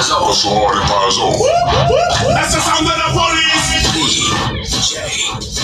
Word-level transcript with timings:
Paizo. 0.00 0.32
So 0.32 0.48
hard 0.48 0.76
in 0.76 0.84
my. 0.88 1.00
That's 2.34 2.54
the 2.54 2.60
sound 2.60 2.88
of 2.88 2.96
the 2.96 3.08
police. 3.12 3.68
This 4.56 5.59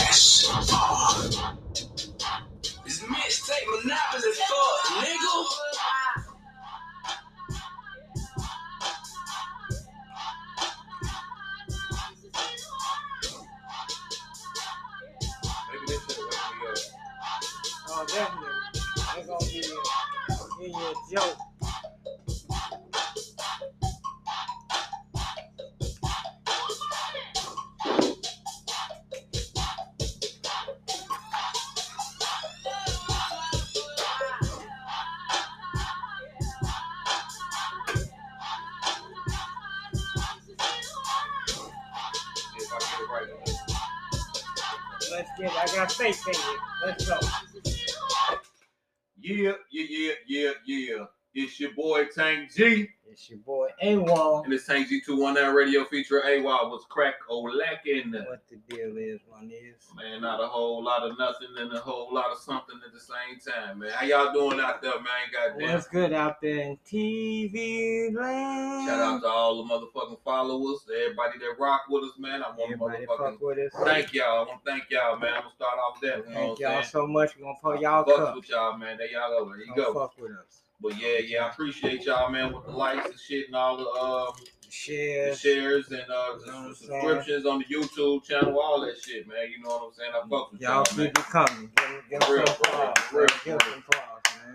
G. 52.56 52.88
It's 53.08 53.30
your 53.30 53.38
boy 53.38 53.68
A1. 53.82 54.44
And 54.44 54.52
it's 54.52 54.66
Tank 54.66 54.88
G219 54.90 55.54
radio 55.54 55.84
feature 55.84 56.22
AY 56.26 56.40
was 56.42 56.84
crack 56.90 57.14
Olackin'. 57.30 58.12
What 58.12 58.42
the 58.50 58.56
deal 58.68 58.96
is, 58.98 59.20
my 59.30 59.42
niggas. 59.44 59.94
Man, 59.94 60.20
not 60.22 60.42
a 60.42 60.46
whole 60.46 60.82
lot 60.84 61.02
of 61.02 61.18
nothing 61.18 61.48
and 61.58 61.72
a 61.72 61.78
whole 61.80 62.12
lot 62.12 62.30
of 62.30 62.38
something 62.38 62.78
at 62.86 62.92
the 62.92 63.00
same 63.00 63.38
time, 63.54 63.78
man. 63.78 63.90
How 63.94 64.04
y'all 64.04 64.32
doing 64.34 64.60
out 64.60 64.82
there, 64.82 64.94
man? 64.94 65.04
Goddamn. 65.32 65.72
What's 65.74 65.86
good 65.86 66.12
out 66.12 66.40
there 66.42 66.60
in 66.60 66.78
TV 66.86 68.14
land? 68.14 68.88
Shout 68.88 69.00
out 69.00 69.20
to 69.22 69.28
all 69.28 69.62
the 69.64 69.72
motherfucking 69.72 70.20
followers, 70.24 70.80
to 70.88 70.94
everybody 70.94 71.38
that 71.38 71.54
rock 71.58 71.82
with 71.88 72.04
us, 72.04 72.18
man. 72.18 72.42
I 72.42 72.48
want 72.48 72.56
to 72.58 72.64
Everybody 72.64 73.06
motherfucking 73.06 73.32
fuck 73.32 73.40
with 73.40 73.58
us. 73.58 73.72
thank 73.84 74.12
y'all. 74.12 74.44
I 74.44 74.48
want 74.48 74.64
to 74.64 74.70
thank 74.70 74.84
y'all, 74.90 75.18
man. 75.18 75.32
I'm 75.34 75.42
gonna 75.42 75.54
start 75.54 75.78
off 75.78 76.00
that. 76.02 76.18
You 76.28 76.34
know 76.34 76.40
Thank 76.40 76.58
y'all 76.58 76.70
saying? 76.72 76.84
so 76.84 77.06
much. 77.06 77.36
We're 77.36 77.44
gonna 77.44 77.58
pour 77.62 77.76
y'all 77.76 78.04
Fucks 78.04 78.16
cup. 78.16 78.34
with 78.36 78.48
y'all, 78.50 78.76
man. 78.76 78.98
There 78.98 79.10
y'all 79.10 79.30
go. 79.44 79.48
There 79.48 79.58
you 79.60 79.72
Don't 79.74 79.94
go. 79.94 80.00
fuck 80.00 80.18
with 80.18 80.32
us. 80.32 80.62
But 80.80 81.00
yeah, 81.00 81.18
yeah, 81.18 81.44
I 81.46 81.50
appreciate 81.50 82.04
y'all, 82.04 82.30
man, 82.30 82.52
with 82.52 82.66
the 82.66 82.72
likes 82.72 83.06
and 83.06 83.18
shit 83.18 83.46
and 83.46 83.56
all 83.56 83.76
the 83.76 83.84
um 83.88 84.34
the 84.62 84.70
Shares. 84.70 85.40
shares 85.40 85.88
and 85.90 86.00
uh 86.00 86.04
You 86.04 86.10
know 86.10 86.34
what 86.46 86.54
I'm 86.54 86.68
the 86.68 86.74
saying? 86.74 87.00
subscriptions 87.00 87.46
on 87.46 87.58
the 87.60 87.64
YouTube 87.64 88.24
channel, 88.24 88.60
all 88.60 88.80
that 88.82 88.98
shit, 89.00 89.26
man. 89.26 89.50
You 89.50 89.62
know 89.62 89.70
what 89.70 89.86
I'm 89.88 89.92
saying? 89.94 90.10
I 90.14 90.28
fuck 90.28 90.52
with 90.52 90.60
Y'all 90.60 90.72
y'all, 90.74 90.84
keep 90.84 91.06
it 91.06 91.14
coming. 91.14 91.70
Give, 92.10 92.20
them- 92.20 92.30
Real, 92.32 92.42
applause. 92.44 92.94
Real, 93.12 93.26
them 93.26 93.36
some 93.44 93.56
applause, 93.56 94.22
man. 94.44 94.54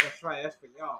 That's 0.00 0.22
right. 0.22 0.42
That's 0.42 0.56
for 0.56 0.66
y'all. 0.78 0.98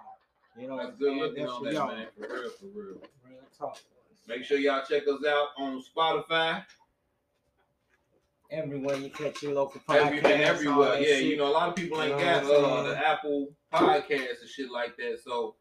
You 0.58 0.68
know 0.68 0.78
That's 0.78 0.96
good 0.98 1.16
looking 1.16 1.42
That's 1.44 1.52
on 1.52 1.64
that, 1.64 1.72
y'all. 1.74 1.86
man. 1.88 2.06
For 2.18 2.22
real, 2.22 2.50
for 2.50 2.66
real. 2.66 2.84
Real 3.28 3.38
talk. 3.58 3.78
Make 4.26 4.44
sure 4.44 4.58
y'all 4.58 4.82
check 4.88 5.02
us 5.06 5.24
out 5.28 5.48
on 5.58 5.82
Spotify. 5.82 6.64
Everywhere 8.50 8.96
you 8.96 9.10
catch 9.10 9.42
your 9.42 9.54
local 9.54 9.80
podcast. 9.88 10.06
Everything 10.06 10.40
everywhere. 10.42 10.98
Yeah, 11.00 11.06
shit. 11.16 11.24
you 11.24 11.36
know, 11.36 11.48
a 11.48 11.52
lot 11.52 11.68
of 11.68 11.74
people 11.76 12.00
ain't 12.00 12.12
You 12.18 12.24
know 12.24 12.40
got 12.42 12.44
uh, 12.44 12.82
the 12.84 13.08
Apple 13.08 13.48
podcast 13.72 14.40
and 14.40 14.48
shit 14.48 14.70
like 14.70 14.96
that. 14.96 15.18
So, 15.24 15.56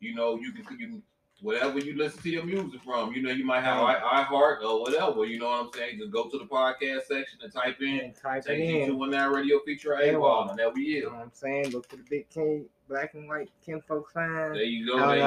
you 0.00 0.14
know, 0.14 0.36
you 0.36 0.52
can 0.52 0.64
you 0.78 0.86
can 0.86 1.02
whatever 1.40 1.78
you 1.78 1.96
listen 1.96 2.22
to 2.22 2.30
your 2.30 2.44
music 2.44 2.80
from. 2.82 3.12
You 3.12 3.22
know, 3.22 3.30
you 3.30 3.44
might 3.44 3.60
have 3.62 3.82
Right. 3.82 3.98
i 4.02 4.24
iHeart 4.24 4.62
or 4.64 4.80
whatever. 4.80 5.24
You 5.26 5.38
know 5.38 5.46
what 5.50 5.66
I'm 5.66 5.70
saying? 5.74 5.98
Just 5.98 6.10
go 6.10 6.28
to 6.28 6.38
the 6.38 6.44
podcast 6.46 7.02
section 7.06 7.38
and 7.42 7.52
type 7.52 7.80
in 7.80 8.00
And 8.00 8.14
type 8.16 8.42
it 8.46 8.48
Take 8.48 8.60
in. 8.60 8.92
you 8.96 9.04
to 9.04 9.10
that 9.12 9.30
radio 9.30 9.60
feature 9.64 9.96
Yeah. 10.00 10.14
AWOL, 10.14 10.50
and 10.50 10.58
there 10.58 10.70
we 10.70 10.82
You 10.82 10.96
is. 10.98 11.04
know 11.04 11.10
what 11.10 11.20
I'm 11.22 11.30
saying? 11.34 11.70
Look 11.70 11.88
for 11.88 11.96
the 11.96 12.04
big 12.08 12.28
King, 12.30 12.66
black 12.88 13.14
and 13.14 13.28
white 13.28 13.50
kinfolk 13.64 14.10
sign. 14.10 14.52
There 14.54 14.62
you 14.64 14.86
go. 14.86 14.96
There 14.98 15.16
you 15.16 15.22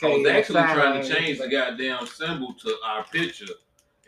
go. 0.00 0.08
I 0.08 0.16
was 0.16 0.26
actually 0.26 0.54
trying 0.62 1.02
to 1.02 1.08
change 1.14 1.38
the 1.38 1.48
goddamn 1.48 2.06
symbol 2.06 2.54
to 2.54 2.76
our 2.86 3.04
picture, 3.04 3.46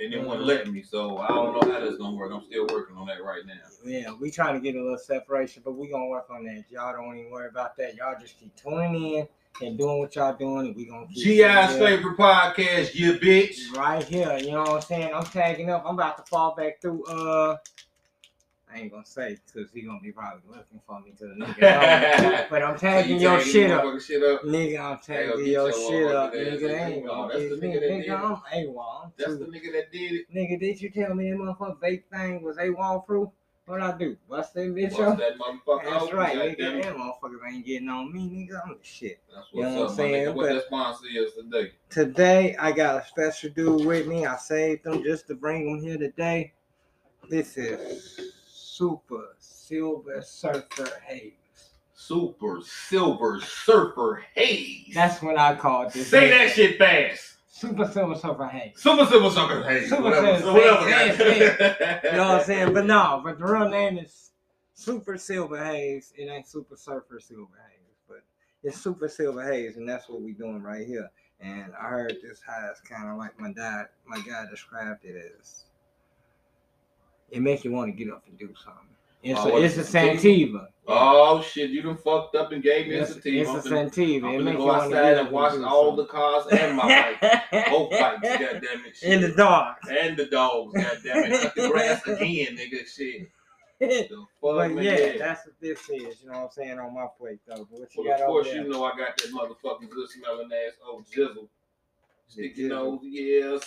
and 0.01 0.13
it 0.13 0.19
wouldn't 0.21 0.43
Mhm. 0.43 0.47
let 0.47 0.69
me. 0.71 0.83
So 0.83 1.19
I 1.19 1.29
don't 1.29 1.53
know 1.55 1.73
how 1.73 1.81
that's 1.81 1.97
gonna 1.97 2.17
work. 2.17 2.33
I'm 2.33 2.43
still 2.45 2.67
working 2.73 2.97
on 2.97 3.07
that 3.07 3.23
right 3.23 3.43
now. 3.47 3.55
Yeah, 3.85 4.13
we 4.21 4.31
trying 4.31 4.55
to 4.55 4.61
get 4.61 4.75
a 4.79 4.83
little 4.83 4.99
separation, 4.99 5.63
but 5.65 5.73
we 5.73 5.89
gonna 5.89 6.07
work 6.09 6.27
on 6.31 6.45
that. 6.45 6.65
Y'all 6.71 6.93
don't 6.93 7.17
even 7.17 7.31
worry 7.31 7.49
about 7.49 7.77
that. 7.77 7.95
Y'all 7.95 8.15
just 8.21 8.39
keep 8.39 8.55
tuning 8.57 9.15
in 9.15 9.29
and 9.63 9.79
doing 9.79 9.99
what 10.01 10.17
y'all 10.17 10.35
doing, 10.37 10.67
and 10.67 10.77
we 10.77 10.87
gonna 10.87 11.07
keep 11.07 11.25
GI's 11.25 11.77
favorite 11.79 12.17
podcast, 12.17 12.95
you 12.95 13.13
bitch. 13.15 13.73
right 13.77 14.03
here. 14.03 14.37
You 14.39 14.53
know 14.53 14.63
what 14.63 14.71
I'm 14.71 14.81
saying? 14.81 15.15
I'm 15.15 15.25
tagging 15.25 15.71
up. 15.71 15.85
I'm 15.87 15.95
about 15.95 16.17
to 16.19 16.25
fall 16.29 16.55
back 16.57 16.81
through. 16.81 17.05
Uh, 17.05 17.57
I 18.75 18.79
ain't 18.79 18.91
gonna 18.91 19.07
say 19.07 19.39
because 19.47 19.71
he 19.73 19.83
gonna 19.83 20.01
be 20.01 20.11
probably 20.11 20.43
looking 20.49 20.81
for 20.87 21.01
me 21.01 21.13
to 21.19 21.27
the 21.29 21.35
nigga. 21.45 22.51
but 22.51 22.63
I'm 22.63 22.77
So 22.77 22.87
you 22.87 22.93
tagging 22.93 23.21
your 23.21 23.41
shit 23.41 23.71
up. 23.71 24.01
Shit 24.01 24.23
up. 24.23 24.43
Nigga, 24.43 24.81
I'm 24.81 24.99
tagging 24.99 25.47
your 25.47 25.47
your 25.47 25.73
shit 25.73 26.11
up, 26.15 26.33
nigga. 26.35 26.61
They 26.61 26.75
ain't 26.83 27.07
Oh, 27.09 27.29
gonna 27.29 27.39
that's 27.39 27.51
the 27.51 27.67
nigga 27.67 27.75
that 27.75 27.81
did 27.81 27.91
Nigga, 27.91 28.09
it. 28.09 28.11
I'm 28.11 28.37
AWOL. 28.67 29.05
I'm 29.05 29.13
That's 29.17 29.39
the 29.39 29.45
nigga 29.45 29.73
that 29.73 29.93
did 29.93 30.13
it. 30.13 30.27
Nigga, 30.35 30.59
did 30.61 30.81
you 30.81 30.91
tell 30.91 31.15
me 31.15 31.31
that 31.31 31.37
motherfucker 31.39 31.79
vape 31.79 32.03
thing 32.13 32.43
was 32.43 32.57
AWOL 32.57 33.07
proof? 33.07 33.29
What 33.67 33.81
I 33.81 33.97
do? 33.97 34.17
Bust 34.29 34.53
that 34.55 34.61
bitch 34.75 34.91
Bust 34.91 35.01
up? 35.01 35.19
that 35.19 35.39
motherfucker 35.39 35.85
That's 35.85 36.05
out. 36.07 36.13
right, 36.13 36.37
nigga. 36.37 36.59
it. 36.59 36.83
Them 36.83 36.97
motherfuckers 36.99 37.49
ain't 37.51 37.65
getting 37.65 37.89
on 37.89 38.13
me, 38.13 38.21
nigga. 38.29 38.61
I'm 38.63 38.71
the 38.77 38.79
shit. 38.85 39.21
That's 39.35 39.47
You 39.55 39.63
know 39.63 39.81
what 39.83 39.91
I'm 39.91 39.97
saying? 39.97 40.15
nigga. 40.27 40.35
What 40.35 40.49
But- 40.49 40.55
that 40.55 40.65
sponsor 40.67 41.07
is 41.15 41.33
today. 41.35 41.73
Today, 41.91 42.57
I 42.59 42.73
got 42.73 43.03
a 43.03 43.07
special 43.07 43.51
dude 43.51 43.87
with 43.87 44.07
me. 44.09 44.27
I 44.27 44.37
saved 44.37 44.85
them 44.85 45.03
just 45.05 45.29
to 45.29 45.35
bring 45.37 45.65
them 45.65 45.81
here 45.83 45.97
today. 45.97 46.53
This 47.31 47.57
is 47.57 48.21
Super 48.75 49.37
Silver 49.39 50.21
Surfer 50.21 51.01
Haze. 51.07 51.33
Super 51.95 52.59
Silver 52.61 53.41
Surfer 53.41 54.25
Haze. 54.35 54.93
That's 54.93 55.23
what 55.23 55.39
I 55.39 55.55
call 55.55 55.89
this. 55.91 56.09
Say 56.09 56.29
that 56.31 56.51
shit 56.57 56.77
fast. 56.77 57.35
Super 57.53 57.87
Silver 57.87 58.17
Surfer 58.17 58.47
Haze. 58.49 58.73
Super 58.75 59.07
Silver 59.07 59.31
Surfer 59.31 59.63
Haze. 59.63 59.89
Super 59.89 60.03
whatever. 60.03 60.39
Silver 60.39 60.53
whatever. 60.55 60.89
Haze, 60.91 61.17
guys. 61.17 62.01
You 62.03 62.13
know 62.19 62.29
what 62.31 62.41
I'm 62.41 62.45
saying? 62.47 62.75
But 62.75 62.87
no, 62.87 63.21
but 63.23 63.39
the 63.39 63.45
real 63.45 63.69
name 63.69 63.97
is 63.97 64.33
Super 64.75 65.19
Silver 65.19 65.65
Haze. 65.65 66.13
It 66.17 66.25
ain't 66.25 66.49
Super 66.49 66.77
Surfer 66.77 67.21
Silver 67.21 67.57
Haze, 67.71 67.95
but 68.09 68.25
it's 68.65 68.81
Super 68.81 69.07
Silver 69.07 69.45
Haze, 69.53 69.77
and 69.77 69.89
that's 69.89 70.09
what 70.09 70.21
we 70.21 70.33
doing 70.33 70.63
right 70.65 70.85
here. 70.85 71.13
And 71.39 71.73
I 71.81 71.91
heard 71.91 72.17
this 72.21 72.41
has 72.45 72.81
kind 72.81 73.09
of 73.09 73.19
like 73.19 73.39
my 73.39 73.53
dad, 73.53 73.87
my 74.05 74.19
guy 74.19 74.47
described 74.51 75.05
it 75.05 75.15
as. 75.39 75.67
It 77.31 77.41
makes 77.43 77.65
you 77.65 77.73
want 77.73 77.89
to 77.97 78.05
get 78.05 78.13
up 78.13 78.23
and 78.29 78.39
do 78.39 78.49
something. 78.63 78.81
It's 79.23 79.41
Oh, 79.41 79.49
a, 79.49 79.53
what 79.53 79.63
it's 79.63 79.77
a 79.77 79.81
is 79.81 79.89
sativa? 79.89 80.17
sativa. 80.19 80.69
Oh 80.87 81.41
shit, 81.41 81.71
you 81.71 81.81
done 81.81 81.97
fucked 81.97 82.37
up 82.37 82.53
and 82.53 82.63
gave 82.63 82.89
me 82.89 82.97
a 82.97 83.03
It's, 83.03 83.15
sativa. 83.15 83.41
it's 83.41 83.51
I'm 83.51 83.57
a 83.57 83.63
finna, 83.63 83.89
sativa. 83.91 84.27
I'm 84.27 84.35
It 84.35 84.39
finna 84.41 84.45
makes 84.45 84.53
you 84.53 84.59
go 84.59 84.71
outside 84.71 85.11
and 85.13 85.19
and 85.21 85.31
watch 85.31 85.53
do 85.55 85.65
all 85.67 85.97
the 85.97 86.05
cars 86.05 86.47
and 86.53 86.77
my 86.77 87.17
bike. 87.21 87.71
Both 87.71 87.91
bikes, 87.91 88.21
goddamn 88.23 88.85
it. 88.87 88.97
Shit. 88.97 89.13
In 89.13 89.21
the 89.23 89.29
dark. 89.33 89.79
And 89.91 90.17
the 90.17 90.27
dogs, 90.27 90.75
goddamn 90.75 91.25
it. 91.33 91.41
Cut 91.41 91.55
the 91.55 91.69
grass 91.71 92.07
again, 92.07 92.57
nigga. 92.59 92.87
Shit. 92.87 93.31
But 94.41 94.71
man, 94.71 94.85
yeah, 94.85 95.17
that's 95.19 95.47
what 95.47 95.55
this 95.61 95.81
is. 95.91 96.23
You 96.23 96.31
know 96.31 96.33
what 96.39 96.45
I'm 96.45 96.51
saying 96.51 96.79
on 96.79 96.95
my 96.95 97.07
plate 97.19 97.41
though. 97.47 97.67
But 97.71 97.81
what 97.81 97.95
you 97.97 98.05
Well, 98.05 98.13
got 98.13 98.21
of 98.21 98.27
course, 98.29 98.49
you 98.53 98.69
know 98.69 98.85
I 98.85 98.91
got 98.97 99.17
that 99.17 99.31
motherfucking 99.33 99.91
good 99.91 100.09
smelling 100.11 100.49
ass 100.53 100.75
old 100.87 101.07
jizzle. 101.07 101.49
Stick 102.29 102.57
your 102.57 102.71
jizzle. 102.71 102.71
nose, 102.71 103.01
yes, 103.03 103.65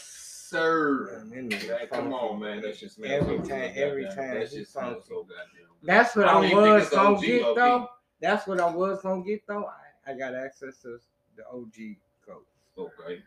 sir. 0.50 1.24
Man, 1.30 1.50
that 1.50 1.60
nigga 1.60 1.68
Man, 1.70 1.80
come 1.88 2.00
funky. 2.12 2.14
on, 2.16 2.40
man. 2.40 2.62
That's 2.62 2.80
just 2.80 2.96
smells 2.96 3.12
Every 3.24 3.38
so 3.38 3.42
good, 3.44 3.50
time- 3.50 3.72
every 3.76 4.04
goddamn. 4.06 4.26
time 4.26 4.40
That 4.40 4.50
he 4.50 4.58
shit 4.58 4.68
smells 4.68 4.94
funky. 4.94 5.08
so 5.10 5.16
goddamn. 5.24 5.68
That's 5.84 6.16
what 6.16 6.26
I 6.28 6.30
I, 6.30 6.34
don't 6.34 6.46
even 6.46 6.64
think 6.64 6.74
was 6.80 6.90
gonna 6.90 7.16
OG 7.16 7.22
get 7.22 7.42
low-key. 7.44 7.56
though. 7.60 7.88
That's 8.22 8.48
what 8.48 8.60
I 8.60 8.70
was 8.76 9.02
gonna 9.02 9.24
get 9.24 9.48
though. 9.48 9.66
I, 10.08 10.12
I 10.12 10.18
got 10.18 10.34
access 10.36 10.78
to 10.82 11.00
the 11.36 11.44
OG 11.52 11.98
code. 12.26 12.44
Okay. 12.78 13.22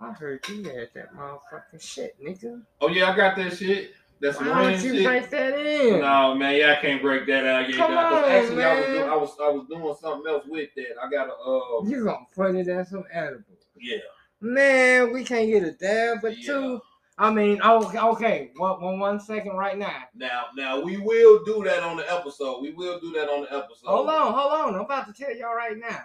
I 0.00 0.12
heard 0.12 0.46
you 0.48 0.64
had 0.64 0.88
that 0.94 1.14
motherfucking 1.14 1.80
shit, 1.80 2.16
nigga. 2.22 2.62
Oh, 2.80 2.88
yeah, 2.88 3.10
I 3.12 3.16
got 3.16 3.36
that 3.36 3.56
shit. 3.56 3.92
That's 4.20 4.36
some 4.36 4.48
Why 4.48 4.66
rain 4.66 4.72
don't 4.72 4.84
you 4.84 4.94
shit. 4.96 5.04
break 5.04 5.30
that 5.30 5.58
in? 5.58 6.00
No, 6.00 6.34
man, 6.36 6.56
yeah, 6.56 6.76
I 6.78 6.80
can't 6.82 7.02
break 7.02 7.26
that 7.26 7.44
out 7.44 7.68
yet. 7.68 7.76
Come 7.78 7.92
Cause 7.92 8.24
on, 8.24 8.30
actually, 8.30 8.64
I 8.64 8.74
was, 8.78 8.86
doing, 8.86 9.08
I 9.10 9.16
was 9.16 9.36
I 9.42 9.48
was 9.48 9.66
doing 9.68 9.94
something 10.00 10.32
else 10.32 10.44
with 10.48 10.70
that. 10.76 10.94
I 11.02 11.10
got 11.10 11.28
a 11.28 11.32
uh, 11.32 11.88
You 11.88 12.04
gonna 12.04 12.26
put 12.34 12.54
it 12.54 12.68
as 12.68 12.90
some 12.90 13.04
edible. 13.12 13.44
yeah. 13.80 13.96
Man, 14.42 15.12
we 15.12 15.22
can't 15.22 15.48
get 15.48 15.62
a 15.62 15.70
dab, 15.72 16.18
but 16.20 16.36
Yeah. 16.36 16.46
two. 16.46 16.82
I 17.16 17.30
mean, 17.30 17.60
oh, 17.62 18.12
okay. 18.14 18.50
One, 18.56 18.80
one, 18.82 18.98
one 18.98 19.20
second 19.20 19.52
right 19.56 19.78
now. 19.78 20.04
Now, 20.14 20.46
now 20.56 20.80
we 20.80 20.96
will 20.96 21.44
do 21.44 21.62
that 21.64 21.84
on 21.84 21.96
the 21.98 22.12
episode. 22.12 22.60
We 22.60 22.72
will 22.72 22.98
do 22.98 23.12
that 23.12 23.28
on 23.28 23.42
the 23.42 23.56
episode. 23.56 23.86
Hold 23.86 24.08
on, 24.08 24.32
hold 24.32 24.52
on. 24.52 24.74
I'm 24.74 24.80
about 24.80 25.06
to 25.06 25.12
tell 25.12 25.34
y'all 25.36 25.54
right 25.54 25.76
now. 25.78 26.02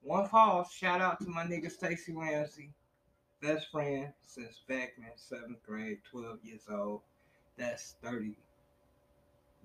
One 0.00 0.28
pause. 0.28 0.70
Shout 0.72 1.02
out 1.02 1.20
to 1.20 1.28
my 1.28 1.44
nigga 1.44 1.70
Stacy 1.70 2.14
Ramsey, 2.14 2.72
best 3.42 3.70
friend 3.70 4.12
since 4.22 4.60
back 4.68 4.94
in 4.96 5.04
seventh 5.16 5.62
grade, 5.66 5.98
12 6.10 6.38
years 6.44 6.62
old. 6.70 7.02
That's 7.58 7.96
30 8.02 8.36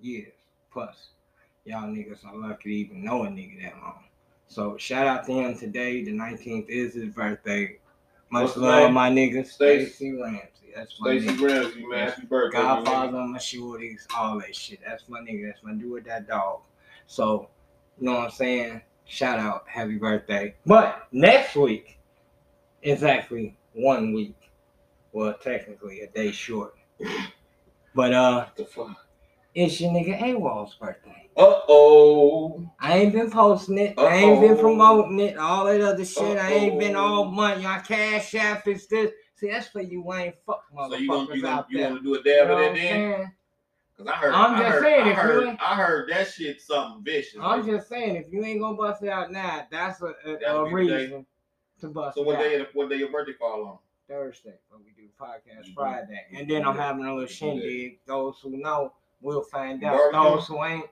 years 0.01 0.33
plus. 0.73 1.11
Y'all 1.63 1.87
niggas 1.87 2.25
are 2.25 2.35
lucky 2.35 2.63
to 2.63 2.75
even 2.75 3.03
know 3.05 3.23
a 3.23 3.27
nigga 3.27 3.61
that 3.63 3.79
long. 3.81 4.03
So 4.51 4.75
shout 4.75 5.07
out 5.07 5.25
to 5.27 5.31
him 5.31 5.57
today. 5.57 6.03
The 6.03 6.11
19th 6.11 6.67
is 6.67 6.93
his 6.93 7.05
birthday. 7.13 7.77
Much 8.29 8.43
What's 8.43 8.57
love, 8.57 8.83
name? 8.83 8.93
my 8.93 9.09
nigga. 9.09 9.47
Stacy. 9.47 10.11
Ramsey. 10.11 10.73
That's 10.75 10.93
my 10.99 11.17
Stacey 11.17 11.37
nigga. 11.37 11.47
Ramsey, 11.63 11.85
man. 11.85 12.09
Happy 12.09 12.25
birthday. 12.25 12.57
Godfather 12.57 13.17
on 13.17 13.31
my 13.31 13.37
shorties, 13.37 14.01
all 14.13 14.39
that 14.39 14.53
shit. 14.53 14.79
That's 14.85 15.07
my 15.07 15.21
nigga. 15.21 15.47
That's 15.47 15.63
my 15.63 15.73
do 15.73 15.91
with 15.91 16.03
that 16.03 16.27
dog. 16.27 16.59
So, 17.07 17.47
you 17.97 18.05
know 18.07 18.15
what 18.15 18.25
I'm 18.25 18.31
saying? 18.31 18.81
Shout 19.05 19.39
out, 19.39 19.63
happy 19.69 19.97
birthday. 19.97 20.53
But 20.65 21.07
next 21.13 21.55
week 21.55 21.97
exactly 22.83 23.55
one 23.73 24.11
week. 24.11 24.35
Well, 25.13 25.33
technically 25.33 26.01
a 26.01 26.07
day 26.07 26.31
short. 26.31 26.75
But 27.95 28.13
uh 28.13 28.45
What 28.45 28.55
the 28.57 28.65
fuck? 28.65 29.05
It's 29.53 29.79
your 29.81 29.91
nigga 29.91 30.19
AWOL's 30.21 30.75
birthday. 30.75 31.29
Uh 31.37 31.61
oh. 31.69 32.69
I 32.79 32.97
ain't 32.97 33.13
been 33.13 33.31
posting 33.31 33.77
it. 33.77 33.97
I 33.97 34.15
ain't 34.17 34.41
been 34.41 34.57
promoting 34.57 35.19
it. 35.19 35.37
All 35.37 35.65
that 35.65 35.79
other 35.81 36.05
shit. 36.05 36.37
I 36.37 36.51
ain't 36.51 36.79
been 36.79 36.95
all 36.95 37.23
Uh-oh. 37.23 37.31
money. 37.31 37.65
I 37.65 37.79
cash 37.79 38.35
app 38.35 38.67
is 38.67 38.87
this. 38.87 39.11
See, 39.35 39.49
that's 39.49 39.67
for 39.69 39.81
you 39.81 40.13
ain't 40.13 40.35
fuck 40.45 40.63
So 40.89 40.95
you 40.95 41.07
gonna 41.09 41.27
motherfuckers 41.27 41.35
you 41.35 41.41
gonna, 41.41 41.55
out 41.55 41.65
you 41.71 41.79
gonna 41.79 42.01
do 42.01 42.15
a 42.15 42.21
dab 42.23 42.49
of 42.51 42.57
that 42.59 42.75
then? 42.75 43.31
Cause 43.97 44.07
I 44.07 44.11
heard. 44.17 44.33
I'm 44.33 44.55
I 44.55 44.59
just 44.59 44.71
heard, 44.73 44.83
saying, 44.83 45.01
I 45.01 45.09
if 45.09 45.15
you 45.15 45.21
heard, 45.23 45.47
ain't- 45.47 45.59
I 45.61 45.75
heard 45.75 46.09
that 46.11 46.27
shit 46.27 46.61
something 46.61 47.03
vicious. 47.03 47.39
I'm 47.41 47.65
just 47.65 47.87
saying, 47.89 48.15
if 48.17 48.25
you 48.31 48.43
ain't 48.43 48.59
gonna 48.61 48.75
bust 48.77 49.01
it 49.03 49.09
out 49.09 49.31
now, 49.31 49.65
that's 49.71 50.01
a, 50.01 50.13
a, 50.25 50.33
a 50.33 50.65
be 50.75 50.83
the 50.85 50.89
day. 50.89 50.95
reason 51.03 51.25
to 51.79 51.87
bust 51.87 52.15
so 52.17 52.23
what 52.23 52.35
out. 52.35 52.41
day? 52.43 52.65
What 52.73 52.89
day 52.89 52.97
your 52.97 53.11
birthday 53.11 53.33
fall 53.39 53.65
on? 53.65 53.77
Thursday, 54.07 54.55
when 54.69 54.81
we 54.83 54.91
do 54.91 55.07
podcast 55.19 55.65
do- 55.65 55.73
Friday, 55.73 56.25
and 56.35 56.49
then 56.49 56.65
I'm 56.65 56.75
having 56.77 57.05
a 57.05 57.15
little 57.15 57.21
You 57.21 57.27
do 57.27 57.31
that. 57.33 57.33
shindig. 57.33 57.99
Those 58.05 58.37
who 58.43 58.57
know 58.57 58.93
will 59.21 59.43
find 59.43 59.83
out. 59.83 59.97
Barbecue? 60.11 60.21
Those 60.35 60.47
who 60.47 60.63
ain't, 60.63 60.85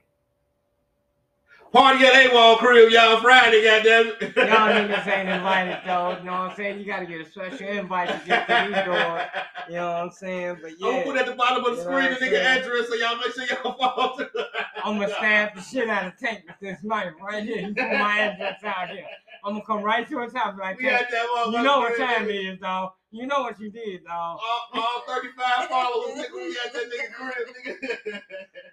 Party 1.72 2.04
at 2.04 2.12
AWOL 2.32 2.58
crib, 2.58 2.90
y'all 2.90 3.20
Friday, 3.20 3.62
goddamn 3.62 4.08
it. 4.20 4.36
y'all 4.36 4.68
niggas 4.74 5.06
ain't 5.06 5.28
invited 5.28 5.78
though. 5.86 6.16
You 6.18 6.24
know 6.24 6.32
what 6.32 6.50
I'm 6.50 6.56
saying? 6.56 6.80
You 6.80 6.84
gotta 6.84 7.06
get 7.06 7.20
a 7.20 7.30
special 7.30 7.68
invite 7.68 8.08
to 8.08 8.20
get 8.26 8.48
to 8.48 8.66
these 8.74 8.84
doors. 8.84 9.22
You 9.68 9.74
know 9.76 9.86
what 9.86 9.96
I'm 10.02 10.10
saying? 10.10 10.56
But 10.60 10.72
I'm 10.72 10.78
gonna 10.80 11.02
put 11.04 11.16
at 11.18 11.26
the 11.26 11.34
bottom 11.36 11.64
of 11.64 11.70
the 11.70 11.76
You 11.76 11.82
screen 11.82 12.10
the 12.10 12.16
nigga 12.16 12.30
saying? 12.30 12.58
address 12.64 12.88
so 12.88 12.94
y'all 12.96 13.16
make 13.18 13.32
sure 13.34 13.44
y'all 13.44 13.72
follow. 13.78 14.18
I'm 14.84 14.98
gonna 14.98 15.14
stab 15.14 15.54
the 15.54 15.60
shit 15.62 15.88
out 15.88 16.06
of 16.06 16.18
Tank 16.18 16.42
with 16.48 16.56
this 16.60 16.82
knife 16.82 17.12
right 17.22 17.44
here. 17.44 17.58
You 17.68 17.68
put 17.74 17.76
my 17.92 18.18
address 18.18 18.64
out 18.64 18.88
here. 18.90 19.06
I'm 19.44 19.52
gonna 19.52 19.64
come 19.64 19.82
right 19.84 20.08
to 20.08 20.18
his 20.22 20.32
house 20.34 20.56
like 20.58 20.76
We 20.76 20.86
that. 20.86 21.04
had 21.04 21.06
that 21.12 21.46
You 21.52 21.62
know 21.62 21.78
what 21.78 21.96
time 21.96 22.28
it 22.28 22.34
is, 22.34 22.58
dog. 22.58 22.94
You 23.12 23.26
know 23.26 23.40
what 23.42 23.58
you 23.58 23.70
did, 23.70 24.04
dog. 24.04 24.38
All, 24.40 24.68
all 24.72 25.02
35 25.08 25.68
followers, 25.68 26.16
nigga. 26.18 26.34
We 26.34 26.56
had 26.62 26.72
that 26.72 26.90
nigga 26.90 27.12
crib, 27.12 27.48
nigga. 27.82 28.20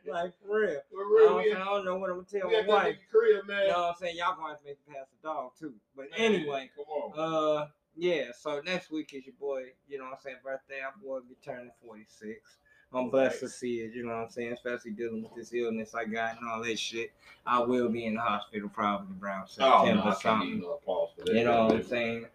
Like 0.07 0.33
for 0.45 0.59
real. 0.61 0.79
For 0.91 1.01
I 1.01 1.41
real, 1.43 1.53
don't, 1.53 1.61
I 1.61 1.65
don't 1.65 1.85
know 1.85 1.97
what 1.97 2.09
I'm 2.11 2.17
gonna 2.17 2.27
tell 2.41 2.47
we 2.49 2.61
my 2.61 2.67
wife. 2.67 2.97
crib, 3.11 3.47
man. 3.47 3.63
You 3.63 3.67
know 3.71 3.79
what 3.79 3.89
I'm 3.89 3.95
saying? 3.99 4.15
Y'all 4.17 4.35
gonna 4.35 4.49
have 4.49 4.59
to 4.59 4.65
make 4.65 4.73
it 4.87 4.93
past 4.93 5.09
the 5.21 5.27
dog 5.27 5.51
too. 5.59 5.73
But 5.95 6.11
Man, 6.11 6.19
anyway, 6.19 6.69
come 6.75 6.85
on. 6.85 7.59
uh 7.63 7.67
yeah, 7.99 8.25
so 8.39 8.61
next 8.63 8.91
week 8.91 9.11
is 9.15 9.25
your 9.25 9.33
boy, 9.39 9.63
you 9.89 9.97
know 9.97 10.03
what 10.03 10.13
I'm 10.13 10.19
saying, 10.23 10.37
birthday. 10.43 10.81
Our 10.85 10.93
boy 11.03 11.19
be 11.27 11.35
turning 11.43 11.71
46. 11.83 12.57
I'm 12.93 13.09
blessed 13.09 13.39
to 13.39 13.49
see 13.49 13.79
it, 13.79 13.93
you 13.95 14.03
know 14.05 14.09
what 14.15 14.25
I'm 14.25 14.29
saying, 14.29 14.53
especially 14.53 14.91
dealing 14.91 15.23
with 15.23 15.33
this 15.35 15.51
illness 15.51 15.95
I 15.95 16.05
got 16.05 16.39
and 16.39 16.47
all 16.47 16.63
that 16.63 16.77
shit. 16.77 17.11
I 17.45 17.59
will 17.59 17.89
be 17.89 18.05
in 18.05 18.13
the 18.13 18.21
hospital 18.21 18.69
probably 18.69 19.15
around 19.21 19.49
Oh, 19.59 19.83
September 19.83 20.03
no, 20.09 20.13
something. 20.13 20.47
even 20.49 20.63
applause 20.63 21.09
for 21.17 21.25
that. 21.25 21.33
You 21.35 21.43
know 21.43 21.65
what 21.65 21.75
I'm 21.77 21.83
saying? 21.83 22.27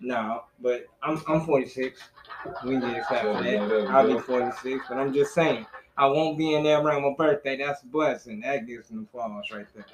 No, 0.00 0.44
but 0.60 0.86
I'm 1.02 1.22
I'm 1.26 1.40
46. 1.42 2.00
We 2.64 2.72
can 2.72 2.80
get 2.80 2.96
excited 2.98 3.36
for 3.36 3.42
that. 3.42 3.88
I'll 3.90 4.06
be 4.06 4.18
46, 4.20 4.84
but 4.88 4.98
I'm 4.98 5.12
just 5.12 5.34
saying, 5.34 5.66
I 5.96 6.06
won't 6.06 6.36
be 6.36 6.54
in 6.54 6.64
there 6.64 6.80
around 6.80 7.02
my 7.02 7.14
birthday. 7.16 7.56
That's 7.56 7.82
a 7.82 7.86
blessing. 7.86 8.40
That 8.40 8.66
gives 8.66 8.90
an 8.90 8.98
applause 8.98 9.44
right 9.52 9.66
there. 9.74 9.86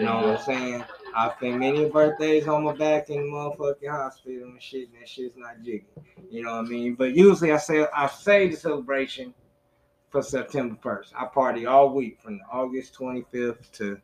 You 0.00 0.06
know 0.06 0.16
what 0.16 0.38
I'm 0.38 0.42
saying? 0.44 0.84
I've 1.14 1.34
spent 1.34 1.58
many 1.58 1.88
birthdays 1.88 2.48
on 2.48 2.64
my 2.64 2.74
back 2.74 3.10
in 3.10 3.16
the 3.16 3.22
motherfucking 3.28 3.90
hospital 3.90 4.44
and 4.48 4.62
shit, 4.62 4.88
and 4.88 5.00
that 5.00 5.08
shit's 5.08 5.36
not 5.36 5.62
jiggy. 5.62 5.84
You 6.30 6.42
know 6.44 6.52
what 6.56 6.66
I 6.66 6.68
mean? 6.68 6.94
But 6.94 7.14
usually 7.14 7.52
I 7.52 7.58
say 7.58 7.86
I 7.94 8.06
say 8.06 8.48
the 8.48 8.56
celebration 8.56 9.34
for 10.10 10.22
September 10.22 10.76
1st. 10.82 11.12
I 11.14 11.26
party 11.26 11.66
all 11.66 11.90
week 11.90 12.20
from 12.20 12.40
August 12.50 12.94
25th 12.98 13.70
to 13.72 13.98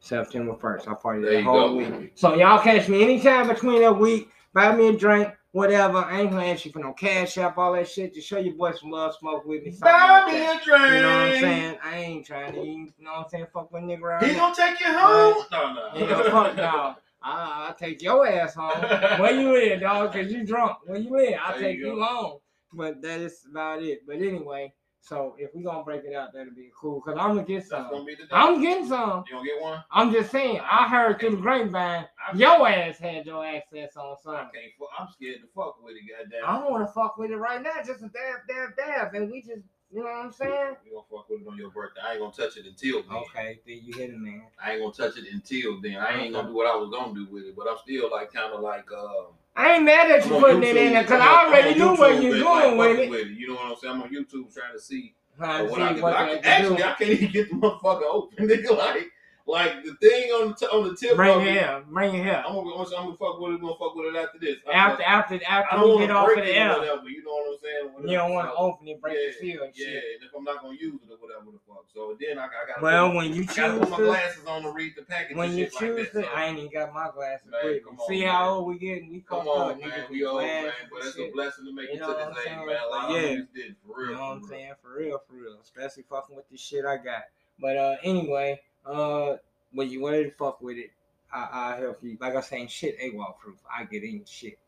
September 0.00 0.54
1st. 0.54 0.88
I 0.88 0.94
party 0.94 1.22
There 1.22 1.32
the 1.34 1.42
whole 1.42 1.68
go. 1.68 1.76
week. 1.76 2.12
So 2.14 2.34
y'all 2.34 2.60
catch 2.62 2.88
me 2.88 3.02
anytime 3.02 3.48
between 3.48 3.80
that 3.82 3.96
week. 3.96 4.28
Buy 4.54 4.76
me 4.76 4.88
a 4.88 4.92
drink, 4.92 5.28
whatever. 5.52 5.98
I 5.98 6.20
ain't 6.20 6.30
gonna 6.30 6.46
ask 6.46 6.66
you 6.66 6.72
for 6.72 6.80
no 6.80 6.92
cash 6.92 7.38
app, 7.38 7.56
all 7.56 7.72
that 7.72 7.88
shit. 7.88 8.14
Just 8.14 8.28
show 8.28 8.38
your 8.38 8.54
boy 8.54 8.72
some 8.72 8.90
love, 8.90 9.14
smoke 9.16 9.46
with 9.46 9.64
me. 9.64 9.74
Buy 9.80 9.90
like 9.90 10.32
me 10.32 10.40
that. 10.40 10.60
a 10.60 10.64
drink. 10.64 10.84
You 10.86 11.00
know 11.00 11.08
what 11.08 11.28
I'm 11.28 11.40
saying? 11.40 11.78
I 11.82 11.96
ain't 11.96 12.26
trying 12.26 12.52
to, 12.54 12.60
you 12.60 12.92
know 12.98 13.12
what 13.12 13.24
I'm 13.24 13.28
saying? 13.30 13.46
Fuck 13.52 13.72
with 13.72 13.82
nigga 13.82 14.02
around 14.02 14.24
He 14.24 14.34
gonna 14.34 14.54
take 14.54 14.78
you 14.80 14.86
home? 14.86 15.44
No, 15.50 15.72
no. 15.72 15.88
Nigga, 15.94 16.30
fuck 16.30 16.56
no. 16.56 16.96
I, 17.22 17.66
I'll 17.68 17.74
take 17.74 18.02
your 18.02 18.26
ass 18.26 18.54
home. 18.54 18.80
Where 19.20 19.32
you 19.32 19.54
in, 19.56 19.80
dog? 19.80 20.12
Cause 20.12 20.30
you 20.30 20.44
drunk. 20.44 20.78
Where 20.84 20.98
you 20.98 21.18
in? 21.18 21.34
I'll 21.42 21.58
take 21.58 21.78
you 21.78 21.94
you, 21.94 22.02
home. 22.02 22.38
But 22.74 23.00
that 23.02 23.20
is 23.20 23.46
about 23.50 23.82
it. 23.82 24.06
But 24.06 24.16
anyway, 24.16 24.72
so 25.04 25.34
if 25.36 25.52
we 25.52 25.64
gonna 25.64 25.82
break 25.82 26.04
it 26.04 26.14
out, 26.14 26.32
that'll 26.32 26.54
be 26.54 26.70
cool. 26.80 27.00
Cause 27.00 27.16
I'm 27.18 27.34
gonna 27.34 27.42
get 27.42 27.66
some. 27.66 27.90
be 28.06 28.14
the 28.14 28.22
day. 28.22 28.28
I'm 28.30 28.62
getting 28.62 28.86
some. 28.86 29.24
You 29.28 29.34
gonna 29.34 29.44
get 29.44 29.60
one? 29.60 29.82
I'm 29.90 30.12
just 30.12 30.30
saying. 30.30 30.60
I 30.60 30.88
heard 30.88 31.18
through 31.18 31.30
the 31.30 31.36
grapevine, 31.38 32.06
your 32.36 32.68
ass 32.68 32.98
had 32.98 33.26
your 33.26 33.44
access 33.44 33.96
on 33.96 34.12
I 34.12 34.22
something. 34.22 34.48
can't. 34.54 34.90
I'm 34.96 35.08
scared 35.12 35.40
to 35.40 35.48
fuck 35.56 35.82
with 35.82 35.96
it. 35.96 36.02
Goddamn. 36.08 36.42
I 36.46 36.60
don't 36.60 36.70
want 36.70 36.86
to 36.86 36.92
fuck 36.92 37.18
with 37.18 37.32
it 37.32 37.36
right 37.36 37.60
now. 37.60 37.72
Just 37.84 38.02
a 38.02 38.08
dab, 38.08 38.46
dab, 38.48 38.76
dab, 38.76 39.14
and 39.14 39.28
we 39.32 39.40
just, 39.42 39.62
you 39.90 39.98
know 39.98 40.04
what 40.04 40.24
I'm 40.24 40.32
saying? 40.32 40.76
You 40.86 40.92
gonna 40.92 41.06
fuck 41.10 41.28
with 41.28 41.40
it 41.42 41.48
on 41.48 41.58
your 41.58 41.70
birthday? 41.70 42.00
I 42.06 42.12
ain't 42.12 42.20
gonna 42.20 42.32
touch 42.32 42.56
it 42.56 42.66
until 42.66 43.02
then. 43.02 43.16
Okay, 43.16 43.58
then 43.66 43.80
you 43.82 43.94
hit 43.94 44.10
it, 44.10 44.18
man. 44.18 44.42
I 44.64 44.74
ain't 44.74 44.82
gonna 44.82 44.92
touch 44.94 45.18
it 45.18 45.26
until 45.32 45.80
then. 45.80 45.96
I 45.96 46.16
ain't 46.22 46.32
gonna 46.32 46.46
do 46.46 46.54
what 46.54 46.72
I 46.72 46.76
was 46.76 46.90
gonna 46.90 47.12
do 47.12 47.26
with 47.28 47.42
it, 47.42 47.56
but 47.56 47.66
I'm 47.68 47.78
still 47.82 48.08
like 48.08 48.32
kind 48.32 48.52
of 48.54 48.60
like 48.60 48.86
um. 48.92 49.34
I 49.54 49.74
ain't 49.74 49.84
mad 49.84 50.10
at 50.10 50.24
you 50.26 50.38
putting 50.38 50.62
it 50.62 50.76
in 50.76 50.92
there 50.94 51.02
because 51.02 51.20
I 51.20 51.46
already 51.46 51.78
knew 51.78 51.94
where 51.96 52.12
you're 52.20 52.34
and, 52.34 52.42
going 52.42 52.78
like, 52.78 52.98
with 52.98 53.10
fucking 53.10 53.32
it. 53.32 53.38
You 53.38 53.48
know 53.48 53.54
what 53.54 53.66
I'm 53.66 53.76
saying? 53.76 53.94
I'm 53.94 54.02
on 54.02 54.08
YouTube 54.08 54.52
trying 54.52 54.72
to 54.72 54.80
see 54.80 55.14
Trying 55.36 55.66
to 55.66 55.70
what 55.70 55.78
see 55.78 55.82
I 55.82 55.92
can 55.92 56.02
what 56.02 56.12
I 56.14 56.34
can 56.34 56.44
actually, 56.44 56.76
do. 56.76 56.82
I 56.82 56.92
can't 56.92 57.10
even 57.10 57.32
get 57.32 57.50
the 57.50 57.56
motherfucker 57.56 58.02
open, 58.10 58.48
nigga. 58.48 58.76
Like, 58.76 59.10
like 59.46 59.84
the 59.84 59.94
thing 59.94 60.30
on 60.30 60.48
the 60.50 60.54
t- 60.54 60.66
on 60.66 60.88
the 60.88 60.94
tip. 60.96 61.16
Bring 61.16 61.36
of 61.36 61.42
it 61.42 61.52
here. 61.52 61.82
Bring 61.88 62.14
it 62.14 62.24
here. 62.24 62.42
I'm 62.46 62.54
gonna, 62.54 62.70
I'm 62.74 62.90
gonna 62.90 63.16
fuck 63.16 63.40
with 63.40 63.52
it. 63.52 63.54
I'm 63.56 63.60
gonna 63.60 63.74
fuck 63.78 63.94
with 63.94 64.14
it 64.14 64.18
after 64.18 64.38
this. 64.38 64.56
After, 64.72 65.02
after, 65.02 65.34
I 65.34 65.60
after 65.62 65.76
don't 65.76 66.00
we 66.00 66.06
get 66.06 66.14
off 66.14 66.30
of 66.30 66.36
the 66.36 66.54
air, 66.56 66.78
whatever. 66.78 67.08
You 67.08 67.24
know 67.24 67.30
what 67.32 67.52
I'm 67.52 67.58
saying? 67.62 67.90
or 67.96 68.10
you 68.10 68.16
don't 68.16 68.32
want 68.32 68.48
to 68.48 68.54
open 68.54 68.88
it, 68.88 69.00
break 69.00 69.14
yeah, 69.14 69.26
the 69.26 69.32
seal 69.32 69.62
and 69.64 69.72
Yeah, 69.74 69.86
shit. 69.86 70.04
and 70.14 70.24
if 70.24 70.30
I'm 70.36 70.44
not 70.44 70.62
gonna 70.62 70.76
use 70.78 71.00
it 71.02 71.10
or 71.10 71.16
whatever 71.18 71.50
the 71.50 71.58
fuck. 71.66 71.84
So 71.92 72.16
then 72.20 72.38
I, 72.38 72.44
I 72.44 72.48
gotta. 72.68 72.82
Well, 72.82 73.08
put, 73.08 73.16
when 73.16 73.34
you 73.34 73.42
I 73.42 73.46
gotta 73.46 73.72
choose 73.72 73.80
put 73.80 73.90
my 73.90 73.96
glasses 73.98 74.46
on 74.46 74.62
to 74.62 74.70
read 74.70 74.92
the 74.96 75.02
package. 75.02 75.36
when 75.36 75.56
you 75.56 75.66
choose 75.66 75.98
like 75.98 76.12
that, 76.12 76.24
so. 76.24 76.30
I 76.34 76.44
ain't 76.46 76.58
even 76.58 76.70
got 76.72 76.94
my 76.94 77.10
glasses 77.14 77.46
Man, 77.50 77.80
come 77.84 77.98
on, 77.98 78.08
See 78.08 78.20
man. 78.20 78.28
how 78.28 78.50
old 78.50 78.68
we 78.68 78.78
getting? 78.78 79.10
We 79.10 79.20
Come 79.20 79.48
on, 79.48 79.80
man. 79.80 79.90
We 80.10 80.24
old, 80.24 80.42
man. 80.42 80.70
But 80.90 81.06
it's 81.06 81.18
a 81.18 81.30
blessing 81.30 81.66
to 81.66 81.72
make 81.74 81.90
it 81.90 81.98
to 81.98 82.06
this 82.06 82.46
age, 82.46 82.52
man. 82.52 82.66
Like, 82.66 83.10
yeah. 83.10 83.20
yeah. 83.20 83.36
did 83.54 83.76
for 83.86 84.00
real. 84.00 84.08
You 84.10 84.14
know 84.14 84.20
what 84.20 84.36
I'm 84.36 84.44
saying? 84.44 84.72
For 84.82 84.94
real, 84.96 85.20
for 85.28 85.34
real. 85.34 85.58
Especially 85.62 86.04
fucking 86.08 86.36
with 86.36 86.48
this 86.50 86.60
shit 86.60 86.84
I 86.84 86.96
got. 86.96 87.22
But 87.60 87.76
uh 87.76 87.96
anyway, 88.02 88.60
uh 88.86 89.36
when 89.72 89.88
you 89.90 90.06
ready 90.08 90.24
to 90.24 90.30
fuck 90.32 90.60
with 90.60 90.76
it, 90.76 90.90
I 91.32 91.48
I 91.74 91.80
help 91.80 92.02
you. 92.02 92.16
Like 92.20 92.36
I 92.36 92.40
saying 92.40 92.68
shit 92.68 92.98
AWOL 93.00 93.38
proof. 93.38 93.56
I 93.70 93.84
get 93.84 94.02
in 94.04 94.24
shit. 94.26 94.58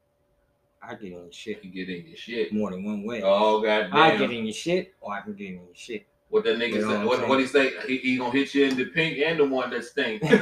I 0.83 0.95
get 0.95 1.13
in 1.13 1.31
shit 1.31 1.65
You 1.65 1.71
get 1.71 1.89
in 1.95 2.07
your 2.07 2.17
shit. 2.17 2.53
more 2.53 2.71
than 2.71 2.85
one 2.85 3.05
way. 3.05 3.23
Oh 3.25 3.61
goddamn! 3.61 3.95
I 3.95 4.17
get 4.17 4.31
in 4.31 4.45
your 4.45 4.55
shit 4.55 4.95
or 5.01 5.15
I 5.15 5.21
can 5.21 5.35
get 5.35 5.49
in 5.49 5.55
your 5.55 5.63
shit. 5.75 6.07
What 6.31 6.45
that 6.45 6.59
nigga 6.59 6.75
You 6.75 6.81
know 6.83 6.89
say? 6.89 7.05
what 7.05 7.21
What, 7.21 7.29
what 7.29 7.41
he 7.41 7.47
say? 7.47 7.73
He, 7.87 7.99
he 7.99 8.17
gonna 8.19 8.33
hit 8.33 8.55
you 8.55 8.65
in 8.67 8.77
the 8.77 8.87
pink 8.87 9.19
and 9.19 9.39
the 9.39 9.45
one 9.47 9.71
that 9.71 9.85
stink. 9.85 10.23
It's 10.25 10.35
the 10.35 10.41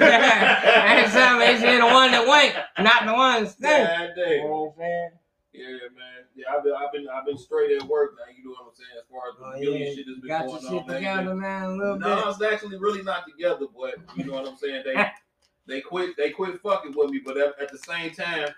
one 1.87 2.11
that 2.13 2.27
went, 2.27 2.55
not 2.85 3.07
the 3.07 3.13
one 3.13 3.45
that 3.45 3.51
stink. 3.51 4.17
God 4.17 4.31
You 4.31 4.39
know 4.39 4.49
what 4.49 4.69
I'm 4.69 4.79
saying? 4.79 5.11
Yeah, 5.53 5.67
man. 5.67 6.25
Yeah, 6.35 6.47
I've 6.57 6.65
been, 6.65 6.73
I've 6.73 6.93
been, 6.93 7.07
I've 7.09 7.27
been 7.27 7.37
straight 7.39 7.73
at 7.77 7.87
work 7.87 8.15
now. 8.19 8.25
You 8.35 8.45
know 8.45 8.51
what 8.53 8.69
I'm 8.69 8.75
saying? 8.75 8.89
As 8.99 9.05
far 9.11 9.29
as 9.31 9.39
the 9.39 9.45
Oh, 9.45 9.61
million 9.73 9.87
yeah. 9.89 9.95
shit 9.95 10.07
that's 10.07 10.19
been 10.21 10.29
got 10.29 10.41
your 10.41 10.49
going 10.49 10.63
shit 10.63 10.73
on 10.91 10.95
together, 10.95 11.35
man, 11.35 11.63
a 11.65 11.71
little 11.77 11.99
No, 11.99 12.17
bit. 12.17 12.27
it's 12.29 12.43
actually 12.55 12.79
really 12.79 13.03
not 13.03 13.27
together, 13.29 13.67
but 13.79 13.97
you 14.17 14.25
know 14.25 14.33
what 14.33 14.49
I'm 14.49 14.57
saying. 14.57 14.83
They, 14.87 15.05
they 15.67 15.81
quit, 15.83 16.17
they 16.17 16.31
quit 16.31 16.61
fucking 16.63 16.95
with 16.97 17.11
me. 17.11 17.21
But 17.25 17.37
at, 17.37 17.61
at 17.61 17.71
the 17.71 17.79
same 17.79 18.13
time, 18.13 18.49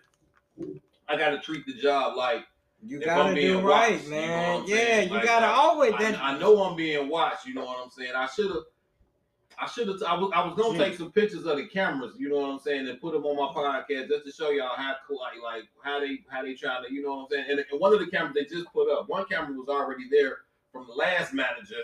I 1.09 1.17
got 1.17 1.31
to 1.31 1.39
treat 1.41 1.67
the 1.67 1.75
job 1.75 2.17
like 2.17 2.45
You 2.87 3.01
gotta 3.01 3.31
I'm 3.31 3.35
do 3.35 3.59
right, 3.61 3.93
watched, 3.95 4.05
you 4.05 4.11
know 4.11 4.17
man. 4.17 4.65
yeah, 4.67 5.01
you 5.01 5.11
Like, 5.11 5.25
gotta 5.25 5.47
I- 5.47 5.51
always. 5.51 5.93
That, 5.99 6.21
I, 6.23 6.35
I 6.35 6.39
know 6.39 6.63
I'm 6.63 6.77
being 6.77 7.09
watched. 7.09 7.45
You 7.47 7.55
know 7.55 7.65
what 7.65 7.79
I'm 7.83 7.91
saying? 7.91 8.13
I 8.15 8.27
should 8.27 8.51
have. 8.51 8.63
I 9.61 9.67
should 9.67 9.89
have. 9.89 10.03
I 10.03 10.15
was. 10.15 10.31
I 10.35 10.45
was 10.45 10.55
gonna 10.57 10.79
take 10.79 10.97
some 10.97 11.13
pictures 11.13 11.47
of 11.47 11.57
the 11.57 11.67
cameras. 11.67 12.15
You 12.19 12.29
know 12.29 12.37
what 12.37 12.51
I'm 12.51 12.59
saying, 12.59 12.89
and 12.89 13.01
put 13.01 13.13
them 13.13 13.25
on 13.25 13.37
my 13.37 13.53
podcast 13.55 14.09
just 14.09 14.27
to 14.27 14.33
show 14.33 14.51
y'all 14.51 14.77
how 14.77 14.95
cool, 15.07 15.21
like, 15.21 15.43
like 15.43 15.65
how 15.83 16.01
they, 16.01 16.19
how 16.29 16.43
they 16.43 16.55
trying 16.55 16.85
to. 16.85 16.93
You 16.93 17.03
know 17.03 17.17
what 17.17 17.23
I'm 17.23 17.29
saying? 17.31 17.47
And, 17.51 17.65
and 17.71 17.81
one 17.81 17.93
of 17.93 18.01
the 18.01 18.07
cameras 18.07 18.35
they 18.35 18.45
just 18.45 18.73
put 18.73 18.91
up. 18.93 19.09
One 19.09 19.27
camera 19.27 19.53
was 19.53 19.69
already 19.69 20.09
there 20.11 20.39
from 20.73 20.87
the 20.87 20.95
last 20.95 21.33
manager 21.33 21.77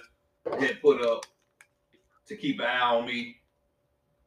had 0.58 0.80
put 0.80 1.00
up 1.02 1.26
to 2.26 2.36
keep 2.36 2.60
an 2.60 2.66
eye 2.66 2.80
on 2.80 3.06
me. 3.06 3.36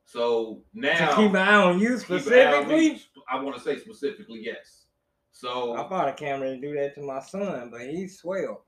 So 0.06 0.62
now 0.74 1.10
to 1.10 1.16
keep 1.16 1.32
an 1.32 1.36
eye 1.38 1.56
on 1.56 1.80
you 1.80 1.90
eye 1.90 1.94
on 1.94 2.00
specifically. 2.00 3.02
I 3.30 3.42
want 3.42 3.56
to 3.58 3.62
say 3.62 3.80
specifically 3.80 4.42
yes. 4.44 4.86
So 5.32 5.76
I 5.76 5.88
bought 5.88 6.10
a 6.10 6.14
camera 6.14 6.50
to 6.50 6.62
do 6.62 6.74
that 6.76 6.96
to 6.96 7.02
my 7.02 7.20
son, 7.20 7.70
but 7.72 7.82
he's 7.82 8.20
swell. 8.20 8.66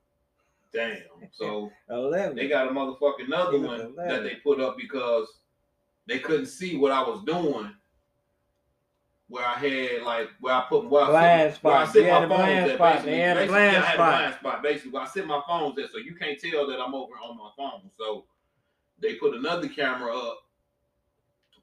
Damn. 0.76 1.30
So 1.32 1.72
Eleven. 1.90 2.36
They 2.36 2.48
got 2.48 2.68
a 2.68 2.72
motherfucking 2.72 3.26
another 3.26 3.60
one 3.60 3.80
a 3.82 4.08
that 4.08 4.24
they 4.24 4.36
put 4.44 4.60
up 4.60 4.78
because 4.78 5.28
they 6.08 6.20
couldn't 6.20 6.48
see 6.48 6.78
what 6.78 6.92
I 6.92 7.02
was 7.02 7.24
doing 7.26 7.72
where 9.28 9.46
I 9.46 9.56
had 9.56 10.04
like 10.04 10.30
where 10.40 10.54
I 10.54 10.66
put 10.70 10.88
where 10.90 11.04
I 11.04 11.08
Blind 11.10 11.54
sit, 11.54 11.64
where 11.64 11.76
I 11.76 11.86
sit 11.86 12.08
my 12.08 12.28
phones 12.28 12.72
at. 12.72 12.78
Basically, 12.78 13.12
They 13.12 13.18
had 13.20 13.38
a 13.38 13.40
basically, 13.40 13.48
blind 13.48 13.78
I 13.78 13.80
had 13.80 13.94
spot. 13.94 14.14
a 14.14 14.18
blind 14.20 14.36
spot. 14.36 14.64
Basically, 14.64 14.92
where 14.92 15.02
I 15.04 15.08
sit 15.08 15.26
my 15.28 15.42
phones 15.48 15.80
at, 15.80 15.92
so 15.92 15.98
you 15.98 16.16
can't 16.16 16.40
tell 16.40 16.68
that 16.68 16.80
I'm 16.80 16.94
over 16.94 17.14
on 17.24 17.38
my 17.38 17.50
phone. 17.58 17.90
So 17.98 18.26
they 19.02 19.16
put 19.16 19.34
another 19.36 19.68
camera 19.68 20.16
up 20.16 20.45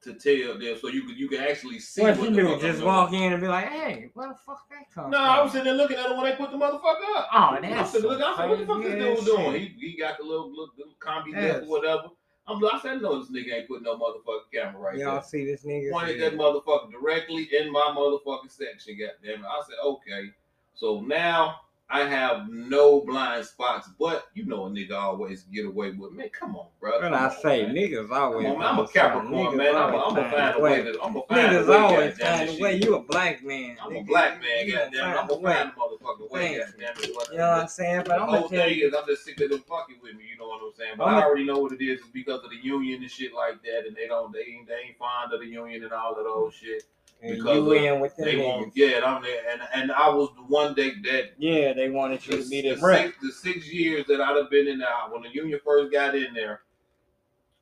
to 0.03 0.15
tell 0.15 0.59
them, 0.59 0.77
so 0.81 0.89
you 0.89 1.05
could 1.05 1.17
you 1.17 1.29
can 1.29 1.41
actually 1.41 1.79
see 1.79 2.03
What 2.03 2.19
what, 2.19 2.31
you 2.31 2.35
the 2.37 2.43
do? 2.43 2.49
fuck 2.49 2.55
I'm 2.57 2.61
Just 2.61 2.79
doing. 2.79 2.87
walk 2.87 3.13
in 3.13 3.33
and 3.33 3.41
be 3.41 3.49
like, 3.49 3.69
"Hey, 3.69 4.11
where 4.15 4.29
the 4.29 4.35
fuck 4.47 4.69
that 4.71 4.91
come 4.95 5.11
No, 5.11 5.19
from?" 5.19 5.27
I 5.29 5.43
was 5.43 5.53
sitting 5.53 5.65
there 5.67 5.75
looking 5.75 5.97
at 5.97 6.11
it 6.11 6.17
when 6.17 6.25
they 6.25 6.37
put 6.37 6.51
the 6.51 6.57
motherfucker 6.57 7.17
up. 7.17 7.29
Oh, 7.33 7.39
I'm 7.57 7.63
that's 7.63 7.93
sitting 7.93 8.09
there 8.09 8.19
looking, 8.19 8.25
I 8.33 8.37
said, 8.37 8.49
what 8.51 8.59
the 8.59 8.67
fuck 8.67 8.81
crazy 8.83 8.99
this 8.99 9.19
ass 9.21 9.25
dude 9.25 9.37
doing? 9.37 9.53
He, 9.61 9.67
he 9.93 9.97
got 9.99 10.19
the 10.19 10.25
little, 10.25 10.51
little, 10.51 10.69
little 10.77 10.95
combi 11.01 11.33
Yes. 11.33 11.43
yes. 11.43 11.63
or 11.63 11.69
whatever. 11.69 12.03
I'm 12.49 12.59
like, 12.61 12.75
I 12.75 12.81
said, 12.81 13.03
no, 13.03 13.21
this 13.23 13.31
nigga 13.31 13.55
ain't 13.55 13.69
putting 13.69 13.85
no 13.85 13.97
motherfucking 13.97 14.51
camera 14.53 14.81
right 14.81 14.99
Y'all 14.99 15.15
there. 15.15 15.23
see 15.23 15.45
this 15.45 15.65
nigga? 15.65 15.93
Pointed 15.93 16.21
that 16.21 16.35
motherfucker 16.35 16.91
directly 16.91 17.49
in 17.57 17.71
my 17.71 17.95
motherfucking 17.97 18.51
section, 18.51 18.99
goddamn 18.99 19.45
it. 19.45 19.47
I 19.47 19.63
said, 19.67 19.77
okay. 19.85 20.31
So 20.75 21.01
now 21.01 21.61
I 21.95 22.09
have 22.09 22.49
no 22.49 23.03
blind 23.03 23.45
spots, 23.45 23.87
but 23.99 24.25
you 24.33 24.47
know 24.47 24.65
a 24.65 24.71
nigga 24.71 24.93
always 24.93 25.43
get 25.53 25.67
away 25.67 25.91
with 25.91 26.13
me. 26.13 26.31
Come 26.31 26.57
on, 26.57 26.69
bro. 26.81 26.99
When 27.03 27.13
I 27.13 27.29
say 27.29 27.67
man. 27.67 27.75
niggas 27.75 28.11
always, 28.11 28.47
on. 28.47 28.63
I'm 28.63 28.79
a. 28.79 28.89
Capricorn, 28.89 29.57
man. 29.59 29.77
I'm 29.77 29.93
gonna 29.93 30.31
find 30.31 30.57
a 30.57 30.61
way. 30.61 30.83
to- 30.85 31.03
I'm 31.03 31.13
gonna 31.13 31.27
find 31.29 31.41
Niggas 31.53 31.67
a 31.67 31.71
way. 31.71 31.77
always 31.77 32.19
find 32.19 32.49
a 32.49 32.63
way. 32.63 32.75
You 32.77 32.95
a 32.97 33.03
black 33.03 33.45
man. 33.45 33.77
I'm 33.85 33.95
a 33.95 34.03
black 34.05 34.41
man, 34.41 34.67
You 34.67 34.73
goddamn. 34.73 35.05
I'm 35.05 35.25
a 35.25 35.29
gonna 35.29 35.43
find 35.43 35.69
a 35.69 35.73
motherfucking 35.73 36.31
way, 36.31 36.59
goddamn 36.59 36.95
You 37.31 37.39
know 37.39 37.49
what 37.51 37.59
I'm 37.61 37.69
saying? 37.69 37.97
But 37.99 38.09
the 38.09 38.15
I'm 38.23 38.29
whole 38.29 38.49
thing 38.49 38.79
you, 38.79 38.89
is, 38.89 38.95
I'm 38.95 39.07
just 39.07 39.25
sick 39.27 39.39
of 39.43 39.51
them 39.51 39.61
fucking 39.69 39.97
with 40.03 40.15
me. 40.17 40.25
You 40.33 40.39
know 40.39 40.49
what 40.49 40.63
I'm 40.65 40.73
saying? 40.75 40.95
But 40.97 41.09
I'ma- 41.09 41.19
I 41.19 41.25
already 41.25 41.45
know 41.45 41.59
what 41.59 41.73
it 41.73 41.85
is. 41.85 42.01
It's 42.01 42.09
because 42.09 42.43
of 42.43 42.49
the 42.51 42.57
union 42.57 43.03
and 43.03 43.11
shit 43.11 43.35
like 43.35 43.63
that, 43.65 43.87
and 43.87 43.95
they 43.95 44.07
don't, 44.09 44.33
they 44.33 44.41
ain't, 44.41 44.67
they 44.67 44.77
ain't 44.89 44.97
fond 44.99 45.35
of 45.35 45.41
the 45.41 45.47
union 45.47 45.85
and 45.85 45.93
all 45.93 46.15
of 46.15 46.25
those 46.25 46.55
shit. 46.55 46.85
And 47.23 47.37
because 47.37 47.57
you 47.57 47.73
in 47.73 48.01
with 48.01 48.17
them 48.17 48.27
They 48.27 48.35
niggas. 48.35 48.45
won't, 48.45 48.73
yeah. 48.77 48.97
And 48.97 49.05
I'm 49.05 49.23
there, 49.23 49.41
and 49.51 49.61
and 49.75 49.93
I 49.93 50.09
was 50.09 50.31
the 50.37 50.43
one 50.43 50.75
day 50.75 50.93
that 51.05 51.33
Yeah, 51.39 51.73
they 51.73 51.89
wanted 51.91 52.27
you 52.27 52.37
the, 52.39 52.43
to 52.45 52.49
be 52.51 52.63
the 52.63 52.75
the 52.75 52.81
six, 52.97 53.17
the 53.23 53.33
six 53.33 53.73
years 53.73 54.05
that 54.09 54.21
I'd 54.21 54.37
have 54.37 54.51
been 54.51 54.67
in 54.69 54.79
there 54.79 54.89
when 55.11 55.23
the 55.23 55.29
union 55.33 55.61
first 55.65 55.93
got 55.93 56.15
in 56.15 56.35
there. 56.35 56.63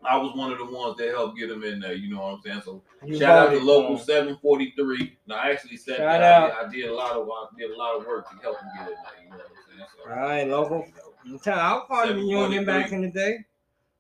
I 0.03 0.17
was 0.17 0.35
one 0.35 0.51
of 0.51 0.57
the 0.57 0.65
ones 0.65 0.97
that 0.97 1.09
helped 1.11 1.37
get 1.39 1.51
them 1.51 1.63
in 1.63 1.79
there. 1.79 1.93
You 1.93 2.15
know 2.15 2.23
what 2.23 2.35
I'm 2.37 2.41
saying? 2.43 2.63
So 2.65 2.83
You 3.05 3.19
Shout 3.19 3.37
out 3.37 3.51
to 3.53 3.61
local 3.61 3.99
743. 3.99 5.19
No, 5.27 5.35
I 5.35 5.51
actually 5.51 5.77
said 5.77 5.99
Shout 5.99 6.21
that 6.21 6.23
out. 6.23 6.53
I, 6.53 6.63
did, 6.63 6.69
I 6.69 6.73
did 6.87 6.91
a 6.91 6.95
lot 6.95 7.13
of 7.17 7.29
I 7.29 7.47
did 7.59 7.71
a 7.71 7.77
lot 7.77 7.97
of 8.01 8.07
work 8.07 8.31
to 8.31 8.37
help 8.43 8.59
them 8.61 8.71
get 8.79 8.87
in 8.89 8.95
there. 8.95 9.25
You 9.25 9.31
know 9.31 9.37
what 9.37 9.47
I'm 9.47 9.77
saying? 9.77 9.89
So, 10.05 10.11
All 10.11 10.17
right, 10.17 10.49
local. 10.49 10.87
you 10.87 10.95
know, 10.95 11.35
I'm 11.35 11.39
telling 11.39 11.59
you, 11.61 11.65
I 11.67 11.73
was 11.75 11.85
part 11.87 12.09
of 12.09 12.17
the 12.17 12.23
union 12.23 12.65
back 12.65 12.93
in 12.93 13.03
the 13.03 13.11
day. 13.11 13.45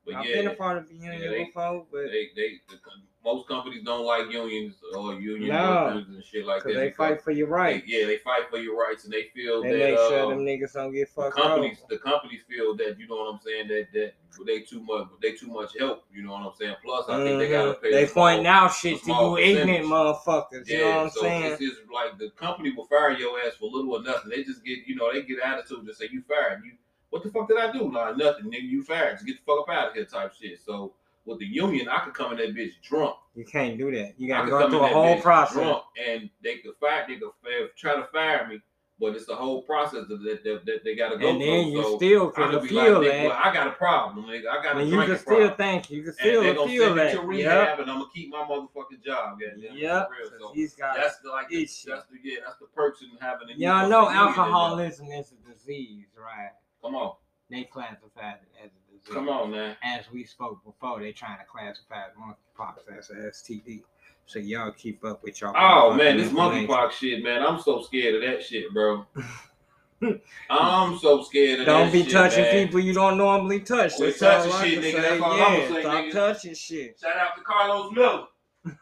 but 0.06 0.14
I've 0.14 0.24
yeah, 0.26 0.36
been 0.36 0.46
a 0.46 0.54
part 0.54 0.78
of 0.78 0.88
the 0.88 0.94
union 0.94 1.20
yeah, 1.22 1.28
they- 1.30 1.44
before, 1.44 1.86
but 1.92 2.04
they 2.06 2.28
they 2.34 2.60
the, 2.70 2.76
most 3.22 3.46
companies 3.46 3.82
don't 3.84 4.06
like 4.06 4.30
unions 4.32 4.76
or 4.96 5.12
union 5.14 5.50
No, 5.50 5.84
workers 5.94 6.08
and 6.08 6.24
shit 6.24 6.46
like 6.46 6.62
that. 6.62 6.72
they 6.74 6.90
fight 6.90 7.20
for 7.22 7.32
your 7.32 7.48
they- 7.48 7.52
rights. 7.52 7.86
yeah, 7.86 8.06
they 8.06 8.16
fight 8.18 8.48
for 8.48 8.56
your 8.58 8.78
rights 8.78 9.04
and 9.04 9.12
they 9.12 9.24
feel 9.34 9.62
They 9.62 9.72
that 9.72 9.78
make 9.78 9.96
sure 9.98 10.26
uh, 10.26 10.28
them 10.30 10.38
niggas 10.38 10.72
don't 10.72 10.90
get 10.92 11.14
the 11.14 11.22
fucked 11.22 11.36
companies 11.36 11.78
up. 11.82 11.88
the 11.90 11.98
companies 11.98 12.40
feel 12.48 12.74
that 12.76 12.98
you 12.98 13.06
know 13.08 13.16
what 13.16 13.34
I'm 13.34 13.40
saying 13.44 13.68
that 13.68 13.88
that 13.92 14.12
they 14.46 14.60
too 14.60 14.80
much 14.82 15.08
they 15.20 15.32
too 15.32 15.48
much 15.48 15.76
help. 15.78 16.04
You 16.10 16.22
know 16.22 16.32
what 16.32 16.42
I'm 16.46 16.52
saying? 16.58 16.76
Plus, 16.82 17.08
I 17.10 17.22
think 17.22 17.38
they 17.40 17.50
gotta 17.50 17.72
Mhm. 17.74 17.82
pay. 17.82 17.90
They 17.90 18.06
point 18.06 18.46
out 18.46 18.68
shit 18.72 19.02
to 19.02 19.12
you 19.12 19.36
ignorant 19.38 19.84
motherfuckers. 19.86 20.66
You 20.66 20.78
know 20.78 20.88
what 20.90 20.96
I'm 20.98 21.10
so 21.10 21.20
saying? 21.20 21.44
It's 21.52 21.60
just 21.60 21.80
like 21.92 22.16
the 22.18 22.30
company 22.30 22.72
will 22.72 22.86
fire 22.86 23.10
your 23.12 23.38
ass 23.40 23.56
for 23.56 23.68
little 23.70 23.92
or 23.96 24.02
nothing. 24.02 24.30
They 24.30 24.44
just 24.44 24.64
get, 24.64 24.78
you 24.86 24.94
know, 24.96 25.12
they 25.12 25.22
get 25.22 25.40
attitude 25.40 25.80
and 25.80 25.94
say 25.94 26.08
you 26.10 26.22
fired. 26.22 26.62
You, 26.64 26.72
what 27.10 27.22
the 27.22 27.30
fuck 27.30 27.48
did 27.48 27.58
I 27.58 27.70
do? 27.72 27.90
Nah, 27.90 28.12
nothing, 28.12 28.46
nigga. 28.46 28.62
You 28.62 28.82
fired. 28.82 29.14
Just 29.16 29.26
get 29.26 29.36
the 29.36 29.42
fuck 29.44 29.68
up 29.68 29.74
out 29.74 29.88
of 29.88 29.94
here, 29.94 30.04
type 30.06 30.32
shit. 30.32 30.60
So 30.64 30.94
with 31.24 31.38
the 31.38 31.46
union, 31.46 31.88
I 31.88 32.00
could 32.00 32.14
come 32.14 32.32
in 32.32 32.38
that 32.38 32.54
bitch 32.54 32.80
drunk. 32.82 33.16
You 33.34 33.44
can't 33.44 33.78
do 33.78 33.90
that. 33.92 34.14
You 34.18 34.28
gotta 34.28 34.48
go 34.50 34.68
through 34.68 34.80
a 34.80 34.88
whole 34.88 35.20
process. 35.20 35.54
drunk, 35.54 35.84
and 36.04 36.28
they 36.42 36.56
could 36.58 36.76
fire. 36.80 37.04
They 37.08 37.16
could 37.16 37.30
try 37.76 37.94
to 37.96 38.04
fire 38.12 38.46
me, 38.48 38.60
but 38.98 39.14
it's 39.14 39.26
the 39.26 39.36
whole 39.36 39.62
process 39.62 40.06
that 40.08 40.22
that, 40.24 40.42
that, 40.44 40.66
that 40.66 40.84
they 40.84 40.96
gotta 40.96 41.16
go 41.16 41.20
through. 41.20 41.30
And 41.30 41.40
then 41.40 41.64
through. 41.64 41.72
you 41.72 41.82
so 41.84 41.96
still 41.96 42.32
I 42.36 42.40
can 42.40 42.50
be 42.50 42.56
like, 42.56 42.68
feel 42.68 43.00
nigga, 43.00 43.20
well, 43.24 43.28
that. 43.30 43.46
I 43.46 43.52
got 43.54 43.66
a 43.68 43.72
problem, 43.72 44.26
nigga. 44.26 44.48
I 44.48 44.62
got 44.62 44.76
a 44.76 44.80
And 44.80 44.90
you 44.90 44.96
can 44.98 45.18
still 45.18 45.36
problem. 45.36 45.56
think 45.56 45.90
you 45.90 46.00
can 46.02 46.08
and 46.08 46.16
still 46.18 46.42
gonna 46.54 46.68
feel 46.68 46.82
send 46.84 46.94
me 46.96 47.02
that. 47.02 47.10
to 47.12 47.16
Yep. 47.18 47.26
rehab, 47.26 47.80
and 47.80 47.90
I'm 47.90 47.98
gonna 47.98 48.10
keep 48.12 48.30
my 48.30 48.38
motherfucking 48.38 49.04
job. 49.04 49.38
it, 49.40 49.58
Yep. 49.58 50.08
for 50.08 50.14
real. 50.14 50.30
'cause 50.30 50.38
So 50.40 50.52
He's 50.54 50.74
got 50.74 50.96
that's 50.96 51.18
the, 51.18 51.28
like 51.30 51.48
the, 51.48 51.58
that's 51.58 51.76
the 51.86 52.02
yeah, 52.24 52.38
that's 52.44 52.58
the 52.58 52.66
perks 52.66 53.02
in 53.02 53.10
having 53.20 53.48
a 53.50 53.52
Y'all 53.52 53.88
know 53.88 54.08
union 54.08 54.10
in 54.10 54.16
there. 54.16 54.26
alcoholism 54.26 55.06
is 55.12 55.32
a 55.32 55.52
disease, 55.52 56.06
right? 56.18 56.50
Come 56.82 56.94
on, 56.96 57.14
They 57.50 57.64
classify 57.64 58.32
it 58.32 58.40
as 58.64 58.70
a 58.70 58.79
disease. 59.02 59.14
come 59.14 59.28
on, 59.28 59.50
man. 59.50 59.76
As 59.82 60.10
we 60.12 60.24
spoke 60.24 60.62
before, 60.64 61.00
they 61.00 61.12
trying 61.12 61.38
to 61.38 61.44
classify 61.44 62.04
monkeypox 62.18 62.96
as 62.98 63.10
a 63.10 63.14
STD. 63.14 63.82
So 64.26 64.38
y'all 64.38 64.70
keep 64.72 65.04
up 65.04 65.22
with 65.24 65.40
y'all. 65.40 65.54
Oh 65.56 65.92
man, 65.94 66.16
this 66.16 66.28
information. 66.30 66.68
monkeypox 66.68 66.92
shit, 66.92 67.22
man. 67.22 67.42
I'm 67.42 67.60
so 67.60 67.82
scared 67.82 68.14
of 68.16 68.22
that 68.22 68.42
shit, 68.44 68.72
bro. 68.72 69.04
I'm 70.50 70.96
so 70.98 71.22
scared 71.22 71.60
of 71.60 71.66
that 71.66 71.66
shit. 71.66 71.66
Don't 71.66 71.86
that 71.86 71.92
be 71.92 72.02
shit, 72.04 72.12
touching 72.12 72.42
man. 72.42 72.66
people 72.66 72.80
you 72.80 72.92
don't 72.94 73.16
normally 73.18 73.60
touch. 73.60 73.96
Quit 73.96 74.18
That's 74.18 74.46
touching 74.46 74.70
shit, 74.70 74.78
nigga. 74.84 74.92
say. 74.92 75.00
That's 75.02 75.22
all 75.22 75.36
yeah, 75.36 75.44
I'ma 75.44 75.74
say, 75.74 75.80
stop 75.82 76.04
nigga. 76.04 76.12
touching 76.12 76.54
shit. 76.54 77.00
Shout 77.00 77.16
out 77.16 77.34
to 77.36 77.42
Karlous 77.42 77.92
Miller. 77.92 78.26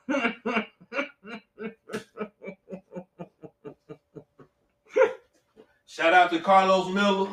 Shout 5.86 6.12
out 6.12 6.30
to 6.30 6.38
Karlous 6.40 6.92
Miller. 6.92 7.30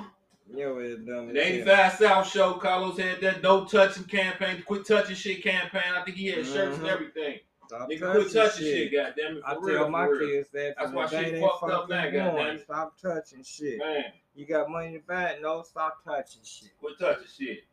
Yo, 0.55 0.95
dumb. 0.97 1.33
The 1.33 1.41
as 1.41 1.47
hell. 1.47 1.75
85 1.75 1.93
South 1.93 2.27
Show, 2.31 2.53
Karlous 2.55 2.97
had 2.99 3.21
that 3.21 3.43
no 3.43 3.65
touching 3.65 4.03
campaign, 4.05 4.63
quit 4.65 4.85
touching 4.87 5.15
shit 5.15 5.43
campaign. 5.43 5.83
I 5.95 6.03
think 6.03 6.17
he 6.17 6.27
had 6.27 6.45
shirts 6.45 6.77
and 6.77 6.85
Mhm. 6.85 6.91
everything. 6.91 7.39
Stop 7.67 7.89
Nigga, 7.89 8.11
quit 8.11 8.31
touching 8.31 8.65
shit, 8.65 8.91
goddamn 8.91 9.37
it. 9.37 9.43
I 9.45 9.55
For 9.55 9.59
tell 9.61 9.69
real, 9.69 9.89
my 9.89 10.05
real. 10.05 10.29
kids 10.29 10.49
that 10.51 10.75
That's 10.77 10.91
why 10.91 11.07
shit 11.07 11.39
fucked 11.41 11.63
up 11.63 11.89
fucking 11.89 11.89
now, 11.89 12.31
goddamn. 12.31 12.59
Stop 12.59 13.01
touching 13.01 13.43
shit. 13.43 13.79
Man, 13.79 14.05
You 14.35 14.45
got 14.45 14.69
money 14.69 14.87
in 14.87 14.93
the 14.93 14.99
bank? 14.99 15.41
No, 15.41 15.61
stop 15.63 16.03
touching 16.03 16.41
shit. 16.43 16.69
quit 16.79 16.99
touching 16.99 17.25
shit. 17.27 17.63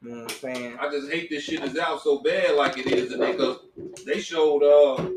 You 0.00 0.10
know 0.10 0.22
what 0.22 0.32
I'm 0.32 0.38
saying? 0.38 0.78
I 0.78 0.88
just 0.90 1.10
hate 1.10 1.28
this 1.30 1.42
shit 1.44 1.62
is 1.64 1.76
out 1.76 2.02
so 2.02 2.18
bad 2.20 2.54
like 2.56 2.78
it 2.78 2.86
is, 2.86 3.12
and 3.12 3.20
they 3.22 3.34
cause 3.34 3.60
they 4.04 4.20
showed 4.20 4.62
uh 4.62 5.10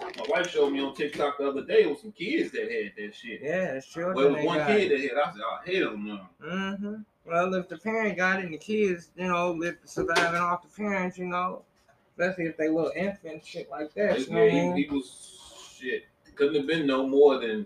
my 0.00 0.24
wife 0.28 0.50
showed 0.50 0.70
me 0.70 0.80
on 0.80 0.94
TikTok 0.94 1.38
the 1.38 1.48
other 1.48 1.64
day 1.64 1.86
with 1.86 2.00
some 2.00 2.12
kids 2.12 2.50
that 2.52 2.70
had 2.70 2.92
that 2.96 3.14
shit. 3.14 3.40
Yeah, 3.42 3.72
it's 3.74 3.86
children. 3.86 4.16
Well, 4.16 4.26
it 4.26 4.32
was 4.38 4.44
one 4.46 4.66
kid 4.66 4.92
it. 4.92 4.96
that 4.96 5.00
had. 5.00 5.18
I 5.18 5.32
said, 5.32 5.40
"Oh 5.44 5.88
hell 5.88 5.98
no!" 5.98 6.20
Mm-hmm. 6.42 6.94
Well, 7.26 7.54
if 7.54 7.68
the 7.68 7.78
parent 7.78 8.16
got 8.16 8.40
it 8.40 8.44
and 8.46 8.54
the 8.54 8.58
kids, 8.58 9.10
you 9.16 9.26
know, 9.26 9.52
live 9.52 9.78
surviving 9.84 10.40
off 10.40 10.62
the 10.62 10.68
parents, 10.68 11.16
you 11.16 11.26
know, 11.26 11.62
especially 12.10 12.44
if 12.46 12.56
they 12.56 12.68
little 12.68 12.92
infants, 12.94 13.46
shit 13.46 13.70
like 13.70 13.94
that. 13.94 14.20
You 14.20 14.26
know 14.26 14.40
what 14.40 14.42
I 14.42 14.46
Yeah, 14.46 14.52
mean? 14.68 14.76
he, 14.76 14.82
he 14.84 14.90
was 14.90 15.38
shit. 15.78 16.04
Couldn't 16.34 16.56
have 16.56 16.66
been 16.66 16.86
no 16.86 17.06
more 17.06 17.38
than 17.38 17.64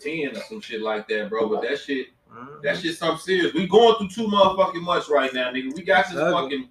ten 0.00 0.36
or 0.36 0.40
some 0.48 0.60
shit 0.60 0.80
like 0.80 1.08
that, 1.08 1.28
bro. 1.28 1.48
But 1.48 1.62
that 1.62 1.78
shit, 1.78 2.08
Mhm. 2.32 2.62
that 2.62 2.78
shit, 2.78 2.96
something 2.96 3.18
serious. 3.18 3.52
We 3.52 3.66
going 3.66 3.96
through 3.96 4.08
too 4.10 4.30
motherfucking 4.30 4.80
much 4.82 5.08
right 5.08 5.32
now, 5.34 5.50
nigga. 5.50 5.74
We 5.74 5.82
got 5.82 6.06
this 6.08 6.18
fucking, 6.18 6.68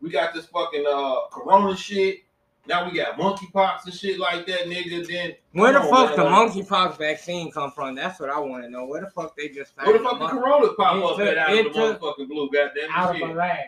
we 0.00 0.08
got 0.10 0.32
this 0.32 0.46
fucking 0.46 0.84
uh 0.86 1.26
Corona 1.30 1.76
shit. 1.76 2.20
Now 2.66 2.88
we 2.88 2.96
got 2.96 3.18
monkeypox 3.18 3.84
and 3.86 3.94
shit 3.94 4.18
like 4.18 4.46
that, 4.46 4.66
nigga. 4.66 5.06
Then 5.06 5.34
Where 5.52 5.72
the 5.72 5.80
Come 5.80 5.88
on, 5.94 6.06
fuck 6.08 6.16
the 6.16 6.22
monkeypox 6.62 6.98
vaccine 6.98 7.50
come 7.50 7.70
from? 7.72 7.94
That's 7.94 8.20
what 8.20 8.30
I 8.30 8.38
want 8.38 8.62
to 8.64 8.70
know. 8.70 8.84
Where 8.86 9.00
the 9.00 9.10
fuck 9.10 9.36
they 9.36 9.48
just 9.48 9.72
where 9.76 9.96
the 9.96 10.04
fuck 10.04 10.18
the 10.20 10.28
Corona 10.28 10.72
pop 10.74 10.96
It 10.96 11.02
up 11.02 11.16
took- 11.16 11.26
at 11.26 11.38
out 11.38 11.50
of 11.66 11.72
the 11.72 11.78
motherfucking 11.78 12.28
blue? 12.28 12.50
Goddamn 12.52 12.90
out 12.90 13.10
of 13.10 13.16
shit. 13.16 13.28
a 13.30 13.32
lab? 13.32 13.58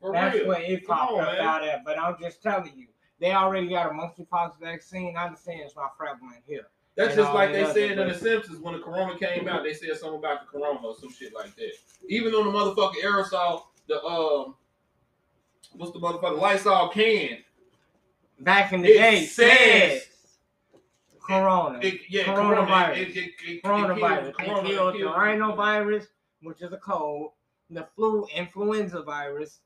For 0.00 0.12
That's 0.12 0.36
real. 0.36 0.48
where 0.48 0.60
it 0.62 0.86
popped 0.86 1.12
on, 1.12 1.20
up 1.20 1.32
man. 1.32 1.40
out 1.40 1.64
at. 1.64 1.84
But 1.84 1.98
I'm 1.98 2.16
just 2.20 2.42
telling 2.42 2.72
you, 2.76 2.88
they 3.20 3.32
already 3.32 3.68
got 3.68 3.86
a 3.90 3.94
monkeypox 3.94 4.58
vaccine. 4.60 5.16
I 5.16 5.26
understand 5.26 5.60
it's 5.64 5.76
not 5.76 5.96
prevalent 5.96 6.42
here. 6.46 6.66
That's 6.96 7.14
and 7.14 7.20
just 7.22 7.32
like 7.32 7.52
they 7.52 7.64
said 7.72 7.98
in 7.98 8.08
The. 8.08 8.14
Simpsons 8.14 8.58
when 8.60 8.74
the 8.74 8.80
Corona 8.80 9.18
came 9.18 9.48
out. 9.48 9.62
They 9.64 9.72
said 9.72 9.96
something 9.96 10.18
about 10.18 10.40
the 10.42 10.46
Corona 10.58 10.78
or 10.80 10.94
some 10.94 11.10
shit 11.10 11.32
like 11.34 11.56
that. 11.56 11.72
Even 12.08 12.34
on 12.34 12.44
the 12.46 12.52
motherfucking 12.52 13.02
aerosol, 13.02 13.62
the 13.88 14.02
um, 14.04 14.56
what's 15.76 15.92
the 15.92 16.00
motherfucking 16.00 16.38
Lysol 16.38 16.88
can? 16.90 17.38
Back 18.42 18.72
in 18.72 18.82
the 18.82 18.88
It 18.88 18.94
day, 18.98 19.24
says- 19.24 20.02
says 20.02 20.08
corona. 21.20 21.78
It, 21.80 22.00
yeah, 22.08 22.24
Coronavirus. 22.24 22.96
It, 22.96 23.16
it, 23.16 23.62
coronavirus. 23.62 24.28
It 24.30 24.36
killed 24.38 24.94
the 24.94 25.00
rhinovirus, 25.04 26.06
which 26.42 26.60
is 26.62 26.72
a 26.72 26.78
cold, 26.78 27.32
the 27.70 27.86
flu 27.94 28.26
influenza 28.34 29.02
virus, 29.02 29.60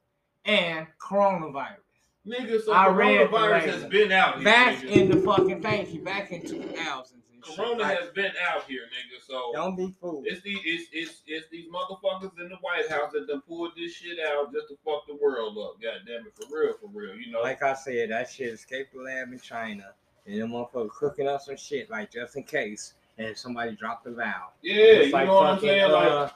and 0.44 0.86
coronavirus. 1.00 1.78
Nigga, 2.26 2.62
so 2.62 2.72
I 2.74 2.88
coronavirus 2.88 3.62
has 3.62 3.84
been 3.84 4.12
out. 4.12 4.42
Back 4.44 4.82
in 4.84 5.10
the 5.10 5.16
fucking 5.22 5.62
thank 5.62 5.94
you, 5.94 6.02
back 6.02 6.32
in 6.32 6.42
2000s. 6.42 7.12
Corona 7.54 7.82
Like, 7.82 8.00
has 8.00 8.10
been 8.10 8.32
out 8.50 8.64
here, 8.64 8.82
nigga. 8.82 9.24
So 9.26 9.52
don't 9.54 9.76
be 9.76 9.94
fooled. 10.00 10.26
It's 10.26 10.42
these 10.42 10.58
it's, 10.64 10.88
it's 10.92 11.22
it's 11.26 11.46
these 11.50 11.66
motherfuckers 11.70 12.32
in 12.40 12.48
the 12.48 12.56
White 12.56 12.88
House 12.88 13.12
that 13.12 13.26
done 13.28 13.42
pulled 13.46 13.72
this 13.76 13.92
shit 13.92 14.18
out 14.26 14.52
just 14.52 14.68
to 14.68 14.76
fuck 14.84 15.06
the 15.06 15.14
world 15.16 15.56
up. 15.58 15.80
God 15.82 16.00
damn 16.06 16.26
it, 16.26 16.32
for 16.34 16.46
real, 16.56 16.74
for 16.80 16.88
real. 16.92 17.14
You 17.14 17.30
know, 17.32 17.42
Like 17.42 17.62
I 17.62 17.74
said, 17.74 18.10
that 18.10 18.30
shit 18.30 18.52
escaped 18.54 18.94
the 18.94 19.02
lab 19.02 19.32
in 19.32 19.38
China, 19.40 19.92
and 20.26 20.40
them 20.40 20.50
motherfuckers 20.50 20.90
cooking 20.90 21.28
up 21.28 21.42
some 21.42 21.56
shit 21.56 21.90
like 21.90 22.10
just 22.10 22.36
in 22.36 22.42
case, 22.44 22.94
and 23.18 23.36
somebody 23.36 23.76
dropped 23.76 24.04
the 24.04 24.10
valve. 24.12 24.52
yeah, 24.62 24.94
Just 24.96 25.06
you 25.08 25.12
like 25.12 25.26
know 25.26 25.34
what 25.36 25.46
I'm 25.46 25.60
saying? 25.60 25.90
Like 25.92 26.08
uh, 26.08 26.28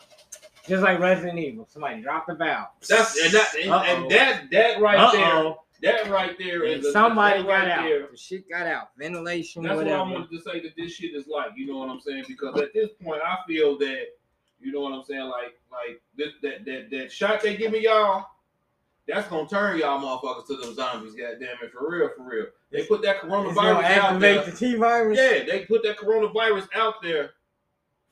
just 0.68 0.82
like 0.82 0.98
Resident 1.00 1.38
Evil, 1.38 1.66
somebody 1.70 2.00
dropped 2.02 2.28
the 2.28 2.34
valve. 2.34 2.68
that's 2.88 3.18
and 3.24 3.32
that 3.32 3.54
and, 3.60 3.70
and 3.72 4.10
that 4.10 4.50
that 4.52 4.80
right 4.80 5.12
there, 5.12 5.24
Uh-oh. 5.24 5.62
That 5.82 6.10
right 6.10 6.36
there 6.38 6.64
a- 6.64 6.82
somebody 6.92 7.38
that 7.42 7.46
got 7.46 7.52
right 7.52 7.68
out. 7.70 7.82
there. 7.84 8.06
The 8.10 8.16
shit 8.16 8.48
got 8.48 8.66
out. 8.66 8.90
Ventilation, 8.98 9.62
That's 9.62 9.76
what. 9.76 9.88
I 9.88 10.02
wanted 10.02 10.30
to 10.30 10.40
say 10.40 10.60
that 10.60 10.76
this 10.76 10.92
shit 10.92 11.14
is 11.14 11.26
like. 11.26 11.52
You 11.56 11.66
know 11.68 11.78
what 11.78 11.88
I'm 11.88 12.00
saying? 12.00 12.24
Because 12.28 12.60
at 12.60 12.74
this 12.74 12.90
point, 13.02 13.22
I 13.24 13.36
feel 13.48 13.78
that 13.78 14.04
you 14.60 14.72
know 14.72 14.80
what 14.80 14.92
I'm 14.92 15.04
saying. 15.04 15.22
Like, 15.28 15.58
like 15.72 16.02
this, 16.16 16.32
that 16.42 16.64
that 16.66 16.88
that 16.90 17.10
shot 17.12 17.40
they 17.42 17.56
give 17.56 17.72
me 17.72 17.80
y'all, 17.84 18.26
that's 19.08 19.26
gonna 19.28 19.48
turn 19.48 19.78
y'all 19.78 19.98
motherfuckers 20.00 20.46
to 20.48 20.56
them 20.56 20.74
zombies. 20.74 21.14
Goddamn 21.14 21.56
it, 21.62 21.72
for 21.72 21.88
real, 21.90 22.10
for 22.16 22.24
real. 22.24 22.46
They 22.70 22.84
put 22.84 23.00
that 23.02 23.16
It's 23.16 23.24
gonna 23.26 23.48
coronavirus 23.48 23.84
out 23.84 24.20
there. 24.20 24.38
activate 24.40 24.44
the 24.46 24.52
T 24.52 24.74
virus. 24.76 25.18
Yeah, 25.18 25.44
they 25.44 25.64
put 25.64 25.82
that 25.84 25.96
coronavirus 25.98 26.68
out 26.74 26.94
there 27.02 27.30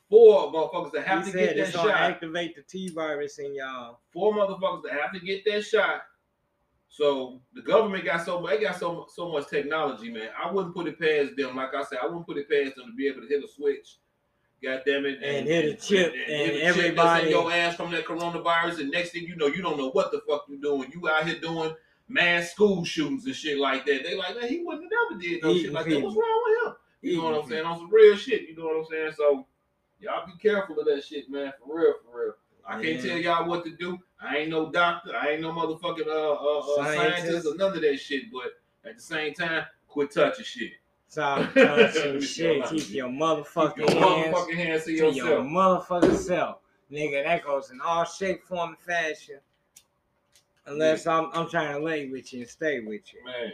for 0.09 0.51
motherfuckers 0.53 0.93
to 0.93 1.03
have 1.03 1.27
He 1.27 1.33
to 1.33 1.39
said 1.39 1.47
get 1.49 1.57
that 1.59 1.63
it's 1.69 1.77
gonna 1.77 1.91
shot. 1.91 2.01
activate 2.01 2.57
the 2.57 2.63
T 2.63 2.89
virus 2.89 3.39
in 3.39 3.55
y'all. 3.55 4.01
Four 4.11 4.33
motherfuckers 4.33 4.85
to 4.85 4.91
have 4.91 5.13
to 5.13 5.21
get 5.21 5.45
that 5.45 5.63
shot. 5.67 6.03
So 6.89 7.41
the 7.55 7.63
government 7.63 8.05
got 8.05 8.25
so 8.25 8.45
they 8.47 8.61
got 8.61 8.79
so 8.79 9.07
so 9.15 9.31
much 9.31 9.49
technology, 9.49 10.11
man. 10.11 10.29
I 10.43 10.51
wouldn't 10.51 10.75
put 10.75 10.87
it 10.87 10.99
past 10.99 11.37
them. 11.37 11.57
Like 11.57 11.75
I 11.75 11.85
said, 11.85 11.99
I 12.03 12.07
wouldn't 12.07 12.27
put 12.27 12.39
it 12.39 12.49
past 12.51 12.77
them 12.77 12.87
to 12.87 12.95
be 12.97 13.07
able 13.09 13.21
to 13.23 13.29
hit 13.29 13.45
a 13.45 13.49
switch. 13.49 13.99
God 14.63 14.83
damn 14.85 15.07
it. 15.07 15.23
And 15.23 15.47
hit 15.47 15.65
a 15.67 15.75
chip, 15.77 16.13
and 16.13 16.23
hit 16.27 16.55
a 16.57 16.59
chip 16.59 16.77
everybody- 16.77 17.27
in 17.27 17.31
your 17.31 17.53
ass 17.53 17.77
from 17.77 17.91
that 17.93 18.05
coronavirus. 18.05 18.81
And 18.81 18.91
next 18.91 19.11
thing 19.11 19.25
you 19.25 19.37
know, 19.37 19.47
you 19.47 19.63
don't 19.63 19.77
know 19.79 19.91
what 19.91 20.11
the 20.11 20.21
fuck 20.29 20.47
you're 20.49 20.59
doing. 20.61 20.91
You 20.93 21.09
out 21.09 21.27
here 21.29 21.39
doing 21.39 21.75
mass 22.09 22.53
school 22.53 22.85
shootings 22.85 23.27
and 23.27 23.37
shit 23.37 23.59
like 23.59 23.85
that. 23.87 24.03
They 24.03 24.17
like, 24.17 24.35
man, 24.41 24.49
he 24.49 24.65
wouldn't 24.65 24.85
have 24.85 25.11
never 25.11 25.21
did 25.23 25.43
no 25.43 25.55
shit 25.55 25.73
like 25.73 25.87
that. 25.87 26.03
What's 26.03 26.17
wrong 26.17 26.43
with 26.47 26.67
him? 26.69 26.77
You 27.03 27.17
know 27.19 27.25
what 27.31 27.45
I'm 27.45 27.49
saying? 27.49 27.65
On 27.65 27.79
some 27.79 27.91
real 27.93 28.17
shit. 28.17 28.49
You 28.49 28.57
know 28.57 28.65
what 28.65 28.77
I'm 28.79 28.87
saying? 28.87 29.13
So 29.17 29.47
y'all 30.01 30.27
be 30.27 30.33
careful 30.41 30.81
of 30.81 30.87
that 30.87 31.05
shit, 31.05 31.31
man. 31.31 31.53
For 31.65 31.79
real, 31.79 31.95
for 32.05 32.19
real. 32.25 32.35
I 32.69 32.83
can't 32.83 33.01
tell 33.01 33.17
y'all 33.17 33.49
what 33.49 33.65
to 33.65 33.71
do. 33.71 33.99
I 34.21 34.39
ain't 34.39 34.51
no 34.51 34.71
doctor. 34.71 35.17
I 35.17 35.31
ain't 35.31 35.41
no 35.41 35.53
motherfucking 35.53 36.07
uh, 36.07 36.33
uh, 36.33 36.59
uh 36.59 36.85
Scientist. 36.85 37.23
scientist 37.23 37.47
or 37.47 37.57
none 37.57 37.75
of 37.75 37.81
that 37.81 37.99
shit. 37.99 38.25
But 38.31 38.89
at 38.89 38.97
the 38.97 39.03
same 39.03 39.33
time, 39.33 39.65
quit 39.89 40.11
touching 40.13 40.45
shit. 40.45 40.73
Stop 41.09 41.53
touching 41.55 42.21
shit. 42.21 42.67
Keep 42.67 42.91
your 42.91 43.09
motherfucking 43.09 43.87
Keep 43.87 43.91
your 43.91 44.01
hands 44.01 44.37
motherfucking 44.37 44.55
hands 44.55 44.85
to 44.85 44.97
to 44.99 45.11
your 45.11 45.41
motherfucking 45.41 46.17
self. 46.17 46.59
Nigga, 46.93 47.25
that 47.25 47.45
goes 47.45 47.71
in 47.71 47.81
all 47.81 48.05
shape, 48.05 48.45
form, 48.45 48.71
and 48.71 48.79
fashion. 48.79 49.39
Unless 50.67 51.07
I'm 51.07 51.31
I'm 51.33 51.49
trying 51.49 51.79
to 51.79 51.83
lay 51.83 52.09
with 52.09 52.33
you 52.35 52.41
and 52.41 52.49
stay 52.49 52.81
with 52.81 53.13
you. 53.15 53.25
Man, 53.25 53.53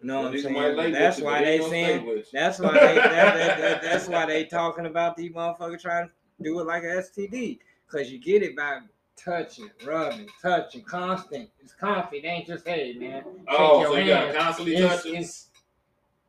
You 0.00 0.06
know 0.06 0.22
what 0.22 0.26
I'm 0.28 0.34
Niggas 0.34 0.52
might 0.52 0.74
lay 0.74 0.82
saying? 0.84 0.92
That's 0.92 1.18
you, 1.18 1.24
why 1.24 1.44
they 1.44 1.52
ain't 1.52 1.60
gonna 1.60 1.68
stay 1.70 1.84
saying 1.86 2.24
that's 2.32 2.58
why 2.58 2.72
they 2.72 2.94
that, 2.96 3.12
that, 3.12 3.58
that- 3.58 3.82
that's 3.82 4.08
why 4.08 4.26
they 4.26 4.44
talking 4.44 4.84
about 4.86 5.16
these 5.16 5.32
motherfuckers 5.32 5.80
trying 5.80 6.08
to 6.08 6.12
do 6.42 6.60
it 6.60 6.66
like 6.66 6.82
a 6.82 6.86
STD. 6.86 7.58
Cause 7.90 8.10
you 8.10 8.18
get 8.18 8.42
it 8.42 8.56
by 8.56 8.78
touching, 9.16 9.68
rubbing, 9.84 10.28
touching, 10.40 10.82
constant. 10.82 11.50
It's 11.60 11.72
constant. 11.72 12.24
It 12.24 12.26
ain't 12.28 12.46
just 12.46 12.66
hey 12.66 12.94
man. 12.98 13.24
Oh, 13.48 13.82
so 13.82 13.96
you 13.96 14.06
gotta 14.06 14.26
hand. 14.26 14.36
constantly 14.36 14.76
It's, 14.76 15.02
touch 15.02 15.06
it. 15.06 15.18
it's 15.18 15.48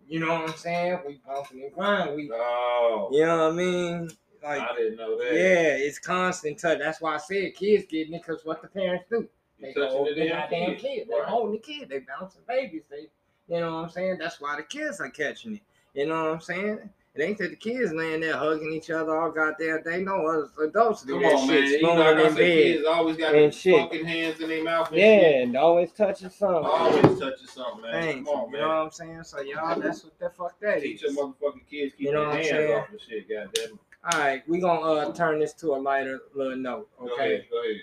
you 0.08 0.20
know 0.20 0.34
what 0.34 0.50
I'm 0.50 0.58
saying? 0.58 1.00
We 1.06 1.22
bumping 1.26 1.62
and 1.64 1.72
grinding. 1.72 2.16
We 2.16 2.32
Oh, 2.34 3.10
you 3.12 3.26
know 3.26 3.46
what 3.46 3.54
I 3.54 3.56
mean? 3.56 4.10
Like 4.44 4.60
I 4.60 4.76
didn't 4.76 4.98
know 4.98 5.18
that. 5.18 5.34
yeah, 5.34 5.76
it's 5.78 6.00
constant 6.00 6.58
touch. 6.58 6.80
That's 6.80 7.00
why 7.00 7.14
I 7.14 7.18
said 7.18 7.54
kids 7.54 7.86
getting 7.88 8.16
it 8.16 8.24
because 8.26 8.44
what 8.44 8.62
the 8.64 8.68
parents 8.68 9.06
do. 9.10 9.30
They 9.62 9.74
touching 9.74 9.90
hold 9.98 10.08
the 10.10 10.16
the 10.16 10.28
damn 10.28 10.42
goddamn 10.42 10.70
kid. 10.72 10.80
kid. 10.80 11.08
They 11.10 11.20
Right. 11.20 11.28
holding 11.28 11.52
the 11.54 11.60
kid. 11.60 11.90
They 11.90 12.00
bouncing 12.00 12.42
babies. 12.48 12.82
They, 12.90 13.08
you 13.54 13.60
know 13.62 13.76
what 13.76 13.84
I'm 13.84 13.90
saying? 13.92 14.18
That's 14.18 14.42
why 14.42 14.56
the 14.56 14.64
kids 14.64 15.00
are 15.00 15.10
catching 15.12 15.56
it. 15.58 15.62
You 15.94 16.08
know 16.08 16.24
what 16.24 16.32
I'm 16.34 16.42
saying? 16.42 16.90
It 17.14 17.22
ain't 17.24 17.38
that 17.40 17.50
the 17.50 17.58
kids 17.58 17.92
laying 17.92 18.22
there 18.22 18.38
hugging 18.38 18.72
each 18.72 18.90
other 18.90 19.20
all 19.20 19.32
goddamn 19.32 19.84
day. 19.84 20.02
No, 20.02 20.26
us 20.28 20.50
adults 20.64 21.04
do 21.04 21.14
Come 21.14 21.24
that 21.24 21.34
on, 21.34 21.48
man. 21.50 21.68
shit, 21.68 21.82
You 21.82 21.88
know, 21.88 21.96
like 21.96 22.16
I 22.16 22.30
said, 22.30 22.38
kids 22.38 22.86
always 22.88 23.18
got 23.18 23.34
and 23.36 23.44
their 23.44 23.52
shit. 23.52 23.82
fucking 23.82 24.06
hands 24.06 24.40
in 24.40 24.48
their 24.48 24.64
mouth 24.64 24.88
and 24.92 24.98
Yeah, 24.98 25.20
shit. 25.20 25.44
and 25.44 25.58
always 25.58 25.92
touching 25.92 26.30
something. 26.30 26.64
Always 26.64 27.20
touching 27.20 27.48
something, 27.48 27.82
man. 27.82 27.92
Thank 27.92 28.26
Come 28.28 28.34
you. 28.36 28.42
on, 28.42 28.52
You 28.54 28.58
know 28.60 28.68
what. 28.70 28.76
I'm 28.76 28.92
saying? 28.92 29.24
So 29.26 29.42
y'all, 29.42 29.78
that's 29.78 30.06
what 30.06 30.18
the 30.20 30.30
fuck 30.30 30.58
that 30.62 30.82
Teach 30.82 31.04
is. 31.04 31.14
your 31.14 31.26
motherfucking 31.28 31.68
kids 31.70 31.94
keep 31.98 32.08
You 32.08 32.14
know 32.14 32.24
their 32.32 32.36
hands 32.36 32.48
saying? 32.48 32.74
off 32.80 32.88
the 32.92 33.00
shit, 33.00 33.28
goddamn. 33.30 33.80
All 34.14 34.20
right, 34.20 34.42
we 34.48 34.60
gonna 34.62 34.80
uh 34.82 35.14
turn 35.14 35.40
this 35.40 35.54
to 35.56 35.74
a 35.74 35.78
lighter 35.78 36.22
little 36.34 36.56
note, 36.56 36.88
Go 36.98 37.12
okay? 37.14 37.36
ahead, 37.36 37.46
go 37.52 37.62
ahead. 37.62 37.76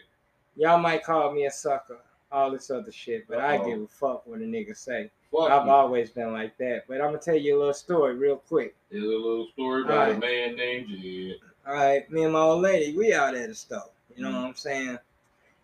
Y'all 0.56 0.78
might 0.78 1.04
call 1.04 1.32
me 1.32 1.44
a 1.44 1.50
sucker, 1.50 1.98
all 2.32 2.50
this 2.50 2.70
other 2.70 2.90
shit, 2.90 3.28
but 3.28 3.38
I 3.38 3.58
Uh-oh. 3.58 3.66
give 3.68 3.82
a 3.82 3.86
fuck 3.86 4.26
what 4.26 4.38
a 4.40 4.42
nigga 4.44 4.74
say. 4.74 5.10
Fuck 5.32 5.50
I've 5.50 5.66
you. 5.66 5.72
always 5.72 6.10
been 6.10 6.32
like 6.32 6.56
that. 6.58 6.84
But 6.88 7.00
I'm 7.00 7.08
gonna 7.08 7.18
tell 7.18 7.36
you 7.36 7.56
a 7.56 7.58
little 7.58 7.74
story 7.74 8.14
real 8.14 8.36
quick. 8.36 8.74
There's 8.90 9.04
a 9.04 9.06
little 9.06 9.48
story 9.52 9.82
about 9.82 10.10
a 10.12 10.18
man 10.18 10.56
named 10.56 10.88
Jed. 10.88 11.36
All 11.66 11.74
right, 11.74 12.10
me 12.10 12.24
and 12.24 12.32
my 12.32 12.40
old 12.40 12.62
lady, 12.62 12.96
we 12.96 13.12
out 13.12 13.34
at 13.34 13.48
the 13.48 13.54
store. 13.54 13.90
You 14.16 14.24
know 14.24 14.30
what 14.30 14.48
I'm 14.48 14.54
saying? 14.54 14.98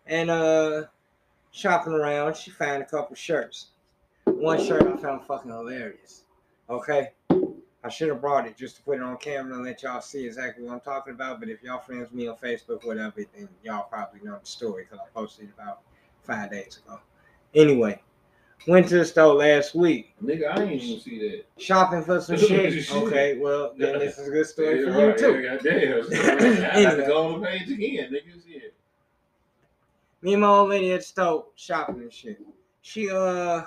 And 0.05 0.29
uh 0.29 0.83
shopping 1.51 1.93
around, 1.93 2.35
she 2.35 2.51
found 2.51 2.83
a 2.83 2.85
couple 2.85 3.15
shirts. 3.15 3.67
One 4.25 4.63
shirt 4.63 4.83
I 4.83 4.97
found 4.97 5.23
fucking 5.25 5.51
hilarious. 5.51 6.23
Okay. 6.69 7.11
I 7.83 7.89
should 7.89 8.09
have 8.09 8.19
brought 8.19 8.47
it 8.47 8.57
just 8.57 8.77
to 8.77 8.81
put 8.81 8.97
it 8.97 9.03
on 9.03 9.15
camera 9.17 9.53
and 9.53 9.63
let 9.63 9.83
y'all 9.83 10.01
see 10.01 10.25
exactly 10.25 10.63
what 10.63 10.73
I'm 10.73 10.79
talking 10.79 11.13
about. 11.13 11.39
But 11.39 11.49
if 11.49 11.61
y'all 11.61 11.79
friends 11.79 12.11
me 12.11 12.27
on 12.27 12.35
Facebook, 12.37 12.83
whatever, 12.83 13.23
then 13.35 13.47
y'all 13.63 13.87
probably 13.87 14.21
know 14.23 14.39
the 14.39 14.45
story 14.45 14.87
because 14.89 15.05
I 15.05 15.07
posted 15.13 15.45
it 15.45 15.51
about 15.55 15.81
five 16.23 16.49
days 16.49 16.79
ago. 16.83 16.99
Anyway, 17.53 18.01
went 18.67 18.87
to 18.89 18.97
the 18.97 19.05
store 19.05 19.33
last 19.35 19.75
week 19.75 20.15
Nigga, 20.23 20.57
I 20.57 20.63
ain't 20.63 20.81
even 20.81 20.99
see 20.99 21.19
that. 21.19 21.45
shopping 21.61 22.03
for 22.03 22.19
some 22.21 22.37
shit. 22.37 22.89
Okay, 22.91 23.37
well 23.37 23.73
then 23.77 23.99
this 23.99 24.17
is 24.17 24.27
a 24.27 24.31
good 24.31 24.45
story 24.47 24.83
Yeah, 24.85 24.93
for 24.93 24.99
you 24.99 25.07
right, 25.07 25.17
too. 25.17 25.39
yeah, 25.39 25.55
goddamn. 25.57 26.65
I 26.71 26.79
have 26.79 26.97
to 26.97 27.03
go 27.07 27.27
on 27.33 27.41
the 27.41 27.47
page 27.47 27.69
again, 27.69 28.11
nigga. 28.11 28.43
Shit. 28.47 28.73
me 30.21 30.33
and 30.33 30.41
my 30.41 30.47
old 30.47 30.69
lady 30.69 30.91
at 30.93 31.01
the 31.01 31.05
store 31.05 31.45
shopping 31.55 32.01
and 32.01 32.11
shit. 32.13 32.39
She 32.81 33.09
uh 33.11 33.63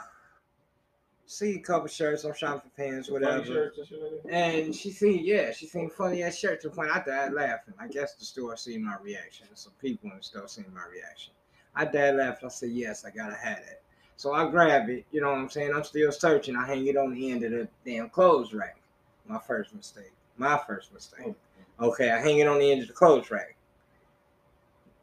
see 1.26 1.56
a 1.56 1.60
couple 1.60 1.86
shirts, 1.88 2.24
I'm 2.24 2.34
shopping 2.34 2.62
for 2.70 2.82
pants, 2.82 3.10
whatever. 3.10 3.44
shirts 3.44 3.78
and 3.78 3.86
shit 3.86 4.00
like 4.02 4.22
that. 4.24 4.32
And 4.32 4.74
she 4.74 4.90
seen, 4.90 5.24
yeah, 5.24 5.52
she 5.52 5.66
seen 5.66 5.90
funny 5.90 6.22
ass 6.22 6.36
shirt 6.38 6.60
to 6.62 6.70
the 6.70 6.74
point 6.74 6.90
I 6.90 7.02
died 7.04 7.32
laughing. 7.34 7.74
I 7.78 7.86
guess 7.86 8.14
the 8.14 8.24
store 8.24 8.56
seen 8.56 8.84
my 8.84 8.96
reaction. 9.02 9.46
Some 9.54 9.74
people 9.80 10.10
in 10.10 10.16
the 10.16 10.22
store 10.22 10.48
seen 10.48 10.64
my 10.74 10.86
reaction. 10.90 11.34
I 11.76 11.84
died 11.84 12.14
laughing. 12.16 12.46
I 12.46 12.48
said, 12.48 12.70
yes, 12.70 13.04
I 13.04 13.10
gotta 13.10 13.36
have 13.36 13.58
that. 13.58 13.82
So 14.18 14.32
I 14.32 14.50
grab 14.50 14.88
it, 14.90 15.06
you 15.12 15.20
know 15.20 15.28
what 15.30 15.38
I'm 15.38 15.48
saying? 15.48 15.72
I'm 15.72 15.84
still 15.84 16.10
searching. 16.10 16.56
I 16.56 16.66
hang 16.66 16.84
it 16.88 16.96
on 16.96 17.14
the 17.14 17.30
end 17.30 17.44
of 17.44 17.52
the 17.52 17.68
damn 17.86 18.10
clothes 18.10 18.52
rack. 18.52 18.80
My 19.28 19.38
first 19.38 19.72
mistake. 19.72 20.10
My 20.36 20.60
first 20.66 20.92
mistake. 20.92 21.34
Oh. 21.78 21.90
Okay, 21.90 22.10
I 22.10 22.18
hang 22.18 22.40
it 22.40 22.48
on 22.48 22.58
the 22.58 22.68
end 22.68 22.82
of 22.82 22.88
the 22.88 22.94
clothes 22.94 23.30
rack. 23.30 23.54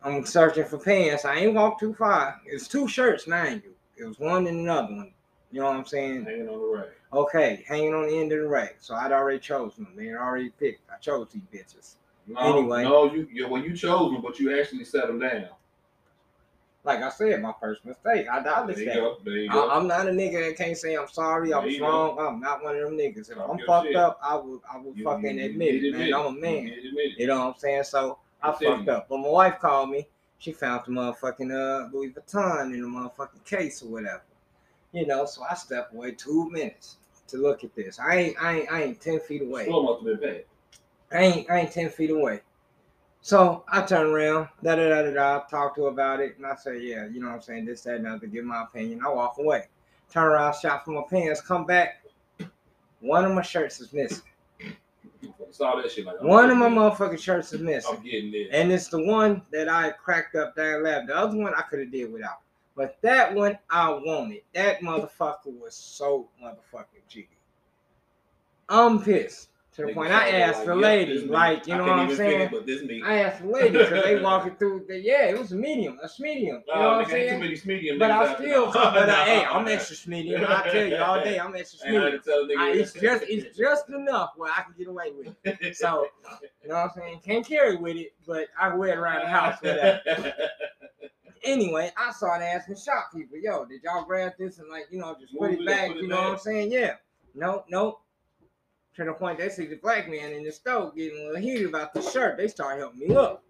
I'm 0.03 0.25
searching 0.25 0.65
for 0.65 0.77
pants. 0.77 1.23
I 1.23 1.35
ain't 1.35 1.53
walked 1.53 1.79
too 1.79 1.93
far. 1.93 2.41
It's 2.45 2.67
two 2.67 2.89
shirts, 2.89 3.25
mind 3.25 3.61
you. 3.63 3.73
It 3.95 4.05
was 4.05 4.19
one 4.19 4.47
and 4.47 4.59
another 4.59 4.93
one. 4.93 5.13
You 5.49 5.61
know 5.61 5.67
what 5.67 5.77
I'm 5.77 5.85
saying? 5.85 6.25
Hanging 6.25 6.49
on 6.49 6.59
the 6.59 6.77
rack. 6.77 6.89
Okay, 7.13 7.63
hanging 7.65 7.93
on 7.93 8.07
the 8.07 8.19
end 8.19 8.33
of 8.33 8.39
the 8.39 8.47
rack. 8.47 8.75
So 8.79 8.95
I'd 8.95 9.13
already 9.13 9.39
chosen 9.39 9.85
them. 9.85 9.93
They 9.95 10.07
had 10.07 10.17
already 10.17 10.49
picked. 10.49 10.81
I 10.91 10.97
chose 10.97 11.29
these 11.31 11.43
bitches. 11.53 11.95
No, 12.27 12.41
Anyway. 12.41 12.83
no, 12.83 13.13
you, 13.13 13.29
you 13.31 13.47
well, 13.47 13.63
you 13.63 13.77
chose 13.77 14.11
them, 14.11 14.21
but 14.21 14.39
you 14.39 14.59
actually 14.59 14.83
set 14.83 15.07
them 15.07 15.19
down. 15.19 15.47
Like 16.85 17.01
I 17.01 17.09
said, 17.09 17.41
my 17.41 17.51
first 17.59 17.83
mistake. 17.83 18.27
I 18.31 18.37
acknowledge 18.39 18.77
that. 18.77 18.93
go. 18.95 19.17
There 19.25 19.33
you 19.37 19.49
go. 19.49 19.67
I, 19.69 19.75
I'm 19.75 19.87
not 19.87 20.07
a 20.07 20.11
nigga 20.11 20.47
that 20.47 20.55
can't 20.57 20.77
say 20.77 20.95
I'm 20.95 21.07
sorry. 21.07 21.51
I 21.51 21.57
was 21.59 21.73
you 21.73 21.79
go. 21.79 21.87
wrong. 21.87 22.19
I'm 22.19 22.39
not 22.39 22.63
one 22.63 22.75
of 22.75 22.81
them 22.83 22.97
niggas. 22.97 23.31
If 23.31 23.37
Talk 23.37 23.49
I'm 23.49 23.59
fucked 23.65 23.87
shit. 23.87 23.95
up, 23.95 24.19
I 24.21 24.35
will. 24.35 24.61
I 24.71 24.77
will 24.77 24.93
You- 24.95 25.03
fucking 25.03 25.39
you- 25.39 25.45
admit 25.45 25.73
you 25.81 25.89
it, 25.95 25.97
man. 25.97 26.13
I'm 26.13 26.25
a 26.27 26.31
man. 26.31 26.71
You 27.17 27.25
know 27.27 27.39
what 27.39 27.55
I'm 27.55 27.59
saying? 27.59 27.83
So 27.85 28.19
I 28.41 28.51
fucked 28.51 28.87
up. 28.87 29.09
But 29.09 29.17
my 29.17 29.27
wife 29.29 29.59
called 29.59 29.89
me. 29.89 30.07
She 30.37 30.51
found 30.51 30.81
the 30.85 30.91
motherfucking 30.91 31.51
uh, 31.51 31.89
Louis 31.91 32.11
Vuitton 32.11 32.73
in 32.73 32.81
the 32.81 32.87
motherfucking 32.87 33.43
case 33.45 33.81
or 33.81 33.87
whatever. 33.87 34.21
You 34.91 35.07
know, 35.07 35.25
so 35.25 35.41
I 35.49 35.55
stepped 35.55 35.93
away 35.93 36.11
two 36.11 36.49
minutes 36.51 36.97
to 37.29 37.37
look 37.37 37.63
at 37.63 37.73
this. 37.75 37.99
I 37.99 38.15
ain't, 38.17 38.37
I 38.43 38.59
ain't, 38.59 38.71
I 38.71 38.83
ain't 38.83 39.01
ten 39.01 39.19
feet 39.21 39.41
away. 39.41 39.63
Store 39.65 39.83
must 39.83 40.07
have 40.07 40.19
been 40.21 40.29
bad. 40.29 40.43
I 41.11 41.17
ain't, 41.23 41.49
I 41.49 41.59
ain't 41.61 41.71
ten 41.71 41.89
feet 41.89 42.11
away. 42.11 42.41
So 43.25 43.63
I 43.67 43.81
turn 43.81 44.05
around, 44.05 44.49
da 44.61 44.75
da 44.75 44.87
da 44.87 45.01
da 45.01 45.11
da, 45.11 45.39
talk 45.45 45.73
to 45.77 45.85
her 45.85 45.87
about 45.89 46.19
it, 46.19 46.37
and 46.37 46.45
I 46.45 46.55
say, 46.55 46.77
yeah, 46.79 47.07
you 47.07 47.19
know 47.19 47.29
what 47.29 47.37
I'm 47.37 47.41
saying, 47.41 47.65
this, 47.65 47.81
that, 47.81 47.95
and 47.95 48.05
other, 48.05 48.27
give 48.27 48.45
my 48.45 48.61
opinion. 48.61 49.01
I 49.03 49.09
walk 49.09 49.39
away. 49.39 49.63
Turn 50.11 50.25
around, 50.25 50.53
shop 50.53 50.85
for 50.85 50.91
my 50.91 51.01
pants, 51.09 51.41
come 51.41 51.65
back. 51.65 52.05
One 52.99 53.25
of 53.25 53.33
my 53.33 53.41
shirts 53.41 53.81
is 53.81 53.91
missing. 53.93 54.21
Saw 55.49 55.81
that 55.81 55.91
shit 55.91 56.05
like 56.05 56.21
One 56.21 56.51
of 56.51 56.57
my 56.59 56.69
motherfucking 56.69 57.17
shirts 57.17 57.51
is 57.51 57.61
missing. 57.61 57.95
I'm 57.97 58.03
getting 58.03 58.31
this. 58.31 58.47
And 58.51 58.71
it's 58.71 58.89
the 58.89 59.03
one 59.03 59.41
that 59.51 59.67
I 59.69 59.89
cracked 59.89 60.35
up 60.35 60.55
down 60.55 60.83
lab. 60.83 61.07
The 61.07 61.15
other 61.15 61.35
one 61.35 61.51
I 61.55 61.63
could 61.63 61.79
have 61.79 61.91
did 61.91 62.13
without. 62.13 62.41
But 62.75 62.99
that 63.01 63.33
one 63.33 63.57
I 63.71 63.89
wanted. 63.89 64.41
That 64.53 64.81
motherfucker 64.81 65.59
was 65.59 65.73
so 65.73 66.29
motherfucking 66.43 67.07
jiggy. 67.09 67.29
I'm 68.69 69.01
pissed. 69.01 69.49
To 69.75 69.85
the 69.85 69.93
point 69.93 70.09
I 70.13 70.29
asked 70.39 70.59
like, 70.59 70.67
the 70.67 70.75
yep, 70.75 70.83
lady, 70.83 71.27
like, 71.27 71.67
you 71.67 71.75
know 71.75 71.81
what 71.83 71.99
I'm 71.99 72.15
saying? 72.15 72.41
It, 72.41 72.51
but 72.51 72.65
this 72.65 72.81
me. 72.83 73.01
I 73.05 73.23
asked 73.23 73.41
the 73.41 73.49
ladies 73.49 73.71
because 73.89 74.03
they 74.05 74.21
walking 74.21 74.55
through 74.55 74.85
the 74.87 74.97
yeah, 74.97 75.25
it 75.25 75.37
was 75.37 75.51
a 75.51 75.55
medium, 75.55 75.99
a 76.01 76.07
medium. 76.21 76.63
You 76.65 76.73
know 76.75 76.79
Oh, 76.79 76.79
what 76.79 76.93
I'm 76.93 76.99
ain't 77.01 77.07
too 77.09 77.11
saying? 77.13 77.39
many 77.41 77.61
medium 77.65 77.99
But 77.99 78.11
I 78.11 78.35
still, 78.35 78.71
but 78.71 79.05
Nah. 79.07 79.25
hey, 79.25 79.43
I'm 79.43 79.67
extra 79.67 80.09
medium. 80.09 80.45
I 80.47 80.69
tell 80.69 80.85
you 80.87 80.95
all 80.95 81.21
day, 81.21 81.37
I'm 81.37 81.53
extra 81.57 81.91
medium. 81.91 82.11
to 82.13 82.19
tell 82.19 82.39
a 82.39 82.47
nigga 82.47 82.57
I, 82.57 82.71
that. 82.71 82.77
it's 82.79 82.93
just, 82.93 83.23
it's 83.27 83.57
just 83.57 83.89
enough 83.89 84.31
where 84.37 84.49
I 84.49 84.61
can 84.63 84.75
get 84.77 84.87
away 84.87 85.11
with 85.11 85.35
it. 85.43 85.75
So, 85.75 86.07
you 86.63 86.69
know 86.69 86.75
what 86.75 86.83
I'm 86.83 86.89
saying? 86.95 87.19
Can't 87.25 87.45
carry 87.45 87.75
with 87.75 87.97
it, 87.97 88.13
but 88.25 88.47
I 88.57 88.73
wear 88.73 88.93
it 88.93 88.97
around 88.97 89.23
the 89.23 89.27
house 89.27 89.57
with 89.61 89.75
that. 89.75 90.03
anyway, 91.43 91.91
I 91.97 92.13
started 92.13 92.45
asking 92.45 92.77
shop 92.77 93.09
people, 93.13 93.37
yo, 93.41 93.65
did 93.65 93.81
y'all 93.83 94.05
grab 94.05 94.33
this 94.39 94.59
and 94.59 94.69
like, 94.69 94.85
you 94.89 94.99
know, 94.99 95.15
just 95.19 95.37
put 95.37 95.51
it 95.51 95.59
it, 95.59 95.65
back? 95.67 95.87
put 95.89 95.97
it 95.97 96.03
you 96.03 96.07
know 96.07 96.15
what 96.21 96.31
I'm 96.31 96.37
saying? 96.39 96.71
Yeah. 96.71 96.93
No, 97.33 97.65
no. 97.69 97.99
To 98.95 99.03
the 99.03 99.13
point 99.13 99.37
they 99.37 99.49
see 99.49 99.65
the 99.65 99.75
black 99.75 100.09
man 100.09 100.31
in 100.31 100.43
the 100.43 100.51
stove 100.51 100.95
getting 100.95 101.19
a 101.19 101.25
little 101.25 101.41
heated 101.41 101.67
about 101.67 101.93
the 101.93 102.01
shirt. 102.01 102.37
They 102.37 102.47
start 102.47 102.79
helping 102.79 103.07
me 103.07 103.15
up. 103.15 103.43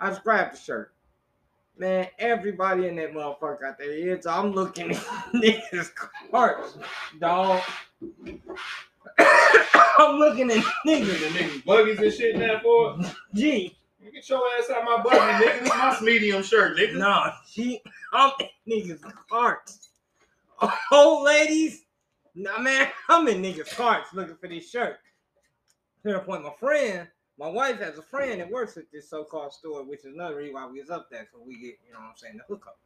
I 0.00 0.10
just 0.10 0.22
grabbed 0.22 0.54
the 0.54 0.58
shirt. 0.58 0.92
Man, 1.76 2.06
everybody 2.18 2.86
in 2.86 2.96
that 2.96 3.12
motherfucker 3.12 3.60
got 3.60 3.78
their 3.78 3.92
ears. 3.92 4.26
I'm 4.26 4.52
looking 4.52 4.90
at 4.90 4.96
niggas' 5.34 5.90
carts, 6.30 6.76
dog. 7.18 7.62
I'm 9.18 10.16
looking 10.18 10.50
at 10.50 10.62
niggas. 10.86 11.30
niggas 11.30 11.64
buggies 11.64 11.98
and 11.98 12.12
shit 12.12 12.36
now 12.36 12.60
for. 12.62 12.98
Gee, 13.34 13.76
You 14.02 14.12
Get 14.12 14.28
your 14.28 14.42
ass 14.58 14.70
out 14.70 14.84
my 14.84 15.02
buggy, 15.02 15.16
nigga. 15.16 15.60
This 15.60 15.68
my 15.68 15.98
medium 16.02 16.42
shirt, 16.42 16.76
nigga. 16.78 16.96
nah, 16.96 17.32
she, 17.46 17.80
I'm 18.12 18.30
niggas' 18.68 19.02
carts. 19.28 19.88
Old 20.92 21.24
ladies, 21.24 21.84
nah, 22.34 22.58
man, 22.58 22.88
I'm 23.08 23.28
in 23.28 23.42
niggas' 23.42 23.74
carts 23.76 24.12
looking 24.14 24.36
for 24.36 24.48
this 24.48 24.70
shirt. 24.70 24.98
To 26.04 26.12
the 26.12 26.20
point, 26.20 26.42
my 26.42 26.52
friend, 26.58 27.06
my 27.38 27.48
wife 27.48 27.78
has 27.80 27.98
a 27.98 28.02
friend 28.02 28.40
that 28.40 28.50
works 28.50 28.76
at 28.76 28.84
this 28.92 29.08
so-called 29.08 29.52
store, 29.52 29.82
which 29.84 30.00
is 30.00 30.14
another 30.14 30.36
reason 30.36 30.54
why 30.54 30.66
we 30.66 30.80
was 30.80 30.90
up 30.90 31.10
there, 31.10 31.26
so 31.32 31.38
we 31.44 31.54
get, 31.54 31.78
you 31.86 31.92
know 31.92 32.00
what 32.00 32.10
I'm 32.10 32.16
saying, 32.16 32.36
the 32.38 32.44
hookup. 32.48 32.78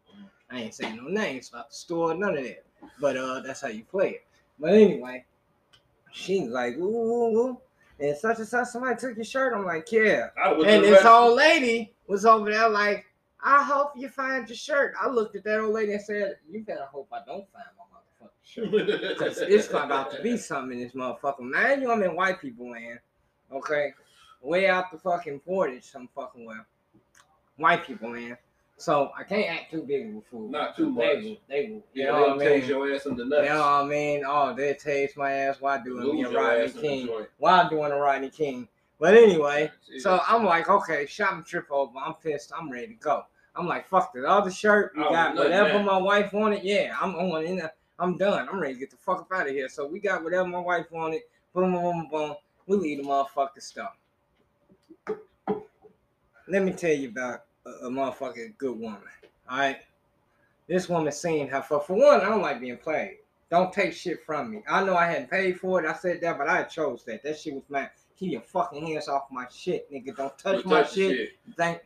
I 0.51 0.61
ain't 0.61 0.75
saying 0.75 0.97
no 0.97 1.09
names 1.09 1.49
about 1.49 1.71
the 1.71 1.77
store, 1.77 2.15
none 2.15 2.37
of 2.37 2.45
that. 2.45 2.65
But 3.01 3.17
uh, 3.17 3.41
that's 3.41 3.61
how 3.61 3.69
you 3.69 3.85
play 3.85 4.11
it. 4.11 4.27
But 4.59 4.75
anyway, 4.75 5.25
she's 6.13 6.49
like, 6.49 6.77
ooh, 6.77 6.83
ooh, 6.83 7.39
ooh. 7.39 7.59
And 8.01 8.17
such 8.17 8.39
and 8.39 8.49
such, 8.49 8.69
somebody 8.69 8.97
took 8.97 9.17
your 9.17 9.25
shirt. 9.25 9.55
I'm 9.55 9.65
like, 9.65 9.91
yeah. 9.91 10.29
And 10.45 10.85
this 10.85 11.05
old 11.05 11.37
lady 11.37 11.93
was 12.07 12.27
over 12.27 12.51
there 12.51 12.69
like, 12.69 13.07
I 13.43 13.63
hope 13.63 13.93
you 13.97 14.09
find 14.09 14.49
your 14.49 14.57
shirt. 14.57 14.95
I 15.01 15.09
looked 15.09 15.37
at 15.37 15.45
that 15.45 15.61
old 15.61 15.75
lady 15.75 15.93
and 15.93 16.03
said, 16.03 16.37
You 16.51 16.63
better 16.63 16.87
hope 16.91 17.09
I 17.13 17.19
don't 17.27 17.47
find 17.53 17.67
my. 17.77 17.84
Because 18.55 19.39
it's 19.41 19.69
about 19.71 20.11
to 20.13 20.23
be 20.23 20.37
something 20.37 20.79
in 20.79 20.85
this 20.85 20.95
motherfucker. 20.95 21.41
Man, 21.41 21.81
you 21.81 21.87
know 21.89 21.93
I'm 21.95 22.03
in 22.03 22.15
white 22.15 22.41
people 22.41 22.71
land. 22.71 22.99
Okay? 23.53 23.93
Way 24.43 24.69
out 24.69 24.91
the 24.93 24.99
fucking 24.99 25.41
portage, 25.41 25.85
some 25.85 26.09
fucking 26.15 26.45
well. 26.45 26.65
White 27.57 27.87
people 27.87 28.11
land. 28.13 28.37
So 28.77 29.13
I 29.17 29.23
can't 29.23 29.49
act 29.49 29.71
too 29.71 29.83
big 29.83 30.11
of 30.11 30.17
a 30.17 30.21
fool. 30.23 30.49
Not 30.49 30.77
too 30.77 30.87
They 30.87 31.15
much. 31.15 31.25
will, 31.25 31.37
they 31.49 31.61
will. 31.69 31.75
You 31.77 31.83
Yeah, 31.95 32.07
know 32.11 32.17
they'll 32.27 32.37
what 32.37 32.47
I 32.47 32.57
mean? 32.61 32.69
your 32.69 32.93
ass 32.95 33.07
in 33.07 33.17
the 33.17 33.23
You 33.25 33.31
nuts. 33.31 33.49
know 33.49 33.59
what 33.59 33.67
I 33.67 33.85
mean? 33.87 34.25
Oh, 34.27 34.55
they 34.55 34.75
taste 34.75 35.17
my 35.17 35.31
ass 35.31 35.61
while 35.61 35.83
doing 35.83 36.01
me 36.05 36.11
Lose 36.23 36.29
a 36.29 36.31
your 36.33 36.43
Rodney 36.43 36.65
ass 36.65 36.71
in 36.71 36.77
the 36.77 36.83
King. 36.83 37.09
While 37.39 37.69
doing 37.71 37.93
a 37.93 37.97
Rodney 37.97 38.31
King. 38.31 38.69
But 38.99 39.15
anyway, 39.15 39.71
Shit. 39.89 40.03
so 40.03 40.21
I'm 40.27 40.45
like, 40.45 40.69
okay, 40.69 41.07
shot 41.07 41.35
and 41.35 41.47
trip 41.47 41.67
over. 41.71 41.93
I'm 41.99 42.15
pissed. 42.15 42.53
I'm 42.57 42.71
ready 42.71 42.89
to 42.89 42.95
go. 42.95 43.25
I'm 43.57 43.67
like, 43.69 43.87
fuck 43.89 44.13
the 44.13 44.25
other 44.27 44.51
shirt. 44.51 44.93
We 44.97 45.05
Oh, 45.05 45.11
got 45.11 45.37
whatever 45.37 45.81
my 45.83 45.97
wife 45.97 46.33
wanted. 46.33 46.65
Yeah, 46.65 46.97
I'm 47.01 47.15
on 47.15 47.45
in 47.45 47.57
there. 47.59 47.73
I'm 47.99 48.17
done. 48.17 48.49
I'm 48.51 48.61
ready 48.61 48.75
to 48.75 48.81
get 48.81 48.91
the 48.91 48.97
fuck 48.97 49.21
up 49.21 49.33
out 49.33 49.47
of 49.47 49.53
here. 49.53 49.69
So 49.69 49.87
we 49.87 50.01
got 50.01 50.25
whatever 50.25 50.49
my 50.49 50.59
wife 50.59 50.87
wanted. 50.91 51.23
Boom, 51.53 51.73
boom, 51.73 51.83
boom, 51.83 52.09
boom. 52.11 52.35
We 52.67 52.77
leave 52.77 52.99
the 52.99 53.05
motherfucking 53.05 53.63
stuff. 53.63 53.97
Let 56.49 56.63
me 56.63 56.73
tell 56.73 56.93
you 56.93 57.09
about 57.09 57.45
a, 57.67 57.87
a 57.87 57.91
motherfucking 57.91 58.59
good 58.59 58.79
woman. 58.79 59.01
All 59.49 59.59
right. 59.59 59.79
This 60.67 60.89
woman 60.89 61.13
seen 61.13 61.49
how 61.49 61.63
for 61.63 61.81
for 61.81 61.95
one. 61.95 62.21
I 62.21 62.29
don't 62.29 62.43
like 62.43 62.61
being 62.61 62.79
played. 62.79 63.19
Don't 63.51 63.73
take 63.73 63.93
shit 63.93 64.25
from 64.25 64.51
me. 64.51 64.63
I 64.69 64.83
know 64.83 64.97
I 64.97 65.07
hadn't 65.07 65.31
paid 65.31 65.61
for 65.61 65.83
it. 65.83 65.89
I 65.89 65.95
said 65.95 66.21
that, 66.23 66.39
but 66.39 66.49
I 66.49 66.65
chose 66.65 67.05
that. 67.05 67.23
That 67.23 67.39
shit 67.39 67.55
was 67.55 67.63
mine. 67.69 67.89
Keep 68.19 68.33
your 68.33 68.41
fucking 68.41 68.87
hands 68.87 69.09
off 69.09 69.25
my 69.31 69.47
shit, 69.55 69.91
nigga. 69.93 70.17
Don't 70.17 70.37
touch 70.39 70.65
my 70.65 70.83
touching 70.83 71.11
shit. 71.11 71.29
Thank 71.57 71.81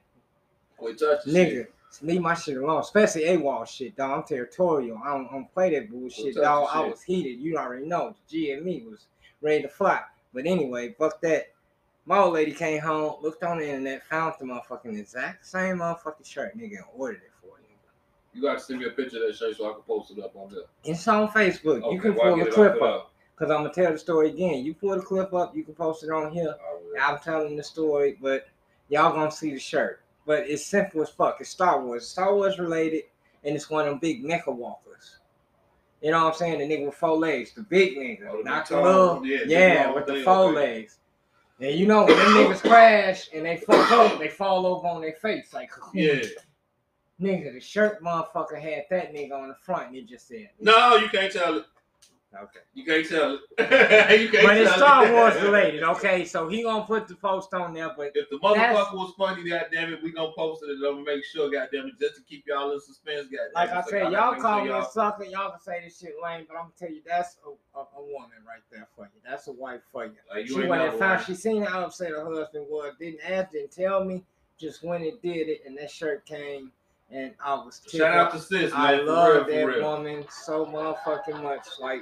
Quit 0.77 0.99
touching 0.99 1.33
nigga. 1.33 1.51
shit. 1.51 1.75
Leave 2.01 2.21
my 2.21 2.35
shit 2.35 2.57
alone, 2.57 2.81
especially 2.81 3.23
AWOL 3.25 3.67
shit, 3.67 3.97
dog. 3.97 4.19
I'm 4.19 4.25
territorial. 4.25 5.01
I 5.05 5.15
don't, 5.15 5.27
I 5.27 5.33
don't 5.33 5.53
play 5.53 5.75
that 5.75 5.91
bullshit, 5.91 6.37
dog. 6.37 6.69
I 6.71 6.83
shit. 6.83 6.91
was 6.91 7.03
heated. 7.03 7.41
You 7.41 7.57
already 7.57 7.87
know. 7.87 8.15
The 8.29 8.31
G 8.31 8.53
and 8.53 8.65
me 8.65 8.85
was 8.89 9.07
ready 9.41 9.63
to 9.63 9.69
fly. 9.69 10.01
But 10.33 10.47
anyway, 10.47 10.95
fuck 10.99 11.21
that. 11.23 11.53
My 12.05 12.19
old 12.19 12.35
lady 12.35 12.53
came 12.53 12.81
home, 12.81 13.17
looked 13.21 13.43
on 13.43 13.59
the 13.59 13.69
internet, 13.69 14.07
found 14.07 14.35
the 14.39 14.47
motherfucking 14.47 14.99
exact 14.99 15.45
same 15.45 15.79
motherfucking 15.79 16.25
shirt, 16.25 16.57
nigga, 16.57 16.77
and 16.77 16.85
ordered 16.95 17.17
it 17.17 17.33
for 17.41 17.59
you. 17.61 17.69
You 18.33 18.43
gotta 18.43 18.61
send 18.61 18.81
me 18.81 18.87
a 18.87 18.91
picture 18.91 19.17
of 19.17 19.25
that 19.29 19.37
shirt 19.37 19.57
so 19.57 19.69
I 19.69 19.73
can 19.75 19.83
post 19.83 20.13
it 20.13 20.23
up 20.23 20.35
on 20.37 20.51
there. 20.51 20.63
It's 20.85 21.07
on 21.09 21.29
Facebook. 21.29 21.93
you 21.93 22.01
can 22.01 22.15
pull 22.15 22.37
the 22.37 22.51
clip 22.51 22.81
up. 22.81 23.13
Because 23.37 23.53
I'm 23.53 23.65
to 23.65 23.71
tell 23.71 23.93
the 23.93 23.99
story 23.99 24.31
again. 24.31 24.65
You 24.65 24.75
pull 24.75 24.97
the 24.97 25.03
clip 25.03 25.33
up, 25.33 25.55
you 25.55 25.63
can 25.65 25.75
post 25.75 26.03
it 26.03 26.11
on 26.11 26.33
here. 26.33 26.55
I'm 27.01 27.19
telling 27.21 27.57
the 27.57 27.63
story, 27.63 28.19
but 28.21 28.49
y'all 28.89 29.13
gonna 29.13 29.31
see 29.31 29.53
the 29.53 29.61
shirt. 29.61 30.01
But 30.29 30.41
it's 30.41 30.67
simple 30.67 31.01
as 31.01 31.09
fuck. 31.09 31.39
It's 31.41 31.49
Star 31.49 31.83
Wars. 31.83 32.03
It's 32.03 32.13
Star 32.13 32.35
Wars 32.35 32.59
related, 32.59 33.05
and 33.45 33.57
it's 33.57 33.71
one 33.71 33.87
of 33.87 33.93
them 33.93 33.99
big 33.99 34.23
mecha 34.23 34.55
walkers. 34.55 35.17
You 36.03 36.11
know 36.11 36.23
what 36.25 36.35
I'm 36.35 36.39
saying? 36.39 36.59
The 36.59 36.65
nigga 36.69 36.85
with 36.85 36.95
four 36.97 37.17
legs, 37.17 37.55
the 37.55 37.63
big 37.63 37.97
nigga, 37.97 38.29
Oh, 38.31 38.41
not 38.43 38.69
the 38.69 38.81
little, 38.81 39.25
yeah, 39.27 39.39
yeah, 39.47 39.91
with 39.91 40.07
the 40.07 40.23
four 40.23 40.53
legs. 40.53 40.99
And 41.61 41.75
you 41.75 41.87
know 41.87 42.05
when 42.05 42.15
them 42.19 42.27
niggas 42.35 42.61
crash 42.61 43.31
and 43.35 43.47
they 43.47 43.57
fuck 43.57 43.91
up, 43.91 44.19
they 44.19 44.29
fall 44.29 44.67
over 44.67 44.87
on 44.87 45.01
their 45.01 45.15
face 45.15 45.55
like, 45.55 45.71
Yeah. 45.95 46.21
nigga. 47.19 47.55
The 47.55 47.61
shirt 47.61 48.03
motherfucker 48.05 48.61
had 48.61 48.85
that 48.91 49.15
nigga 49.15 49.33
on 49.33 49.49
the 49.49 49.55
front, 49.55 49.89
and 49.89 49.97
it 49.97 50.07
just 50.07 50.29
said, 50.29 50.51
No, 50.61 50.97
you 50.97 51.09
can't 51.09 51.33
tell 51.33 51.57
it. 51.57 51.65
Okay. 52.35 52.61
You 52.75 52.85
can't 52.85 53.09
tell 53.09 53.31
you 53.59 54.29
can't 54.29 54.47
But 54.47 54.57
it's 54.59 54.75
Star. 54.75 55.13
Wars 55.13 55.35
related, 55.43 55.83
okay? 55.83 56.25
So 56.25 56.49
he 56.49 56.63
gonna 56.63 56.85
put 56.85 57.09
the 57.09 57.15
post 57.15 57.53
on 57.55 57.73
there, 57.75 57.91
but 57.97 58.13
If 58.15 58.29
the 58.31 58.37
motherfucker 58.39 58.95
was 58.95 59.15
funny, 59.17 59.49
goddamn 59.49 59.93
it, 59.95 60.03
we 60.03 60.13
gonna 60.13 60.33
post 60.37 60.63
it 60.63 60.71
and 60.71 60.85
I'm 60.85 60.93
gonna 60.95 61.05
make 61.05 61.25
sure, 61.25 61.51
goddamn 61.51 61.87
it, 61.87 61.99
just 61.99 62.17
to 62.17 62.23
keep 62.23 62.45
y'all 62.47 62.73
in 62.73 62.81
suspense, 62.81 63.29
goddamn 63.29 63.49
Like. 63.55 63.71
I 63.71 63.83
So 63.83 63.91
said, 63.91 64.13
y'all 64.13 64.33
make 64.33 64.41
call 64.43 64.57
sure 64.59 64.65
me 64.65 64.71
a 64.71 64.73
y'all- 64.75 64.91
sucker. 64.91 65.25
Y'all 65.25 65.51
can 65.51 65.61
say 65.61 65.81
this 65.85 65.99
shit 65.99 66.15
lame, 66.23 66.45
but 66.49 66.57
I'm 66.57 66.65
gonna 66.65 66.73
tell 66.79 66.91
you 66.91 67.01
that's 67.07 67.37
a, 67.47 67.79
a, 67.79 67.83
a 67.83 68.03
woman 68.03 68.39
right 68.47 68.63
there 68.71 68.87
for 68.95 69.05
you. 69.05 69.21
That's 69.25 69.47
a 69.49 69.53
wife 69.53 69.81
for 69.91 70.05
you. 70.05 70.13
Like, 70.33 70.49
you 70.49 70.55
she 70.55 70.61
ain't 70.61 70.69
went 70.69 70.83
never 70.83 70.91
and 70.93 70.99
found. 71.01 71.25
She 71.27 71.35
seen 71.35 71.63
how 71.63 71.81
upset 71.85 72.11
her 72.11 72.25
husband 72.25 72.67
was. 72.69 72.95
Didn't 72.99 73.21
ask. 73.29 73.53
Didn't 73.53 73.73
tell 73.73 74.05
me. 74.05 74.25
Just 74.59 74.83
went 74.83 75.05
and 75.05 75.21
did 75.23 75.49
it, 75.49 75.63
and 75.67 75.79
that 75.79 75.89
shirt 75.89 76.27
came, 76.27 76.73
and 77.13 77.33
I 77.45 77.55
was. 77.55 77.81
Shout 77.89 78.13
out 78.13 78.33
to 78.33 78.41
sis, 78.41 78.73
man. 78.73 78.81
I 78.81 78.95
love 78.97 79.47
real, 79.47 79.57
that 79.57 79.65
real. 79.67 79.83
woman 79.83 80.25
so 80.31 80.67
motherfucking 80.67 81.41
much. 81.45 81.65
Like 81.79 82.01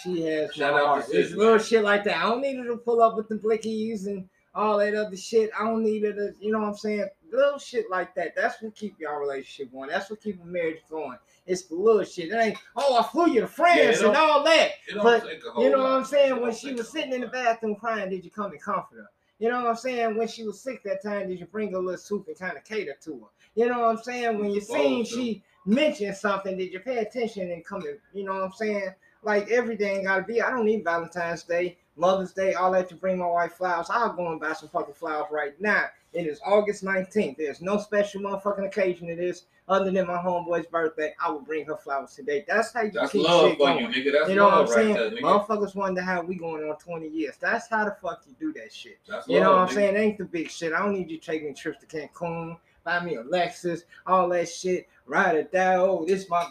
she 0.00 0.22
has 0.22 0.54
Shout 0.54 0.72
my 0.72 0.78
out 0.78 0.82
to 0.82 0.86
heart. 0.88 1.04
It's 1.10 1.32
little 1.32 1.58
shit 1.58 1.82
like 1.82 2.04
that. 2.04 2.16
I 2.16 2.22
don't 2.22 2.40
need 2.42 2.56
her 2.58 2.64
to 2.66 2.76
pull 2.76 3.02
up 3.02 3.16
with 3.16 3.28
the 3.28 3.36
blickies 3.36 4.06
and 4.06 4.28
all 4.54 4.78
that 4.78 4.94
other 4.94 5.16
shit. 5.16 5.50
I 5.58 5.64
don't 5.64 5.82
need 5.82 6.02
her 6.04 6.12
to, 6.12 6.34
you 6.40 6.52
know 6.52 6.60
what 6.60 6.68
I'm 6.68 6.76
saying? 6.76 7.08
Little 7.32 7.58
shit 7.58 7.90
like 7.90 8.14
that. 8.14 8.34
That's 8.36 8.60
what 8.60 8.74
keep 8.74 8.96
y'all 9.00 9.16
relationship 9.18 9.72
going. 9.72 9.88
That's 9.88 10.10
what 10.10 10.20
keep 10.22 10.42
a 10.42 10.46
marriage 10.46 10.82
going. 10.90 11.16
It's 11.46 11.62
the 11.62 11.74
little 11.74 12.04
shit. 12.04 12.30
It 12.30 12.36
ain't, 12.36 12.58
oh, 12.76 12.98
I 12.98 13.02
flew 13.04 13.30
you 13.30 13.40
to 13.40 13.46
France 13.46 14.00
it 14.00 14.06
and 14.06 14.16
all 14.16 14.44
that. 14.44 14.72
But, 15.02 15.24
take 15.24 15.44
a 15.46 15.50
whole 15.50 15.64
You 15.64 15.70
know 15.70 15.78
lot. 15.78 15.90
what 15.90 15.98
I'm 16.00 16.04
saying? 16.04 16.40
When 16.40 16.52
she 16.52 16.74
was 16.74 16.90
sitting 16.90 17.12
in 17.12 17.22
the 17.22 17.26
bathroom 17.28 17.76
crying, 17.76 18.10
did 18.10 18.24
you 18.24 18.30
come 18.30 18.50
to 18.50 18.58
comfort 18.58 18.96
her? 18.96 19.10
You 19.38 19.48
know 19.48 19.62
what 19.62 19.70
I'm 19.70 19.76
saying? 19.76 20.16
When 20.16 20.28
she 20.28 20.44
was 20.44 20.60
sick 20.60 20.84
that 20.84 21.02
time, 21.02 21.28
did 21.28 21.40
you 21.40 21.46
bring 21.46 21.72
her 21.72 21.78
a 21.78 21.80
little 21.80 21.98
soup 21.98 22.28
and 22.28 22.38
kind 22.38 22.56
of 22.56 22.64
cater 22.64 22.94
to 23.04 23.12
her? 23.12 23.26
You 23.54 23.68
know 23.68 23.80
what 23.80 23.96
I'm 23.96 24.02
saying? 24.02 24.38
When 24.38 24.50
you 24.50 24.60
seen 24.60 25.04
she 25.04 25.42
mentioned 25.66 26.16
something, 26.16 26.56
did 26.56 26.72
you 26.72 26.80
pay 26.80 26.98
attention 26.98 27.50
and 27.50 27.64
come 27.64 27.82
and, 27.82 27.98
you 28.12 28.24
know 28.24 28.34
what 28.34 28.44
I'm 28.44 28.52
saying? 28.52 28.94
Like 29.22 29.50
everything 29.50 30.04
gotta 30.04 30.22
be. 30.22 30.40
I 30.42 30.50
don't 30.50 30.66
need 30.66 30.84
Valentine's 30.84 31.44
Day, 31.44 31.78
Mother's 31.96 32.32
Day, 32.32 32.54
all 32.54 32.72
that 32.72 32.88
to 32.88 32.94
bring 32.96 33.18
my 33.18 33.26
wife 33.26 33.52
flowers. 33.54 33.86
I'll 33.90 34.12
go 34.12 34.30
and 34.32 34.40
buy 34.40 34.52
some 34.52 34.68
fucking 34.68 34.94
flowers 34.94 35.26
right 35.30 35.58
now. 35.60 35.84
It 36.12 36.26
is 36.26 36.40
August 36.44 36.84
19th. 36.84 37.36
There's 37.38 37.62
no 37.62 37.78
special 37.78 38.20
motherfucking 38.20 38.66
occasion 38.66 39.08
to 39.08 39.14
this 39.16 39.44
other 39.68 39.90
than 39.90 40.06
my 40.06 40.18
homeboy's 40.18 40.66
birthday. 40.66 41.14
I 41.22 41.30
will 41.30 41.40
bring 41.40 41.64
her 41.66 41.76
flowers 41.76 42.14
today. 42.14 42.44
That's 42.46 42.72
how 42.72 42.82
you 42.82 42.90
That's 42.90 43.12
keep 43.12 43.22
love 43.24 43.48
shit 43.50 43.58
for 43.58 43.66
going. 43.66 43.78
you, 43.78 43.86
nigga. 43.88 44.12
That's 44.12 44.28
You 44.28 44.34
know 44.34 44.44
what 44.46 44.54
I'm 44.54 44.60
right 44.66 44.74
saying? 44.74 44.94
there. 44.94 45.10
Motherfuckers 45.22 45.74
wonder 45.74 46.02
how 46.02 46.20
we 46.22 46.34
going 46.34 46.68
on 46.68 46.76
20 46.76 47.08
years. 47.08 47.36
That's 47.40 47.68
how 47.68 47.84
the 47.84 47.96
fuck 48.02 48.22
you 48.26 48.34
do 48.38 48.52
that 48.60 48.72
shit. 48.72 48.98
That's 49.08 49.26
You 49.28 49.40
know 49.40 49.52
love, 49.52 49.60
what 49.60 49.62
I'm 49.62 49.68
nigga. 49.68 49.74
saying? 49.74 49.96
It 49.96 49.98
ain't 50.00 50.18
the 50.18 50.24
big 50.24 50.50
shit. 50.50 50.72
I 50.74 50.80
don't 50.80 50.92
need 50.92 51.10
you 51.10 51.18
taking 51.18 51.54
trips 51.54 51.78
to 51.82 51.86
Cancun, 51.86 52.58
buy 52.84 53.02
me 53.02 53.14
a 53.14 53.22
Lexus, 53.22 53.84
all 54.06 54.28
that 54.30 54.48
shit, 54.50 54.88
ride 55.06 55.36
it 55.36 55.52
down. 55.52 55.80
Oh, 55.88 56.04
this 56.06 56.28
my 56.28 56.44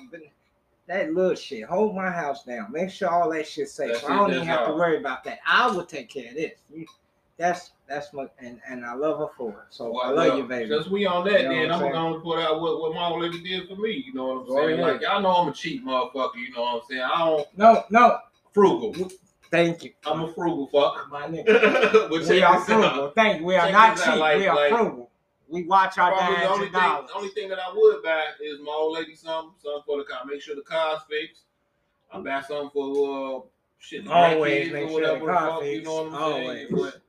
that 0.91 1.13
little 1.13 1.35
shit. 1.35 1.63
Hold 1.65 1.95
my 1.95 2.09
house 2.11 2.43
down. 2.43 2.71
Make 2.71 2.89
sure 2.89 3.09
all 3.09 3.29
that 3.31 3.47
shit 3.47 3.69
safe. 3.69 3.93
That 3.93 4.01
shit 4.01 4.09
I 4.09 4.15
don't 4.17 4.33
even 4.33 4.45
have 4.45 4.67
to 4.67 4.73
worry 4.73 4.97
about 4.97 5.23
that. 5.23 5.39
I 5.47 5.67
will 5.71 5.85
take 5.85 6.09
care 6.09 6.29
of 6.29 6.35
this. 6.35 6.51
That's 7.37 7.71
that's 7.87 8.13
my 8.13 8.27
and, 8.39 8.59
and 8.67 8.85
I 8.85 8.93
love 8.93 9.17
her 9.19 9.27
for 9.37 9.49
it. 9.51 9.55
So 9.69 9.97
I 9.99 10.09
love 10.09 10.15
well, 10.15 10.37
you, 10.37 10.43
baby. 10.43 10.69
Since 10.69 10.87
we 10.89 11.05
on 11.05 11.25
that, 11.25 11.41
You 11.43 11.47
know 11.49 11.55
then 11.55 11.71
I'm 11.71 11.83
I'm 11.85 11.91
gonna 11.91 12.19
put 12.19 12.39
out 12.39 12.61
what, 12.61 12.81
what 12.81 12.93
my 12.93 13.05
old 13.07 13.21
lady 13.21 13.41
did 13.41 13.67
for 13.67 13.75
me. 13.77 14.03
You 14.05 14.13
know 14.13 14.25
what 14.25 14.41
I'm 14.41 14.47
Go 14.47 14.55
saying? 14.67 14.79
ahead. 14.79 14.93
Like 14.93 15.01
y'all 15.01 15.21
know 15.21 15.29
I'm 15.31 15.47
a 15.47 15.53
cheap 15.53 15.83
motherfucker. 15.85 16.35
You 16.35 16.51
know 16.53 16.61
what 16.61 16.75
I'm 16.75 16.81
saying? 16.89 17.01
I 17.01 17.17
don't 17.25 17.47
No, 17.57 17.83
no, 17.89 18.17
frugal. 18.53 19.09
thank 19.49 19.83
you. 19.85 19.93
I'm 20.05 20.21
a 20.21 20.33
frugal 20.33 20.67
fuck. 20.67 21.07
My 21.09 21.27
nigga. 21.27 22.09
We 22.11 22.17
are 22.17 22.23
this 22.23 22.41
out. 22.43 22.65
frugal. 22.65 23.11
Thank 23.15 23.39
you. 23.39 23.45
We 23.47 23.55
are 23.55 23.63
Check 23.65 23.73
not 23.73 23.97
cheap. 23.97 24.15
like- 24.15 24.37
we 24.37 24.47
are 24.47 24.55
like- 24.55 24.69
frugal. 24.73 25.10
We 25.51 25.63
watch 25.63 25.97
our 25.97 26.13
Probably 26.13 26.37
the 26.37 26.49
only 26.49 26.65
and 26.67 26.73
thing, 26.73 26.81
dollars. 26.81 27.09
only 27.15 27.29
thing 27.29 27.49
that 27.49 27.59
I 27.59 27.73
would 27.75 28.01
buy 28.03 28.23
is 28.41 28.59
my 28.63 28.71
old 28.71 28.93
lady 28.97 29.15
something, 29.15 29.53
something 29.61 29.83
for 29.85 29.97
the 29.97 30.05
car. 30.05 30.21
Make 30.25 30.41
sure 30.41 30.55
the 30.55 30.61
car's 30.61 31.01
fixed. 31.09 31.41
I 32.13 32.19
buy 32.21 32.41
something 32.41 32.69
for 32.73 33.37
uh, 33.37 33.41
shit, 33.79 34.05
the 34.05 34.11
Always 34.11 34.69
grandkids 34.69 34.73
make 34.73 34.83
or 34.85 34.89
sure 34.89 35.01
the 35.01 35.07
whatever. 35.07 35.25
the 35.25 35.31
car 35.33 35.49
fuck, 35.49 35.63
you 35.65 35.71
fixed. 35.71 35.85
know 35.85 35.95
what 36.03 36.07
I'm 36.07 36.15
Always. 36.15 36.45
saying? 36.47 36.67
But 36.71 37.01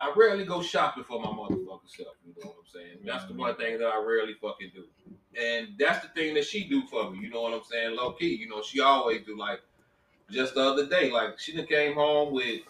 I 0.00 0.12
rarely 0.16 0.44
go 0.44 0.62
shopping 0.62 1.04
for 1.04 1.20
my 1.20 1.28
motherfucking 1.28 1.88
self. 1.88 2.16
You 2.26 2.34
know 2.42 2.48
what 2.50 2.56
I'm 2.58 2.66
saying? 2.74 2.98
That's 3.04 3.24
the 3.26 3.34
one 3.34 3.54
thing 3.56 3.78
that 3.78 3.86
I 3.86 3.96
rarely 4.04 4.34
fucking 4.34 4.72
do. 4.74 4.84
And 5.40 5.68
that's 5.78 6.02
the 6.06 6.08
thing 6.12 6.34
that 6.34 6.44
she 6.44 6.64
do 6.68 6.82
for 6.86 7.10
me. 7.10 7.20
You 7.20 7.30
know 7.30 7.40
what 7.42 7.54
I'm 7.54 7.62
saying? 7.64 7.96
Low 7.96 8.12
key. 8.12 8.34
You 8.34 8.48
know, 8.48 8.62
she 8.62 8.80
always 8.80 9.22
do. 9.24 9.38
Like 9.38 9.60
just 10.30 10.54
the 10.54 10.60
other 10.62 10.86
day, 10.86 11.10
like 11.10 11.38
she 11.38 11.56
done 11.56 11.66
came 11.66 11.94
home 11.94 12.32
with. 12.34 12.60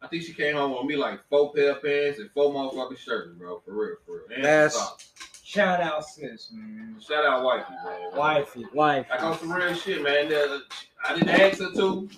I 0.00 0.06
think 0.06 0.22
she 0.22 0.32
came 0.32 0.54
home 0.54 0.72
with 0.76 0.84
me 0.86 0.96
like 0.96 1.20
four 1.28 1.52
pair 1.52 1.72
of 1.72 1.82
pants 1.82 2.18
and 2.20 2.30
four 2.32 2.52
motherfucking 2.52 2.98
shirts, 2.98 3.30
bro. 3.36 3.60
For 3.64 3.72
real, 3.72 3.96
for 4.06 4.12
real. 4.12 4.24
And 4.36 4.44
That's- 4.44 4.74
socks. 4.74 5.12
Shout 5.44 5.80
out 5.80 6.04
sis, 6.04 6.50
man. 6.52 6.96
Shout 7.00 7.24
out 7.24 7.42
wifey, 7.42 7.72
man. 7.82 8.10
Wifey, 8.14 8.66
wifey. 8.74 9.10
I 9.10 9.16
got 9.16 9.40
some 9.40 9.50
real 9.50 9.72
shit, 9.74 10.02
man. 10.02 10.30
I 11.06 11.14
didn't 11.14 11.30
ask 11.30 11.58
her 11.60 11.72
to. 11.72 12.08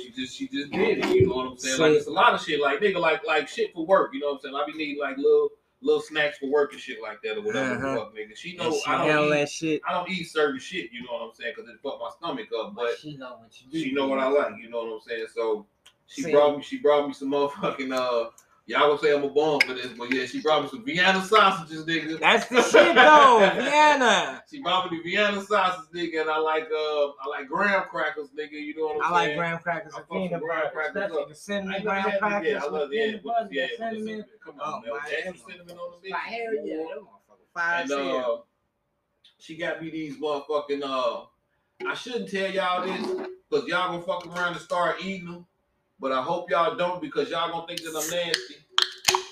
She 0.00 0.10
just 0.16 0.36
she 0.36 0.48
just 0.48 0.72
did 0.72 0.98
it. 1.04 1.06
You 1.14 1.26
know 1.28 1.34
what 1.36 1.46
I'm 1.52 1.58
saying? 1.58 1.78
Like 1.80 1.92
it's 1.92 2.06
a 2.06 2.10
lot 2.10 2.32
of 2.32 2.40
shit. 2.42 2.60
Like 2.62 2.80
nigga, 2.80 2.98
like 2.98 3.26
like 3.26 3.46
shit 3.46 3.74
for 3.74 3.84
work. 3.84 4.14
You 4.14 4.20
know 4.20 4.28
what 4.28 4.34
I'm 4.36 4.40
saying? 4.40 4.54
I 4.54 4.64
be 4.66 4.72
needing 4.78 5.00
like 5.00 5.18
little 5.18 5.50
little 5.82 6.00
snacks 6.00 6.38
for 6.38 6.46
work 6.50 6.72
and 6.72 6.80
shit 6.80 7.02
like 7.02 7.20
that 7.24 7.36
or 7.36 7.42
whatever. 7.42 7.74
Uh-huh. 7.74 7.96
Fuck, 8.04 8.14
nigga. 8.14 8.34
She 8.36 8.56
And 8.56 8.70
know 8.70 8.72
she 8.72 8.86
I 8.90 9.06
don't 9.06 9.26
eat. 9.26 9.30
that 9.30 9.48
shit. 9.50 9.80
I 9.86 9.92
don't 9.92 10.08
eat 10.10 10.24
certain 10.30 10.60
shit. 10.60 10.90
You 10.92 11.02
know 11.02 11.12
what 11.12 11.22
I'm 11.22 11.34
saying? 11.34 11.52
Because 11.54 11.70
it 11.70 11.76
fuck 11.82 12.00
my 12.00 12.10
stomach 12.18 12.48
up. 12.58 12.74
But 12.74 12.98
she 12.98 13.16
know 13.18 13.36
what 13.38 13.50
you 13.60 13.70
do. 13.70 13.80
she 13.86 13.92
know 13.92 14.08
what 14.08 14.18
I 14.18 14.28
like. 14.28 14.54
You 14.62 14.70
know 14.70 14.78
what 14.84 14.94
I'm 14.94 15.00
saying? 15.06 15.26
So 15.34 15.66
she 16.10 16.22
See. 16.22 16.32
brought 16.32 16.56
me. 16.56 16.62
She 16.62 16.78
brought 16.78 17.06
me 17.08 17.14
some 17.14 17.30
motherfucking 17.30 17.92
uh. 17.94 18.30
Y'all 18.66 18.88
gonna 18.88 18.98
say 19.00 19.12
I'm 19.12 19.24
a 19.24 19.28
bum 19.28 19.58
for 19.60 19.74
this, 19.74 19.88
but 19.98 20.14
yeah, 20.14 20.26
she 20.26 20.40
brought 20.40 20.62
me 20.62 20.68
some 20.68 20.84
Vienna 20.84 21.24
sausages, 21.24 21.84
nigga. 21.86 22.20
That's 22.20 22.46
the 22.46 22.62
shit 22.70 22.94
though, 22.94 23.50
Vienna. 23.56 24.44
She 24.48 24.62
brought 24.62 24.92
me 24.92 24.98
the 24.98 25.02
Vienna 25.10 25.42
sausage, 25.42 25.90
nigga, 25.92 26.20
and 26.20 26.30
I 26.30 26.38
like 26.38 26.64
uh 26.70 26.76
I 26.76 27.28
like 27.30 27.48
graham 27.48 27.82
crackers, 27.90 28.28
nigga. 28.38 28.52
You 28.52 28.76
know 28.76 28.84
what 28.94 29.06
I'm 29.06 29.12
like 29.12 29.24
saying? 29.28 29.38
graham 29.38 29.58
crackers 29.58 29.92
I 29.94 29.98
some 29.98 30.06
peanut 30.12 30.40
graham 30.40 30.70
crackers 30.72 31.02
especially 31.02 31.24
the 31.30 31.34
cinnamon 31.34 31.82
graham 31.82 32.18
crackers 32.20 32.48
yeah, 32.48 32.60
I 32.62 32.68
love 32.68 32.88
yeah, 32.92 33.06
peanut 33.06 33.22
butter, 33.24 33.48
yeah, 33.50 33.66
the 33.66 33.76
cinnamon. 33.76 34.24
Come 34.44 34.54
Oh, 34.60 34.72
on, 34.74 34.82
man. 34.82 34.90
man, 34.92 35.00
Extra 35.10 35.32
them 35.32 35.40
cinnamon 35.48 35.76
on 35.76 35.90
the 36.02 36.08
bitch. 36.08 36.12
Like, 36.12 36.20
hell 36.20 36.66
yeah, 36.66 36.76
motherfuckers 36.76 37.82
And 37.82 37.92
uh, 37.92 38.36
she 39.38 39.56
got 39.56 39.82
me 39.82 39.90
these 39.90 40.16
motherfucking 40.18 40.82
uh. 40.84 41.24
I 41.88 41.94
shouldn't 41.94 42.30
tell 42.30 42.50
y'all 42.50 42.86
this 42.86 43.28
because 43.50 43.66
y'all 43.66 43.90
gonna 43.90 44.02
fuck 44.02 44.26
around 44.26 44.52
and 44.52 44.60
start 44.60 44.96
eating 45.02 45.26
them, 45.32 45.46
but 46.00 46.12
I 46.12 46.22
hope 46.22 46.50
y'all 46.50 46.76
don't 46.76 47.00
because 47.00 47.30
y'all 47.30 47.50
gonna 47.50 47.66
think 47.66 47.80
that 47.82 47.88
I'm 47.90 48.10
nasty. 48.26 48.54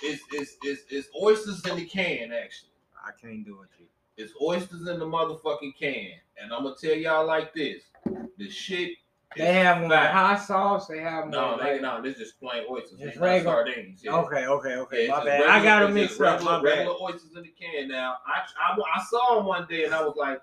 It's 0.03 0.23
it's 0.33 0.57
it's, 0.63 0.83
it's 0.91 1.09
oysters 1.21 1.65
in 1.67 1.77
the 1.77 1.85
can 1.87 2.33
actually. 2.33 2.71
I 3.05 3.11
can't 3.21 3.45
do 3.45 3.61
it, 3.63 3.69
G. 3.79 3.85
It's 4.17 4.33
oysters 4.43 4.87
in 4.89 4.99
the 4.99 5.07
motherfucking 5.07 5.77
can, 5.79 6.11
and 6.43 6.53
I'm 6.53 6.65
gonna 6.65 6.75
tell 6.81 6.95
y'all 6.95 7.27
like 7.27 7.55
this: 7.55 7.83
the 8.37 8.51
shit. 8.51 8.93
They 9.37 9.53
have 9.53 9.83
with 9.83 9.91
fat. 9.91 10.13
hot 10.15 10.43
sauce. 10.43 10.87
They 10.87 11.01
have. 11.01 11.29
No, 11.29 11.53
with, 11.53 11.61
they 11.63 11.73
like- 11.75 11.83
no. 11.83 12.01
This 12.03 12.17
just 12.17 12.41
plain 12.41 12.65
oysters. 12.69 12.99
Just 12.99 13.03
It's 13.13 13.17
regular- 13.19 13.57
sardines. 13.67 14.01
Yeah. 14.03 14.13
Okay, 14.17 14.47
okay, 14.47 14.77
okay. 14.77 15.05
Yeah, 15.07 15.11
my 15.19 15.25
bad. 15.25 15.39
just 15.41 15.51
I 15.51 15.63
got 15.63 15.65
regular- 15.65 15.85
them 15.87 15.95
mixed 15.95 16.21
up. 16.21 16.33
Regular, 16.39 16.53
My 16.53 16.63
bad. 16.63 16.79
regular 16.79 16.97
oysters 17.03 17.37
in 17.37 17.43
the 17.43 17.49
can. 17.61 17.89
Now, 17.89 18.17
I, 18.27 18.41
I 18.41 18.79
I 18.97 19.05
saw 19.05 19.37
them 19.37 19.45
one 19.47 19.67
day 19.69 19.85
and 19.85 19.95
I 19.95 20.03
was 20.03 20.17
like, 20.17 20.41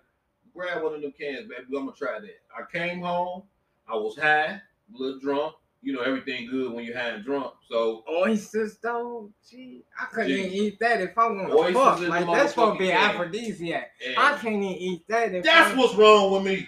grab 0.56 0.84
one 0.84 0.94
of 0.94 1.02
them 1.02 1.12
cans, 1.20 1.48
baby. 1.50 1.64
I'm 1.76 1.86
gonna 1.86 1.92
try 1.94 2.20
that. 2.20 2.40
I 2.56 2.62
came 2.72 3.02
home. 3.02 3.44
I 3.88 3.96
was 3.96 4.16
high, 4.18 4.62
a 4.62 4.62
little 4.92 5.20
drunk. 5.20 5.56
You 5.86 5.94
know, 5.94 6.02
everything 6.02 6.50
good 6.50 6.74
when 6.74 6.84
you're 6.84 6.98
high 6.98 7.10
and 7.10 7.24
drunk. 7.24 7.54
So 7.70 8.04
Oysters 8.10 8.80
though, 8.82 9.30
gee, 9.48 9.84
I 10.02 10.06
couldn't 10.06 10.30
Gee. 10.30 10.40
even 10.40 10.52
eat 10.52 10.80
that 10.80 11.00
if 11.00 11.16
I 11.16 11.28
want 11.28 11.48
to 11.52 11.74
fuck. 11.74 12.00
Like 12.00 12.26
that's 12.26 12.54
to 12.56 12.76
be 12.76 12.92
aphrodisiac. 12.92 13.92
I 14.18 14.32
can't 14.42 14.56
even 14.56 14.66
eat 14.66 15.08
that. 15.10 15.36
If 15.36 15.44
that's 15.44 15.76
I... 15.76 15.78
what's 15.78 15.94
wrong 15.94 16.32
with 16.32 16.44
me. 16.44 16.68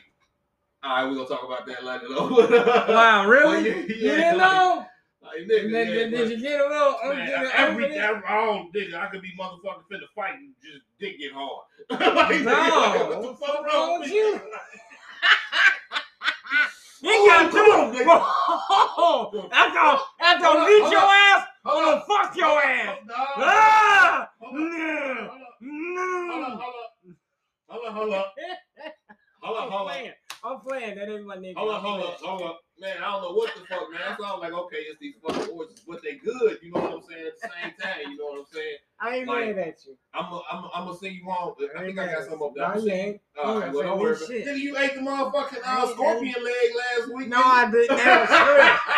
All 0.84 0.96
right, 0.96 1.10
we're 1.10 1.16
gonna 1.16 1.28
talk 1.28 1.44
about 1.44 1.66
that 1.66 1.84
later. 1.84 2.08
though. 2.10 2.88
Wow, 2.94 3.28
really? 3.28 3.70
Yeah, 3.70 3.76
you 3.76 3.88
didn't 3.88 4.38
like- 4.38 4.52
know? 4.52 4.86
Like, 5.24 5.40
nigga, 5.42 5.48
Did, 5.48 5.72
yeah, 5.72 5.84
did, 5.84 6.12
did 6.12 6.30
you 6.30 6.40
get 6.40 6.62
a 6.62 6.68
little? 6.68 6.96
I'm 7.04 7.18
Man, 7.18 7.28
getting 7.28 7.52
every 7.56 7.86
it? 7.86 7.98
every 7.98 8.24
oh 8.30 8.68
nigga, 8.74 8.94
I 8.94 9.08
could 9.08 9.22
be 9.22 9.34
motherfucking 9.38 9.84
finna 9.92 10.08
fight 10.16 10.36
and 10.36 10.54
just 10.64 10.86
dick 11.00 11.20
get 11.20 11.34
hard. 11.34 11.66
like, 11.90 12.44
No, 12.44 13.20
what 13.20 13.22
the 13.40 13.46
fuck 13.46 13.66
wrong 13.66 14.00
with 14.00 14.10
you? 14.12 14.40
you? 17.02 17.28
Got 17.28 17.52
come 17.52 17.70
on, 17.72 17.94
nigga. 17.94 18.04
Bro, 18.06 19.50
after 19.52 20.04
after 20.22 20.46
I 20.46 20.66
beat 20.68 20.92
your 20.92 21.02
ass, 21.02 21.48
I'm 21.66 21.84
gonna 21.86 22.04
fuck 22.08 22.36
your 22.36 22.62
ass. 22.62 22.98
No. 23.06 23.14
Ah! 23.18 24.22
Up. 24.24 24.30
No. 24.42 25.28
Hold 25.30 25.42
up. 25.42 25.58
No. 25.62 26.30
Hold 26.32 26.44
up. 26.44 26.62
Hold 27.70 27.86
up. 27.86 27.94
Hold 27.94 28.14
up. 28.14 28.34
Hold 29.42 29.58
up. 29.58 29.70
Hold 29.70 29.90
up. 29.92 30.27
I'm 30.48 30.60
playing. 30.62 30.96
That 30.98 31.10
ain't 31.10 31.26
my 31.26 31.38
nigga. 31.38 31.56
Hold 31.58 31.72
up, 31.74 31.82
hold 31.82 32.02
up, 32.04 32.20
hold 32.22 32.42
up. 32.44 32.60
Man, 32.80 32.98
I 33.00 33.12
don't 33.12 33.22
know 33.24 33.32
what 33.34 33.54
the 33.56 33.62
fuck, 33.62 33.90
man. 33.92 34.02
That's 34.08 34.22
all 34.22 34.40
like, 34.40 34.54
okay, 34.54 34.78
it's 34.78 35.00
these 35.00 35.16
fucking 35.26 35.50
oysters, 35.58 35.84
but 35.88 36.02
they 36.04 36.16
good, 36.18 36.60
you 36.62 36.72
know 36.72 36.82
what 36.82 36.94
I'm 36.94 37.02
saying? 37.10 37.26
At 37.26 37.34
the 37.42 37.50
same 37.50 37.74
time, 37.82 38.12
you 38.12 38.18
know 38.18 38.26
what 38.26 38.40
I'm 38.40 38.46
saying? 38.54 38.78
I 39.00 39.16
ain't 39.18 39.28
Like, 39.28 39.56
mad 39.56 39.68
at 39.68 39.86
you. 39.86 39.98
I'm 40.14 40.30
gonna 40.30 40.42
I'm 40.52 40.64
I'm 40.74 40.86
gonna 40.86 40.98
send 40.98 41.16
you 41.16 41.26
home. 41.26 41.56
I 41.76 41.84
think 41.84 42.00
I 42.00 42.06
got 42.06 42.24
some 42.26 42.42
up 42.42 42.52
there. 42.56 42.76
No, 42.76 42.82
you 42.84 42.92
ain't. 42.92 43.22
All 43.44 43.64
ain't 43.64 43.74
well, 43.74 43.84
don't 43.84 44.00
worry. 44.00 44.16
Nigga, 44.16 44.58
you 44.58 44.78
ate 44.78 44.94
the 44.96 45.02
motherfucking 45.02 45.62
uh, 45.66 45.88
scorpion 45.88 46.44
leg 46.44 46.72
last 46.78 47.14
week. 47.14 47.28
No, 47.30 47.42
I 47.44 47.70
didn't. 47.72 47.98
That 47.98 48.30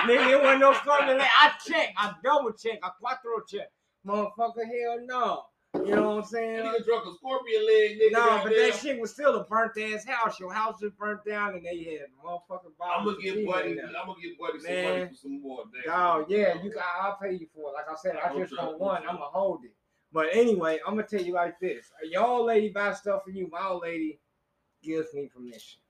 was. 0.06 0.10
Nigga, 0.18 0.32
it 0.32 0.42
wasn't 0.44 0.60
no 0.62 0.74
scorpion 0.74 1.18
leg. 1.18 1.28
I 1.42 1.52
checked. 1.66 1.94
I 1.98 2.14
double 2.24 2.52
checked. 2.52 2.84
I 2.84 2.90
quattro 3.00 3.42
checked. 3.48 3.72
Motherfucker, 4.06 4.66
hell 4.66 5.00
no. 5.06 5.44
You 5.76 5.96
know 5.96 6.16
what 6.16 6.24
I'm 6.24 6.26
saying? 6.26 6.66
Nigga 6.66 6.84
drunk 6.84 7.06
a 7.06 7.14
scorpion 7.16 7.66
leg, 7.66 8.00
nigga. 8.00 8.12
No, 8.12 8.42
but 8.44 8.54
that 8.56 8.74
shit 8.82 9.00
was 9.00 9.12
still 9.12 9.36
a 9.36 9.44
burnt 9.44 9.78
ass 9.78 10.04
house. 10.04 10.40
Your 10.40 10.52
house 10.52 10.82
was 10.82 10.92
burnt 10.98 11.24
down, 11.26 11.54
and 11.54 11.64
they 11.64 11.84
had 11.84 12.08
motherfucking 12.26 12.72
I'm 12.82 13.06
gonna 13.06 13.18
get 13.22 13.46
buddy. 13.46 13.76
there. 13.76 13.86
I'm 13.86 14.08
gonna 14.08 14.20
get 14.20 14.40
buddy 14.40 14.60
some 14.60 14.84
money 14.84 15.08
for 15.08 15.16
some 15.16 15.42
more. 15.42 15.64
Damn. 15.72 15.94
Dog, 15.94 16.26
yeah, 16.30 16.62
you 16.64 16.72
got. 16.72 16.86
I'll 17.00 17.18
pay 17.22 17.34
you 17.34 17.48
for 17.54 17.70
it. 17.70 17.74
Like 17.74 17.86
I 17.88 17.96
said, 18.02 18.16
I 18.16 18.30
I'm 18.30 18.40
just 18.40 18.58
want 18.58 18.80
one. 18.80 19.02
I'm 19.08 19.18
gonna 19.18 19.26
hold 19.26 19.64
it. 19.64 19.72
But 20.12 20.30
anyway, 20.34 20.80
I'm 20.88 20.96
gonna 20.96 21.08
tell 21.08 21.22
you 21.22 21.34
like 21.34 21.60
this: 21.60 21.92
your 22.04 22.26
old 22.26 22.48
lady 22.48 22.70
buy 22.70 22.94
stuff 22.94 23.24
for 23.24 23.30
you. 23.30 23.48
My 23.52 23.68
old 23.68 23.84
lady 23.84 24.20
gives 24.82 25.14
me 25.14 25.28
permission. 25.28 25.82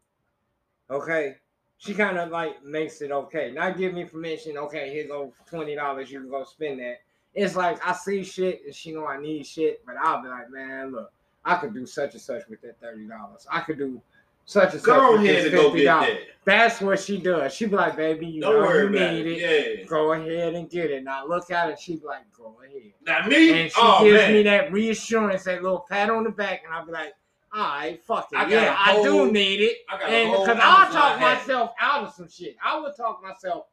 Okay, 0.89 1.35
she 1.77 1.93
kind 1.93 2.17
of 2.17 2.31
like 2.31 2.61
makes 2.65 3.01
it 3.01 3.11
okay. 3.11 3.51
Not 3.51 3.77
give 3.77 3.93
me 3.93 4.03
permission. 4.03 4.57
Okay, 4.57 4.91
here 4.91 5.07
go 5.07 5.33
twenty 5.45 5.75
dollars. 5.75 6.11
You 6.11 6.19
can 6.19 6.29
go 6.29 6.43
spend 6.43 6.79
that. 6.81 6.97
It's 7.35 7.55
like 7.55 7.85
I 7.85 7.93
see 7.93 8.23
shit 8.23 8.61
and 8.65 8.73
she 8.75 8.91
know 8.91 9.05
I 9.05 9.19
need 9.19 9.45
shit, 9.45 9.85
but 9.85 9.95
I'll 9.97 10.21
be 10.21 10.27
like, 10.29 10.49
man, 10.49 10.91
look, 10.91 11.11
I 11.45 11.55
could 11.55 11.73
do 11.73 11.85
such 11.85 12.13
and 12.13 12.21
such 12.21 12.47
with 12.49 12.61
that 12.61 12.79
thirty 12.81 13.07
dollars. 13.07 13.45
I 13.51 13.61
could 13.61 13.77
do 13.77 14.01
such 14.45 14.73
and 14.73 14.81
such 14.81 14.85
Go 14.87 15.11
with 15.13 15.21
this 15.21 15.51
fifty 15.51 15.83
dollars. 15.85 16.07
that. 16.09 16.17
That's 16.45 16.81
what 16.81 16.99
she 16.99 17.17
does. 17.19 17.53
She 17.53 17.67
be 17.67 17.75
like, 17.75 17.95
baby, 17.95 18.25
you 18.25 18.41
Don't 18.41 18.63
know 18.63 18.73
you 18.73 18.89
need 18.89 19.27
it. 19.27 19.41
it. 19.43 19.79
Yeah. 19.81 19.85
Go 19.85 20.13
ahead 20.13 20.55
and 20.55 20.67
get 20.69 20.89
it. 20.89 21.03
Now 21.03 21.27
look 21.27 21.51
at 21.51 21.69
it. 21.69 21.79
She 21.79 21.97
be 21.97 22.05
like, 22.05 22.23
go 22.35 22.55
ahead. 22.65 22.91
Now 23.05 23.27
me, 23.27 23.61
And 23.61 23.71
she 23.71 23.77
oh 23.79 24.03
gives 24.03 24.17
man, 24.23 24.33
me 24.33 24.43
that 24.43 24.71
reassurance, 24.71 25.43
that 25.43 25.61
little 25.61 25.85
pat 25.87 26.09
on 26.09 26.23
the 26.23 26.31
back, 26.31 26.63
and 26.65 26.73
I'll 26.73 26.85
be 26.85 26.91
like, 26.91 27.13
all 27.53 27.61
right, 27.61 28.03
fuck 28.03 28.29
it. 28.31 28.37
I 28.37 28.47
yeah, 28.47 28.65
a 28.71 28.71
I 28.71 28.93
whole- 28.93 29.03
do 29.27 29.31
need 29.31 29.61
it. 29.61 29.77
I 29.89 29.99
got 29.99 30.09
And 30.09 30.31
because 30.31 30.59
I'll 30.61 30.91
talk 30.91 31.19
myself 31.21 31.71
out 31.79 32.03
of 32.07 32.13
some 32.15 32.27
shit. 32.29 32.55
I 32.63 32.79
would 32.79 32.95
talk 32.97 33.21
myself 33.21 33.65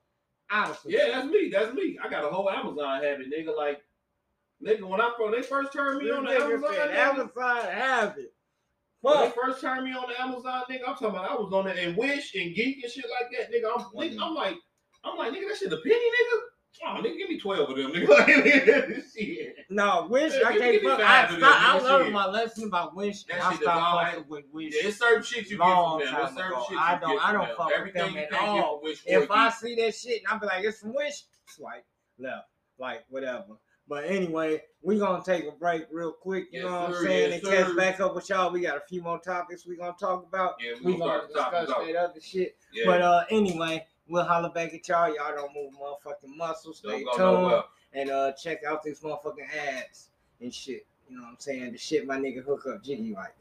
some 0.50 0.90
Yeah, 0.90 1.08
that's 1.12 1.28
me. 1.28 1.50
That's 1.52 1.74
me. 1.74 1.98
I 2.02 2.08
got 2.08 2.24
a 2.24 2.28
whole 2.28 2.50
Amazon 2.50 3.02
habit, 3.02 3.26
nigga. 3.32 3.56
Like, 3.56 3.80
nigga, 4.64 4.88
when 4.88 5.00
I 5.00 5.12
when 5.18 5.32
they 5.32 5.42
first 5.42 5.72
turned 5.72 5.98
me 5.98 6.06
This 6.06 6.16
on 6.16 6.24
the 6.24 6.32
Amazon, 6.32 6.74
nigga, 6.74 6.94
Amazon 6.94 7.60
have 7.70 8.18
it. 8.18 8.32
when 9.00 9.20
they 9.20 9.30
first 9.30 9.60
turned 9.60 9.84
me 9.84 9.92
on 9.92 10.08
the 10.08 10.20
Amazon, 10.20 10.62
nigga, 10.70 10.82
I'm 10.86 10.94
talking 10.94 11.08
about 11.08 11.30
I 11.30 11.34
was 11.34 11.52
on 11.52 11.66
it 11.66 11.78
and 11.78 11.96
Wish 11.96 12.34
and 12.34 12.54
Geek 12.54 12.82
and 12.82 12.92
shit 12.92 13.04
like 13.20 13.30
that, 13.32 13.52
nigga. 13.52 13.70
I'm, 13.74 13.84
nigga, 13.94 14.14
mm-hmm. 14.14 14.22
I'm 14.22 14.34
like, 14.34 14.56
I'm 15.04 15.16
like, 15.16 15.32
nigga, 15.32 15.48
that 15.48 15.58
shit 15.58 15.72
a 15.72 15.76
penny, 15.76 15.94
nigga. 15.94 16.35
Oh, 16.84 17.00
nigga, 17.02 17.16
give 17.18 17.28
me 17.28 17.38
twelve 17.38 17.70
of 17.70 17.76
them, 17.76 17.92
nigga. 17.92 19.02
shit. 19.16 19.56
No, 19.70 20.06
wish 20.10 20.32
Yeah, 20.34 20.48
I 20.48 20.52
give- 20.52 20.62
can't 20.62 20.82
give 20.82 20.82
fuck. 20.82 21.00
I, 21.00 21.26
them, 21.32 21.40
I 21.42 21.78
learned 21.80 22.12
my 22.12 22.26
lesson 22.26 22.64
about 22.68 22.94
wish, 22.96 23.24
That 23.24 23.34
and 23.34 23.42
I 23.42 23.52
shit 23.52 23.62
is 23.62 23.66
all 23.68 23.78
stopped 23.80 24.06
fucking 24.14 24.24
with 24.28 24.44
wish. 24.52 24.74
Yeah, 24.74 24.88
it's 24.88 24.98
certain 24.98 25.22
shit 25.22 25.50
you 25.50 25.58
Long 25.58 25.98
get 26.00 26.08
from 26.08 26.16
them. 26.16 26.26
time 26.26 26.36
certain 26.36 26.60
shit 26.62 26.70
you 26.72 26.78
I 26.78 26.98
don't- 27.00 27.24
I 27.26 27.32
don't 27.32 27.56
fuck 27.56 27.70
with 27.84 27.94
them 27.94 28.16
at 28.16 28.32
all. 28.34 28.80
Wish 28.82 29.02
if 29.06 29.30
I 29.30 29.50
see 29.50 29.74
that 29.76 29.94
shit 29.94 30.22
and 30.22 30.32
I 30.32 30.38
be 30.38 30.46
like, 30.46 30.64
it's 30.64 30.80
from 30.80 30.94
Wish, 30.94 31.24
swipe 31.46 31.84
left, 32.18 32.48
like 32.78 33.04
whatever. 33.08 33.56
But 33.88 34.04
anyway, 34.06 34.62
we 34.82 34.98
gonna 34.98 35.22
take 35.24 35.46
a 35.46 35.52
break 35.52 35.86
real 35.92 36.10
quick. 36.12 36.46
You 36.50 36.62
Yes, 36.62 36.64
know 36.68 36.80
what 36.80 36.90
sir, 36.90 36.98
I'm 36.98 37.04
saying? 37.06 37.30
yes, 37.30 37.40
and 37.44 37.48
catch 37.52 37.66
sir. 37.68 37.76
back 37.76 38.00
up 38.00 38.14
with 38.16 38.28
y'all. 38.28 38.50
We 38.52 38.60
got 38.62 38.76
a 38.78 38.80
few 38.88 39.00
more 39.00 39.20
topics 39.20 39.64
we 39.64 39.76
gonna 39.76 39.94
talk 39.98 40.26
about. 40.26 40.54
Yeah, 40.60 40.72
We 40.84 40.92
we 40.94 40.98
gonna 40.98 41.18
gonna 41.18 41.28
discuss 41.28 41.68
that 41.68 41.96
other 41.96 42.20
shit. 42.20 42.56
Yeah. 42.72 42.82
But 42.86 43.02
uh, 43.02 43.24
anyway, 43.30 43.86
we'll 44.08 44.24
holler 44.24 44.50
back 44.50 44.74
at 44.74 44.86
y'all. 44.88 45.14
Y'all 45.14 45.34
don't 45.34 45.54
move 45.54 45.72
motherfucking 45.74 46.36
muscles. 46.36 46.78
Stay 46.78 46.98
tuned 47.04 47.18
nowhere. 47.18 47.62
and 47.92 48.10
uh, 48.10 48.32
check 48.32 48.64
out 48.64 48.82
these 48.82 49.00
motherfucking 49.00 49.48
ads 49.78 50.08
and 50.40 50.52
shit. 50.52 50.86
You 51.08 51.16
know 51.16 51.22
what 51.24 51.30
I'm 51.30 51.36
saying? 51.38 51.72
The 51.72 51.78
shit 51.78 52.06
my 52.06 52.16
nigga 52.18 52.42
hook 52.44 52.64
up 52.72 52.82
Jiggy 52.82 53.14
like. 53.14 53.34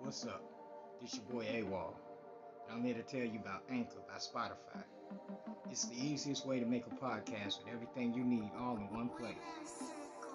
What's 0.00 0.26
up? 0.26 0.42
This 1.00 1.14
your 1.14 1.24
boy 1.24 1.44
AWOL. 1.46 1.94
I'm 2.70 2.84
here 2.84 2.94
to 2.94 3.02
tell 3.02 3.20
you 3.20 3.38
about 3.40 3.62
Anchor 3.70 3.98
by 4.08 4.16
Spotify. 4.18 4.82
It's 5.70 5.84
the 5.86 5.96
easiest 5.96 6.46
way 6.46 6.60
to 6.60 6.66
make 6.66 6.84
a 6.86 7.04
podcast 7.04 7.64
with 7.64 7.72
everything 7.72 8.14
you 8.14 8.24
need 8.24 8.50
all 8.58 8.76
in 8.76 8.82
one 8.94 9.08
place. 9.18 9.36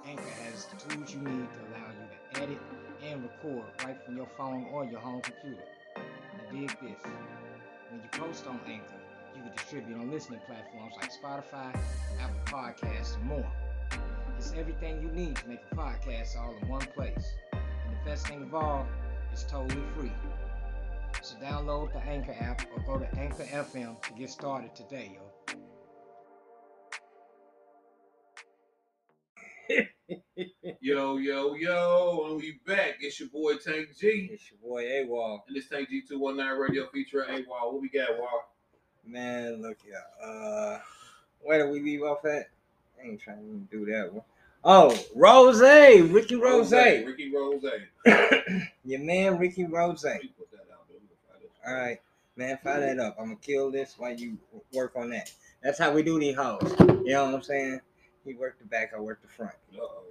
Anchor 0.08 0.24
has 0.46 0.66
the 0.66 0.76
tools 0.78 1.14
you 1.14 1.20
need 1.20 1.48
to 1.50 1.60
allow 1.70 1.88
you 1.90 2.08
to 2.36 2.42
edit 2.44 2.58
and 3.06 3.24
record 3.24 3.66
right 3.84 3.98
from 4.06 4.18
your 4.18 4.28
phone 4.38 4.68
or 4.72 4.86
your 4.86 5.00
home 5.00 5.22
computer. 5.22 5.64
Dig 6.52 6.70
this. 6.82 7.04
When 7.90 8.02
you 8.02 8.10
post 8.12 8.48
on 8.48 8.60
Anchor, 8.68 9.02
you 9.36 9.42
can 9.44 9.52
distribute 9.52 9.98
on 9.98 10.10
listening 10.10 10.40
platforms 10.48 10.94
like 10.96 11.12
Spotify, 11.12 11.78
Apple 12.22 12.40
Podcasts, 12.46 13.16
and 13.16 13.26
more. 13.26 13.52
It's 14.38 14.54
everything 14.56 15.02
you 15.02 15.10
need 15.10 15.36
to 15.38 15.48
make 15.50 15.60
a 15.72 15.76
podcast 15.76 16.38
all 16.38 16.56
in 16.62 16.68
one 16.70 16.86
place. 16.96 17.34
And 17.52 17.92
the 17.92 18.10
best 18.10 18.28
thing 18.28 18.44
of 18.44 18.56
all, 18.56 18.88
it's 19.34 19.44
totally 19.44 19.84
free. 19.98 20.12
So 21.22 21.36
download 21.38 21.92
the 21.92 22.00
Anchor 22.00 22.36
app 22.40 22.62
or 22.74 22.82
go 22.84 22.98
to 23.04 23.20
Anchor 23.20 23.44
FM 23.44 24.02
to 24.02 24.14
get 24.14 24.30
started 24.30 24.74
today, 24.74 25.12
yo. 25.16 25.37
Yo, 30.82 31.18
yo, 31.18 31.56
yo, 31.56 32.28
and 32.28 32.38
we 32.38 32.60
back. 32.66 32.98
It's 33.02 33.20
your 33.20 33.30
boy 33.30 33.56
Tank 33.56 33.90
G. 34.00 34.30
It's 34.32 34.52
your 34.52 34.60
boy 34.62 34.84
AWOL. 34.86 35.42
And 35.48 35.56
this 35.56 35.68
Tank 35.68 35.90
G219 35.90 36.60
radio 36.60 36.88
feature 36.88 37.24
A 37.24 37.44
Wall. 37.48 37.74
What 37.74 37.82
we 37.82 37.90
got, 37.90 38.18
Wall? 38.18 38.54
Man, 39.06 39.62
look 39.62 39.78
here. 39.84 40.02
Uh, 40.24 40.80
where 41.42 41.66
do 41.66 41.72
we 41.72 41.82
leave 41.82 42.04
off 42.04 42.24
at? 42.26 42.50
I 43.00 43.08
ain't 43.08 43.20
trying 43.20 43.68
to 43.72 43.78
do 43.78 43.86
that 43.92 44.14
one. 44.14 44.24
Oh, 44.64 44.98
Rose, 45.16 45.62
Ricky 45.62 46.36
Rose. 46.36 46.72
Ricky 46.72 47.32
Rose. 47.34 47.64
Your 48.86 49.00
man, 49.00 49.38
Ricky 49.38 49.66
Rose. 49.66 50.02
Put 50.02 50.12
that 50.52 50.68
out 50.72 50.88
there. 50.88 50.98
We 51.02 51.08
can 51.08 51.18
find 51.28 51.44
it. 51.44 51.52
All 51.66 51.74
right, 51.74 52.00
man, 52.36 52.58
fire 52.64 52.80
that 52.80 53.00
up. 53.00 53.18
I'm 53.20 53.26
gonna 53.26 53.38
kill 53.42 53.72
this 53.72 53.96
while 53.98 54.14
you 54.14 54.38
work 54.72 54.94
on 54.96 55.10
that. 55.10 55.32
That's 55.64 55.80
how 55.80 55.92
we 55.92 56.04
do 56.04 56.20
these 56.20 56.36
hoes. 56.36 56.76
You 56.80 57.14
know 57.14 57.26
what 57.26 57.36
I'm 57.36 57.42
saying? 57.42 57.82
He 58.28 58.34
worked 58.36 58.60
the 58.60 58.66
back, 58.66 58.92
I 58.96 59.00
worked 59.00 59.24
the 59.24 59.28
front. 59.30 59.54
Uh-oh. 59.76 60.04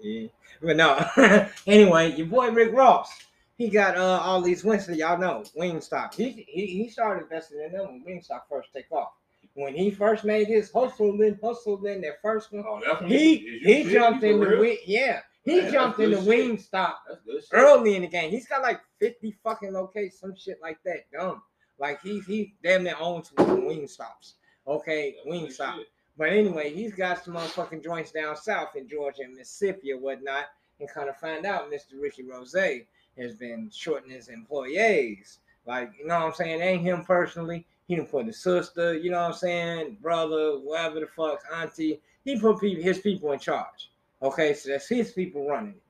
Yeah. 0.00 0.28
But 0.62 0.76
no. 0.76 1.04
anyway, 1.66 2.12
your 2.14 2.26
boy 2.26 2.50
Rick 2.50 2.72
Ross. 2.72 3.10
He 3.58 3.68
got 3.68 3.96
uh 3.96 4.20
all 4.22 4.40
these 4.40 4.64
Winston, 4.64 4.94
y'all 4.96 5.18
know, 5.18 5.44
Wingstop. 5.56 6.14
He, 6.14 6.44
he 6.48 6.66
he 6.66 6.88
started 6.88 7.22
investing 7.24 7.60
in 7.64 7.72
them 7.72 7.86
when 7.86 8.04
Wingstop 8.04 8.42
first 8.50 8.70
take 8.74 8.90
off. 8.90 9.12
When 9.54 9.74
he 9.74 9.90
first 9.90 10.24
made 10.24 10.48
his 10.48 10.72
hustle, 10.72 11.16
then 11.16 11.38
hustle, 11.42 11.76
then 11.76 12.00
that 12.00 12.20
first 12.22 12.52
one, 12.52 12.64
Oh, 12.66 12.80
he 13.06 13.60
he 13.62 13.84
jumped 13.92 14.24
in 14.24 14.40
the 14.40 14.56
wing. 14.58 14.78
Yeah, 14.86 15.20
he 15.44 15.60
Man, 15.60 15.72
jumped 15.72 16.00
in 16.00 16.10
the. 16.12 16.16
Wingstop 16.16 16.94
That's 17.06 17.20
good 17.24 17.42
shit. 17.42 17.50
early 17.52 17.94
in 17.96 18.02
the 18.02 18.08
game. 18.08 18.30
He's 18.30 18.48
got 18.48 18.62
like 18.62 18.80
50 18.98 19.36
fucking 19.44 19.72
locations, 19.72 20.18
some 20.18 20.34
shit 20.34 20.58
like 20.62 20.78
that. 20.84 21.04
Dumb. 21.12 21.42
Like 21.78 22.00
he 22.02 22.20
he 22.20 22.54
damn 22.64 22.82
near 22.84 22.96
owns 22.98 23.30
some 23.36 23.66
wing 23.66 23.86
stops. 23.86 24.34
Okay, 24.66 25.16
That's 25.16 25.26
wing 25.26 25.46
good 25.46 25.54
shit. 25.54 25.86
But 26.18 26.30
anyway, 26.30 26.72
he's 26.72 26.94
got 26.94 27.24
some 27.24 27.34
motherfucking 27.34 27.82
joints 27.82 28.12
down 28.12 28.36
south 28.36 28.76
in 28.76 28.88
Georgia 28.88 29.22
and 29.22 29.34
Mississippi 29.34 29.92
or 29.92 29.98
whatnot, 29.98 30.46
and 30.78 30.88
kind 30.88 31.08
of 31.08 31.16
find 31.16 31.46
out 31.46 31.70
Mr. 31.70 32.00
Ricky 32.00 32.22
Rose 32.22 32.54
has 32.54 33.34
been 33.34 33.70
shorting 33.72 34.10
his 34.10 34.28
employees. 34.28 35.38
Like, 35.66 35.92
you 35.98 36.06
know 36.06 36.18
what 36.18 36.26
I'm 36.26 36.34
saying? 36.34 36.60
It 36.60 36.64
ain't 36.64 36.82
him 36.82 37.04
personally. 37.04 37.66
He 37.88 37.96
done 37.96 38.06
put 38.06 38.26
his 38.26 38.42
sister, 38.42 38.94
you 38.94 39.10
know 39.10 39.18
what 39.18 39.26
I'm 39.28 39.32
saying, 39.34 39.98
brother, 40.00 40.58
whatever 40.58 41.00
the 41.00 41.06
fuck, 41.06 41.40
auntie. 41.52 42.00
He 42.24 42.38
put 42.38 42.60
people, 42.60 42.82
his 42.82 42.98
people 42.98 43.32
in 43.32 43.38
charge. 43.38 43.90
Okay, 44.22 44.54
so 44.54 44.70
that's 44.70 44.88
his 44.88 45.12
people 45.12 45.48
running 45.48 45.74
it. 45.74 45.82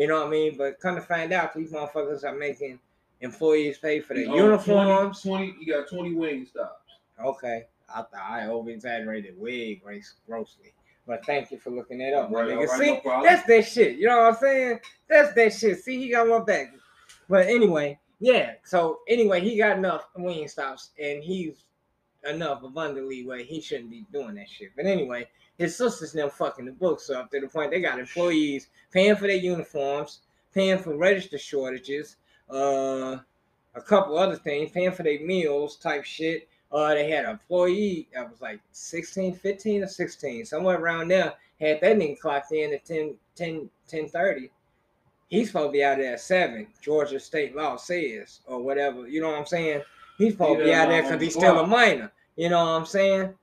You 0.00 0.06
know 0.06 0.20
what 0.20 0.28
I 0.28 0.30
mean? 0.30 0.56
But 0.56 0.80
come 0.80 0.94
to 0.94 1.00
find 1.02 1.32
out, 1.32 1.54
these 1.54 1.72
motherfuckers 1.72 2.24
are 2.24 2.34
making 2.34 2.78
employees 3.20 3.78
pay 3.78 4.00
for 4.00 4.14
their 4.14 4.24
Oh, 4.24 4.36
20 4.36 4.44
uniforms. 4.44 5.22
20, 5.22 5.56
you 5.60 5.72
got 5.72 5.88
20 5.88 6.14
wing 6.14 6.46
stops. 6.46 6.92
Okay, 7.22 7.64
I 7.94 8.02
thought 8.02 8.30
I 8.30 8.46
over 8.46 8.70
exaggerated 8.70 9.38
way 9.38 9.74
grace 9.76 10.14
grossly. 10.26 10.72
But 11.06 11.24
thank 11.26 11.50
you 11.50 11.58
for 11.58 11.70
looking 11.70 11.98
that 11.98 12.14
up, 12.14 12.30
my 12.30 12.40
Right, 12.42 12.50
nigga. 12.50 12.68
alright, 12.68 12.80
See, 12.80 13.00
no 13.04 13.22
that's 13.22 13.46
that 13.46 13.64
shit. 13.66 13.96
You 13.96 14.06
know 14.06 14.18
what 14.18 14.34
I'm 14.34 14.40
saying? 14.40 14.80
That's 15.08 15.32
that 15.34 15.52
shit. 15.54 15.78
See, 15.80 15.98
he 15.98 16.10
got 16.10 16.28
my 16.28 16.40
back. 16.40 16.72
But 17.28 17.46
anyway, 17.46 17.98
yeah. 18.20 18.52
So 18.64 19.00
anyway, 19.08 19.40
he 19.40 19.56
got 19.56 19.78
enough 19.78 20.08
wing 20.16 20.46
stops, 20.46 20.90
and 21.02 21.22
he's 21.22 21.64
enough 22.28 22.62
abundantly 22.62 23.24
where 23.26 23.38
he 23.42 23.60
shouldn't 23.60 23.90
be 23.90 24.06
doing 24.12 24.34
that 24.36 24.48
shit. 24.48 24.70
But 24.76 24.86
anyway, 24.86 25.26
his 25.58 25.76
sisters 25.76 26.14
now 26.14 26.28
fucking 26.28 26.66
the 26.66 26.72
books 26.72 27.10
up 27.10 27.30
to 27.30 27.40
the 27.40 27.48
point 27.48 27.70
they 27.70 27.80
got 27.80 27.98
employees 27.98 28.68
paying 28.92 29.16
for 29.16 29.26
their 29.26 29.36
uniforms, 29.36 30.20
paying 30.54 30.78
for 30.78 30.96
register 30.96 31.38
shortages, 31.38 32.16
uh, 32.50 33.16
a 33.74 33.80
couple 33.80 34.18
other 34.18 34.36
things, 34.36 34.70
paying 34.70 34.92
for 34.92 35.02
their 35.02 35.20
meals 35.20 35.76
type 35.76 36.04
shit. 36.04 36.48
Uh, 36.72 36.94
they 36.94 37.10
had 37.10 37.24
an 37.24 37.32
employee 37.32 38.08
that 38.14 38.30
was 38.30 38.40
like 38.40 38.60
16, 38.72 39.34
15 39.34 39.82
or 39.82 39.88
16, 39.88 40.44
somewhere 40.44 40.78
around 40.78 41.08
there. 41.08 41.34
Had 41.60 41.80
that 41.80 41.96
nigga 41.96 42.18
clocked 42.18 42.52
in 42.52 42.72
at 42.72 42.84
10, 42.84 43.16
10, 43.34 43.68
10 43.88 44.08
30. 44.08 44.50
He's 45.28 45.48
supposed 45.48 45.68
to 45.68 45.72
be 45.72 45.84
out 45.84 45.98
there 45.98 46.14
at 46.14 46.20
7, 46.20 46.66
Georgia 46.80 47.20
state 47.20 47.54
law 47.54 47.76
says, 47.76 48.40
or 48.46 48.62
whatever. 48.62 49.06
You 49.08 49.20
know 49.20 49.30
what 49.30 49.38
I'm 49.38 49.46
saying? 49.46 49.82
He's 50.18 50.32
supposed 50.32 50.58
to 50.58 50.64
be 50.64 50.74
out 50.74 50.88
there 50.88 51.02
because 51.02 51.20
he's 51.20 51.34
still 51.34 51.60
a 51.60 51.66
minor. 51.66 52.12
You 52.36 52.48
know 52.48 52.58
what 52.58 52.70
I'm 52.70 52.86
saying? 52.86 53.34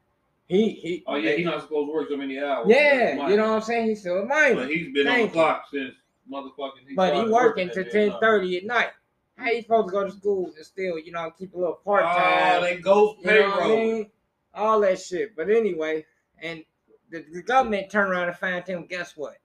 He, 0.48 0.70
he, 0.72 1.04
Oh, 1.08 1.16
yeah, 1.16 1.32
he's 1.32 1.46
not 1.46 1.62
supposed 1.62 1.88
to 1.88 1.94
work 1.94 2.10
so 2.10 2.18
many 2.18 2.40
hours. 2.40 2.68
yeah, 2.70 3.30
you 3.30 3.36
know 3.36 3.50
what 3.50 3.56
I'm 3.58 3.62
saying? 3.62 3.90
He's 3.90 4.00
still 4.00 4.20
a 4.20 4.26
minor. 4.26 4.56
But 4.56 4.70
he's 4.70 4.94
been 4.94 5.06
Thank 5.06 5.22
on 5.22 5.28
the 5.28 5.34
clock 5.34 5.66
since 5.72 5.94
motherfucking. 6.32 6.96
But 6.96 7.13
he 7.13 7.20
started 7.20 7.32
working 7.32 7.70
to 7.72 7.84
ten 7.90 8.13
thirty 8.20 8.58
at 8.58 8.66
night. 8.66 8.92
How 9.38 9.52
you 9.52 9.62
supposed 9.62 9.89
to 9.89 9.91
go 9.91 10.04
to 10.04 10.12
school 10.12 10.52
and 10.56 10.65
still, 10.65 10.97
you 10.97 11.12
know, 11.12 11.32
keep 11.38 11.54
a 11.54 11.58
little 11.58 11.80
part 11.86 12.04
time? 12.04 12.58
Oh, 12.58 12.62
they 12.62 12.78
ghost 12.78 13.19
what 13.21 13.34
I 13.34 13.38
payroll. 13.38 13.78
mean? 13.78 14.12
All 14.54 14.82
that 14.82 15.00
shit. 15.00 15.36
But 15.36 15.50
anyway, 15.50 16.06
and 16.41 16.63
the, 17.12 17.23
the 17.32 17.43
government 17.43 17.91
turned 17.91 18.12
around 18.12 18.30
and 18.30 18.38
found 18.38 18.67
him. 18.67 18.86
Guess 18.88 19.15
what? 19.15 19.38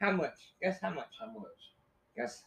How 0.00 0.10
much? 0.12 0.52
Guess 0.60 0.80
how 0.80 0.90
much? 0.90 1.14
How 1.20 1.26
much? 1.26 1.46
Guess. 2.16 2.44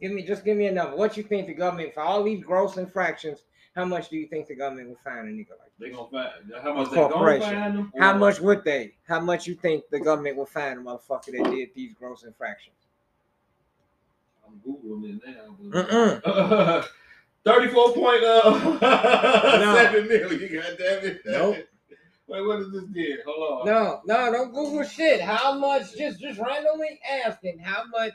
Give 0.00 0.10
me 0.10 0.24
just 0.24 0.44
give 0.44 0.56
me 0.56 0.66
a 0.66 0.72
number. 0.72 0.96
What 0.96 1.16
you 1.16 1.22
think 1.22 1.46
the 1.46 1.54
government 1.54 1.94
for 1.94 2.00
all 2.00 2.24
these 2.24 2.42
gross 2.42 2.76
infractions? 2.76 3.44
How 3.76 3.84
much 3.84 4.10
do 4.10 4.16
you 4.16 4.26
think 4.26 4.48
the 4.48 4.54
government 4.56 4.88
will 4.88 4.98
find 5.02 5.28
a 5.28 5.32
nigga 5.32 5.50
like? 5.50 5.70
They 5.78 5.90
gonna 5.90 6.10
find 6.10 6.62
how 6.62 6.74
much 6.74 6.90
they 6.90 6.96
gonna 6.96 7.40
find 7.40 7.78
them? 7.78 7.92
How 7.98 8.16
much 8.16 8.40
would 8.40 8.64
they? 8.64 8.94
How 9.06 9.20
much 9.20 9.46
you 9.46 9.54
think 9.54 9.84
the 9.90 10.00
government 10.00 10.36
will 10.36 10.46
find 10.46 10.80
a 10.80 10.82
motherfucker 10.82 11.32
that 11.38 11.50
did 11.50 11.70
these 11.74 11.94
gross 11.94 12.24
infractions? 12.24 12.74
I'm 14.52 14.60
googling 14.66 15.16
it 15.16 15.20
now. 15.26 15.82
Mm-mm. 15.82 16.84
Thirty-four 17.44 17.92
point 17.94 18.22
uh, 18.22 18.78
No. 19.60 19.74
seven 19.74 20.06
million. 20.08 20.52
God 20.62 20.76
damn 20.78 21.04
it. 21.04 21.22
Nope. 21.26 21.56
Wait, 22.28 22.40
what 22.46 22.60
is 22.60 22.72
this 22.72 22.84
did? 22.92 23.18
Hold 23.26 23.60
on. 23.60 23.66
No, 23.66 24.00
no, 24.06 24.32
don't 24.32 24.52
Google 24.54 24.84
shit. 24.84 25.20
How 25.20 25.58
much? 25.58 25.94
Just, 25.96 26.20
just 26.20 26.38
randomly 26.38 27.00
asking. 27.26 27.58
How 27.58 27.84
much 27.88 28.14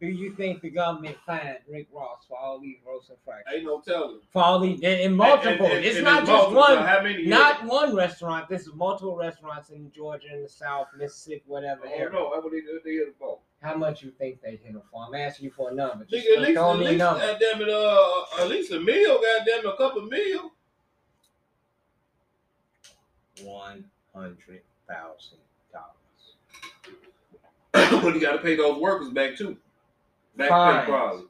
do 0.00 0.08
you 0.08 0.34
think 0.34 0.60
the 0.60 0.70
government 0.70 1.16
fined 1.24 1.58
Rick 1.70 1.86
Ross 1.92 2.24
for 2.28 2.36
all 2.36 2.58
these 2.60 2.76
gross 2.84 3.08
infractions? 3.10 3.54
Ain't 3.54 3.64
no 3.64 3.80
telling. 3.80 4.18
For 4.32 4.42
all 4.42 4.58
these, 4.58 4.80
in, 4.80 5.14
multiple. 5.14 5.66
And- 5.66 5.76
and- 5.76 5.84
it's 5.84 6.00
not 6.02 6.26
just 6.26 6.50
multiple. 6.52 6.56
one. 6.76 6.84
How 6.84 7.00
many? 7.00 7.26
Not 7.26 7.64
one 7.64 7.94
restaurant. 7.94 8.48
This 8.48 8.62
is 8.66 8.74
multiple 8.74 9.16
restaurants 9.16 9.70
in 9.70 9.90
Georgia, 9.92 10.34
in 10.34 10.42
the 10.42 10.48
South, 10.48 10.88
Mississippi, 10.98 11.44
whatever 11.46 11.82
Oh 11.86 11.92
area. 11.94 12.10
no, 12.12 12.32
how 12.34 12.40
many 12.46 12.60
they 12.84 12.98
phone? 13.20 13.36
How 13.64 13.74
much 13.74 14.02
you 14.02 14.10
think 14.10 14.42
they 14.42 14.56
hit 14.62 14.72
him 14.72 14.82
for? 14.92 15.06
I'm 15.06 15.14
asking 15.14 15.46
you 15.46 15.50
for 15.50 15.70
a 15.70 15.74
number. 15.74 16.04
Just 16.04 16.26
at 16.28 16.42
least, 16.42 16.58
at 16.58 16.78
me 16.78 16.84
a 16.84 16.88
least, 16.90 16.98
number. 16.98 17.20
goddamn 17.20 17.62
it, 17.62 17.68
uh, 17.70 18.42
at 18.42 18.48
least 18.48 18.70
a 18.72 18.78
meal, 18.78 19.18
goddamn, 19.22 19.72
a 19.72 19.76
couple 19.78 20.02
meal. 20.02 20.52
One 23.42 23.86
hundred 24.14 24.60
thousand 24.86 25.38
dollars. 25.72 26.34
but 27.72 28.02
you 28.14 28.20
got 28.20 28.32
to 28.32 28.38
pay 28.38 28.54
those 28.54 28.78
workers 28.78 29.08
back 29.08 29.34
too. 29.34 29.56
Back 30.36 30.50
Fines. 30.50 30.84
pay 30.84 30.90
probably. 30.90 31.24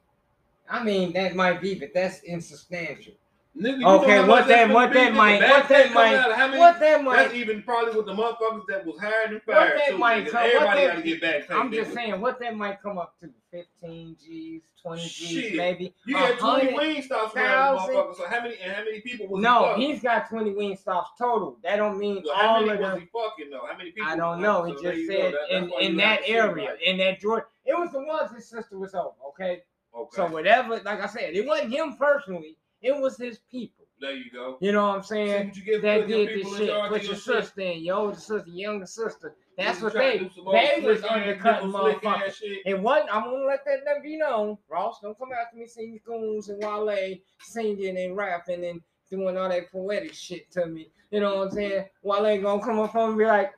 I 0.69 0.83
mean, 0.83 1.13
that 1.13 1.37
might 1.37 1.61
be, 1.61 1.77
but 1.77 1.95
that's 1.95 2.19
insubstantial. 2.25 3.15
Nigga, 3.57 3.85
Okay, 4.03 4.19
what 4.27 4.49
that- 4.49 4.71
what 4.71 4.93
that 4.93 5.15
might- 5.15 5.41
what 5.49 5.69
that 5.69 5.93
might- 5.95 6.15
out 6.17 6.31
of 6.33 6.37
How 6.37 6.49
many? 6.49 6.59
What 6.59 6.81
that 6.81 7.05
might? 7.05 7.17
That's 7.17 7.35
even 7.35 7.63
probably 7.63 7.95
with 7.95 8.07
the 8.07 8.13
motherfuckers 8.13 8.67
that 8.67 8.85
was 8.85 8.99
hired 8.99 9.31
and 9.31 9.41
What 9.45 9.57
fired 9.57 9.79
that 9.79 9.89
too. 9.91 9.99
might 9.99 10.27
come- 10.29 10.43
Everybody 10.45 10.81
that- 10.81 10.87
got 10.89 10.97
to 10.97 11.03
get 11.03 11.21
back 11.21 11.49
paid. 11.49 11.55
I'm 11.55 11.71
just 11.73 11.93
saying, 11.93 12.21
what 12.21 12.41
that 12.41 12.57
might 12.57 12.83
come 12.83 12.99
up 12.99 13.15
to 13.21 13.31
15 13.53 14.17
G's, 14.21 14.63
20 14.83 15.03
G's, 15.03 15.11
Shit. 15.11 15.55
maybe. 15.55 15.95
You 16.05 16.17
had 16.17 16.37
20 16.41 16.65
hundred- 16.73 16.75
wing 16.77 17.03
stops 17.03 17.37
around 17.37 17.79
thousand. 17.79 17.95
motherfuckers. 17.95 18.17
So 18.17 18.27
how 18.27 18.41
many 18.43 18.57
and 18.61 18.73
how 18.73 18.83
many 18.85 19.01
people 19.03 19.29
was 19.29 19.41
No, 19.41 19.75
he 19.77 19.87
he's 19.93 20.03
got 20.03 20.29
20 20.29 20.51
wing 20.51 20.77
stops 20.77 21.11
total. 21.17 21.57
That 21.63 21.77
don't 21.77 21.97
mean 21.97 22.25
So 22.25 22.33
all 22.35 22.69
of 22.69 22.79
them. 22.79 23.01
he 23.01 23.07
fucking 23.07 23.51
though? 23.51 23.67
How 23.71 23.77
many 23.79 23.93
people? 23.93 24.11
I 24.11 24.17
don't 24.17 24.41
know. 24.43 24.65
He 24.65 24.75
So 24.77 24.83
just 24.83 25.07
said 25.07 25.33
That- 25.33 25.57
in, 25.57 25.71
in 25.81 25.97
that 25.99 26.03
have 26.03 26.19
to 26.23 26.25
see, 26.27 26.33
area, 26.33 26.77
in 26.85 26.97
that 26.99 27.21
Georgia. 27.21 27.47
It 27.65 27.79
was 27.79 27.93
the 27.93 28.01
ones 28.03 28.33
his 28.35 28.49
sister 28.49 28.77
was 28.77 28.97
over, 28.97 29.15
okay? 29.29 29.63
Okay. 29.95 30.17
So 30.17 30.27
whatever, 30.27 30.81
like 30.81 31.01
I 31.01 31.07
said, 31.07 31.35
it 31.37 31.47
wasn't 31.47 31.73
him 31.73 31.97
personally. 31.97 32.57
It 32.85 32.95
was 33.01 33.17
his 33.17 33.39
people. 33.51 33.87
there 33.99 34.13
you 34.13 34.31
go. 34.31 34.59
You 34.61 34.73
know 34.73 34.87
what 34.87 34.97
I'm 34.97 35.03
saying? 35.03 35.55
what 35.67 35.83
That 35.83 36.07
did 36.07 36.29
this 36.29 36.57
shit. 36.57 36.89
Put 36.89 37.05
your 37.05 37.17
sister 37.17 37.63
in, 37.63 37.83
your 37.83 37.97
older 37.97 38.21
sister, 38.21 38.51
younger 38.51 38.85
sister. 38.85 39.35
That's 39.57 39.81
what 39.81 39.95
they 39.95 40.19
to 40.19 40.25
do 40.25 40.31
some 40.35 40.49
old 40.49 40.57
they 40.57 40.85
was 40.85 41.03
undercutting 41.03 41.71
motherfuckers. 41.71 42.35
It 42.67 42.79
wasn't. 42.79 43.15
I'm 43.15 43.25
gonna 43.25 43.47
let 43.47 43.65
that 43.65 43.79
never 43.87 44.01
be 44.03 44.19
known. 44.19 44.59
Ross, 44.69 44.99
don't 45.01 45.19
come 45.19 45.31
after 45.33 45.57
me 45.57 45.67
singing 45.67 46.01
goons 46.05 46.51
and 46.51 46.63
Wale 46.63 47.17
singing 47.41 47.97
and 47.97 48.17
rapping 48.17 48.67
and 48.67 48.83
doing 49.11 49.39
all 49.39 49.49
that 49.49 49.73
poetic 49.73 50.13
shit 50.13 50.51
to 50.53 50.67
me. 50.67 50.91
You 51.11 51.21
know 51.21 51.37
what 51.37 51.49
I'm 51.49 51.55
saying? 51.55 51.87
Wale 52.03 52.43
gonna 52.43 52.63
come 52.63 52.81
up 52.81 52.95
on 52.95 53.07
me 53.07 53.13
and 53.13 53.19
be 53.19 53.25
like, 53.25 53.53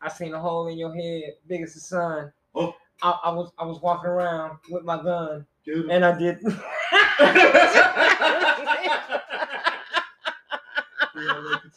"I 0.00 0.08
seen 0.08 0.34
a 0.34 0.40
hole 0.40 0.66
in 0.66 0.78
your 0.78 0.92
head, 0.92 1.34
big 1.46 1.62
as 1.62 1.74
the 1.74 1.80
sun." 1.80 2.32
Oh. 2.56 2.74
I, 3.02 3.18
I 3.24 3.32
was 3.32 3.52
I 3.58 3.64
was 3.64 3.80
walking 3.80 4.10
around 4.10 4.58
with 4.68 4.84
my 4.84 5.00
gun 5.00 5.46
Dude. 5.64 5.90
and 5.90 6.04
I 6.04 6.18
did. 6.18 6.38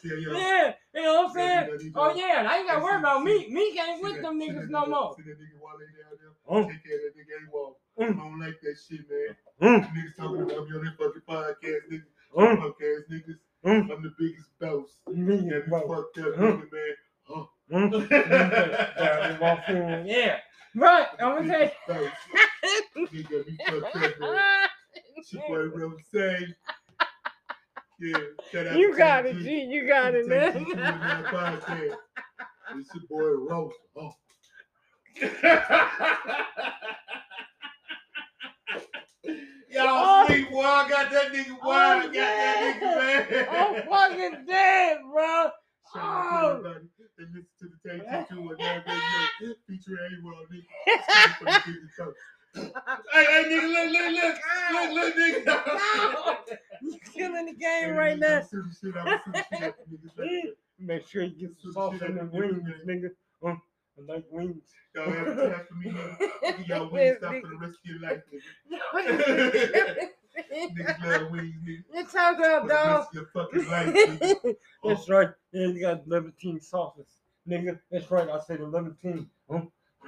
Yeah, 0.04 0.74
you 0.94 1.02
know 1.02 1.22
what 1.22 1.28
I'm 1.28 1.34
saying? 1.34 1.68
Yeah, 1.80 1.90
Oh 1.94 2.14
yeah, 2.14 2.46
I 2.48 2.50
ain't 2.58 2.68
gotta 2.68 2.82
worry 2.82 2.98
about 2.98 3.22
me. 3.22 3.48
Me 3.48 3.78
ain't 3.78 4.02
with 4.02 4.20
them 4.22 4.40
niggas 4.40 4.68
no 4.70 4.86
more. 4.86 5.14
See 5.16 5.22
that 5.22 5.38
nigga 5.38 5.60
Wale 5.60 5.78
down 5.78 6.18
there? 6.18 6.32
Mm. 6.64 6.68
Take 6.70 6.82
care 6.84 6.96
of 6.96 7.02
that 7.04 7.14
nigga 7.16 7.34
A-Wall. 7.48 7.72
Mm. 7.98 8.04
I 8.04 8.06
don't 8.28 8.40
like 8.40 8.60
that 8.62 8.76
shit, 8.88 9.04
man. 9.10 9.36
Mm. 9.62 9.80
Niggas 9.94 10.16
talking 10.16 10.42
about 10.42 10.64
me 10.68 10.72
on 10.76 10.82
that 10.84 10.96
fucking 10.98 11.22
podcast, 11.28 11.82
niggas. 11.92 12.12
Mm. 12.36 12.56
Punk 12.60 12.76
ass 12.82 13.04
niggas. 13.10 13.40
Mm. 13.64 13.90
I'm 13.92 14.02
the 14.02 14.12
biggest 14.18 14.50
boss. 14.60 14.90
Me, 15.08 15.34
Yeah, 15.50 15.60
bro. 15.68 15.80
fucked 15.88 16.18
up, 16.18 16.24
Mm. 16.34 16.38
nigga, 16.38 16.72
man. 16.72 16.96
Huh. 17.28 17.44
Mm. 17.72 17.92
Yeah, 20.06 20.36
right. 20.76 21.08
I'm 21.20 21.46
gonna 21.46 21.48
say. 21.48 21.72
Boss. 25.16 25.24
Nigga, 25.24 25.24
me 25.24 25.24
fucked 25.24 25.24
up, 25.24 25.24
man. 25.24 25.24
It's 25.24 25.32
your 25.32 25.42
boy 25.48 25.64
Rose 25.76 26.00
Say. 26.12 26.54
Yeah, 28.00 28.74
You 28.76 28.96
got 28.96 29.26
it, 29.26 29.38
G. 29.38 29.62
You 29.64 29.86
got 29.86 30.14
it, 30.14 30.26
man. 30.28 30.66
It's 32.78 32.94
your 32.94 33.04
boy 33.08 33.54
Rose. 33.54 33.72
Oh. 33.96 34.12
Y'all 39.70 39.86
oh. 39.88 40.26
sleep, 40.26 40.50
boy. 40.50 40.60
I 40.62 40.88
got 40.88 41.10
that 41.12 41.32
nigga, 41.32 41.56
oh, 41.60 41.64
boy. 41.64 41.70
I 41.72 42.02
got 42.06 42.12
that 42.14 43.28
nigga, 43.30 43.48
I'm 43.50 43.74
oh, 43.76 43.82
fucking 43.90 44.46
dead, 44.46 44.98
bro. 45.12 45.50
Shout 45.94 46.04
out 46.04 46.32
Oh. 46.42 46.62
to 46.62 46.68
everybody 46.68 46.88
that 47.18 47.28
listen 47.32 47.46
to 47.60 47.66
the 47.68 47.78
Take 47.90 48.28
Two 48.28 48.34
Two 48.34 48.50
and 48.50 48.58
Nine 48.58 49.54
featuring 49.66 50.22
nigga. 50.52 52.12
Stand 52.56 52.72
for 52.72 52.80
the 52.80 52.82
biggest 52.82 52.86
boss. 52.86 53.02
Hey, 53.12 53.24
hey, 53.24 53.44
nigga, 53.48 53.68
look, 53.72 53.88
look, 53.92 54.12
look, 54.22 54.36
look, 54.72 54.90
look, 54.94 55.14
nigga. 55.16 56.56
You 56.82 56.98
killing 57.14 57.46
the 57.46 57.54
game 57.54 57.94
right 57.94 58.18
now. 58.18 58.40
Shoot 58.42 58.66
shit 58.80 58.96
out, 58.96 59.20
shoot 59.24 59.32
the 59.32 59.44
shit 59.56 59.62
out 59.62 59.74
the 59.78 59.96
niggas 59.96 60.18
like 60.18 60.28
that. 60.28 60.54
Make 60.78 61.06
sure 61.08 61.22
you 61.22 61.48
get 61.48 61.56
some 61.62 61.72
sauce 61.72 62.02
on 62.02 62.18
out 62.18 62.32
the 62.32 62.38
the 62.38 62.38
wings, 62.38 62.68
nigga. 62.86 63.10
Uh, 63.42 63.56
I 63.98 64.12
like 64.12 64.24
wings. 64.30 64.62
Y'all 64.94 65.10
have 65.10 65.26
time 65.36 65.66
for 65.68 65.74
me, 65.74 65.94
y'all 66.66 66.90
wings 66.90 67.16
stop 67.18 67.34
for 67.40 67.48
the 67.48 67.56
rest 67.56 67.78
of 67.78 67.90
your 67.90 68.00
life, 68.00 68.22
nigga. 68.94 70.08
Niggas 70.52 71.04
love 71.04 71.30
wings, 71.30 71.54
nigga. 71.66 72.06
For 72.06 72.18
about 72.18 72.62
the 72.62 72.74
dog? 72.74 73.06
your 73.14 73.26
fucking 73.32 73.68
life, 73.68 73.94
nigga. 73.94 74.56
That's 74.84 75.08
right. 75.08 75.30
Yeah, 75.52 75.66
you 75.68 75.80
got 75.80 76.06
Levantine 76.06 76.60
sauces. 76.60 77.06
Nigga, 77.48 77.78
that's 77.90 78.10
right. 78.10 78.28
I 78.28 78.40
said 78.40 78.60
the 78.60 78.66
Levantine. 78.66 79.30
Huh? 79.50 79.62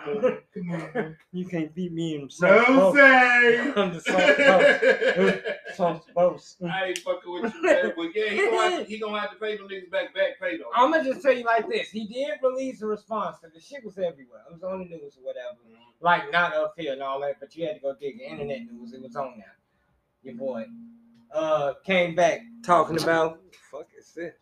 Come 0.04 0.70
on, 0.70 0.90
man. 0.94 1.16
You 1.32 1.44
can't 1.46 1.74
beat 1.74 1.92
me 1.92 2.14
in 2.16 2.30
sauce 2.30 2.50
Rose 2.50 2.66
boast. 2.68 2.96
say. 2.96 3.72
I'm 3.76 3.92
the 3.92 4.00
sauce 4.00 4.36
boast. 4.38 5.76
Sauce 5.76 6.04
boast. 6.14 6.56
I 6.64 6.86
ain't 6.86 6.98
fucking 6.98 7.32
with 7.32 7.54
you, 7.54 7.62
man. 7.62 7.92
But 7.96 8.14
yeah, 8.14 8.30
he 8.30 8.36
gonna 8.50 8.70
have 8.70 8.78
to, 8.78 8.84
he 8.84 8.98
gonna 8.98 9.20
have 9.20 9.30
to 9.30 9.36
pay 9.36 9.56
them 9.56 9.68
niggas 9.68 9.90
back, 9.90 10.14
back 10.14 10.40
pay 10.40 10.56
though. 10.56 10.64
I'm 10.74 10.90
gonna 10.92 11.04
just 11.04 11.22
tell 11.22 11.32
you 11.32 11.44
like 11.44 11.68
this. 11.68 11.90
He 11.90 12.06
did 12.06 12.30
release 12.42 12.80
a 12.82 12.86
response 12.86 13.36
because 13.40 13.54
the 13.54 13.60
shit 13.60 13.84
was 13.84 13.98
everywhere. 13.98 14.42
It 14.48 14.54
was 14.54 14.62
on 14.62 14.78
the 14.80 14.84
news 14.86 15.16
or 15.18 15.24
whatever. 15.26 15.56
Like 16.00 16.32
not 16.32 16.54
up 16.54 16.74
here 16.76 16.92
and 16.92 17.02
all 17.02 17.20
that, 17.20 17.40
but 17.40 17.54
you 17.56 17.66
had 17.66 17.74
to 17.74 17.80
go 17.80 17.94
dig 17.98 18.18
the 18.18 18.24
internet 18.24 18.60
news. 18.70 18.92
It 18.92 19.02
was 19.02 19.16
on 19.16 19.34
there. 19.36 19.56
Your 20.22 20.34
boy 20.34 20.66
uh 21.34 21.74
came 21.84 22.14
back 22.14 22.40
talking 22.64 23.00
about 23.02 23.40
fuck 23.70 23.86
is 23.98 24.12
this? 24.14 24.32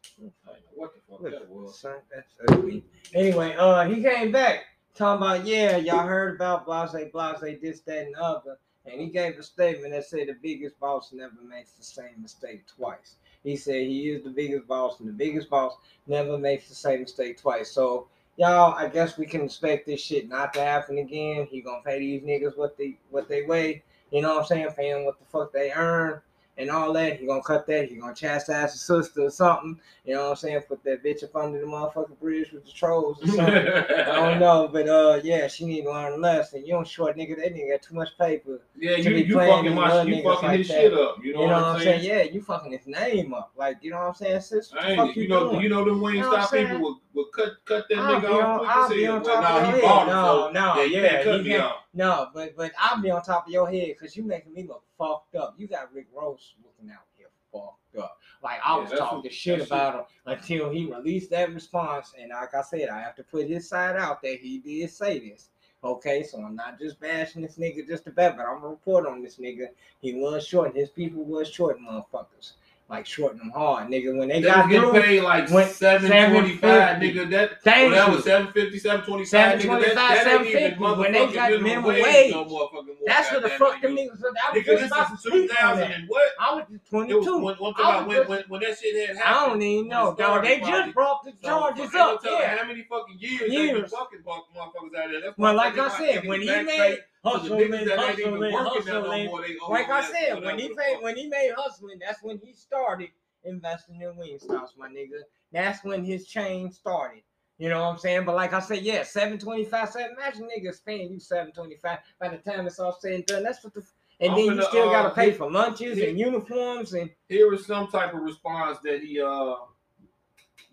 What 0.75 0.93
the 0.95 1.01
fuck 1.11 1.21
Look, 1.21 1.33
that 1.33 1.49
was? 1.49 1.81
son, 1.81 1.97
that's 2.15 2.33
ugly. 2.49 2.85
Anyway, 3.15 3.55
uh, 3.59 3.85
he 3.89 4.03
came 4.03 4.31
back 4.31 4.65
talking 4.97 5.25
about, 5.25 5.47
yeah, 5.47 5.77
y'all 5.77 6.07
heard 6.07 6.37
about 6.37 6.67
blase, 6.67 6.93
blase, 7.13 7.59
this, 7.61 7.81
that, 7.81 8.07
and 8.07 8.15
the 8.15 8.23
other. 8.23 8.59
And 8.87 9.01
he 9.01 9.09
gave 9.09 9.39
a 9.39 9.43
statement 9.43 9.93
that 9.93 10.05
said 10.05 10.29
the 10.29 10.37
biggest 10.41 10.79
boss 10.79 11.13
never 11.13 11.35
makes 11.49 11.73
the 11.73 11.85
same 11.85 12.23
mistake 12.23 12.65
twice. 12.67 13.17
He 13.43 13.57
said 13.57 13.87
he 13.87 14.11
is 14.11 14.25
the 14.25 14.31
biggest 14.31 14.67
boss, 14.67 15.01
and 15.01 15.09
the 15.09 15.13
biggest 15.13 15.51
boss 15.51 15.77
never 16.07 16.39
makes 16.39 16.69
the 16.69 16.75
same 16.75 17.01
mistake 17.01 17.41
twice. 17.41 17.71
So, 17.71 18.09
y'all, 18.37 18.75
I 18.75 18.89
guess 18.89 19.19
we 19.19 19.27
can 19.27 19.43
expect 19.43 19.87
this 19.87 20.01
shit 20.01 20.29
not 20.29 20.53
to 20.55 20.61
happen 20.61 20.99
again. 20.99 21.47
He 21.51 21.61
gonna 21.61 21.83
pay 21.85 21.99
these 21.99 22.23
niggas 22.23 22.57
what 22.57 22.77
they 22.77 22.99
what 23.11 23.29
they 23.29 23.43
weigh. 23.43 23.83
You 24.11 24.23
know 24.23 24.35
what 24.35 24.43
I'm 24.43 24.47
saying? 24.47 24.69
Pay 24.77 24.93
them 24.93 25.05
what 25.05 25.19
the 25.19 25.27
fuck 25.27 25.53
they 25.53 25.73
earn 25.73 26.21
and 26.59 26.71
all 26.71 26.93
that. 26.95 27.19
He 27.21 27.27
gonna 27.27 27.43
cut 27.43 27.67
that. 27.67 27.89
He 27.89 27.97
gonna 27.97 28.15
chastise 28.15 28.73
his 28.73 28.83
sister 28.83 29.23
or 29.23 29.31
something. 29.31 29.79
You 30.05 30.15
know 30.15 30.25
what 30.25 30.31
I'm 30.31 30.37
saying? 30.37 30.61
Put 30.69 30.83
that 30.85 31.05
bitch 31.05 31.25
up 31.25 31.35
under 31.37 31.61
the 31.61 31.67
motherfucking 31.67 32.19
bridge 32.21 32.53
with 32.53 32.65
the 32.65 32.73
trolls 32.73 33.23
or 33.23 33.27
something. 33.27 33.47
I 33.47 34.15
don't 34.31 34.41
know, 34.47 34.69
but 34.73 34.89
uh, 34.89 35.21
yeah, 35.23 35.47
she 35.49 35.67
need 35.67 35.83
to 35.83 35.91
learn 35.91 36.13
a 36.13 36.17
lesson. 36.17 36.65
You 36.65 36.73
don't 36.75 36.87
short 36.87 37.17
nigga. 37.17 37.37
That 37.37 37.55
nigga 37.55 37.73
got 37.73 37.83
too 37.83 37.95
much 37.95 38.17
paper. 38.19 38.61
Yeah, 38.79 38.97
you, 38.97 39.11
you 39.17 39.35
fucking 39.35 39.75
my 39.75 40.03
you 40.03 40.23
fucking 40.23 40.49
like 40.49 40.59
his 40.59 40.69
that. 40.69 40.75
shit 40.75 40.95
up. 40.95 41.17
You 41.23 41.35
know, 41.35 41.41
You 41.43 41.47
know, 41.49 41.53
what 41.55 41.65
I'm 41.65 41.81
saying? 41.81 42.05
Yeah, 42.05 42.23
you 42.23 42.41
fucking 42.43 42.73
his 42.73 42.87
name 42.87 43.35
up. 43.35 43.53
Like, 43.57 43.79
you 43.83 43.91
know 43.91 43.99
what 43.99 44.09
I'm 44.09 44.15
saying, 44.15 44.41
sis? 44.41 44.73
What 44.73 44.83
the 44.83 44.95
you, 45.15 45.23
you 45.23 45.29
know, 45.29 45.51
doing? 45.51 45.63
you 45.63 45.69
know 45.69 45.85
them 45.85 46.01
Wing 46.01 46.17
You 46.17 46.21
know 46.23 46.31
Stop 46.33 46.51
people 46.53 46.69
saying? 46.69 46.81
will, 46.81 47.01
will 47.15 47.27
cut 47.35 47.53
cut 47.65 47.85
that 47.89 47.99
I'll 47.99 48.21
nigga 48.21 48.43
off 48.43 48.59
quick 48.61 48.71
I'll 48.71 48.89
be 48.89 49.07
on 49.07 49.23
Well, 49.23 49.35
top 49.35 49.43
nah, 49.43 49.59
of 49.59 49.67
he 49.67 49.71
your 49.73 49.81
bought 49.83 50.07
head. 50.07 50.13
No, 50.15 50.51
no, 50.51 50.83
yeah, 50.83 51.01
yeah, 51.01 51.25
cut 51.25 51.43
me 51.45 51.57
off. 51.57 51.77
No, 51.95 52.29
but 52.35 52.57
but 52.57 52.73
I'll 52.79 53.01
be 53.03 53.11
on 53.11 53.23
top 53.23 53.47
of 53.47 53.53
your 53.53 53.69
head 53.71 53.89
because 53.89 54.17
you 54.17 54.23
making 54.23 54.53
me 54.55 54.67
look 54.67 54.83
fucked 54.99 55.35
up. 55.37 55.55
You 55.59 55.67
got 55.69 55.93
Rick 55.93 56.07
Ross 56.15 56.55
looking 56.65 56.91
out 56.93 57.05
here 57.17 57.29
fucked 57.53 57.97
up. 57.99 58.19
Like 58.43 58.61
I 58.65 58.77
Yeah, 58.77 58.83
was 58.83 58.99
talking 58.99 59.23
what- 59.23 59.33
shit 59.33 59.61
about 59.61 59.95
him 59.95 60.05
until 60.27 60.71
he 60.71 60.87
released 60.87 61.31
that 61.31 61.53
response. 61.53 62.15
And 62.19 62.31
like 62.31 62.55
I 62.55 62.63
said, 62.63 62.89
I 62.89 63.01
have 63.01 63.15
to 63.17 63.25
put 63.25 63.49
his 63.49 63.69
side 63.69 63.97
out 63.97 64.23
that 64.23 64.39
he 64.41 64.59
did 64.59 64.91
say 64.91 65.19
this. 65.19 65.51
Okay, 65.85 66.23
so 66.23 66.39
I'm 66.43 66.57
not 66.57 66.79
just 66.81 66.99
bashing 66.99 67.43
this 67.43 67.57
nigga 67.59 67.87
just 67.87 68.05
bad, 68.15 68.37
but 68.37 68.47
I'm 68.47 68.57
gonna 68.61 68.69
report 68.71 69.07
on 69.07 69.23
this 69.23 69.37
nigga. 69.37 69.69
He 70.01 70.15
was 70.15 70.47
short. 70.47 70.75
His 70.75 70.91
people 70.91 71.23
was 71.25 71.49
short, 71.49 71.79
motherfuckers. 71.79 72.53
Like 72.89 73.05
shorting 73.05 73.39
them 73.39 73.51
hard, 73.51 73.89
nigga. 73.89 74.17
When 74.17 74.29
they, 74.29 74.41
They 74.41 74.47
got 74.47 74.71
through, 74.71 74.93
paid 74.93 75.21
like 75.23 75.49
seven 75.49 76.09
twenty 76.09 76.57
five, 76.57 77.03
nigga. 77.03 77.29
That 77.31 77.51
oh, 77.51 77.57
Thank 77.65 77.91
well, 77.93 78.07
that 78.07 78.15
was 78.15 78.25
seven 78.25 78.53
fifty, 78.53 78.79
seven 78.79 79.05
twenty 79.05 79.25
five, 79.25 79.59
nigga. 79.59 79.95
That, 79.95 79.97
725, 79.97 79.97
that 79.97 80.27
ain't 80.29 80.47
even 80.47 80.79
750. 80.79 81.01
When 81.03 81.13
they 81.13 81.35
got 81.35 81.63
minimum 81.63 81.85
wage, 81.85 82.05
wage. 82.05 82.33
no 82.33 82.45
more. 82.45 82.71
that's 83.05 83.33
what 83.33 83.43
the 83.43 83.49
fuck 83.49 83.83
them 83.83 83.97
nigga. 83.97 84.11
niggas. 84.17 84.23
I 84.23 84.53
was 84.53 84.63
Nigga, 84.63 84.65
just 84.67 84.83
this 84.83 84.93
about 84.93 85.09
to 85.09 85.15
is 85.15 85.23
two 85.23 85.49
thousand 85.49 85.91
and 85.91 86.09
what? 86.09 86.33
I 86.39 86.55
was 86.55 86.65
just 86.71 86.93
It 86.93 87.15
was 87.17 87.25
22. 87.27 87.39
when, 87.39 87.43
when, 87.57 87.75
I 87.77 87.97
when, 87.97 88.07
was 88.07 88.07
when, 88.07 88.17
just- 88.19 88.29
when, 88.31 88.43
when 88.47 88.61
that 88.61 88.79
shit 88.79 89.09
had 89.09 89.17
I 89.17 89.47
don't 89.47 89.63
even 89.63 89.89
know, 89.89 90.15
dog. 90.15 90.45
They 90.45 90.61
just 90.61 90.95
brought 90.95 91.25
the 91.25 91.33
charges 91.43 91.93
no 91.93 92.15
up. 92.15 92.21
Yeah. 92.25 92.57
How 92.57 92.69
many 92.69 92.83
fucking 92.89 93.17
years, 93.19 93.53
Years. 93.53 93.91
fucking 93.91 94.21
fuck- 94.25 94.47
motherfuckers 94.57 94.97
out 94.97 95.11
there? 95.11 95.35
Well, 95.37 95.55
like 95.55 95.77
I 95.77 95.89
said, 95.99 96.25
when 96.25 96.41
he 96.41 96.47
made 96.63 97.01
pay 97.27 97.43
to 97.43 97.49
the 97.49 97.97
hustling, 97.97 98.09
ain't 98.09 98.19
even 98.21 98.33
hustling, 98.33 98.53
working 98.53 98.87
now 98.87 98.93
no 98.93 99.01
hustling. 99.03 99.27
more, 99.27 99.43
they 99.43 99.57
Like 99.69 99.91
I 99.91 100.03
said, 100.11 100.45
when 100.45 100.59
he 100.59 100.69
paid, 100.69 101.03
when 101.03 101.17
he 101.17 101.27
made 101.29 101.53
hustling, 101.57 101.99
that's 102.01 102.23
when 102.23 102.39
he 102.39 102.53
started 102.53 103.11
investing 103.45 104.01
in 104.01 104.17
wing 104.17 104.39
stops, 104.39 104.75
my 104.77 104.89
nigga. 104.89 105.21
That's 105.53 105.85
when 105.85 106.05
his 106.05 106.27
chain 106.27 106.73
started. 106.73 107.23
You 107.59 107.71
know 107.71 107.81
what 107.81 107.93
I'm 107.93 107.99
saying? 107.99 108.25
But 108.27 108.35
like 108.37 108.53
I 108.53 108.61
said, 108.61 108.83
yeah, 108.83 109.03
725, 109.03 109.89
seven. 109.89 110.17
Imagine 110.19 110.43
niggas 110.49 110.85
paying 110.85 111.11
you 111.11 111.19
725 111.19 111.99
by 112.21 112.29
the 112.29 112.37
time 112.39 112.67
it's 112.67 112.79
all 112.79 112.93
said 113.01 113.13
and 113.13 113.27
done. 113.27 113.43
That's 113.45 113.65
what 113.65 113.73
the 113.73 113.83
and 114.21 114.33
I'm 114.33 114.37
then 114.39 114.57
you 114.57 114.63
still 114.63 114.91
gotta 114.91 115.09
uh, 115.09 115.15
pay 115.15 115.27
hit- 115.27 115.37
for 115.37 115.51
lunches 115.51 115.99
hit- 115.99 116.09
and 116.11 116.19
uniforms 116.19 116.93
and 116.95 117.11
Here 117.29 117.53
is 117.55 117.67
some 117.67 117.89
type 117.89 118.13
of 118.15 118.21
response 118.21 118.79
that 118.85 119.01
he 119.03 119.21
uh 119.21 119.57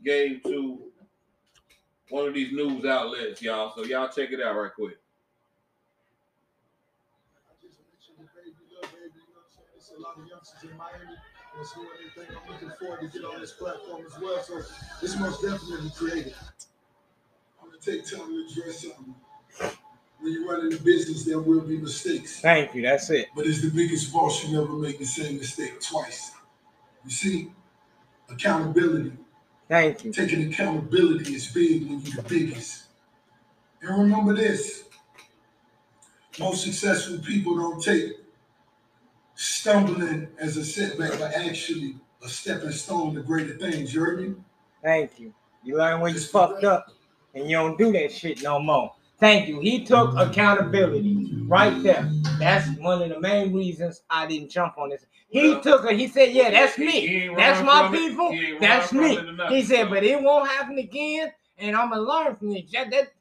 gave 0.04 0.44
to 0.44 0.92
one 2.10 2.28
of 2.28 2.34
these 2.34 2.52
news 2.52 2.86
outlets, 2.86 3.42
y'all. 3.42 3.74
So 3.76 3.84
y'all 3.86 4.10
check 4.10 4.32
it 4.32 4.42
out 4.42 4.56
right 4.56 4.74
quick. 4.74 4.98
There's 10.44 10.74
a 10.74 10.78
lot 10.78 10.92
of 10.94 11.02
youngsters 11.02 11.04
in 11.04 11.08
Miami. 11.08 11.18
That's 11.56 11.72
who 11.72 11.84
they 11.84 12.26
think 12.26 12.38
I'm 12.42 12.52
looking 12.52 12.72
forward 12.80 13.02
to 13.02 13.08
get 13.20 13.26
on 13.26 13.40
this 13.40 13.54
platform 13.54 14.04
as 14.06 14.20
well. 14.20 14.44
So 14.44 14.58
it's 15.02 15.18
most 15.20 15.42
definitely 15.42 15.92
creative. 15.96 16.38
I'm 17.62 17.70
gonna 17.70 17.80
take 17.80 18.06
time 18.06 18.28
to 18.28 18.48
address 18.62 18.82
something. 18.82 19.16
When 20.20 20.32
you 20.34 20.50
run 20.50 20.66
a 20.74 20.78
business, 20.78 21.26
there 21.26 21.40
will 21.40 21.62
be 21.62 21.78
mistakes. 21.78 22.40
thank 22.40 22.74
you. 22.76 22.82
That's 22.82 23.10
it. 23.10 23.28
But 23.36 23.46
as 23.46 23.62
the 23.62 23.70
biggest 23.70 24.12
boss, 24.12 24.44
you 24.44 24.58
never 24.58 24.74
make 24.74 25.00
the 25.00 25.06
same 25.06 25.38
mistake 25.38 25.80
twice. 25.82 26.32
You 27.06 27.12
see, 27.12 27.52
accountability, 28.30 29.14
Thank 29.68 30.06
you. 30.06 30.12
taking 30.14 30.52
accountability 30.52 31.36
is 31.36 31.48
big 31.48 31.88
when 31.90 32.00
you're 32.02 32.22
the 32.22 32.30
biggest. 32.30 32.84
And 33.82 33.98
remember 33.98 34.34
this 34.34 34.84
most 36.40 36.64
successful 36.64 37.20
people 37.20 37.56
don't 37.56 37.84
take 37.84 38.23
stumbling 39.36 40.28
as 40.40 40.58
a 40.58 40.66
setback, 40.66 41.20
but 41.20 41.34
actually 41.34 41.96
a 42.24 42.30
stepping 42.30 42.72
stone 42.72 43.16
to 43.16 43.22
greater 43.22 43.58
things. 43.58 43.94
You 43.94 44.02
heard 44.02 44.22
me? 44.22 44.36
Thank 44.84 45.20
you. 45.20 45.34
You 45.64 45.78
learn 45.78 46.02
when 46.02 46.14
you 46.14 46.20
fucked 46.20 46.64
up 46.64 46.88
and 47.34 47.50
you 47.50 47.58
don't 47.58 47.78
do 47.78 47.92
that 47.94 48.12
shit 48.12 48.42
no 48.44 48.60
more. 48.60 48.94
Thank 49.20 49.48
you. 49.48 49.60
He 49.62 49.86
took 49.86 50.16
accountability 50.18 51.30
right 51.48 51.82
there. 51.82 52.10
That's 52.40 52.68
one 52.80 53.02
of 53.02 53.10
the 53.10 53.20
main 53.20 53.54
reasons 53.54 54.02
I 54.10 54.26
didn't 54.28 54.50
jump 54.50 54.78
on 54.78 54.90
this. 54.90 55.06
He 55.30 55.50
Well, 55.50 55.62
took 55.62 55.86
it. 55.90 55.98
He 55.98 56.08
said, 56.08 56.32
"Yeah, 56.34 56.52
that's 56.52 56.76
He- 56.76 56.90
he 56.90 57.30
me. 57.30 57.36
That's 57.36 57.64
my 57.64 57.90
people. 57.90 58.36
That's 58.60 58.92
me." 58.92 59.18
it 59.18 59.26
or 59.26 59.32
nothing, 59.32 59.56
He 59.56 59.64
said, 59.64 59.90
"But 59.90 60.04
it 60.04 60.22
won't 60.22 60.50
happen 60.50 60.78
again, 60.78 61.32
and 61.58 61.76
I'm 61.76 61.90
gonna 61.90 62.02
learn 62.02 62.36
from 62.36 62.52
it." 62.56 62.72
That, 62.72 62.92
that- 62.92 62.92
How 62.98 63.08
do 63.08 63.12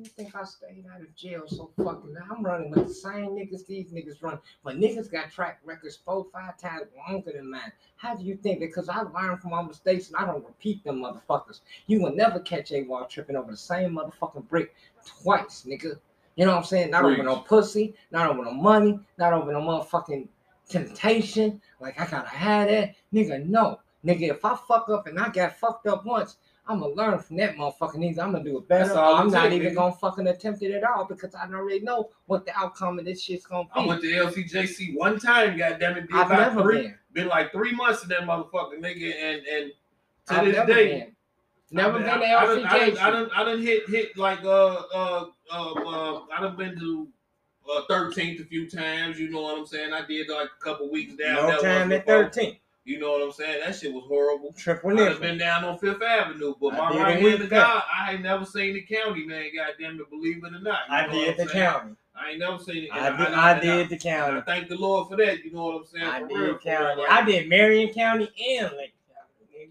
you 0.00 0.10
think 0.10 0.34
I 0.34 0.44
stayed 0.44 0.84
out 0.92 1.00
of 1.00 1.14
jail 1.14 1.42
so 1.46 1.70
fucking? 1.76 2.14
I'm 2.30 2.42
running 2.42 2.70
with 2.70 2.88
the 2.88 2.94
same 2.94 3.30
niggas 3.30 3.66
these 3.66 3.92
niggas 3.92 4.22
run, 4.22 4.38
but 4.64 4.76
niggas 4.76 5.10
got 5.10 5.30
track 5.30 5.60
records 5.64 5.96
four, 5.96 6.26
five 6.32 6.56
times 6.58 6.86
longer 6.96 7.32
than 7.32 7.50
mine. 7.50 7.72
How 7.96 8.14
do 8.14 8.24
you 8.24 8.36
think? 8.36 8.60
Because 8.60 8.88
I 8.88 9.02
learned 9.02 9.40
from 9.40 9.50
my 9.50 9.62
mistakes 9.62 10.08
and 10.08 10.16
I 10.16 10.24
don't 10.24 10.44
repeat 10.44 10.82
them 10.84 11.02
motherfuckers. 11.02 11.60
You 11.86 12.02
will 12.02 12.14
never 12.14 12.40
catch 12.40 12.72
a 12.72 12.82
wall 12.82 13.06
tripping 13.06 13.36
over 13.36 13.50
the 13.50 13.56
same 13.56 13.96
motherfucking 13.96 14.48
brick 14.48 14.74
twice, 15.04 15.66
nigga. 15.68 15.98
You 16.36 16.46
know 16.46 16.52
what 16.52 16.58
I'm 16.58 16.64
saying? 16.64 16.90
Not 16.90 17.04
over 17.04 17.22
no 17.22 17.36
pussy, 17.36 17.94
not 18.10 18.30
over 18.30 18.44
no 18.44 18.52
money, 18.52 18.98
not 19.18 19.32
over 19.32 19.52
no 19.52 19.60
motherfucking 19.60 20.28
temptation. 20.68 21.60
Like 21.80 22.00
I 22.00 22.06
gotta 22.06 22.28
have 22.28 22.68
that, 22.68 22.94
nigga. 23.12 23.44
No, 23.46 23.80
nigga. 24.04 24.30
If 24.30 24.44
I 24.44 24.56
fuck 24.56 24.88
up 24.88 25.06
and 25.06 25.18
I 25.18 25.28
got 25.28 25.58
fucked 25.58 25.86
up 25.86 26.06
once, 26.06 26.38
I'm 26.66 26.80
gonna 26.80 26.94
learn 26.94 27.18
from 27.18 27.36
that 27.38 27.56
motherfucking 27.56 27.96
nigga. 27.96 28.20
I'm 28.20 28.32
gonna 28.32 28.44
do 28.44 28.58
it 28.58 28.68
better. 28.68 28.84
That's 28.84 28.96
all 28.96 29.16
I'm 29.16 29.30
not 29.30 29.52
even 29.52 29.74
gonna 29.74 29.92
fucking 29.92 30.26
attempt 30.28 30.62
it 30.62 30.72
at 30.72 30.84
all 30.84 31.04
because 31.04 31.34
I 31.34 31.46
already 31.52 31.80
know 31.80 32.10
what 32.26 32.46
the 32.46 32.56
outcome 32.56 32.98
of 32.98 33.04
this 33.04 33.22
shit's 33.22 33.46
gonna 33.46 33.64
be. 33.64 33.70
I 33.74 33.86
went 33.86 34.02
to 34.02 34.08
LCJC 34.08 34.96
one 34.96 35.18
time, 35.18 35.58
goddamn 35.58 35.96
it. 35.96 36.06
I've 36.12 36.28
never 36.30 36.62
three, 36.62 36.82
been. 36.82 36.94
been 37.12 37.28
like 37.28 37.52
three 37.52 37.72
months 37.72 38.02
in 38.02 38.08
that 38.10 38.20
motherfucking 38.20 38.80
nigga, 38.80 39.14
and 39.14 39.46
and 39.46 39.72
to 40.28 40.34
I've 40.34 40.44
this 40.44 40.66
day. 40.66 40.98
Been. 41.00 41.16
Never 41.72 41.98
I 41.98 42.00
mean, 42.00 42.20
been 42.20 42.20
to 42.20 42.26
LCJC. 42.26 42.66
I, 42.66 42.78
didn't 42.78 42.94
done, 42.96 43.30
I 43.34 43.44
done 43.44 43.62
hit 43.62 43.88
hit 43.88 44.16
like 44.16 44.42
uh 44.44 44.82
uh 44.94 45.26
uh, 45.52 45.72
uh 45.72 46.20
I 46.36 46.40
done 46.40 46.56
been 46.56 46.78
to 46.78 47.08
uh, 47.70 47.82
13th 47.90 48.42
a 48.42 48.44
few 48.44 48.68
times. 48.68 49.18
You 49.18 49.30
know 49.30 49.42
what 49.42 49.58
I'm 49.58 49.66
saying? 49.66 49.92
I 49.92 50.04
did 50.06 50.28
like 50.28 50.48
a 50.48 50.64
couple 50.64 50.90
weeks 50.90 51.14
down. 51.14 51.48
No 51.48 51.60
time 51.60 51.92
at 51.92 52.06
13th. 52.06 52.58
You 52.90 52.98
know 52.98 53.12
what 53.12 53.22
I'm 53.22 53.30
saying? 53.30 53.60
That 53.64 53.76
shit 53.76 53.92
was 53.94 54.02
horrible. 54.08 54.52
Triple 54.58 54.98
I've 54.98 55.20
been 55.20 55.38
down 55.38 55.64
on 55.64 55.78
Fifth 55.78 56.02
Avenue, 56.02 56.54
but 56.60 56.74
I 56.74 56.76
my 56.76 57.00
right 57.00 57.22
hand 57.22 57.38
to. 57.38 57.46
God, 57.46 57.84
I 57.96 58.14
ain't 58.14 58.22
never 58.22 58.44
seen 58.44 58.74
the 58.74 58.82
county, 58.82 59.24
man. 59.24 59.44
Goddamn 59.54 60.00
it, 60.00 60.10
believe 60.10 60.42
it 60.44 60.52
or 60.52 60.58
not. 60.60 60.80
I 60.90 61.06
did 61.06 61.36
the 61.36 61.46
saying? 61.48 61.50
county. 61.50 61.94
I 62.16 62.30
ain't 62.30 62.40
never 62.40 62.58
seen 62.58 62.84
it. 62.84 62.90
I 62.92 63.06
And 63.08 63.18
did. 63.18 63.26
and 63.28 63.36
I 63.36 63.60
did 63.60 63.88
the 63.90 63.96
county. 63.96 64.38
I 64.38 64.40
thank 64.40 64.68
the 64.68 64.74
Lord 64.76 65.08
for 65.08 65.16
that. 65.18 65.44
You 65.44 65.52
know 65.52 65.66
what 65.66 65.76
I'm 65.76 65.86
saying? 65.86 66.04
I 66.04 66.18
For 66.22 66.26
did 66.26 66.34
real, 66.36 66.46
real. 66.46 66.58
county. 66.58 67.00
Like, 67.02 67.10
I 67.12 67.22
did 67.24 67.48
Marion 67.48 67.94
County 67.94 68.28
and 68.58 68.72
Lake 68.76 68.94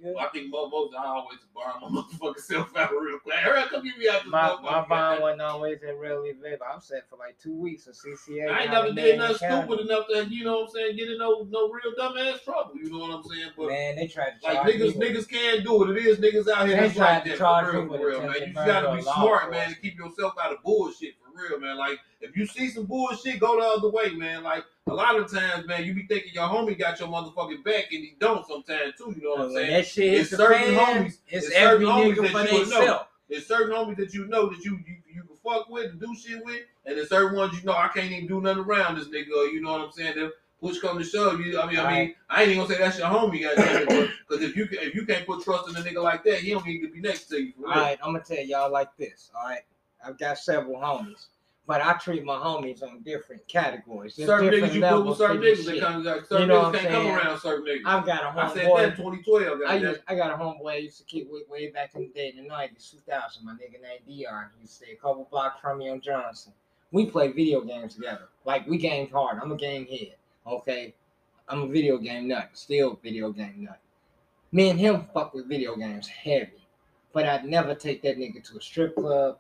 Nigga. 0.04 0.18
I 0.18 0.30
think 0.30 0.50
most, 0.50 0.72
most 0.72 0.95
I 0.95 1.06
always 1.06 1.39
borrow 1.54 1.89
my 1.89 2.02
motherfucking 2.02 2.39
self 2.39 2.76
out 2.76 2.91
real 2.91 3.20
quick. 3.20 3.36
Hurry 3.36 3.60
up, 3.60 3.70
come 3.70 3.84
get 3.84 3.97
me 3.97 4.08
out 4.08 4.24
this 4.24 4.32
My, 4.32 4.56
my 4.62 4.86
bond 4.88 5.22
wasn't 5.22 5.41
always 5.41 5.82
in 5.84 5.97
really 5.97 6.34
live. 6.41 6.60
I'm 6.62 6.80
set 6.80 7.10
for 7.10 7.18
like 7.18 7.38
two 7.38 7.54
weeks 7.54 7.88
in 7.88 7.93
CCA. 7.93 8.50
I 8.52 8.62
ain't 8.64 8.72
never 8.72 8.91
did 8.93 9.18
nothing 9.18 9.36
stupid 9.38 9.80
enough 9.82 10.08
to, 10.08 10.28
you 10.30 10.45
know 10.45 10.60
what 10.62 10.70
I'm 10.70 10.74
saying, 10.76 10.97
get 10.97 11.10
in 11.10 11.18
no 11.18 11.45
no 11.50 11.70
real 11.70 11.93
dumbass 12.00 12.43
trouble. 12.43 12.76
You 12.76 12.91
know 12.91 13.00
what 13.00 13.12
I'm 13.12 13.24
saying? 13.24 13.52
But 13.58 13.68
Man, 13.68 13.95
they 13.95 14.08
tried 14.08 14.34
to 14.41 14.47
like 14.54 14.60
niggas, 14.68 14.95
me. 14.95 15.10
niggas 15.10 15.30
can't 15.30 15.64
do 15.64 15.84
it. 15.84 15.97
It 15.97 16.06
is 16.06 16.18
niggas 16.20 16.52
out 16.52 16.68
here 16.68 16.80
They 16.80 16.93
tried 16.93 17.14
like 17.16 17.24
to 17.24 17.30
that 17.32 17.38
charge 17.38 17.66
for 17.66 17.82
real, 17.82 17.88
for 17.88 18.08
real, 18.08 18.22
man. 18.22 18.36
You 18.47 18.54
gotta 18.54 18.95
be 18.95 19.02
smart, 19.02 19.52
man, 19.52 19.70
to 19.70 19.76
keep 19.76 19.97
yourself 19.97 20.34
out 20.41 20.54
of 20.54 20.64
bullshit 20.64 21.16
for 21.22 21.29
real, 21.40 21.60
man. 21.60 21.78
Like 21.78 22.00
if 22.22 22.36
you 22.36 22.46
see 22.46 22.70
some 22.70 22.86
bullshit, 22.86 23.40
go 23.40 23.60
the 23.60 23.66
other 23.66 23.90
way, 23.90 24.12
man. 24.16 24.44
Like 24.44 24.64
a 24.88 24.94
lot 24.94 25.16
of 25.18 25.32
times, 25.32 25.68
man, 25.68 25.86
you 25.86 25.94
be 25.94 26.06
thinking 26.08 26.34
your 26.34 26.48
homie 26.48 26.78
got 26.78 27.00
your 27.00 27.10
motherfucking 27.10 27.64
back, 27.64 27.86
and 27.92 28.04
he 28.04 28.16
don't 28.20 28.46
sometimes 28.48 28.96
too. 28.98 29.14
You 29.18 29.24
know 29.24 29.30
what 29.32 29.42
I'm 29.42 29.54
saying? 29.54 29.72
that 29.72 29.88
shit 29.88 30.14
It's 30.14 30.30
certain 30.32 30.76
fan, 30.76 31.06
homies- 31.06 31.18
it's 31.30 31.48
it's 31.48 31.56
every 31.56 31.86
certain 31.86 32.04
homies 32.04 32.16
nigga 32.16 32.22
that 32.22 32.32
for 32.32 32.44
know. 32.52 32.60
themselves. 32.60 33.06
There's 33.30 33.46
certain 33.48 33.76
homies 33.76 33.98
that 33.98 34.14
you 34.14 34.26
know 34.26 34.50
that 34.50 34.64
you 34.66 34.80
you, 34.88 34.96
you 35.14 35.22
can 35.24 35.38
fuck 35.44 35.70
with 35.70 35.92
and 35.92 36.00
do 36.00 36.16
shit 36.16 36.44
with, 36.44 36.62
and 36.86 36.98
there's 36.98 37.10
certain 37.10 37.38
ones 37.38 37.58
you 37.60 37.64
know 37.66 37.74
I 37.74 37.88
can't 37.90 38.12
even 38.12 38.28
do 38.28 38.42
nothing 38.42 38.64
around 38.64 38.98
this 38.98 39.08
nigga. 39.08 39.52
You 39.54 39.62
know 39.62 39.72
what 39.74 39.82
I'm 39.82 39.92
saying? 39.92 40.14
If 40.18 40.32
push 40.60 40.80
come 40.80 40.98
to 40.98 41.04
shove, 41.06 41.40
you 41.40 41.60
I 41.60 41.68
mean 41.68 41.80
I 41.80 41.92
mean 41.92 42.16
I 42.30 42.42
ain't 42.42 42.52
even 42.52 42.64
gonna 42.64 42.74
say 42.76 42.80
that's 42.82 42.98
your 42.98 43.08
homie, 43.08 43.44
goddamn 43.44 44.10
Because 44.28 44.44
if 44.44 44.56
you 44.56 44.68
if 44.72 44.96
you 44.96 45.06
can't 45.06 45.26
put 45.28 45.44
trust 45.44 45.70
in 45.70 45.76
a 45.76 45.80
nigga 45.80 46.02
like 46.04 46.24
that, 46.24 46.40
he 46.40 46.52
don't 46.52 46.66
need 46.66 46.82
to 46.82 46.90
be 46.90 47.02
next 47.02 47.26
to 47.26 47.40
you. 47.40 47.54
All 47.66 47.72
right, 47.72 48.00
I'm 48.04 48.14
gonna 48.14 48.24
tell 48.24 48.44
y'all 48.44 48.72
like 48.72 48.96
this. 48.98 49.30
All 49.36 49.48
right, 49.48 49.62
I've 50.06 50.18
got 50.18 50.38
several 50.38 50.80
homies, 50.80 51.28
but 51.68 51.82
I 51.82 51.93
treat 51.93 52.24
my 52.24 52.36
homies 52.36 52.82
on 52.82 53.02
different 53.02 53.47
categories. 53.47 54.16
There's 54.16 54.30
certain 54.30 54.50
different 54.50 54.74
niggas 54.74 54.76
you 54.76 54.82
cool 54.82 55.04
with 55.04 55.18
certain 55.18 55.38
niggas 55.38 55.66
that 55.66 55.80
come 55.80 56.04
like 56.04 56.26
certain 56.26 56.41
You 56.41 56.47
know 56.47 56.64
niggas 56.64 56.80
can't 56.80 56.91
come 56.91 57.08
around 57.08 57.39
certain 57.39 57.66
niggas. 57.66 57.82
I've 57.86 58.06
got 58.06 58.24
a 58.24 58.39
I 58.39 58.47
said 58.54 58.58
that 58.58 58.84
in 58.84 58.91
homeboy. 58.91 59.24
2012, 59.24 59.60
I 59.68 59.76
used, 59.76 60.02
I 60.08 60.16
got 60.16 60.32
a 60.32 60.36
homeboy 60.36 60.72
I 60.72 60.78
used 60.78 60.97
to 60.97 61.04
keep 61.04 61.30
way, 61.32 61.41
way 61.50 61.70
back 61.70 61.95
in 61.95 62.04
the 62.04 62.08
day, 62.10 62.34
in 62.36 62.43
the 62.43 62.50
90s, 62.50 62.91
2000. 62.91 63.45
My 63.45 63.54
nigga 63.54 63.82
named 63.82 64.02
Dion. 64.08 64.45
He 64.56 64.62
used 64.62 64.80
to 64.80 64.86
stay 64.86 64.93
a 64.93 64.95
couple 64.95 65.28
blocks 65.30 65.60
from 65.62 65.80
me 65.80 65.89
on 65.89 66.02
Johnson. 66.02 66.54
We 66.91 67.06
play 67.06 67.32
video 67.32 67.62
games 67.62 67.95
together. 67.95 68.30
Like, 68.45 68.68
we 68.68 68.78
game 68.78 69.10
hard. 69.10 69.39
I'm 69.41 69.52
a 69.52 69.56
game 69.56 69.86
head, 69.86 70.16
okay? 70.47 70.95
I'm 71.47 71.64
a 71.64 71.68
video 71.68 71.97
game 71.97 72.28
nut. 72.28 72.50
Still 72.54 73.00
video 73.04 73.32
game 73.32 73.66
nut. 73.66 73.80
Me 74.52 74.70
and 74.70 74.80
him 74.80 75.06
fuck 75.14 75.34
with 75.34 75.47
video 75.47 75.76
games 75.76 76.08
heavy. 76.08 76.68
But 77.14 77.26
I'd 77.26 77.45
never 77.45 77.76
take 77.76 78.02
that 78.04 78.18
nigga 78.18 78.43
to 78.50 78.58
a 78.58 78.62
strip 78.62 78.95
club 78.95 79.38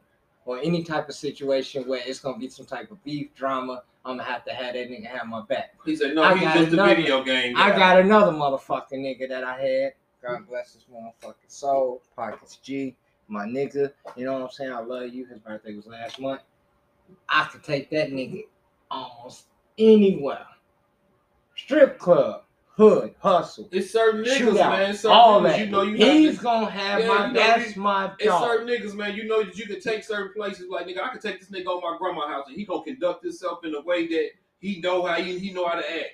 or 0.49 0.57
any 0.63 0.83
type 0.83 1.07
of 1.07 1.13
situation 1.13 1.87
where 1.87 2.01
it's 2.03 2.19
gonna 2.19 2.39
be 2.39 2.49
some 2.49 2.65
type 2.65 2.89
of 2.89 3.01
beef 3.03 3.35
drama. 3.35 3.83
I'm 4.03 4.17
gonna 4.17 4.27
have 4.27 4.43
to 4.45 4.51
have 4.51 4.73
that 4.73 4.89
nigga 4.89 5.05
have 5.05 5.27
my 5.27 5.43
back. 5.47 5.75
He 5.85 5.95
said, 5.95 6.15
no, 6.15 6.23
I 6.23 6.33
he's 6.35 6.43
just 6.53 6.69
a 6.71 6.73
another- 6.73 6.95
video 6.95 7.23
game 7.23 7.53
I 7.55 7.69
got 7.69 7.99
another 7.99 8.31
motherfucking 8.31 8.93
nigga 8.93 9.29
that 9.29 9.43
I 9.43 9.61
had. 9.61 9.93
God 10.23 10.47
bless 10.49 10.73
his 10.73 10.85
motherfucking 10.91 11.35
soul. 11.49 12.01
Pockets 12.15 12.55
G, 12.63 12.95
my 13.27 13.45
nigga. 13.45 13.91
You 14.15 14.25
know 14.25 14.33
what 14.33 14.41
I'm 14.41 14.49
saying? 14.49 14.73
I 14.73 14.79
love 14.79 15.09
you. 15.13 15.25
His 15.27 15.37
birthday 15.37 15.75
was 15.75 15.85
last 15.85 16.19
month. 16.19 16.41
I 17.29 17.43
could 17.51 17.63
take 17.63 17.91
that 17.91 18.09
nigga 18.09 18.45
almost 18.89 19.45
anywhere. 19.77 20.47
Strip 21.55 21.99
club, 21.99 22.41
hood, 22.79 23.13
hustle. 23.19 23.67
It's 23.71 23.91
certain 23.91 24.23
niggas, 24.23 24.37
shootout, 24.53 24.69
man. 24.71 24.93
Certain 24.95 25.11
all 25.17 25.41
niggas, 25.41 25.43
that. 25.43 25.59
you 25.59 25.67
know, 25.67 25.81
you 25.83 25.97
He's 25.97 26.39
gonna 26.39 26.69
have 26.71 26.99
Yeah, 27.01 27.07
my. 27.09 27.27
you 27.27 27.33
know, 27.33 27.39
that's 27.39 27.75
my 27.75 28.11
It's 28.19 28.39
certain 28.39 28.67
niggas, 28.67 28.95
man. 28.95 29.15
You 29.15 29.27
know 29.27 29.43
that 29.43 29.57
you 29.57 29.65
can 29.67 29.81
take 29.81 30.03
certain 30.03 30.33
places. 30.33 30.67
Like 30.69 30.87
nigga, 30.87 31.01
I 31.03 31.09
could 31.09 31.21
take 31.21 31.39
this 31.39 31.49
nigga 31.51 31.67
on 31.67 31.81
my 31.81 31.97
grandma's 31.99 32.27
house, 32.27 32.45
and 32.47 32.55
he 32.55 32.65
gonna 32.65 32.83
conduct 32.83 33.23
himself 33.23 33.63
in 33.65 33.75
a 33.75 33.81
way 33.81 34.07
that 34.07 34.29
he 34.59 34.79
know 34.81 35.05
how 35.05 35.15
he, 35.15 35.37
he 35.37 35.51
know 35.53 35.67
how 35.67 35.75
to 35.75 35.91
act. 35.91 36.11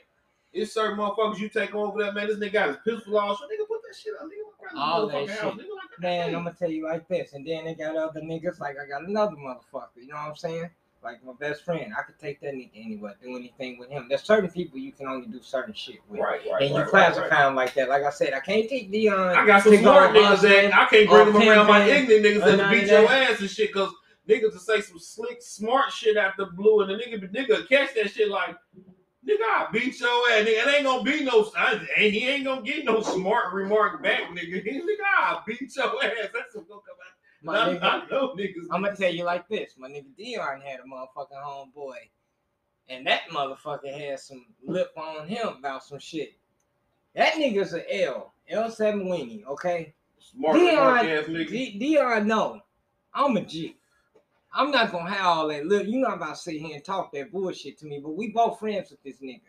It's 0.54 0.74
certain 0.74 0.98
motherfuckers 0.98 1.38
you 1.40 1.50
take 1.50 1.76
over 1.76 2.02
that 2.04 2.16
man. 2.16 2.28
This 2.28 2.38
nigga 2.38 2.54
got 2.54 2.68
his 2.70 2.78
pistol 2.86 3.18
all 3.20 3.36
shit. 3.36 3.48
Nigga, 3.48 3.68
put 3.68 3.82
that 3.88 3.96
shit 4.02 4.14
on. 4.22 4.30
Nigga, 4.30 4.78
All 4.80 5.08
that 5.08 5.28
shit. 5.28 5.38
house. 5.38 5.54
Nigga, 5.54 5.58
like, 5.58 6.00
Man, 6.00 6.30
hey. 6.30 6.36
I'm 6.36 6.44
gonna 6.44 6.56
tell 6.58 6.70
you 6.72 6.84
like 6.86 7.08
this, 7.08 7.34
and 7.34 7.46
then 7.46 7.66
they 7.66 7.76
got 7.76 7.96
other 7.96 8.22
niggas. 8.22 8.60
Like 8.60 8.76
I 8.84 8.88
got 8.88 9.08
another 9.08 9.36
motherfucker. 9.36 9.98
You 9.98 10.08
know 10.08 10.16
what 10.16 10.30
I'm 10.30 10.36
saying? 10.36 10.70
Like 11.06 11.24
my 11.24 11.34
best 11.34 11.64
friend, 11.64 11.94
I 11.96 12.02
could 12.02 12.18
take 12.18 12.42
that 12.42 12.56
nigga 12.56 12.72
anywhere, 12.74 13.14
do 13.22 13.36
anything 13.36 13.78
with 13.78 13.90
him. 13.90 14.08
There's 14.10 14.24
certain 14.24 14.50
people 14.50 14.80
you 14.80 14.92
can 14.92 15.06
only 15.06 15.28
do 15.28 15.40
certain 15.40 15.76
shit 15.76 16.00
with. 16.10 16.20
Right, 16.20 16.42
right, 16.52 16.64
and 16.64 16.72
you 16.72 16.82
right, 16.82 16.88
classify 16.90 17.30
right, 17.30 17.44
them 17.44 17.54
like 17.54 17.76
that. 17.76 17.90
Like 17.90 18.02
I 18.02 18.10
said, 18.10 18.34
I 18.34 18.40
can't 18.40 18.68
take 18.68 18.92
Dion. 18.92 19.38
I 19.38 19.46
got 19.46 19.62
some 19.62 19.78
smart 19.78 20.16
niggas 20.16 20.42
that 20.42 20.74
I 20.74 20.86
can't 20.88 21.08
bring 21.08 21.32
them 21.32 21.38
around 21.38 21.68
my 21.68 21.86
ignorant 21.86 22.26
niggas 22.26 22.58
that 22.58 22.72
beat 22.72 22.88
your 22.88 23.08
ass 23.08 23.40
and 23.40 23.48
shit. 23.48 23.72
Cause 23.72 23.94
niggas 24.28 24.54
to 24.54 24.60
say 24.60 24.82
some 24.82 24.98
slick, 24.98 25.44
smart 25.44 25.92
shit 25.92 26.18
the 26.40 26.48
blue, 26.48 26.82
and 26.82 26.90
the 26.90 26.96
nigga, 26.96 27.32
nigga 27.32 27.70
catch 27.70 27.94
that 27.94 28.10
shit 28.10 28.30
like. 28.30 28.56
Nigga, 29.28 29.42
I 29.42 29.68
beat 29.72 30.00
your 30.00 30.32
ass. 30.32 30.48
Nigga, 30.48 30.68
it 30.68 30.76
ain't 30.76 30.86
gonna 30.86 31.04
be 31.04 31.24
no. 31.24 31.52
I, 31.56 31.80
ain't- 31.98 32.14
he 32.14 32.28
ain't 32.28 32.46
gonna 32.46 32.64
get 32.64 32.84
no 32.84 33.02
smart 33.02 33.54
remark 33.54 34.02
back, 34.02 34.22
nigga. 34.32 34.66
Nigga, 34.66 35.06
I 35.06 35.40
beat 35.46 35.76
your 35.76 36.04
ass. 36.04 36.30
That's 36.34 36.56
what's 36.56 36.68
gonna 36.68 36.82
come 36.82 36.98
out. 36.98 37.25
My 37.46 37.62
I, 37.62 37.70
nigga, 37.70 37.84
I 37.84 38.08
know 38.10 38.36
niggas. 38.36 38.68
I'm 38.72 38.82
gonna 38.82 38.96
tell 38.96 39.14
you 39.14 39.24
like 39.24 39.48
this. 39.48 39.74
My 39.78 39.88
nigga 39.88 40.16
Dion 40.18 40.62
had 40.62 40.80
a 40.80 40.84
motherfucking 40.84 41.44
homeboy, 41.44 41.96
and 42.90 43.06
that 43.06 43.30
motherfucker 43.32 43.94
had 43.94 44.20
some 44.20 44.46
lip 44.64 44.92
on 44.98 45.28
him 45.28 45.48
about 45.60 45.84
some 45.84 46.00
shit. 46.00 46.34
That 47.14 47.36
nigga's 47.36 47.74
a 47.76 48.04
L, 48.04 48.34
L7 48.52 49.10
Winnie, 49.10 49.46
okay? 49.48 49.94
smart 50.20 50.56
Dion- 50.58 51.06
nigga. 51.06 51.48
D- 51.48 51.78
Dion, 51.78 52.28
no, 52.28 52.62
I'm 53.14 53.38
a 53.38 53.42
G. 53.42 53.78
I'm 54.52 54.72
not 54.72 54.92
gonna 54.92 55.10
have 55.10 55.26
all 55.26 55.48
that. 55.50 55.68
Look, 55.68 55.86
you 55.86 56.00
not 56.00 56.16
about 56.16 56.36
to 56.36 56.42
sit 56.42 56.56
here 56.60 56.76
and 56.76 56.84
talk 56.84 57.12
that 57.14 57.32
bullshit 57.32 57.78
to 57.80 57.86
me, 57.86 58.00
but 58.00 58.16
we 58.16 58.30
both 58.30 58.60
friends 58.60 58.90
with 58.90 59.04
this 59.04 59.18
nigga. 59.18 59.42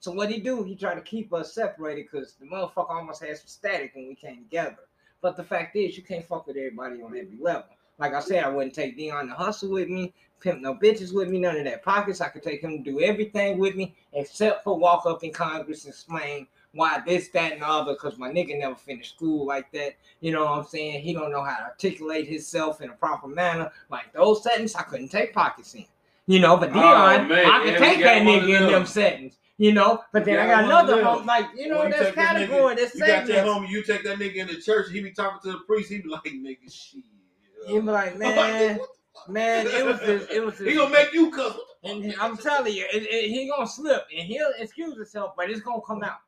So 0.00 0.10
what 0.10 0.30
he 0.30 0.40
do? 0.40 0.64
He 0.64 0.74
try 0.74 0.94
to 0.94 1.00
keep 1.00 1.32
us 1.32 1.54
separated 1.54 2.08
because 2.10 2.34
the 2.34 2.46
motherfucker 2.46 2.90
almost 2.90 3.22
had 3.22 3.36
some 3.38 3.46
static 3.46 3.92
when 3.94 4.08
we 4.08 4.14
came 4.16 4.42
together. 4.42 4.78
But 5.24 5.38
the 5.38 5.42
fact 5.42 5.74
is, 5.74 5.96
you 5.96 6.02
can't 6.02 6.22
fuck 6.22 6.46
with 6.46 6.58
everybody 6.58 7.00
on 7.00 7.16
every 7.16 7.38
level. 7.40 7.64
Like 7.96 8.12
I 8.12 8.20
said, 8.20 8.44
I 8.44 8.50
wouldn't 8.50 8.74
take 8.74 8.94
Dion 8.94 9.26
to 9.28 9.32
hustle 9.32 9.70
with 9.70 9.88
me, 9.88 10.12
pimp 10.38 10.60
no 10.60 10.74
bitches 10.74 11.14
with 11.14 11.30
me, 11.30 11.38
none 11.38 11.56
of 11.56 11.64
that 11.64 11.82
pockets. 11.82 12.20
I 12.20 12.28
could 12.28 12.42
take 12.42 12.60
him 12.60 12.84
to 12.84 12.90
do 12.90 13.00
everything 13.00 13.56
with 13.56 13.74
me 13.74 13.94
except 14.12 14.64
for 14.64 14.78
walk 14.78 15.06
up 15.06 15.24
in 15.24 15.32
Congress 15.32 15.86
and 15.86 15.94
explain 15.94 16.46
why 16.74 17.00
this, 17.06 17.28
that, 17.28 17.52
and 17.52 17.62
the 17.62 17.66
other. 17.66 17.94
Because 17.94 18.18
my 18.18 18.28
nigga 18.30 18.58
never 18.58 18.74
finished 18.74 19.14
school 19.16 19.46
like 19.46 19.72
that. 19.72 19.94
You 20.20 20.32
know 20.32 20.44
what 20.44 20.58
I'm 20.58 20.66
saying? 20.66 21.00
He 21.00 21.14
don't 21.14 21.32
know 21.32 21.42
how 21.42 21.56
to 21.56 21.62
articulate 21.70 22.28
himself 22.28 22.82
in 22.82 22.90
a 22.90 22.94
proper 22.94 23.26
manner. 23.26 23.72
Like 23.88 24.12
those 24.12 24.42
settings, 24.42 24.74
I 24.74 24.82
couldn't 24.82 25.08
take 25.08 25.32
pockets 25.32 25.74
in. 25.74 25.86
You 26.26 26.40
know, 26.40 26.58
but 26.58 26.68
Oh, 26.68 26.72
Dion, 26.74 27.28
man, 27.28 27.46
I 27.46 27.64
could 27.64 27.72
yeah, 27.72 27.78
take 27.78 28.00
that 28.00 28.20
nigga 28.22 28.42
in 28.58 28.62
them 28.64 28.72
them. 28.72 28.86
settings. 28.86 29.38
You 29.56 29.72
know, 29.72 30.02
but 30.12 30.24
then 30.24 30.34
You 30.34 30.40
I 30.40 30.46
got 30.46 30.62
got 30.62 30.64
one 30.64 30.72
of 30.72 30.88
another 30.88 31.04
home, 31.04 31.26
like 31.26 31.46
you 31.56 31.68
know, 31.68 31.78
When 31.80 31.90
that's 31.90 32.02
take 32.06 32.14
this 32.16 32.24
nigga- 32.24 32.28
category, 32.28 32.74
that's 32.74 32.94
You 32.94 33.00
got 33.06 33.26
your 33.28 33.36
homie, 33.44 33.68
you 33.68 33.82
take 33.84 34.02
that 34.04 34.18
nigga 34.18 34.34
in 34.36 34.46
the 34.48 34.60
church, 34.60 34.90
he 34.90 35.00
be 35.00 35.12
talking 35.12 35.38
to 35.44 35.58
the 35.58 35.64
priest, 35.64 35.90
he 35.90 35.98
be 35.98 36.08
like, 36.08 36.22
nigga, 36.24 36.58
shit. 36.72 37.04
He 37.68 37.74
be 37.74 37.80
like, 37.80 38.18
man, 38.18 38.80
man, 39.28 39.66
it 39.68 39.84
was 39.86 40.00
just, 40.06 40.30
it 40.30 40.44
was 40.44 40.54
just, 40.54 40.68
He 40.68 40.74
gonna 40.74 40.92
make 40.92 41.12
you 41.12 41.30
cuss. 41.30 41.56
And? 41.84 42.14
I'm 42.20 42.36
telling 42.36 42.74
you, 42.74 42.84
it, 42.92 43.04
it- 43.08 43.30
he 43.30 43.48
gonna 43.48 43.66
slip 43.68 44.04
and 44.16 44.26
he'll 44.26 44.52
excuse 44.58 44.96
himself, 44.96 45.34
but 45.36 45.48
it's 45.48 45.60
gonna 45.60 45.80
come 45.86 46.00
oh. 46.02 46.06
out. 46.06 46.18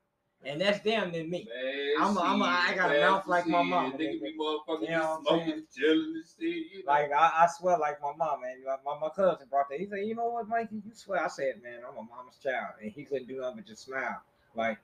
And 0.46 0.60
that's 0.60 0.80
damn 0.84 1.10
near 1.10 1.24
me. 1.24 1.46
Man, 1.52 1.94
I'm 2.00 2.16
a- 2.16 2.20
I'm 2.20 2.42
a- 2.42 2.44
I 2.44 2.74
got 2.74 2.94
a 2.94 3.00
mouth 3.00 3.26
like 3.26 3.46
my 3.46 3.60
shit, 3.62 3.68
mama, 3.68 3.90
Nigga 3.96 4.00
nigga. 4.00 4.22
be 4.22 4.36
motherfucking 4.38 4.80
You 4.82 4.88
know 4.88 5.20
smoking, 5.26 5.62
chilling 5.76 6.12
and 6.16 6.24
shit. 6.26 6.48
You 6.72 6.84
know? 6.84 6.92
Like 6.92 7.12
I, 7.12 7.30
I 7.42 7.46
swear, 7.58 7.76
like 7.78 8.00
my 8.00 8.12
mom, 8.16 8.40
man. 8.42 8.56
Like, 8.66 8.84
my, 8.84 8.98
my 8.98 9.08
cousin 9.10 9.46
brought 9.50 9.68
that. 9.70 9.78
He 9.80 9.86
said, 9.86 10.06
"You 10.06 10.14
know 10.14 10.26
what, 10.26 10.48
Mikey? 10.48 10.76
You 10.76 10.92
swear?" 10.94 11.24
I 11.24 11.28
said, 11.28 11.62
"Man, 11.62 11.80
I'm 11.88 11.96
a 11.96 12.02
mama's 12.02 12.36
child," 12.42 12.74
and 12.82 12.90
he 12.92 13.04
couldn't 13.04 13.28
do 13.28 13.40
nothing 13.40 13.56
but 13.56 13.66
just 13.66 13.84
smile. 13.84 14.22
Like, 14.54 14.78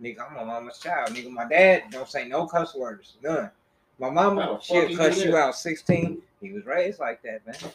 nigga, 0.00 0.30
I'm 0.30 0.36
a 0.36 0.44
mama's 0.44 0.78
child. 0.78 1.10
Nigga, 1.10 1.30
my 1.30 1.46
dad 1.46 1.84
don't 1.90 2.08
say 2.08 2.26
no 2.28 2.46
cuss 2.46 2.74
words, 2.74 3.14
none. 3.22 3.50
My 3.98 4.10
mama, 4.10 4.58
she'll 4.62 4.96
cuss 4.96 5.24
you 5.24 5.36
out 5.36 5.56
16. 5.56 6.22
He 6.40 6.52
was 6.52 6.64
raised 6.64 7.00
like 7.00 7.20
that, 7.22 7.44
man. 7.46 7.72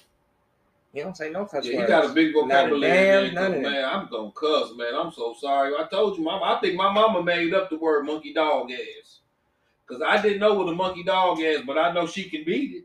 He 0.93 0.99
don't 1.01 1.17
say 1.17 1.31
no 1.31 1.45
cuss 1.45 1.65
Yeah, 1.65 1.71
he 1.71 1.77
words. 1.79 1.89
got 1.89 2.05
a 2.05 2.13
big 2.13 2.33
vocabulary, 2.33 3.31
damn, 3.31 3.33
man. 3.33 3.53
of 3.55 3.61
man, 3.61 3.85
I'm 3.85 4.07
gonna 4.09 4.31
cuss, 4.31 4.73
man. 4.75 4.93
I'm 4.95 5.11
so 5.11 5.35
sorry. 5.39 5.73
I 5.75 5.87
told 5.87 6.17
you, 6.17 6.23
mama. 6.23 6.45
I 6.45 6.59
think 6.61 6.75
my 6.75 6.91
mama 6.91 7.23
made 7.23 7.53
up 7.53 7.71
the 7.71 7.77
word 7.77 8.05
monkey 8.05 8.31
dog 8.31 8.71
ass. 8.71 9.19
Cause 9.87 10.01
I 10.05 10.21
didn't 10.21 10.39
know 10.39 10.53
what 10.53 10.69
a 10.69 10.75
monkey 10.75 11.03
dog 11.03 11.39
is, 11.39 11.61
but 11.67 11.77
I 11.77 11.91
know 11.91 12.07
she 12.07 12.29
can 12.29 12.45
beat 12.45 12.75
it. 12.75 12.83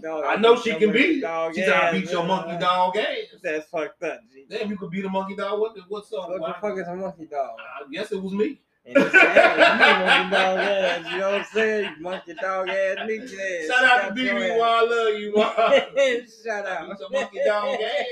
Know, 0.00 0.24
I 0.24 0.36
know 0.36 0.56
she 0.60 0.74
can 0.74 0.92
beat 0.92 1.18
it. 1.18 1.20
dog 1.20 1.54
She 1.54 1.60
said, 1.60 1.72
"I 1.72 1.88
ass, 1.88 1.94
beat 1.94 2.10
your 2.10 2.24
monkey 2.24 2.58
dog 2.58 2.96
ass." 2.96 3.06
That's 3.42 3.68
fucked 3.68 4.02
up, 4.02 4.20
G. 4.32 4.44
Damn, 4.48 4.70
you 4.70 4.76
could 4.76 4.90
beat 4.90 5.04
a 5.04 5.08
monkey 5.08 5.36
dog. 5.36 5.60
What? 5.60 5.76
What's 5.88 6.12
up? 6.12 6.28
What 6.28 6.40
the 6.40 6.54
fuck 6.60 6.78
is 6.78 6.86
a 6.86 6.94
monkey 6.94 7.26
dog? 7.26 7.56
I 7.58 7.90
guess 7.92 8.12
it 8.12 8.20
was 8.22 8.32
me. 8.32 8.60
And 8.86 8.96
you 8.96 9.02
monkey 9.02 10.30
dog 10.30 10.58
ass, 10.58 11.12
you 11.12 11.18
know 11.18 11.30
what 11.30 11.40
I'm 11.40 11.44
saying? 11.52 11.94
You 11.96 12.02
monkey 12.02 12.34
dog 12.34 12.68
ass, 12.68 12.96
nigga 13.00 13.22
ass. 13.24 13.66
Shout 13.68 13.84
out 13.84 14.16
to 14.16 14.22
BB 14.22 14.58
while 14.58 14.70
I 14.70 14.80
love 14.82 15.14
you, 15.20 15.36
man. 15.36 16.26
Shout 16.44 16.66
out. 16.66 17.00
your 17.00 17.10
monkey 17.10 17.40
dog 17.44 17.80
ass. 17.80 18.06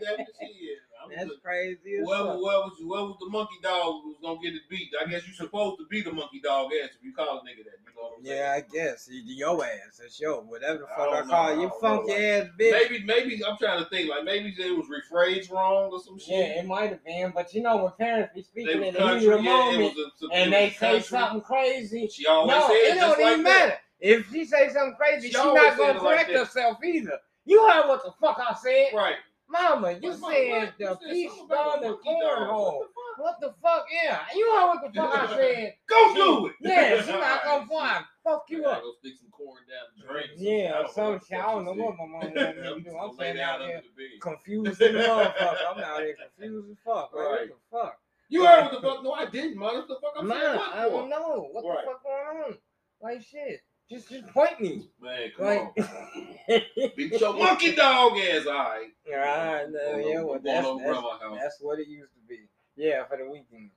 Goddamn 0.00 0.20
it, 0.20 0.34
shit. 0.40 0.85
I'm 1.06 1.16
That's 1.16 1.30
just- 1.30 1.42
crazy 1.42 1.96
as 1.96 2.04
Whoever, 2.06 2.32
whoever, 2.34 2.68
whoever 2.78 3.06
was 3.06 3.16
the 3.20 3.28
monkey 3.30 3.56
dog 3.62 4.04
was 4.04 4.16
gonna 4.22 4.38
get 4.42 4.54
it 4.54 4.62
beat. 4.68 4.90
I 5.00 5.08
guess 5.08 5.26
you 5.26 5.32
supposed 5.34 5.78
to 5.78 5.86
beat 5.90 6.06
a 6.06 6.12
monkey 6.12 6.40
dog 6.40 6.70
ass 6.82 6.90
if 6.98 7.02
you 7.04 7.12
call 7.14 7.38
a 7.38 7.40
nigga 7.42 7.64
that. 7.64 7.78
You 7.80 7.92
know 7.96 8.02
what 8.02 8.12
I'm 8.18 8.24
saying? 8.24 8.38
Yeah, 8.38 8.52
I 8.56 8.60
guess. 8.60 9.08
Your 9.10 9.64
ass. 9.64 9.98
That's 10.00 10.20
your 10.20 10.42
whatever 10.42 10.78
the 10.80 10.86
fuck 10.86 10.98
I, 10.98 11.04
don't 11.04 11.26
know, 11.28 11.32
call 11.34 11.46
I 11.46 11.52
you. 11.52 11.70
funky 11.80 12.12
know, 12.12 12.18
ass 12.18 12.46
bitch. 12.58 12.72
Maybe, 12.90 13.04
maybe 13.04 13.44
I'm 13.44 13.56
trying 13.58 13.82
to 13.82 13.88
think. 13.90 14.10
Like 14.10 14.24
maybe 14.24 14.54
it 14.58 14.76
was 14.76 14.86
rephrased 14.86 15.50
wrong 15.50 15.90
or 15.92 16.00
some 16.00 16.18
shit. 16.18 16.28
Yeah, 16.30 16.60
it 16.60 16.66
might 16.66 16.90
have 16.90 17.04
been, 17.04 17.32
but 17.34 17.52
you 17.54 17.62
know 17.62 17.76
when 17.76 17.92
parents 17.98 18.32
be 18.34 18.42
speaking 18.42 18.78
was 18.78 18.88
in 18.88 18.94
the 18.94 18.98
country, 19.00 19.20
heat 19.20 19.30
of 19.32 19.38
the 19.38 19.42
moment 19.42 19.96
a- 19.98 20.10
some- 20.18 20.30
and 20.32 20.52
they 20.52 20.66
was 20.66 20.76
say 20.76 21.00
something 21.00 21.40
crazy, 21.42 22.08
She 22.08 22.26
always 22.26 22.50
no, 22.54 22.66
said 22.68 22.74
it 22.76 22.94
just 22.94 23.00
don't 23.00 23.20
like 23.24 23.32
even 23.32 23.44
that. 23.44 23.58
matter. 23.68 23.78
If 23.98 24.30
she 24.30 24.44
say 24.44 24.68
something 24.68 24.94
crazy, 24.96 25.28
She 25.28 25.32
she, 25.32 25.38
not 25.38 25.54
gonna 25.78 25.90
it 25.98 26.02
like 26.02 26.26
correct 26.26 26.30
herself 26.30 26.78
either. 26.84 27.18
You 27.46 27.66
heard 27.68 27.88
what 27.88 28.04
the 28.04 28.12
fuck 28.20 28.38
I 28.38 28.54
said, 28.54 28.88
Right. 28.94 29.16
Mama? 29.48 29.92
You 29.92 30.10
What, 30.10 30.20
what, 30.20 30.32
said 30.34 30.50
what? 30.50 30.74
the 30.78 30.84
You 30.84 30.88
said 30.88 30.98
peach 31.12 31.28
something 31.30 31.44
about 31.46 31.72
stone 31.72 31.84
a 31.84 31.86
and 31.86 31.94
monkey 32.04 32.20
dog. 32.20 32.38
cornhole. 32.38 32.80
What 33.18 33.40
the 33.40 33.46
fuck? 33.62 33.62
What? 33.62 33.86
Yeah, 33.92 34.20
you 34.34 34.52
heard 34.52 34.66
what 34.66 34.92
the 34.92 35.00
fuck 35.00 35.14
I 35.18 35.26
said. 35.36 35.74
Go 35.88 36.14
do 36.14 36.46
it. 36.48 36.52
Yeah, 36.60 37.02
she 37.02 37.12
not 37.12 37.44
gonna 37.44 37.66
fly. 37.66 38.02
Fuck 38.24 38.44
you 38.48 38.64
I 38.66 38.72
up. 38.72 38.82
Go 38.82 38.92
stick 39.00 39.14
some 39.20 39.30
corn 39.30 39.62
down 39.68 39.86
the 39.96 40.12
drain. 40.12 40.26
Yeah, 40.36 40.82
I 40.84 40.88
some 40.90 41.04
don't 41.04 41.12
know 41.14 41.20
shit. 41.28 41.38
I 41.38 41.50
don't 41.52 41.64
know 41.64 41.74
the 41.74 41.82
what 41.82 41.96
fuck 41.96 42.08
my 42.08 42.12
mama 42.12 42.26
she 42.28 42.34
wanted 42.34 42.54
said. 42.56 42.56
me 42.56 42.62
to 42.62 42.80
do. 42.90 42.90
I'm 42.90 43.06
gonna 43.06 43.18
saying 43.18 43.40
out 43.40 43.60
here 43.60 43.76
under 43.76 43.88
the 43.96 44.20
confused 44.20 44.82
in 44.82 44.92
the 44.94 44.98
motherfucker. 45.00 45.56
I'm 45.74 45.82
out 45.84 46.00
here 46.00 46.16
confused 46.36 46.70
as 46.70 46.76
fuck. 46.84 47.10
Like, 47.14 47.24
Right. 47.24 47.40
what 47.40 47.48
the 47.48 47.76
fuck? 47.78 47.98
You 48.28 48.44
heard 48.44 48.62
what 48.64 48.72
the 48.72 48.80
fuck? 48.88 49.04
No, 49.04 49.12
I 49.12 49.26
didn't, 49.26 49.56
man. 49.58 49.74
What 49.74 49.88
the 49.88 49.94
fuck 50.02 50.12
I'm 50.18 50.26
Man, 50.26 50.40
saying? 50.40 50.56
What 50.56 50.74
I 50.74 50.82
don't 50.88 51.08
know. 51.08 51.48
What 51.52 51.64
Right. 51.64 51.84
the 51.84 51.90
fuck 51.92 52.02
going 52.02 52.44
on? 52.44 52.58
Like 53.00 53.22
shit. 53.22 53.60
Just 53.88 54.08
just 54.10 54.26
point 54.28 54.60
me. 54.60 54.88
Man, 55.00 55.30
come 55.36 55.46
Like 55.46 55.60
on. 55.60 56.62
Beat 56.96 57.20
your 57.20 57.34
monkey 57.34 57.74
dog 57.74 58.18
ass, 58.18 58.46
all 58.46 58.52
right. 58.52 58.88
Alright, 59.12 59.70
no, 59.70 59.96
yeah, 59.96 60.22
well 60.22 60.40
that's, 60.42 60.66
that's, 60.66 61.40
that's 61.40 61.58
what 61.60 61.78
it 61.78 61.86
used 61.86 62.12
to 62.14 62.20
be. 62.28 62.40
Yeah, 62.76 63.04
for 63.04 63.16
the 63.16 63.30
weekend. 63.30 63.70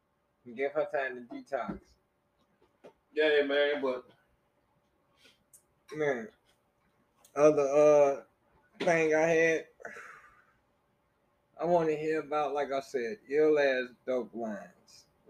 Give 0.55 0.72
her 0.72 0.88
time 0.91 1.28
to 1.30 1.36
detox. 1.36 1.80
Yeah, 3.14 3.43
man, 3.45 3.82
but 3.82 4.05
Man. 5.95 6.28
Other 7.36 7.62
uh 7.62 8.84
thing 8.84 9.14
I 9.16 9.28
had 9.28 9.66
I 11.62 11.66
want 11.66 11.89
to 11.89 11.95
hear 11.95 12.22
about, 12.22 12.53
like 12.53 12.72
I 12.72 12.80
said, 12.80 13.18
ill 13.30 13.60
ass 13.60 13.89
dope 14.07 14.34
lines. 14.34 14.57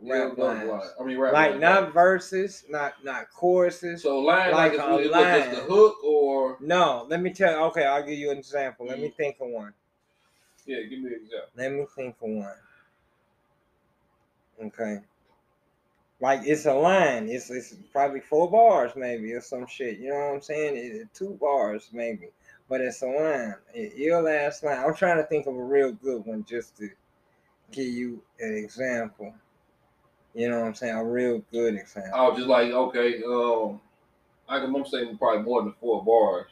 Rap 0.02 0.38
lines. 0.38 0.70
line. 0.70 0.82
I 1.00 1.04
mean, 1.04 1.18
rap 1.18 1.34
Like 1.34 1.52
line. 1.52 1.60
not 1.60 1.94
verses, 1.94 2.64
not 2.70 3.04
not 3.04 3.30
choruses. 3.32 4.04
So 4.04 4.20
line 4.20 4.52
like 4.54 4.78
like, 4.78 4.88
what, 4.90 5.04
just 5.04 5.52
the 5.52 5.62
hook 5.68 6.04
or 6.04 6.58
No, 6.62 7.06
let 7.10 7.22
me 7.22 7.34
tell 7.34 7.52
you. 7.52 7.58
okay, 7.66 7.86
I'll 7.86 8.02
give 8.04 8.18
you 8.18 8.32
an 8.32 8.38
example. 8.38 8.86
Let 8.88 8.98
Mm. 8.98 9.02
me 9.04 9.10
think 9.10 9.38
of 9.42 9.50
one. 9.50 9.74
yeah, 10.66 10.82
give 10.84 11.00
me 11.00 11.08
an 11.08 11.20
example. 11.24 11.50
Let 11.56 11.72
me 11.74 11.86
think 11.96 12.16
of 12.22 12.30
one. 12.30 12.54
Okay. 14.64 15.00
Like 16.22 16.42
it's 16.46 16.66
a 16.66 16.74
line. 16.74 17.30
It's 17.30 17.50
it's 17.50 17.76
probably 17.92 18.20
four 18.20 18.50
bars 18.52 18.92
maybe 18.96 19.34
or 19.34 19.42
some 19.42 19.66
shit. 19.68 20.00
You 20.00 20.10
know 20.10 20.16
what 20.16 20.34
I'm 20.36 20.42
saying? 20.42 20.76
It, 20.78 21.08
two 21.14 21.38
bars 21.42 21.90
maybe. 21.94 22.30
But 22.68 22.82
it's 22.82 23.02
a 23.02 23.08
line. 23.08 23.56
It, 23.74 23.96
your 23.96 24.22
last 24.22 24.64
line. 24.64 24.78
I'm 24.78 24.94
trying 24.96 25.18
to 25.18 25.24
think 25.24 25.48
of 25.48 25.56
a 25.56 25.64
real 25.64 25.92
good 25.94 26.26
one 26.26 26.46
just 26.48 26.78
to 26.78 26.90
give 27.72 27.88
you 27.88 28.22
an 28.40 28.54
example. 28.56 29.34
You 30.34 30.50
know 30.50 30.60
what 30.60 30.68
I'm 30.68 30.76
saying? 30.76 30.96
A 30.96 31.04
real 31.04 31.44
good 31.52 31.76
example. 31.76 32.14
I 32.14 32.28
was 32.28 32.38
just 32.38 32.48
like, 32.48 32.72
okay, 32.72 33.24
um, 33.24 33.82
I 34.48 34.60
can, 34.60 34.76
I'm 34.76 34.86
saying 34.86 35.18
probably 35.18 35.44
more 35.44 35.64
than 35.64 35.74
four 35.80 36.04
bars. 36.04 36.52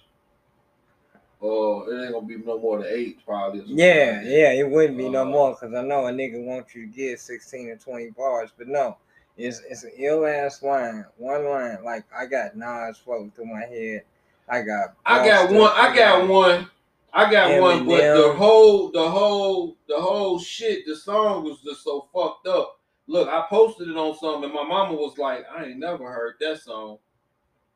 Uh, 1.41 1.85
it 1.91 2.03
ain't 2.03 2.13
gonna 2.13 2.25
be 2.25 2.37
no 2.37 2.57
more 2.57 2.79
than 2.79 2.87
eight, 2.89 3.23
probably. 3.23 3.61
Yeah, 3.67 4.21
yeah, 4.23 4.51
it 4.53 4.67
wouldn't 4.69 4.97
be 4.97 5.07
no 5.07 5.21
Uh, 5.21 5.25
more 5.25 5.51
because 5.53 5.75
I 5.75 5.83
know 5.83 6.07
a 6.07 6.11
nigga 6.11 6.43
wants 6.43 6.73
you 6.73 6.87
to 6.87 6.91
get 6.91 7.19
16 7.19 7.69
or 7.69 7.75
20 7.77 8.09
bars, 8.09 8.49
but 8.57 8.67
no, 8.67 8.97
it's 9.37 9.61
it's 9.69 9.83
an 9.83 9.91
ill 9.97 10.25
ass 10.25 10.63
line, 10.63 11.05
one 11.17 11.45
line. 11.45 11.83
Like 11.83 12.05
I 12.15 12.25
got 12.25 12.55
Nas 12.55 12.97
floating 12.97 13.29
through 13.31 13.45
my 13.53 13.65
head. 13.65 14.01
I 14.49 14.61
got. 14.63 14.95
I 15.05 15.23
got 15.27 15.51
one. 15.51 15.71
I 15.75 15.95
got 15.95 16.27
one. 16.27 16.69
I 17.13 17.31
got 17.31 17.61
one, 17.61 17.85
but 17.85 18.01
the 18.01 18.29
Eminem. 18.29 18.35
whole, 18.35 18.91
the 18.91 19.09
whole, 19.09 19.77
the 19.87 19.97
whole 19.97 20.39
shit. 20.39 20.85
The 20.87 20.95
song 20.95 21.43
was 21.43 21.59
just 21.63 21.83
so 21.83 22.07
fucked 22.13 22.47
up. 22.47 22.76
Look, 23.07 23.29
I 23.29 23.45
posted 23.49 23.87
it 23.87 23.95
on 23.95 24.17
something, 24.17 24.45
and 24.45 24.53
my 24.53 24.63
mama 24.63 24.93
was 24.93 25.17
like, 25.17 25.45
"I 25.49 25.65
ain't 25.65 25.79
never 25.79 26.11
heard 26.11 26.35
that 26.41 26.61
song." 26.61 26.99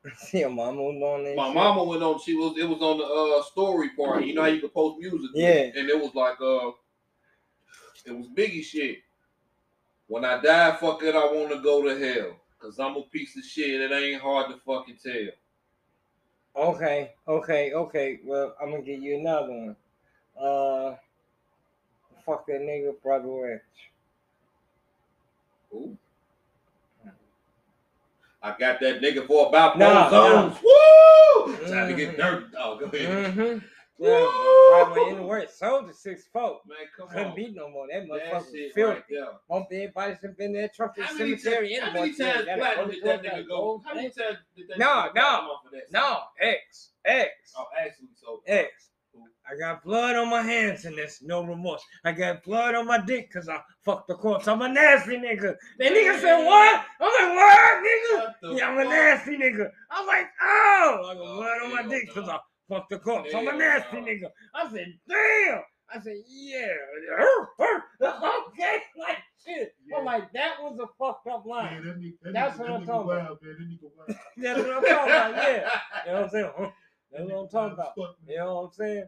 Your 0.33 0.49
mama 0.49 0.81
was 0.81 1.01
on 1.01 1.23
that. 1.23 1.35
My 1.35 1.47
shit? 1.47 1.55
mama 1.55 1.83
went 1.83 2.03
on. 2.03 2.19
She 2.19 2.35
was. 2.35 2.57
It 2.57 2.67
was 2.67 2.81
on 2.81 2.97
the 2.97 3.05
uh, 3.05 3.43
story 3.43 3.89
part. 3.89 4.25
You 4.25 4.33
know 4.33 4.41
how 4.41 4.47
you 4.47 4.59
can 4.59 4.69
post 4.69 4.99
music. 4.99 5.31
Yeah. 5.33 5.79
And 5.79 5.89
it 5.89 5.97
was 5.97 6.13
like 6.15 6.41
uh, 6.41 6.71
it 8.05 8.17
was 8.17 8.27
Biggie 8.35 8.63
shit. 8.63 8.99
When 10.07 10.25
I 10.25 10.41
die, 10.41 10.75
fuck 10.75 11.03
it, 11.03 11.15
I 11.15 11.25
want 11.25 11.51
to 11.51 11.61
go 11.61 11.83
to 11.83 11.97
hell. 11.97 12.35
Cause 12.59 12.79
I'm 12.79 12.95
a 12.95 13.01
piece 13.03 13.35
of 13.37 13.43
shit. 13.43 13.81
It 13.81 13.91
ain't 13.91 14.21
hard 14.21 14.49
to 14.49 14.57
fucking 14.57 14.97
tell. 15.03 15.31
Okay, 16.55 17.13
okay, 17.27 17.73
okay. 17.73 18.19
Well, 18.23 18.55
I'm 18.61 18.71
gonna 18.71 18.83
give 18.83 19.01
you 19.01 19.17
another 19.17 19.51
one. 19.51 19.75
Uh, 20.39 20.95
fuck 22.25 22.45
that 22.47 22.61
nigga, 22.61 22.93
brother 23.01 23.29
Rich. 23.29 23.90
Ooh. 25.73 25.97
I 28.43 28.55
got 28.57 28.79
that 28.79 29.01
nigga 29.01 29.27
for 29.27 29.47
about 29.49 29.77
nah. 29.77 30.09
zones. 30.09 30.57
Woo! 30.63 31.55
Trying 31.67 31.89
to 31.89 31.93
get 31.95 32.17
dirt. 32.17 32.45
Oh, 32.57 32.77
go 32.79 32.85
ahead. 32.85 33.35
Mm-hmm. 33.35 33.65
Woo! 33.99 34.07
Yeah, 34.07 34.13
right 34.71 34.93
way 34.95 35.11
in 35.11 35.17
the 35.17 35.21
word. 35.23 35.47
Soldier 35.51 35.93
six 35.93 36.23
foot. 36.33 36.57
Man, 36.67 36.77
come 36.97 37.07
Couldn't 37.09 37.27
on. 37.27 37.35
beat 37.35 37.53
no 37.53 37.69
more. 37.69 37.85
That 37.91 38.07
motherfucker 38.07 38.51
shit 38.51 38.73
filthy. 38.73 38.93
right 38.95 39.03
there. 39.11 39.27
Bumped 39.47 39.71
everybody 39.71 40.17
that's 40.19 40.35
been 40.35 40.53
there, 40.53 40.71
the 40.75 41.03
How 41.03 41.13
many, 41.13 41.37
cemetery. 41.37 41.75
and 41.75 41.83
how 41.83 41.93
many 41.93 42.13
times 42.15 42.45
got 42.45 42.55
a 42.55 42.57
platinum 42.57 42.89
did 42.89 43.03
that 43.03 43.23
nigga 43.23 43.47
go? 43.47 43.83
How 43.85 43.93
many 43.93 44.09
times 44.09 44.37
did 44.57 44.69
that 44.69 44.79
No, 44.79 45.05
no, 45.05 45.11
platinum 45.11 45.49
off 45.51 45.65
of 45.65 45.71
that 45.73 45.91
No. 45.91 46.19
X, 46.41 46.89
X, 47.05 47.29
Oh, 47.59 47.65
actually, 47.79 48.07
so 48.15 48.41
X. 48.47 48.89
I 49.49 49.57
got 49.59 49.83
blood 49.83 50.15
on 50.15 50.29
my 50.29 50.41
hands 50.41 50.85
and 50.85 50.97
there's 50.97 51.21
no 51.21 51.43
remorse. 51.43 51.81
I 52.05 52.13
got 52.13 52.43
blood 52.43 52.75
on 52.75 52.85
my 52.87 52.99
dick 52.99 53.27
because 53.31 53.49
I 53.49 53.59
fucked 53.83 54.07
the 54.07 54.15
corpse. 54.15 54.47
I'm 54.47 54.61
a 54.61 54.69
nasty 54.69 55.17
nigga. 55.17 55.55
That 55.79 55.91
nigga 55.91 56.19
said, 56.21 56.45
what? 56.45 56.85
I'm 57.01 57.27
like, 57.27 57.35
what, 57.35 57.83
nigga? 57.83 58.57
Yeah, 58.57 58.69
I'm 58.69 58.79
a 58.79 58.83
nasty 58.85 59.37
nigga. 59.37 59.69
I'm 59.89 60.07
like, 60.07 60.27
oh, 60.41 61.07
I 61.09 61.13
got 61.15 61.21
Oh, 61.21 61.35
blood 61.35 61.61
on 61.63 61.71
my 61.75 61.83
dick 61.89 62.07
because. 62.07 62.29
I 62.29 62.37
fucked 62.69 62.89
the 62.89 62.99
corpse. 62.99 63.33
I'm 63.35 63.47
a 63.47 63.57
nasty 63.57 63.97
nigga. 63.97 64.29
I 64.55 64.71
said, 64.71 64.87
damn. 65.09 65.61
I 65.93 65.99
said, 65.99 66.15
yeah. 66.29 66.67
okay, 68.01 68.77
like 68.97 69.17
shit. 69.45 69.73
I'm 69.97 70.05
like, 70.05 70.31
that 70.31 70.55
was 70.61 70.79
a 70.79 70.87
fucked 70.97 71.27
up 71.27 71.45
line. 71.45 71.83
that 71.83 72.01
that 72.23 72.33
That's 72.33 72.57
what 72.59 72.69
I'm 72.69 72.85
talking 72.85 73.11
about. 73.11 73.27
wild, 73.27 73.39
man. 73.41 73.55
That. 73.59 74.41
That's 74.41 74.59
what 74.59 74.71
I'm 74.77 74.83
talking 74.83 75.11
about, 75.11 75.35
yeah. 75.35 75.69
You 76.05 76.11
know 76.11 76.13
what 76.13 76.23
I'm 76.23 76.29
saying? 76.29 76.71
That's 77.11 77.23
what 77.29 77.39
I'm 77.39 77.47
talking 77.49 77.73
about. 77.73 77.97
wild 77.97 78.09
as 78.09 78.15
fuck, 78.15 78.27
man. 78.27 78.33
You 78.33 78.37
know 78.39 78.55
what 78.55 78.61
I'm 78.63 78.71
saying? 78.73 79.05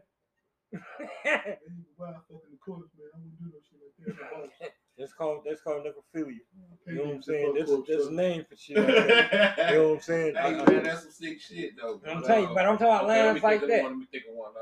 That 1.24 1.60
nigga 1.62 1.84
wild 1.98 2.14
fucking 2.28 2.50
the 2.50 2.58
corpse, 2.58 2.90
man. 2.98 3.08
I 3.14 3.18
wouldn't 3.18 3.38
do 3.38 3.44
no 3.46 3.60
shit 3.62 3.80
like 3.80 3.94
that. 4.18 4.26
I'm 4.34 4.42
about- 4.44 4.72
That's 4.98 5.12
called 5.12 5.42
that's 5.46 5.60
called 5.60 5.84
necrophilia. 5.86 6.38
You 6.86 6.94
know 6.96 7.04
what 7.04 7.14
I'm 7.14 7.22
saying? 7.22 7.54
That's, 7.56 7.70
that's 7.88 8.06
a 8.08 8.12
name 8.12 8.44
for 8.48 8.56
shit. 8.56 8.76
Like. 8.76 8.88
You 8.88 9.74
know 9.76 9.88
what 9.88 9.94
I'm 9.94 10.00
saying? 10.02 10.34
Hey 10.36 10.52
man, 10.52 10.82
that's 10.82 11.02
some 11.02 11.10
sick 11.12 11.40
shit 11.40 11.76
though. 11.80 12.00
I'm 12.06 12.20
But, 12.20 12.26
telling 12.26 12.48
you, 12.48 12.54
but 12.54 12.66
I'm 12.66 12.76
talking 12.78 12.86
about 12.86 13.04
okay, 13.10 13.26
lines 13.32 13.42
like 13.42 13.60
that. 13.62 13.82
One, 13.84 13.92
let 13.92 13.98
me 13.98 14.06
think 14.12 14.24
of 14.28 14.34
one. 14.34 14.52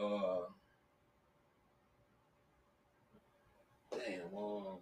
Uh, 0.00 0.04
uh, 0.04 0.40
damn. 3.94 4.34
Um, 4.34 4.78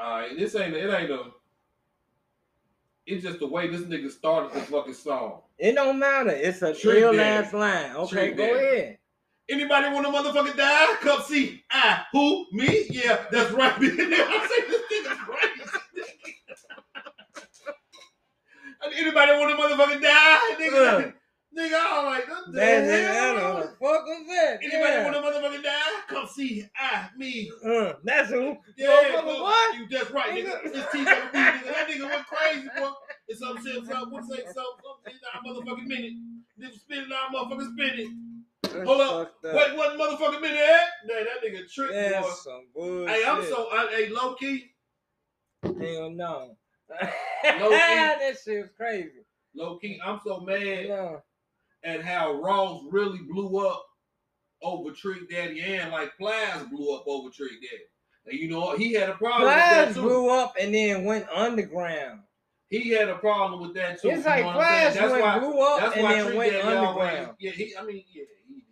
Alright, 0.00 0.38
this 0.38 0.54
ain't 0.56 0.74
it 0.74 0.92
ain't 0.92 1.10
a. 1.10 1.24
It's 3.06 3.22
just 3.24 3.38
the 3.40 3.46
way 3.46 3.68
this 3.68 3.82
nigga 3.82 4.10
started 4.10 4.52
the 4.52 4.60
fucking 4.60 4.94
song. 4.94 5.40
It 5.58 5.74
don't 5.74 5.98
matter. 5.98 6.30
It's 6.30 6.62
a 6.62 6.72
Trick 6.74 6.94
real 6.96 7.20
ass 7.20 7.52
line. 7.52 7.96
Okay, 7.96 8.08
Trick 8.10 8.36
go 8.36 8.46
Daddy. 8.46 8.66
ahead. 8.66 8.98
Anybody 9.48 9.88
want 9.92 10.06
to 10.06 10.12
motherfucking 10.12 10.56
die? 10.56 10.94
Come 11.00 11.22
see. 11.22 11.64
I 11.70 12.02
who 12.12 12.46
me? 12.52 12.86
Yeah, 12.90 13.24
that's 13.32 13.50
right. 13.50 13.72
I 13.76 13.80
say 13.80 13.88
this 14.68 14.82
nigga's 14.92 15.18
crazy. 15.18 15.64
Anybody 18.96 19.32
want 19.32 19.50
to 19.50 19.62
motherfucking 19.62 20.02
die? 20.02 20.38
Nigga, 20.60 21.08
Uh. 21.08 21.10
Nigga, 21.56 21.78
I'm 21.78 22.06
like, 22.06 22.28
what 22.28 22.46
the 22.46 22.52
That 22.52 22.84
nigga, 22.84 23.10
I 23.10 23.40
don't. 23.40 23.62
Fuck 23.70 23.78
was 23.80 24.26
that? 24.28 24.58
Anybody 24.62 24.92
yeah. 24.92 25.04
want 25.04 25.16
to 25.16 25.22
motherfucking 25.22 25.62
die? 25.62 26.00
Come 26.08 26.26
see. 26.26 26.66
I 26.76 27.08
me. 27.16 27.50
Uh, 27.64 27.94
that's 28.04 28.30
who. 28.30 28.56
Yeah, 28.76 29.22
look, 29.24 29.26
what? 29.26 29.76
You 29.76 29.88
that's 29.88 30.10
right, 30.10 30.32
nigga. 30.32 30.60
It's 30.64 30.92
T 30.92 30.98
nigga. 30.98 31.32
That 31.32 31.88
nigga 31.88 32.08
went 32.08 32.26
crazy, 32.26 32.68
boy. 32.76 32.90
It's 33.28 33.40
some 33.40 33.64
shit, 33.64 33.84
some 33.86 34.10
what 34.10 34.24
say, 34.24 34.42
some 34.46 34.64
some 34.82 34.98
nine 35.06 35.42
motherfucking 35.46 35.86
minute. 35.86 36.12
Nigga 36.60 36.78
spin 36.78 37.02
it, 37.02 37.08
nine 37.08 37.34
motherfucking 37.34 37.72
spin 37.72 38.00
it. 38.00 38.08
That's 38.62 38.86
Hold 38.86 39.00
up. 39.00 39.20
up. 39.20 39.34
Wait, 39.44 39.76
what 39.76 39.98
motherfucking 39.98 40.40
minute 40.40 40.58
at? 40.58 40.88
Man, 41.06 41.24
that 41.24 41.44
nigga 41.44 41.70
trick, 41.72 41.90
boy. 41.90 41.94
That's 41.94 42.44
some 42.44 42.66
bullshit. 42.74 43.08
Hey, 43.08 43.24
I'm 43.26 43.44
so 43.44 43.68
I, 43.72 43.88
hey 43.90 44.08
low 44.10 44.34
key, 44.34 44.70
Hell 45.62 46.10
no. 46.10 46.56
Low-key. 46.90 47.76
that 47.76 48.36
shit 48.44 48.60
was 48.62 48.70
crazy. 48.76 49.24
low 49.54 49.78
key. 49.78 50.00
I'm 50.04 50.20
so 50.24 50.40
mad 50.40 50.88
No. 50.88 51.22
At 51.84 52.02
how 52.02 52.34
Ross 52.40 52.82
really 52.90 53.20
blew 53.28 53.66
up 53.66 53.84
over 54.62 54.90
Trick 54.92 55.30
Daddy 55.30 55.60
and 55.60 55.90
like 55.90 56.16
Plies 56.18 56.64
blew 56.70 56.94
up 56.94 57.04
over 57.06 57.30
Trick 57.30 57.52
Daddy. 57.62 57.84
And 58.26 58.38
you 58.38 58.48
know 58.50 58.76
he 58.76 58.92
had 58.92 59.08
a 59.10 59.14
problem 59.14 59.44
with 59.44 59.54
that 59.54 59.94
too. 59.94 60.02
blew 60.02 60.30
up 60.30 60.54
and 60.60 60.74
then 60.74 61.04
went 61.04 61.26
underground. 61.30 62.20
He 62.68 62.90
had 62.90 63.08
a 63.08 63.16
problem 63.16 63.60
with 63.62 63.74
that 63.74 64.00
too. 64.00 64.10
It's 64.10 64.24
like 64.26 64.40
know 64.42 64.48
what 64.48 64.56
I'm 64.56 64.62
saying? 64.62 64.92
Flash 64.92 64.94
That's 64.94 65.12
went 65.12 65.24
why. 65.24 65.38
blew 65.40 65.60
up 65.60 65.80
That's 65.80 65.94
and 65.96 66.04
why 66.04 66.12
then 66.14 66.24
Trick 66.26 66.38
went 66.38 66.52
Daddy 66.52 66.62
underground. 66.68 67.18
always. 67.18 67.36
Yeah, 67.40 67.50
he. 67.52 67.74
I 67.76 67.82
mean, 67.82 68.04
yeah, 68.12 68.24
he 68.46 68.54
did. 68.54 68.62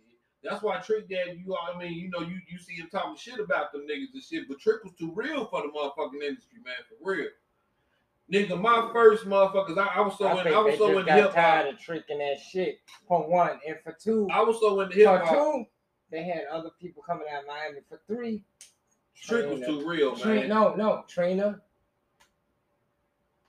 That's 0.43 0.63
why 0.63 0.77
Trick 0.79 1.09
Daddy. 1.09 1.43
You. 1.45 1.55
I 1.55 1.77
mean, 1.77 1.93
you 1.93 2.09
know, 2.09 2.21
you 2.21 2.39
you 2.47 2.57
see 2.59 2.75
him 2.75 2.87
talking 2.91 3.17
shit 3.17 3.39
about 3.39 3.73
them 3.73 3.81
niggas 3.81 4.13
and 4.13 4.23
shit, 4.23 4.47
but 4.47 4.59
Trick 4.59 4.83
was 4.83 4.93
too 4.97 5.11
real 5.13 5.47
for 5.47 5.63
the 5.63 5.67
motherfucking 5.67 6.21
industry, 6.23 6.59
man, 6.63 6.75
for 6.87 7.11
real. 7.11 7.27
Nigga, 8.31 8.59
my 8.61 8.89
first 8.93 9.25
motherfuckers, 9.25 9.77
I, 9.77 9.87
I 9.95 10.01
was 10.01 10.17
so 10.17 10.27
I 10.27 10.41
in, 10.45 10.53
I 10.53 10.59
was 10.59 10.77
so 10.77 10.99
in 10.99 11.05
hip 11.07 11.25
hop. 11.25 11.33
tired 11.33 11.73
of 11.73 11.79
tricking 11.79 12.19
that 12.19 12.39
shit. 12.39 12.79
For 13.07 13.27
one, 13.27 13.59
and 13.67 13.77
for 13.83 13.91
two, 13.99 14.27
I 14.31 14.41
was 14.41 14.59
so 14.59 14.79
in 14.81 14.91
hip 14.91 15.07
hop. 15.07 15.27
for 15.27 15.33
two, 15.33 15.65
they 16.11 16.23
had 16.23 16.43
other 16.51 16.69
people 16.79 17.01
coming 17.01 17.25
out 17.33 17.41
of 17.41 17.47
Miami. 17.47 17.79
For 17.89 17.99
three, 18.07 18.43
Trick 19.19 19.49
was 19.49 19.61
too 19.61 19.83
real, 19.87 20.15
man. 20.17 20.47
no, 20.47 20.75
no, 20.75 21.03
Trina 21.07 21.59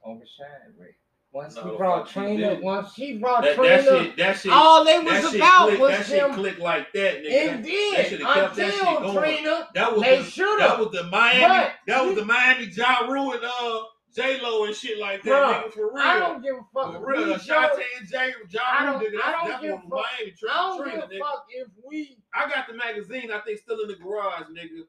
overshine 0.05 0.47
Ray. 0.79 0.95
Once 1.33 1.55
No, 1.55 1.63
he 1.71 1.77
brought 1.77 2.09
she 2.09 2.15
Trina, 2.15 2.59
once 2.61 2.93
she 2.95 3.19
brought 3.19 3.43
That, 3.45 3.55
Trina, 3.55 3.71
that 3.77 3.85
shit, 3.85 4.17
that 4.17 4.37
shit, 4.39 4.53
all 4.53 4.85
they 4.85 4.99
was 4.99 5.23
that 5.23 5.35
about 5.37 5.69
click, 5.69 5.79
was 5.81 5.91
that 5.93 6.07
shit 6.07 6.19
them. 6.21 6.35
click 6.35 6.59
like 6.59 6.93
that, 6.93 7.23
nigga. 7.23 7.27
It 7.27 7.47
That 7.47 7.63
did 7.63 8.07
should've 8.09 8.27
kept 8.27 8.57
that 8.57 8.73
shit 8.75 8.89
until. 8.89 9.21
Trina. 9.23 9.69
That 9.75 9.93
was 9.93 10.03
They 10.03 10.19
the, 10.19 10.25
should 10.25 10.59
that 10.59 10.79
was 10.81 10.91
the 10.91 11.05
Miami, 11.05 11.47
But 11.47 11.73
that 11.87 12.05
was 12.05 12.17
the 12.17 12.25
Miami 12.25 12.65
Ja 12.67 13.01
Rule 13.07 13.33
and 13.35 13.45
uh 13.45 13.83
J 14.15 14.41
Lo 14.41 14.65
and 14.65 14.75
shit 14.75 14.99
like 14.99 15.23
that, 15.23 15.31
Bruh, 15.31 15.63
nigga, 15.65 15.73
for 15.73 15.93
real. 15.95 16.03
I 16.05 16.19
don't 16.19 16.43
give 16.43 16.57
a 16.57 16.61
fuck. 16.75 16.93
for 16.95 17.07
real, 17.07 17.33
Ashanti 17.35 17.83
and 17.99 18.09
J 18.09 18.17
I 18.19 18.27
Rule, 18.27 18.99
don't- 18.99 19.03
nigga. 19.13 19.21
I 19.23 19.31
That's, 19.33 19.39
don't 19.43 19.49
that's 19.51 19.63
give 19.63 19.71
one 19.73 19.81
a 19.81 19.83
fuck. 19.83 19.91
Miami 19.91 20.35
I 20.51 20.77
don't 20.77 20.85
give 20.85 20.95
a 20.95 21.07
nigga. 21.15 21.19
fuck 21.21 21.45
if 21.51 21.69
we. 21.87 22.19
I 22.35 22.49
got 22.49 22.67
the 22.67 22.75
magazine. 22.75 23.31
I 23.31 23.39
think 23.41 23.59
still 23.61 23.81
in 23.81 23.89
the 23.89 23.97
garage, 23.97 24.47
nigga. 24.51 24.83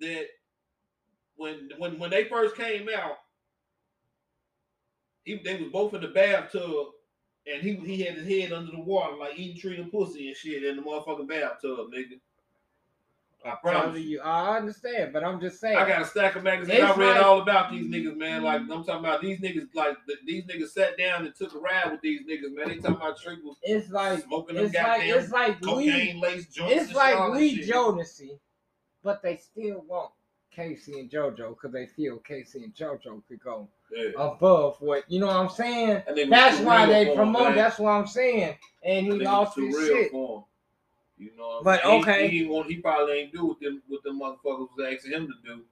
That 0.00 0.26
when 1.36 1.70
when 1.78 1.98
when 1.98 2.10
they 2.10 2.24
first 2.24 2.54
came 2.56 2.88
out, 2.88 3.16
he 5.24 5.40
they 5.44 5.56
was 5.60 5.72
both 5.72 5.94
in 5.94 6.00
the 6.02 6.08
bathtub, 6.08 6.86
and 7.52 7.62
he 7.62 7.74
he 7.76 8.02
had 8.02 8.14
his 8.16 8.28
head 8.28 8.52
under 8.52 8.70
the 8.70 8.80
water 8.80 9.16
like 9.16 9.38
eating 9.38 9.60
Trina 9.60 9.84
pussy 9.88 10.28
and 10.28 10.36
shit 10.36 10.62
in 10.64 10.76
the 10.76 10.82
motherfucking 10.82 11.28
bathtub, 11.28 11.90
nigga. 11.92 12.20
I 13.44 13.54
promise 13.62 14.00
you. 14.00 14.08
you, 14.08 14.20
I 14.20 14.56
understand, 14.56 15.12
but 15.12 15.22
I'm 15.22 15.40
just 15.40 15.60
saying. 15.60 15.76
I 15.76 15.88
got 15.88 16.02
a 16.02 16.04
stack 16.04 16.34
of 16.36 16.42
magazines. 16.42 16.80
I 16.80 16.94
read 16.94 17.16
like- 17.16 17.22
all 17.24 17.40
about 17.40 17.70
these 17.70 17.86
niggas, 17.86 18.16
man. 18.16 18.42
Like 18.42 18.62
mm-hmm. 18.62 18.72
I'm 18.72 18.84
talking 18.84 19.04
about 19.04 19.22
these 19.22 19.40
niggas. 19.40 19.68
Like 19.74 19.96
th- 20.06 20.18
these 20.26 20.44
niggas 20.44 20.70
sat 20.70 20.98
down 20.98 21.24
and 21.24 21.34
took 21.34 21.54
a 21.54 21.58
ride 21.58 21.90
with 21.92 22.00
these 22.00 22.22
niggas, 22.22 22.54
man. 22.54 22.68
They 22.68 22.76
talking 22.76 22.96
about 22.96 23.20
Trick 23.20 23.38
was 23.44 23.56
it's 23.62 23.90
like 23.90 24.24
smoking 24.24 24.56
them 24.56 24.66
it's 24.66 24.74
like 24.74 24.84
goddamn 24.84 25.18
it's 25.18 25.30
like 25.30 25.60
cocaine 25.62 26.20
laced 26.20 26.52
joints. 26.52 26.74
it's 26.74 26.94
like 26.94 27.32
we 27.32 27.62
shit. 27.62 28.40
But 29.04 29.22
they 29.22 29.36
still 29.36 29.84
want 29.86 30.10
K-Ci 30.50 30.98
and 30.98 31.08
JoJo 31.08 31.50
because 31.50 31.72
they 31.72 31.86
feel 31.86 32.18
K-Ci 32.18 32.64
and 32.64 32.74
JoJo 32.74 33.22
could 33.28 33.40
go 33.40 33.68
Yeah. 33.94 34.10
above 34.18 34.76
what 34.80 35.04
you 35.08 35.20
know 35.20 35.28
what 35.28 35.36
I'm 35.36 35.48
saying. 35.48 36.02
That 36.08 36.28
That's 36.28 36.60
why 36.60 36.86
they 36.86 37.14
promote. 37.14 37.54
That's 37.54 37.78
what 37.78 37.90
I'm 37.92 38.08
saying. 38.08 38.56
And 38.82 39.06
he 39.06 39.12
lost 39.12 39.56
his 39.56 39.74
shit. 39.74 40.10
You 41.18 41.30
know, 41.36 41.48
what 41.48 41.58
I'm 41.58 41.64
But 41.64 41.82
saying? 41.82 42.02
okay. 42.02 42.28
he, 42.28 42.38
he, 42.38 42.44
didn't 42.44 42.70
he 42.70 42.76
probably 42.76 43.14
ain't 43.14 43.32
do 43.32 43.46
what 43.46 43.60
them 43.60 43.82
what 43.88 44.02
them 44.04 44.20
motherfuckers 44.20 44.68
was 44.76 44.94
asking 44.94 45.12
him 45.12 45.26
to 45.28 45.34
do. 45.54 45.62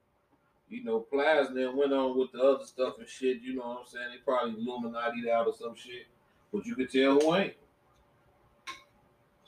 You 0.69 0.83
know, 0.85 1.01
Plies 1.01 1.49
then 1.55 1.77
went 1.77 1.93
on 1.93 2.19
with 2.19 2.33
the 2.33 2.41
other 2.43 2.65
stuff 2.65 2.95
and 2.99 3.09
shit. 3.09 3.41
You 3.41 3.55
know 3.55 3.67
what 3.69 3.79
I'm 3.81 3.87
saying? 3.87 4.07
They 4.13 4.19
probably 4.25 4.61
Illuminati 4.61 5.31
out 5.31 5.47
or 5.47 5.55
some 5.55 5.77
shit, 5.77 6.07
but 6.53 6.67
you 6.67 6.75
could 6.75 6.91
tell 6.91 7.21
who 7.21 7.35
ain't. 7.37 7.55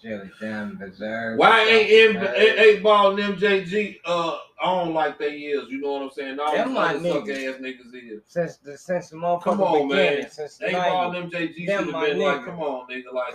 Jelly 0.00 0.30
damn 0.40 0.76
berserk. 0.76 1.38
Why 1.40 1.64
ain't 1.64 2.16
M- 2.16 2.22
Berserk. 2.22 2.36
A- 2.36 2.60
eight 2.60 2.82
ball 2.84 3.18
and 3.20 3.36
MJG 3.36 3.96
uh 4.04 4.38
on 4.62 4.94
like 4.94 5.18
they 5.18 5.32
is? 5.38 5.68
You 5.68 5.80
know 5.80 5.92
what 5.94 6.02
I'm 6.02 6.10
saying? 6.10 6.38
All 6.38 6.52
Them 6.54 6.68
these 6.68 6.74
my 6.76 6.94
other 6.94 7.00
suck 7.08 7.28
ass 7.28 7.54
niggas 7.60 7.94
is. 7.94 8.22
since 8.26 8.56
the 8.58 8.78
since 8.78 9.10
the 9.10 9.16
motherfucker 9.16 9.42
Come 9.42 9.60
on, 9.62 9.88
beginning, 9.88 10.20
man. 10.22 10.30
since 10.30 10.58
the 10.58 10.66
Eight 10.68 10.72
ball 10.72 11.16
and 11.16 11.32
MJG 11.32 11.54
should 11.66 11.70
have 11.70 11.86
my 11.90 12.06
been 12.06 12.18
like, 12.20 12.44
come 12.44 12.60
on, 12.60 12.88
nigga, 12.88 13.12
like 13.12 13.34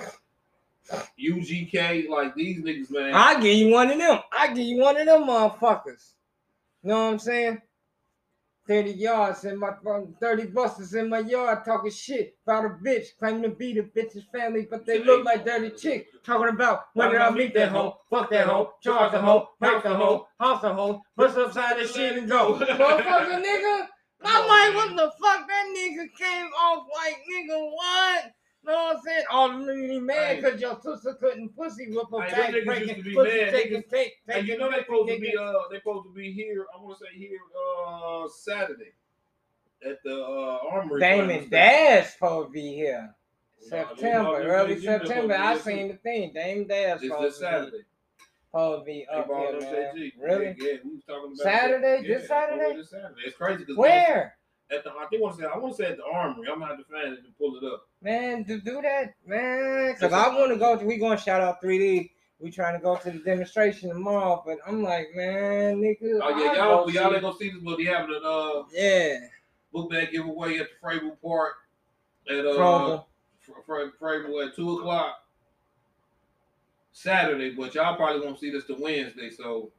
UGK, 0.92 2.10
like 2.10 2.36
these 2.36 2.62
niggas, 2.62 2.92
man. 2.92 3.14
I 3.14 3.40
give 3.40 3.56
you 3.56 3.70
one 3.70 3.90
of 3.92 3.98
them. 3.98 4.20
I 4.32 4.48
give 4.48 4.66
you 4.66 4.82
one 4.82 4.98
of 4.98 5.06
them 5.06 5.24
motherfuckers. 5.24 6.14
You 6.84 6.90
know 6.90 7.06
what 7.06 7.14
I'm 7.14 7.20
saying? 7.20 7.62
30 8.68 8.92
yards 8.92 9.44
in 9.44 9.60
my 9.60 9.72
30 10.22 10.46
busters 10.48 10.94
in 10.94 11.10
my 11.10 11.20
yard 11.20 11.66
talking 11.66 11.92
shit 11.92 12.38
about 12.46 12.66
a 12.66 12.70
bitch, 12.70 13.08
claiming 13.20 13.44
to 13.44 13.50
be 13.50 13.74
the 13.74 13.82
bitch's 13.82 14.24
family, 14.32 14.66
but 14.70 14.86
they 14.86 15.04
look 15.04 15.26
like 15.26 15.46
dirty 15.46 15.70
chicks. 15.72 16.10
Talking 16.24 16.54
about 16.54 16.86
when 16.94 17.12
did 17.12 17.20
I 17.20 17.30
meet 17.30 17.54
that 17.56 17.70
hoe, 17.70 17.98
fuck 18.10 18.30
that 18.30 18.48
hoe, 18.48 18.74
charge 18.82 19.12
the 19.12 19.20
hoe, 19.20 19.50
break 19.60 19.84
the 19.84 19.94
hoe, 19.94 20.28
house 20.40 20.62
the 20.62 20.74
hoe, 20.74 21.02
bust 21.18 21.38
upside 21.38 21.78
the 21.78 21.88
shit 21.88 22.18
and 22.18 22.30
go. 22.30 22.54
Motherfucker 22.56 23.44
nigga, 23.44 23.88
I'm 24.24 24.48
like, 24.48 24.76
what 24.76 24.96
the 24.96 25.12
fuck? 25.22 25.48
That 25.48 25.74
nigga 25.76 26.08
came 26.18 26.48
off 26.58 26.88
like, 26.96 27.18
nigga, 27.30 27.72
what? 27.72 28.32
Know 28.66 28.74
what 28.74 28.96
I'm 28.98 29.02
saying? 29.04 29.24
Oh, 29.30 29.58
really 29.60 30.00
mad 30.00 30.38
because 30.38 30.62
your 30.62 30.80
sister 30.82 31.16
couldn't 31.16 31.56
pussy 31.56 31.88
whip 31.90 32.08
her 32.12 32.20
back, 32.20 32.54
breaking, 32.66 32.88
used 32.88 32.98
to 33.00 33.04
be 33.04 33.16
pussy 33.16 33.38
mad. 33.38 33.52
taking, 33.52 33.84
take, 33.84 34.14
Hey, 34.26 34.34
taking, 34.36 34.48
you 34.48 34.58
know 34.58 34.72
they 34.72 34.80
supposed 34.84 35.10
to 35.10 35.20
be 35.20 35.38
uh 35.38 35.54
they 35.70 35.78
supposed 35.80 36.06
to 36.08 36.14
be 36.14 36.32
here. 36.32 36.66
I 36.74 36.82
want 36.82 36.98
to 36.98 37.06
say 37.06 37.18
here 37.18 37.40
uh 37.60 38.28
Saturday 38.30 38.94
at 39.86 40.02
the 40.04 40.16
uh 40.16 40.60
armory. 40.72 41.02
Damon. 41.02 41.50
Dash 41.50 42.14
supposed 42.14 42.50
to 42.50 42.54
be 42.54 42.74
here. 42.74 43.14
You 43.62 43.70
September, 43.70 44.24
know, 44.24 44.36
early 44.36 44.80
September. 44.82 45.34
I 45.36 45.54
you 45.54 45.60
seen 45.60 45.88
the 45.90 45.96
thing. 45.96 46.32
Damon 46.34 46.68
Dash 46.68 47.02
supposed 47.02 47.40
to 47.40 47.42
be, 47.42 47.46
Saturday. 47.46 47.78
supposed 48.50 48.82
to 48.82 48.86
be 48.86 49.06
up 49.12 49.28
here, 49.28 49.60
man. 49.60 50.12
Really? 50.22 50.56
Yeah, 50.58 50.74
we 50.86 50.92
was 50.96 51.04
talking 51.06 51.34
about 51.34 51.38
Saturday? 51.38 52.08
This 52.08 52.28
Saturday? 52.30 52.78
This 52.78 52.92
Saturday. 52.92 53.22
It's 53.26 53.36
crazy 53.36 53.60
because 53.60 53.76
Where? 53.78 54.38
At 54.72 54.84
the 54.86 54.92
I 54.92 55.06
think 55.10 55.22
want 55.22 55.36
to 55.36 55.42
say 55.42 55.48
I 55.54 55.58
want 55.58 55.76
to 55.76 55.84
say 55.84 55.90
at 55.90 55.98
the 55.98 56.04
armory. 56.06 56.48
I'm 56.50 56.60
gonna 56.60 56.76
have 56.76 56.78
to 56.78 56.92
find 56.92 57.14
it 57.14 57.20
and 57.26 57.38
pull 57.38 57.58
it 57.58 57.64
up. 57.66 57.88
Man, 58.04 58.44
to 58.46 58.60
do 58.60 58.82
that, 58.82 59.14
man. 59.26 59.96
Cause 59.96 60.12
I 60.12 60.28
want 60.36 60.52
to 60.52 60.58
go. 60.58 60.76
We 60.76 60.98
gonna 60.98 61.18
shout 61.18 61.40
out 61.42 61.62
3D. 61.64 62.10
We 62.40 62.52
trying 62.52 62.78
to 62.78 62.84
go 62.84 62.98
to 62.98 63.12
the 63.12 63.20
demonstration 63.20 63.88
tomorrow, 63.88 64.44
but 64.46 64.58
I'm 64.68 64.84
like, 64.84 65.08
man, 65.16 65.78
nigga. 65.78 66.20
Oh 66.22 66.38
yeah, 66.38 66.54
y'all 66.56 66.90
y'all 66.92 67.14
ain't 67.14 67.22
gonna 67.22 67.38
see 67.38 67.52
this, 67.52 67.62
but 67.64 67.78
they 67.78 67.86
having 67.86 68.14
a 68.14 68.28
uh, 68.28 68.64
Yeah, 68.74 69.20
book 69.72 69.90
bag 69.90 70.12
giveaway 70.12 70.58
at 70.58 70.68
the 70.68 70.86
Frable 70.86 71.16
Park 71.24 71.54
at 72.30 72.46
uh 72.46 72.50
Frobel. 72.50 73.06
Fr- 73.40 73.62
Fr- 73.66 74.04
Frable 74.04 74.46
at 74.46 74.54
two 74.54 74.78
o'clock 74.80 75.24
Saturday. 76.92 77.52
But 77.52 77.74
y'all 77.74 77.96
probably 77.96 78.26
won't 78.26 78.40
see 78.40 78.52
this 78.52 78.66
to 78.66 78.76
Wednesday, 78.78 79.30
so 79.30 79.72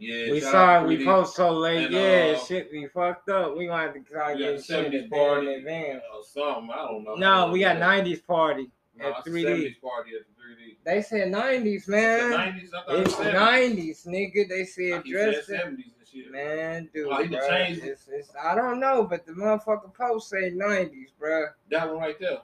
yeah. 0.00 0.32
We 0.32 0.40
sorry 0.40 0.96
we 0.96 1.04
post 1.04 1.36
so 1.36 1.52
late. 1.52 1.86
And, 1.86 1.94
yeah, 1.94 2.34
uh, 2.36 2.44
shit, 2.44 2.68
we 2.72 2.86
fucked 2.88 3.28
up. 3.28 3.56
We 3.56 3.66
gonna 3.66 3.82
have 3.82 3.94
to 3.94 4.00
try 4.00 4.32
to 4.32 4.38
get 4.38 4.64
shit 4.64 4.86
70s 4.86 4.88
a 4.88 4.90
day 4.90 4.98
in 5.04 5.10
party. 5.10 5.54
advance. 5.54 6.02
Uh, 6.12 6.22
something 6.22 6.70
I 6.72 6.76
don't 6.86 7.04
know. 7.04 7.14
No, 7.14 7.50
we 7.52 7.60
got 7.60 7.76
90s 7.76 8.26
party 8.26 8.70
No, 8.96 9.10
at 9.10 9.24
3D. 9.24 9.44
70s 9.44 9.80
party 9.80 10.10
at 10.16 10.26
the 10.26 10.34
3D. 10.42 10.76
They 10.84 11.02
said 11.02 11.28
90s, 11.32 11.66
It's 11.76 11.86
the 11.86 11.92
man. 11.92 12.30
90s. 12.32 12.68
I 12.74 12.82
thought 12.86 12.94
it 12.94 13.00
It's 13.06 13.18
was 13.18 13.26
70s. 13.26 13.34
90s, 13.34 14.06
nigga. 14.06 14.48
They 14.48 14.64
said 14.64 15.04
dress 15.04 15.46
70s 15.48 15.68
and 15.68 15.84
shit. 16.10 16.32
Man, 16.32 16.88
dude, 16.94 17.06
Oh, 17.10 17.22
he 17.22 17.28
done 17.28 17.40
bruh, 17.42 17.48
changed 17.48 17.84
it's, 17.84 18.08
it's, 18.10 18.30
I 18.42 18.54
don't 18.54 18.80
know, 18.80 19.04
but 19.04 19.26
the 19.26 19.32
motherfucker 19.32 19.92
post 19.94 20.30
say 20.30 20.50
90s, 20.50 21.08
bruh. 21.20 21.48
That 21.70 21.88
one 21.88 21.98
right 21.98 22.18
there. 22.18 22.38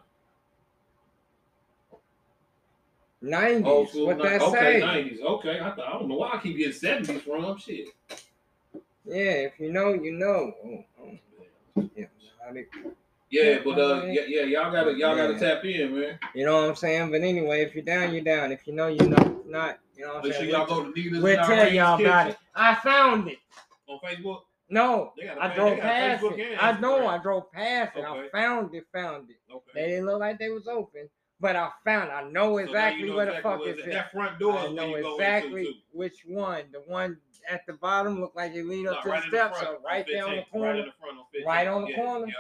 90s. 3.27 3.65
Old 3.65 3.89
school. 3.91 4.07
what 4.07 4.19
that 4.19 4.41
okay, 4.41 4.81
say? 4.81 4.87
90s. 4.87 5.21
Okay, 5.21 5.61
I, 5.61 5.71
thought, 5.71 5.89
I 5.89 5.93
don't 5.93 6.09
know 6.09 6.17
why 6.17 6.33
I 6.35 6.39
keep 6.39 6.57
getting 6.57 6.73
70s 6.73 7.23
from 7.23 7.59
shit. 7.59 7.89
Yeah, 9.05 9.47
if 9.47 9.61
you 9.61 9.73
know, 9.73 9.93
you 9.93 10.13
know. 10.13 10.53
Oh, 10.65 10.85
oh. 11.01 11.91
Yeah, 11.95 12.07
Yeah, 13.31 13.59
but 13.65 13.79
uh, 13.79 14.05
yeah, 14.07 14.23
yeah, 14.27 14.43
y'all 14.43 14.73
gotta 14.73 14.97
y'all 14.97 15.17
gotta 15.17 15.39
tap 15.39 15.65
in, 15.65 15.99
man. 15.99 16.19
You 16.35 16.45
know 16.45 16.61
what 16.61 16.71
I'm 16.71 16.77
saying? 16.77 17.11
But 17.11 17.23
anyway, 17.23 17.63
if 17.63 17.75
you're 17.75 17.85
down, 17.85 18.13
you're 18.13 18.25
down. 18.25 18.53
If 18.53 18.67
you 18.67 18.73
know, 18.73 18.89
you 18.89 19.09
know. 19.09 19.17
If 19.17 19.47
not, 19.47 19.79
you 19.97 20.05
know 20.05 20.15
what 20.15 20.17
I'm 20.19 20.23
Make 20.25 20.33
sure 20.33 20.41
saying? 20.43 20.51
y'all 20.51 20.67
go 20.67 20.85
to 20.85 20.93
Nita's 20.93 21.23
We'll 21.23 21.45
tell 21.45 21.73
y'all 21.73 22.01
about 22.01 22.31
it. 22.31 22.39
I 22.55 22.75
found 22.77 23.29
it. 23.29 23.39
on 23.89 23.99
Facebook. 24.01 24.41
No, 24.69 25.13
I 25.23 25.27
got 25.27 25.39
a 25.39 25.45
I 25.45 25.55
drove 25.55 25.79
past 25.79 26.25
it. 26.25 26.59
I 26.61 26.81
know 26.81 27.07
I 27.07 27.19
drove 27.19 27.53
past 27.53 27.97
it. 27.97 28.05
I 28.05 28.29
found 28.31 28.75
it, 28.75 28.85
found 28.93 29.31
it. 29.31 29.37
Okay. 29.53 29.71
They 29.75 29.87
didn't 29.87 30.07
look 30.07 30.19
like 30.19 30.39
they 30.39 30.49
was 30.49 30.67
open, 30.67 31.09
but 31.41 31.57
I 31.57 31.71
found. 31.85 32.11
I 32.11 32.23
know 32.31 32.53
So 32.53 32.59
exactly 32.59 33.03
you 33.03 33.09
know 33.11 33.17
where 33.17 33.27
the 33.27 33.41
fuck 33.43 33.61
it's 33.65 33.79
it's 33.79 33.87
at. 33.89 33.93
That 33.93 34.13
front 34.13 34.39
door 34.39 34.59
I 34.59 34.67
is 34.67 34.73
know 34.73 34.95
exactly 34.95 35.83
which 35.93 36.25
one. 36.27 36.63
The 36.73 36.81
one 36.87 37.19
at 37.51 37.67
the 37.67 37.75
bottom 37.75 38.21
looked 38.21 38.37
like 38.37 38.55
it 38.55 38.65
lead 38.65 38.87
up 38.87 39.03
to 39.03 39.09
right 39.09 39.23
the 39.23 39.29
steps, 39.29 39.61
so 39.61 39.79
right 39.85 40.05
there 40.11 40.27
on 40.27 40.37
the 40.37 40.37
15th, 40.37 40.45
Right 40.45 40.51
corner. 40.53 40.77
the 40.85 40.93
front 41.01 41.19
on 41.19 41.25
Right 41.47 41.67
on 41.69 41.83
the 41.83 41.91
yeah, 41.91 41.97
corner? 41.97 42.27
Yep. 42.27 42.37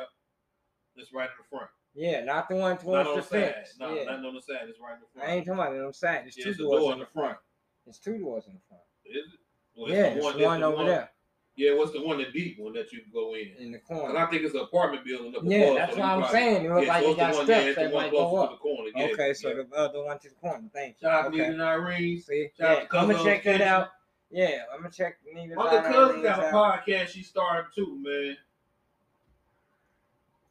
It's 0.97 1.13
right 1.13 1.25
in 1.31 1.37
the 1.39 1.57
front. 1.57 1.71
Yeah, 1.95 2.25
not 2.25 2.49
the 2.49 2.57
one 2.57 2.73
Not 2.73 2.81
towards 2.83 3.09
on 3.09 3.17
the 3.17 3.23
fence. 3.23 3.77
No, 3.79 3.95
yeah. 3.95 4.05
nothing 4.05 4.25
on 4.27 4.35
the 4.35 4.43
side. 4.43 4.69
It's 4.69 4.79
right 4.81 4.95
in 4.95 5.01
the 5.01 5.07
front. 5.15 5.29
I 5.29 5.33
ain't 5.35 5.47
talking 5.47 5.61
about 5.61 5.75
it 5.75 5.81
on 5.81 5.87
the 5.89 5.93
side. 5.95 6.25
There's 6.25 6.37
Yeah, 6.37 6.45
two 6.45 6.51
it's 6.51 6.59
doors 6.59 6.83
door 6.83 6.93
in 6.93 6.99
the 6.99 7.07
front. 7.07 7.29
front. 7.29 7.39
There's 7.85 7.99
two 7.99 8.19
doors 8.19 8.45
in 8.49 8.55
the 8.55 8.61
front. 8.69 8.83
Is 9.05 9.33
it? 9.33 9.41
Well, 9.77 9.91
yeah, 9.91 10.03
the 10.11 10.17
it's 10.17 10.27
that's 10.27 10.39
one 10.39 10.61
the 10.61 10.67
over 10.67 10.85
there 10.85 11.11
Yeah, 11.59 11.73
what's 11.75 11.93
the 11.93 12.03
one, 12.03 12.19
the 12.19 12.27
deep 12.27 12.59
one 12.59 12.75
that 12.75 12.93
you 12.93 13.01
can 13.01 13.11
go 13.13 13.35
in? 13.35 13.53
in 13.59 13.73
the 13.73 13.79
corner. 13.79 14.15
I 14.19 14.27
think 14.27 14.43
it's 14.43 14.55
an 14.55 14.61
apartment 14.61 15.07
building 15.07 15.35
up 15.35 15.41
Yeah, 15.43 15.59
above, 15.59 15.77
that's 15.77 15.95
so 15.95 16.01
what 16.01 16.07
I'm 16.09 16.19
probably- 16.21 16.39
saying. 16.39 16.65
It 16.67 16.71
look 16.71 16.83
yeah, 16.85 16.89
like 16.89 17.03
so 17.05 17.11
it 17.11 17.17
got 17.17 17.35
one, 17.35 17.45
steps 17.47 17.65
yeah, 17.67 17.73
that 17.73 17.91
the 17.91 17.97
might 17.97 18.11
go 18.11 18.31
to 18.31 18.37
up. 18.37 18.51
the 18.51 18.57
corner. 18.59 18.91
Yeah, 18.95 19.05
okay, 19.07 19.33
so 19.33 19.49
yeah. 19.49 19.55
the 19.71 19.77
other 19.77 20.05
one 20.05 20.19
to 20.19 20.29
the 20.29 20.35
corner. 20.35 20.69
Thank 20.75 20.97
you. 21.01 21.09
Shout 21.09 21.25
out 21.27 21.33
to 21.33 21.43
okay. 21.43 21.61
Irene. 21.63 22.21
See, 22.21 22.49
Shout 22.59 22.69
out 22.71 22.79
yeah, 22.83 22.89
to 22.89 22.99
I'm 22.99 23.11
gonna 23.11 23.25
check 23.25 23.43
that 23.45 23.53
Kitchen. 23.53 23.69
out. 23.69 23.89
Yeah, 24.31 24.59
I'm 24.75 24.81
gonna 24.83 24.93
check 24.93 25.17
Nita's 25.33 25.57
Mother 25.57 25.79
out, 25.79 25.85
cousin 25.87 26.23
got 26.23 26.41
a 26.41 26.43
podcast 26.49 27.09
she 27.09 27.23
started 27.23 27.71
too, 27.75 28.03
man. 28.03 28.37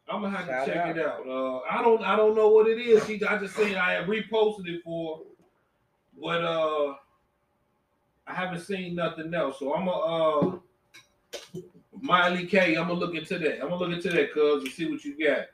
I'm 0.09 0.21
gonna 0.21 0.35
have 0.37 0.47
Shout 0.47 0.65
to 0.65 0.71
check 0.73 0.85
out. 0.85 0.97
it 0.97 1.05
out. 1.05 1.27
Uh, 1.27 1.59
I 1.69 1.81
don't, 1.83 2.01
I 2.03 2.15
don't 2.15 2.35
know 2.35 2.49
what 2.49 2.67
it 2.67 2.79
is. 2.79 3.05
She, 3.05 3.23
I 3.23 3.37
just 3.37 3.55
seen 3.55 3.75
I 3.75 3.91
had 3.93 4.07
reposted 4.07 4.67
it 4.67 4.81
for, 4.83 5.21
but 6.19 6.43
uh, 6.43 6.95
I 8.25 8.33
haven't 8.33 8.61
seen 8.61 8.95
nothing 8.95 9.31
else. 9.33 9.59
So 9.59 9.73
I'm 9.75 9.85
gonna 9.85 10.55
uh, 10.55 10.59
Miley 12.01 12.45
K. 12.45 12.75
I'm 12.75 12.87
gonna 12.87 12.93
look 12.99 13.15
into 13.15 13.39
that. 13.39 13.55
I'm 13.61 13.69
gonna 13.69 13.75
look 13.75 13.93
into 13.93 14.09
that, 14.09 14.33
cuz, 14.33 14.63
and 14.63 14.71
see 14.71 14.89
what 14.91 15.03
you 15.03 15.17
got. 15.25 15.45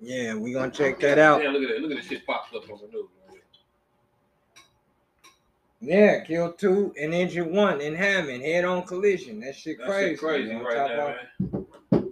Yeah, 0.00 0.34
we 0.34 0.52
gonna 0.52 0.70
check 0.70 0.98
that 1.00 1.18
out. 1.18 1.42
Yeah, 1.42 1.50
look 1.50 1.62
at 1.62 1.68
that. 1.68 1.80
Look 1.80 1.90
at 1.92 1.96
this 1.98 2.06
shit 2.06 2.26
popped 2.26 2.54
up 2.54 2.68
on 2.70 2.78
the 2.80 2.88
news. 2.88 3.06
Yeah, 5.84 6.22
killed 6.24 6.58
two 6.58 6.94
and 7.00 7.12
injured 7.12 7.50
one 7.50 7.80
in 7.80 7.94
Hammond, 7.96 8.42
head 8.44 8.64
on 8.64 8.84
collision. 8.84 9.40
That 9.40 9.56
shit 9.56 9.78
That 9.78 9.86
crazy. 9.88 10.10
shit 10.10 10.18
crazy 10.20 10.54
right 10.54 10.96
now, 10.96 11.16
man. 11.92 12.06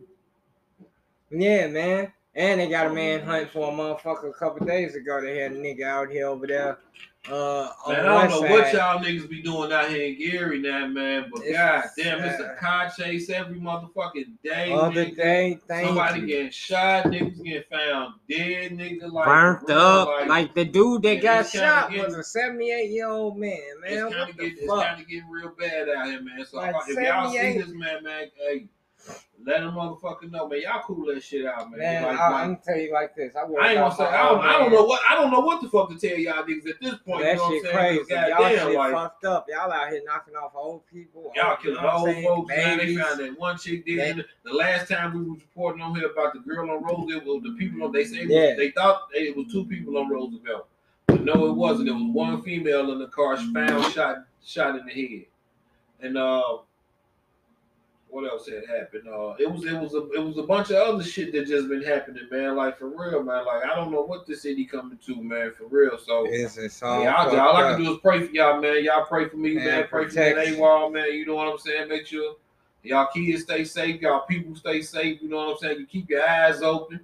Yeah, 1.30 1.68
man. 1.68 2.12
And 2.34 2.60
they 2.60 2.68
got 2.68 2.86
a 2.88 2.92
man 2.92 3.22
hunt 3.22 3.50
for 3.50 3.68
a 3.68 3.72
motherfucker 3.72 4.30
a 4.30 4.32
couple 4.32 4.66
days 4.66 4.96
ago. 4.96 5.20
They 5.20 5.38
had 5.38 5.52
a 5.52 5.56
nigga 5.56 5.84
out 5.84 6.10
here 6.10 6.26
over 6.26 6.46
there. 6.48 6.78
Uh, 7.28 7.68
Man, 7.86 8.00
I 8.06 8.26
don't 8.26 8.30
know 8.30 8.50
what 8.50 8.72
y'all 8.72 8.98
niggas 8.98 9.28
be 9.28 9.42
doing 9.42 9.70
out 9.72 9.90
here 9.90 10.04
in 10.06 10.18
Gary 10.18 10.58
now, 10.58 10.86
man. 10.86 11.28
But 11.30 11.42
It's 11.44 11.52
god 11.56 11.84
damn, 11.96 12.20
it's 12.24 12.40
a 12.40 12.56
car 12.58 12.90
chase 12.96 13.28
every 13.28 13.60
motherfucking 13.60 14.32
day. 14.42 14.72
Other 14.72 15.04
nigga. 15.04 15.16
day, 15.16 15.58
thank 15.68 15.86
Somebody 15.88 16.20
you. 16.20 16.26
getting 16.26 16.50
shot, 16.50 17.04
niggas 17.04 17.44
getting 17.44 17.62
found 17.70 18.14
dead, 18.28 18.72
nigga. 18.72 19.12
Like 19.12 19.26
Burnt 19.26 19.68
real, 19.68 19.78
up. 19.78 20.28
Like, 20.28 20.54
the 20.54 20.64
dude 20.64 21.02
that 21.02 21.20
got 21.20 21.46
shot 21.46 21.90
getting- 21.90 22.06
was 22.06 22.16
a 22.16 22.24
78 22.24 22.90
year 22.90 23.08
old 23.08 23.36
man, 23.36 23.58
man. 23.82 23.92
it's 23.92 24.14
kind 24.14 24.30
of 24.30 24.36
getting, 24.38 24.56
it's 24.56 24.66
fuck? 24.66 24.82
kind 24.86 25.00
of 25.02 25.06
getting 25.08 25.28
real 25.28 25.52
bad 25.58 25.88
out 25.90 26.06
here, 26.06 26.22
man. 26.22 26.46
So 26.46 26.56
Like 26.56 26.74
if 26.88 26.96
y'all 26.98 27.30
see 27.30 27.58
this, 27.58 27.68
man, 27.68 28.02
man, 28.02 28.30
hey, 28.38 28.66
let 29.44 29.62
a 29.62 29.66
motherfucker 29.66 30.30
know, 30.30 30.48
man. 30.48 30.60
Y'all 30.62 30.82
cool 30.84 31.06
that 31.06 31.22
shit 31.22 31.46
out, 31.46 31.70
man. 31.70 31.78
Man, 31.80 32.02
like, 32.02 32.18
I, 32.18 32.30
like, 32.30 32.44
I'm 32.44 32.56
tell 32.58 32.76
you 32.76 32.92
like 32.92 33.14
this. 33.16 33.34
I, 33.34 33.40
I 33.40 33.68
ain't 33.70 33.78
gonna 33.78 33.94
say 33.94 34.04
I 34.04 34.28
don't, 34.28 34.40
I 34.40 34.58
don't 34.58 34.70
know 34.72 34.84
what 34.84 35.00
I 35.08 35.14
don't 35.14 35.30
know 35.30 35.40
what 35.40 35.62
the 35.62 35.68
fuck 35.68 35.88
to 35.88 35.96
tell 35.96 36.18
y'all 36.18 36.44
niggas 36.44 36.68
at 36.68 36.80
this 36.80 36.94
point. 36.96 37.22
That 37.22 37.32
you 37.32 37.36
know 37.38 37.50
shit 37.50 37.62
what 37.64 37.74
I'm 37.74 37.80
saying? 37.80 38.04
crazy. 38.04 38.14
Y'all 38.14 38.28
Goddamn, 38.38 38.66
shit 38.68 38.76
like 38.76 38.92
fucked 38.92 39.24
up. 39.24 39.46
Y'all 39.48 39.72
out 39.72 39.90
here 39.90 40.02
knocking 40.04 40.34
off 40.34 40.52
old 40.54 40.86
people. 40.86 41.32
Y'all 41.34 41.56
killing 41.56 41.76
know 41.76 41.82
what 41.84 41.94
I'm 41.94 42.00
old 42.00 42.08
saying? 42.10 42.24
folks. 42.24 42.52
Now 42.56 42.76
they 42.76 42.96
found 42.96 43.20
that 43.20 43.38
one 43.38 43.58
chick 43.58 43.86
did. 43.86 44.24
The 44.44 44.52
last 44.52 44.88
time 44.88 45.14
we 45.14 45.22
was 45.30 45.40
reporting 45.40 45.80
on 45.82 45.94
here 45.94 46.10
about 46.10 46.34
the 46.34 46.40
girl 46.40 46.70
on 46.70 46.82
Roosevelt, 46.82 47.42
the 47.42 47.54
people 47.58 47.82
on 47.84 47.92
they 47.92 48.04
say 48.04 48.24
Yeah. 48.26 48.54
they 48.56 48.72
thought 48.72 49.08
it 49.12 49.34
was 49.36 49.50
two 49.50 49.64
people 49.64 49.96
on 49.96 50.10
Roosevelt, 50.10 50.68
but 51.06 51.24
no, 51.24 51.46
it 51.46 51.52
wasn't. 51.52 51.88
It 51.88 51.92
was 51.92 52.02
one 52.12 52.42
female 52.42 52.92
in 52.92 52.98
the 52.98 53.08
car 53.08 53.38
found 53.38 53.90
shot 53.92 54.18
shot 54.44 54.78
in 54.78 54.84
the 54.86 54.92
head, 54.92 55.24
and 56.00 56.18
uh, 56.18 56.58
what 58.10 58.30
else 58.30 58.48
had 58.48 58.64
happened? 58.66 59.08
Uh, 59.08 59.34
it 59.38 59.50
was 59.50 59.64
it 59.64 59.72
was 59.78 59.94
a 59.94 60.10
it 60.12 60.22
was 60.24 60.36
a 60.38 60.42
bunch 60.42 60.70
of 60.70 60.76
other 60.76 61.02
shit 61.04 61.32
that 61.32 61.46
just 61.46 61.68
been 61.68 61.82
happening, 61.82 62.24
man. 62.30 62.56
Like 62.56 62.78
for 62.78 62.88
real, 62.88 63.22
man. 63.22 63.44
Like 63.46 63.64
I 63.64 63.74
don't 63.76 63.90
know 63.92 64.02
what 64.02 64.26
the 64.26 64.34
city 64.34 64.64
coming 64.64 64.98
to, 65.06 65.22
man. 65.22 65.52
For 65.56 65.66
real, 65.66 65.96
so. 65.98 66.26
It's, 66.28 66.56
it's 66.56 66.82
all 66.82 67.02
Yeah, 67.02 67.14
all, 67.14 67.38
all 67.38 67.56
I 67.56 67.72
can 67.72 67.82
do 67.84 67.92
is 67.92 67.98
pray 68.02 68.26
for 68.26 68.32
y'all, 68.32 68.60
man. 68.60 68.82
Y'all 68.84 69.04
pray 69.04 69.28
for 69.28 69.36
me, 69.36 69.54
Man, 69.54 69.64
man. 69.64 69.86
Pray 69.88 70.08
for 70.08 70.18
me 70.18 70.32
protect. 70.32 70.58
AWOL, 70.58 70.92
man. 70.92 71.12
You 71.12 71.26
know 71.26 71.36
what 71.36 71.48
I'm 71.48 71.58
saying? 71.58 71.88
Make 71.88 72.06
sure 72.06 72.36
y'all 72.82 73.08
kids 73.14 73.42
stay 73.42 73.64
safe, 73.64 74.00
y'all 74.00 74.26
people 74.26 74.54
stay 74.56 74.82
safe. 74.82 75.22
You 75.22 75.28
know 75.28 75.36
what 75.36 75.50
I'm 75.52 75.56
saying? 75.58 75.80
You 75.80 75.86
keep 75.86 76.10
your 76.10 76.28
eyes 76.28 76.62
open. 76.62 77.00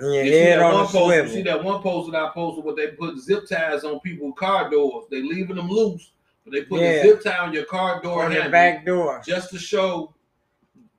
And 0.00 0.14
your 0.14 0.24
You 0.24 0.30
see 0.32 0.38
head 0.38 0.58
that 0.60 0.64
on 0.64 0.82
the 0.82 0.88
post? 0.88 1.16
You 1.16 1.28
see 1.28 1.42
that 1.42 1.64
one 1.64 1.82
post 1.82 2.12
that 2.12 2.22
I 2.22 2.28
posted 2.30 2.64
where 2.64 2.74
they 2.76 2.88
put 2.88 3.18
zip 3.18 3.48
ties 3.48 3.82
on 3.82 3.98
people's 4.00 4.34
car 4.38 4.70
doors. 4.70 5.06
They 5.10 5.22
leaving 5.22 5.56
them 5.56 5.68
loose, 5.68 6.12
but 6.44 6.52
they 6.52 6.62
put 6.62 6.80
Yeah. 6.80 6.90
a 6.90 7.02
zip 7.02 7.22
tie 7.24 7.38
on 7.38 7.52
your 7.52 7.64
car 7.64 8.00
door 8.00 8.24
On 8.24 8.30
handle 8.30 8.52
back 8.52 8.86
door. 8.86 9.20
just 9.26 9.50
to 9.50 9.58
show 9.58 10.14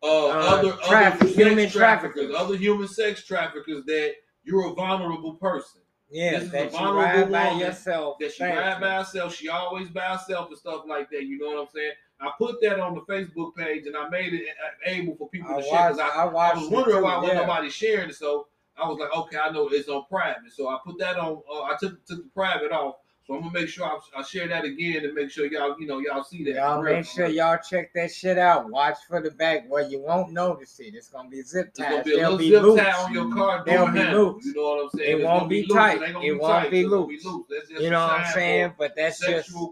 uh, 0.04 0.28
Uh, 0.28 0.30
other 0.32 0.72
traffic- 0.88 1.22
other 1.22 1.30
human 1.32 1.58
sex 1.70 1.74
traffickers, 1.74 2.36
other 2.36 2.56
human 2.56 2.88
sex 2.88 3.26
traffickers 3.26 3.84
that 3.86 4.14
you're 4.44 4.68
a 4.68 4.74
vulnerable 4.74 5.36
person. 5.36 5.82
Yeah, 6.12 6.32
This 6.32 6.44
is 6.44 6.50
a 6.50 6.52
that 6.54 6.72
vulnerable 6.72 7.32
by 7.32 7.52
yourself. 7.52 8.18
that 8.20 8.32
she 8.34 8.44
ride 8.44 8.82
by 8.82 8.96
herself. 8.96 9.36
She 9.36 9.48
always 9.50 9.90
by 9.90 10.02
herself 10.02 10.48
and 10.50 10.58
stuff 10.58 10.84
like 10.88 11.10
that. 11.12 11.24
You 11.26 11.38
know 11.38 11.52
what 11.56 11.62
I'm 11.62 11.68
saying? 11.74 11.92
I 12.22 12.32
put 12.38 12.60
that 12.62 12.80
on 12.80 12.96
the 12.96 13.02
Facebook 13.02 13.56
page 13.56 13.86
and 13.86 13.96
I 13.96 14.10
made 14.10 14.34
it 14.34 14.48
able 14.86 15.16
for 15.16 15.30
people 15.30 15.52
I 15.52 15.58
to 15.58 15.64
share 15.64 15.90
because 15.90 15.98
watched, 16.00 16.16
I, 16.18 16.24
I 16.24 16.52
I 16.52 16.54
was 16.56 16.68
wondering 16.70 17.04
why 17.04 17.26
yeah. 17.28 17.34
nobody 17.34 17.70
sharing 17.70 18.10
it. 18.10 18.16
So 18.16 18.48
I 18.76 18.88
was 18.90 18.98
like, 19.00 19.16
okay, 19.16 19.38
I 19.38 19.52
know 19.52 19.68
it's 19.70 19.88
on 19.88 20.06
private. 20.10 20.52
So 20.52 20.68
I 20.68 20.80
put 20.84 20.98
that 21.00 21.18
on. 21.18 21.42
Uh, 21.50 21.64
I 21.64 21.76
took 21.80 22.04
took 22.06 22.24
the 22.24 22.30
private 22.34 22.72
off. 22.72 22.96
So 23.30 23.36
I'm 23.36 23.42
gonna 23.42 23.54
make 23.54 23.70
sure 23.70 23.86
I, 23.86 24.00
I 24.18 24.24
share 24.24 24.48
that 24.48 24.66
again 24.66 25.06
and 25.06 25.14
make 25.14 25.30
sure 25.30 25.46
y'all 25.46 25.80
you 25.80 25.86
know 25.86 26.00
y'all 26.00 26.24
see 26.24 26.44
that. 26.46 26.56
Y'all 26.56 26.82
make 26.82 27.06
sure 27.06 27.28
y'all 27.28 27.60
check 27.60 27.94
that 27.94 28.12
shit 28.12 28.40
out. 28.40 28.72
Watch 28.72 28.98
for 29.08 29.22
the 29.22 29.30
back 29.30 29.70
where 29.70 29.88
you 29.88 30.02
won't 30.02 30.32
notice 30.34 30.80
it. 30.80 30.96
It's 30.96 31.10
gonna 31.10 31.30
be 31.30 31.44
zip 31.44 31.72
gonna 31.76 31.98
ties. 31.98 32.06
be 32.06 32.14
a 32.14 32.16
They'll 32.18 32.32
little 32.32 32.38
be 32.40 32.50
zip 32.50 32.64
loose. 32.64 32.80
tie 32.80 32.92
on 33.04 33.14
your 33.14 33.32
car 33.32 33.64
door 33.64 33.92
be 33.92 34.00
loose. 34.04 34.46
You 34.46 34.54
know 34.56 34.62
what 34.64 34.84
I'm 34.86 34.90
saying? 34.98 35.12
It 35.12 35.16
It's 35.20 35.26
won't 35.26 35.48
be 35.48 35.68
tight. 35.68 36.02
It 36.02 36.20
be 36.22 36.32
won't 36.32 36.42
tight. 36.42 36.72
be 36.72 36.86
loose. 36.88 37.24
loose. 37.24 37.46
That's 37.52 37.70
just 37.70 37.82
You 37.84 37.92
know 37.92 38.02
what 38.02 38.20
I'm 38.20 38.34
saying? 38.34 38.74
But 38.80 38.96
that's 38.96 39.20
just 39.20 39.56
uh, 39.56 39.68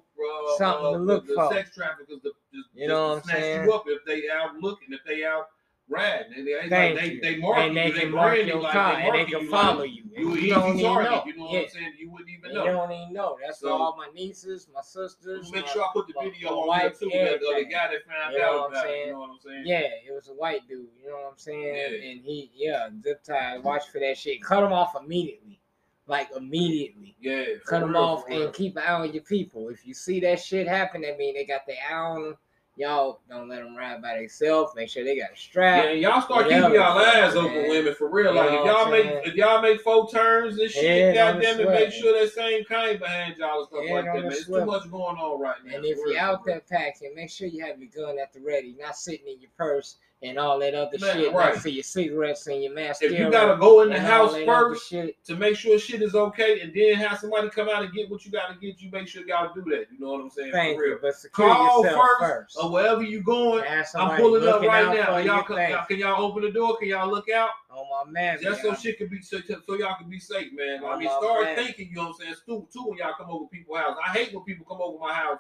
something 0.60 0.86
uh, 0.86 0.92
to 0.92 0.98
look 1.00 1.26
the, 1.26 1.34
for. 1.34 1.50
The 1.50 1.56
sex 1.56 1.74
traffickers, 1.76 2.20
the, 2.22 2.32
the, 2.54 2.62
You 2.76 2.88
know 2.90 3.08
what 3.10 3.24
I'm 3.24 3.24
saying? 3.24 3.64
you 3.64 3.74
up 3.74 3.86
if 3.88 4.06
they 4.06 4.30
out 4.30 4.56
looking, 4.60 4.90
if 4.92 5.00
they 5.04 5.26
out 5.26 5.48
and 5.96 6.48
they, 6.48 6.70
Thank 6.70 6.72
like 6.72 7.00
they, 7.00 7.12
you. 7.14 7.22
they 7.22 7.36
mark 7.38 7.58
and 7.60 7.76
you, 7.76 7.82
they 7.84 7.92
they 7.92 8.00
can 8.02 8.12
mark 8.12 8.38
you 8.38 8.44
your 8.44 8.62
like 8.62 8.74
car 8.74 8.94
and 8.94 9.16
they 9.16 9.26
can 9.26 9.42
you 9.44 9.50
follow 9.50 9.80
like 9.82 9.92
you. 9.92 10.04
you, 10.16 10.32
And 10.34 10.42
you 10.42 10.50
don't 10.54 10.70
even 10.78 10.84
target. 10.84 11.12
know. 11.12 11.24
You 11.26 11.38
know 11.38 11.46
yeah. 11.46 11.52
what 11.60 11.64
I'm 11.64 11.70
saying? 11.70 11.94
You 11.98 12.12
wouldn't 12.12 12.30
even 12.30 12.54
know. 12.54 12.66
You 12.66 12.72
don't 12.72 12.92
even 12.92 13.14
know. 13.14 13.38
That's 13.46 13.60
So- 13.60 13.70
all 13.70 13.96
my 13.96 14.08
nieces, 14.14 14.68
my 14.74 14.82
sisters. 14.82 15.52
Make 15.52 15.66
my- 15.66 15.72
sure 15.72 15.84
I 15.84 15.90
put 15.94 16.08
the 16.08 16.14
video 16.22 16.50
on 16.50 16.68
wife, 16.68 17.00
too. 17.00 17.10
That, 17.14 17.40
the 17.40 17.66
guy 17.72 17.88
that 17.92 18.06
found 18.06 18.34
You 18.34 18.40
know 18.40 18.64
out 18.66 18.70
about 18.72 18.88
it. 18.88 19.06
You 19.08 19.12
know 19.14 19.20
what 19.20 19.30
I'm 19.30 19.40
saying? 19.46 19.64
Yeah, 19.66 19.80
it 19.80 20.14
was 20.14 20.28
a 20.30 20.34
white 20.34 20.68
dude. 20.68 20.88
You 21.02 21.10
know 21.10 21.16
what 21.16 21.32
I'm 21.32 21.38
saying? 21.38 21.64
Yeah. 21.64 22.10
And 22.12 22.22
he, 22.22 22.52
yeah, 22.54 22.90
zip 23.02 23.24
tie. 23.24 23.58
Watch 23.60 23.88
for 23.90 24.00
that 24.00 24.18
shit. 24.18 24.42
Cut 24.44 24.64
him 24.64 24.74
off 24.74 24.96
immediately, 25.02 25.60
like 26.08 26.30
immediately. 26.36 27.16
Yeah. 27.22 27.46
Cut 27.66 27.80
them 27.82 27.92
real, 27.92 28.02
off 28.02 28.24
and 28.30 28.52
keep 28.54 28.76
an 28.76 28.84
eye 28.86 28.94
on 28.94 29.14
your 29.14 29.24
people. 29.24 29.70
If 29.70 29.86
you 29.88 29.94
see 29.94 30.20
that 30.22 30.40
shit 30.42 30.68
happen, 30.68 31.02
that 31.02 31.18
mean 31.18 31.36
they 31.36 31.46
got 31.46 31.66
their 31.66 31.78
eye 31.90 31.94
on 31.96 32.24
them. 32.24 32.38
Y'all 32.78 33.22
don't 33.28 33.50
let 33.50 33.64
them 33.64 33.76
ride 33.76 34.04
by 34.04 34.18
themselves. 34.18 34.74
Make 34.76 34.88
sure 34.88 35.04
they 35.04 35.18
got 35.18 35.32
a 35.34 35.36
strap. 35.36 35.84
Yeah, 35.84 35.90
and 35.90 36.00
y'all 36.00 36.22
start 36.22 36.46
Whatever, 36.46 36.68
keeping 36.68 36.80
y'all 36.80 37.00
eyes 37.00 37.34
man. 37.34 37.46
open, 37.46 37.70
women, 37.70 37.96
for 37.96 38.08
real. 38.08 38.36
Like 38.36 38.52
if 38.52 38.66
y'all 38.66 38.92
make 38.92 39.06
if 39.26 39.34
y'all 39.34 39.62
make 39.64 39.82
four 39.82 40.08
turns 40.12 40.60
and 40.60 40.70
shit, 40.70 41.16
goddamn 41.16 41.60
it, 41.60 41.70
make 41.70 41.92
sure 41.92 42.20
that 42.20 42.32
same 42.32 42.64
kind 42.66 43.00
behind 43.00 43.38
y'all 43.38 43.60
and 43.60 43.68
stuff 43.68 43.84
Head 43.84 43.96
like 43.96 44.06
that, 44.06 44.24
man. 44.24 44.32
It's 44.32 44.46
too 44.46 44.64
much 44.64 44.92
going 44.92 45.18
on 45.18 45.42
right 45.42 45.56
now. 45.66 45.76
And 45.76 45.86
if 45.86 45.98
you're 45.98 46.20
out 46.20 46.46
there 46.46 46.62
packing, 46.70 47.16
make 47.16 47.32
sure 47.32 47.48
you 47.48 47.66
have 47.66 47.80
your 47.80 47.90
gun 47.90 48.20
at 48.20 48.32
the 48.32 48.42
ready, 48.42 48.76
not 48.80 48.96
sitting 48.96 49.28
in 49.28 49.42
your 49.42 49.52
purse 49.58 49.98
and 50.24 50.40
all 50.40 50.58
that 50.60 50.74
other 50.74 50.98
Man, 51.00 51.16
shit 51.16 51.32
right. 51.34 51.52
next 51.52 51.64
to 51.64 51.72
your 51.72 51.84
cigarettes 51.84 52.48
and 52.48 52.64
your 52.64 52.74
mask. 52.74 53.04
If 53.04 53.12
you 53.12 53.30
gotta 53.30 53.56
go 53.60 53.82
in 53.82 53.90
the 53.90 54.00
house 54.00 54.36
first 54.46 54.90
shit. 54.90 55.24
to 55.26 55.36
make 55.36 55.56
sure 55.56 55.78
shit 55.78 56.02
is 56.02 56.16
okay, 56.16 56.62
and 56.62 56.74
then 56.74 56.96
have 56.96 57.20
somebody 57.20 57.50
come 57.50 57.70
out 57.70 57.84
and 57.84 57.94
get 57.94 58.10
what 58.10 58.26
you 58.26 58.32
gotta 58.32 58.56
get, 58.56 58.82
you 58.82 58.90
make 58.90 59.08
sure 59.08 59.24
y'all 59.28 59.54
do 59.54 59.62
that. 59.70 59.86
You 59.92 60.00
know 60.00 60.14
what 60.14 60.22
I'm 60.22 60.30
saying? 60.32 60.52
Thank 60.52 60.78
for 60.78 60.84
real. 60.84 60.92
you, 60.94 61.00
but 61.02 61.14
Call 61.32 61.84
yourself 61.84 62.08
first, 62.20 62.20
first. 62.20 62.58
or 62.60 62.72
wherever 62.72 63.04
you 63.04 63.22
going. 63.22 63.64
I'm 63.96 64.20
pulling 64.20 64.48
up 64.48 64.62
right 64.64 64.96
now. 64.96 65.18
Y'all 65.18 65.44
can, 65.44 65.70
y'all, 65.70 65.86
can 65.86 65.98
y'all 66.00 66.24
open 66.24 66.42
the 66.44 66.52
door? 66.52 66.78
Can 66.78 66.90
y'all 66.90 67.10
look 67.10 67.30
out? 67.30 67.52
Oh 67.70 67.86
my 68.04 68.12
man, 68.12 68.40
Just 68.42 68.64
so 68.64 68.74
shit 68.74 68.98
can 68.98 69.10
be 69.10 69.22
so, 69.22 69.38
so 69.48 69.76
y'all 69.76 69.98
can 70.00 70.10
be 70.10 70.20
safe, 70.20 70.52
man. 70.52 70.84
I 70.84 70.98
mean, 70.98 71.10
start 71.10 71.44
man. 71.44 71.56
thinking. 71.58 71.90
You 71.90 71.96
know 71.98 72.02
what 72.06 72.08
I'm 72.10 72.14
saying? 72.16 72.36
Stupid 72.42 72.74
too 72.74 72.86
when 72.88 72.98
y'all 72.98 73.14
come 73.16 73.30
over 73.30 73.46
people's 73.50 73.78
house. 73.78 73.96
I 74.04 74.14
hate 74.14 74.34
when 74.34 74.44
people 74.46 74.66
come 74.66 74.82
over 74.82 74.98
my 74.98 75.14
house, 75.14 75.40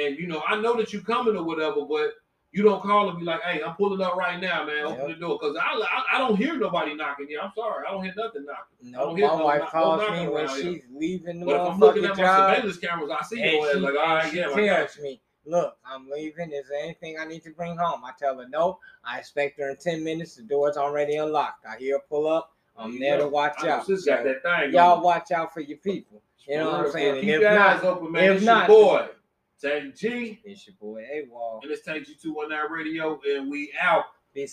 and 0.00 0.16
you 0.16 0.28
know 0.28 0.44
I 0.46 0.60
know 0.60 0.76
that 0.76 0.92
you 0.92 1.00
coming 1.00 1.36
or 1.36 1.42
whatever, 1.42 1.84
but 1.84 2.12
You 2.52 2.62
don't 2.62 2.82
call 2.82 3.08
and 3.08 3.18
be 3.18 3.24
like, 3.24 3.40
"Hey, 3.42 3.62
I'm 3.62 3.74
pulling 3.76 4.02
up 4.02 4.14
right 4.14 4.38
now, 4.38 4.64
man. 4.66 4.84
Open 4.84 4.98
Yep. 4.98 5.08
the 5.08 5.14
door," 5.14 5.38
because 5.40 5.56
I, 5.56 5.62
I 5.72 6.16
I 6.16 6.18
don't 6.18 6.36
hear 6.36 6.58
nobody 6.58 6.94
knocking. 6.94 7.26
Yeah, 7.30 7.38
I'm 7.44 7.52
sorry, 7.56 7.84
I 7.88 7.90
don't 7.92 8.04
hear 8.04 8.12
nothing 8.16 8.44
knocking. 8.44 8.92
No, 8.92 9.06
don't 9.06 9.16
hear 9.16 9.28
my 9.28 9.38
no 9.38 9.44
wife 9.44 9.60
knock- 9.60 9.74
no 9.74 9.80
calls 9.80 10.10
me 10.10 10.28
when 10.28 10.44
around 10.44 10.48
here. 10.60 10.72
she's 10.74 10.82
leaving 10.94 11.40
the 11.40 11.46
But 11.46 11.54
if 11.54 11.72
I'm 11.72 11.78
looking 11.80 12.04
at 12.04 12.10
my 12.10 12.16
job. 12.22 12.50
surveillance 12.54 12.76
cameras, 12.78 13.10
I 13.10 13.22
see 13.24 13.40
your 13.40 13.66
ass 13.68 13.72
she, 13.74 13.78
like, 13.80 13.94
all 13.98 14.20
she 14.30 14.36
yeah, 14.36 14.76
tells 14.76 14.98
me, 14.98 15.20
look, 15.46 15.76
I'm 15.86 16.10
leaving. 16.10 16.52
Is 16.52 16.68
there 16.68 16.82
anything 16.84 17.18
I 17.18 17.24
need 17.24 17.42
to 17.44 17.50
bring 17.52 17.74
home? 17.76 18.02
I 18.04 18.10
tell 18.18 18.36
her 18.38 18.46
no. 18.48 18.78
I 19.02 19.18
expect 19.20 19.58
her 19.58 19.70
in 19.70 19.76
10 19.78 20.04
minutes. 20.04 20.36
The 20.36 20.42
door's 20.42 20.76
already 20.76 21.16
unlocked. 21.16 21.64
I 21.64 21.78
hear 21.78 21.96
her 21.96 22.02
pull 22.08 22.26
up. 22.26 22.52
I'm 22.76 22.92
you 22.92 22.98
there 23.00 23.16
to 23.18 23.28
watch 23.28 23.54
I 23.64 23.68
out. 23.70 23.86
got 23.86 24.24
that 24.24 24.42
thing. 24.42 24.72
y'all 24.74 25.00
watch 25.02 25.30
out 25.30 25.54
for 25.54 25.60
your 25.60 25.78
people. 25.78 26.20
You 26.46 26.56
know 26.58 26.70
what 26.72 26.86
I'm 26.86 26.92
saying? 26.92 27.14
Keep 27.22 27.30
if 27.30 27.40
your 27.40 27.58
eyes 27.58 27.82
open, 27.84 28.12
man. 28.12 28.32
if 28.32 28.42
not- 28.42 28.66
boy, 28.66 29.08
Tank 29.62 29.94
G, 29.94 30.40
it's 30.44 30.66
your 30.66 30.74
boy 30.80 31.02
A-Wall. 31.12 31.60
and 31.62 31.70
it's 31.70 31.84
Tank 31.84 32.04
G219 32.08 32.68
Radio, 32.68 33.20
and 33.24 33.48
we 33.48 33.72
out. 33.80 34.06
Peace 34.34 34.50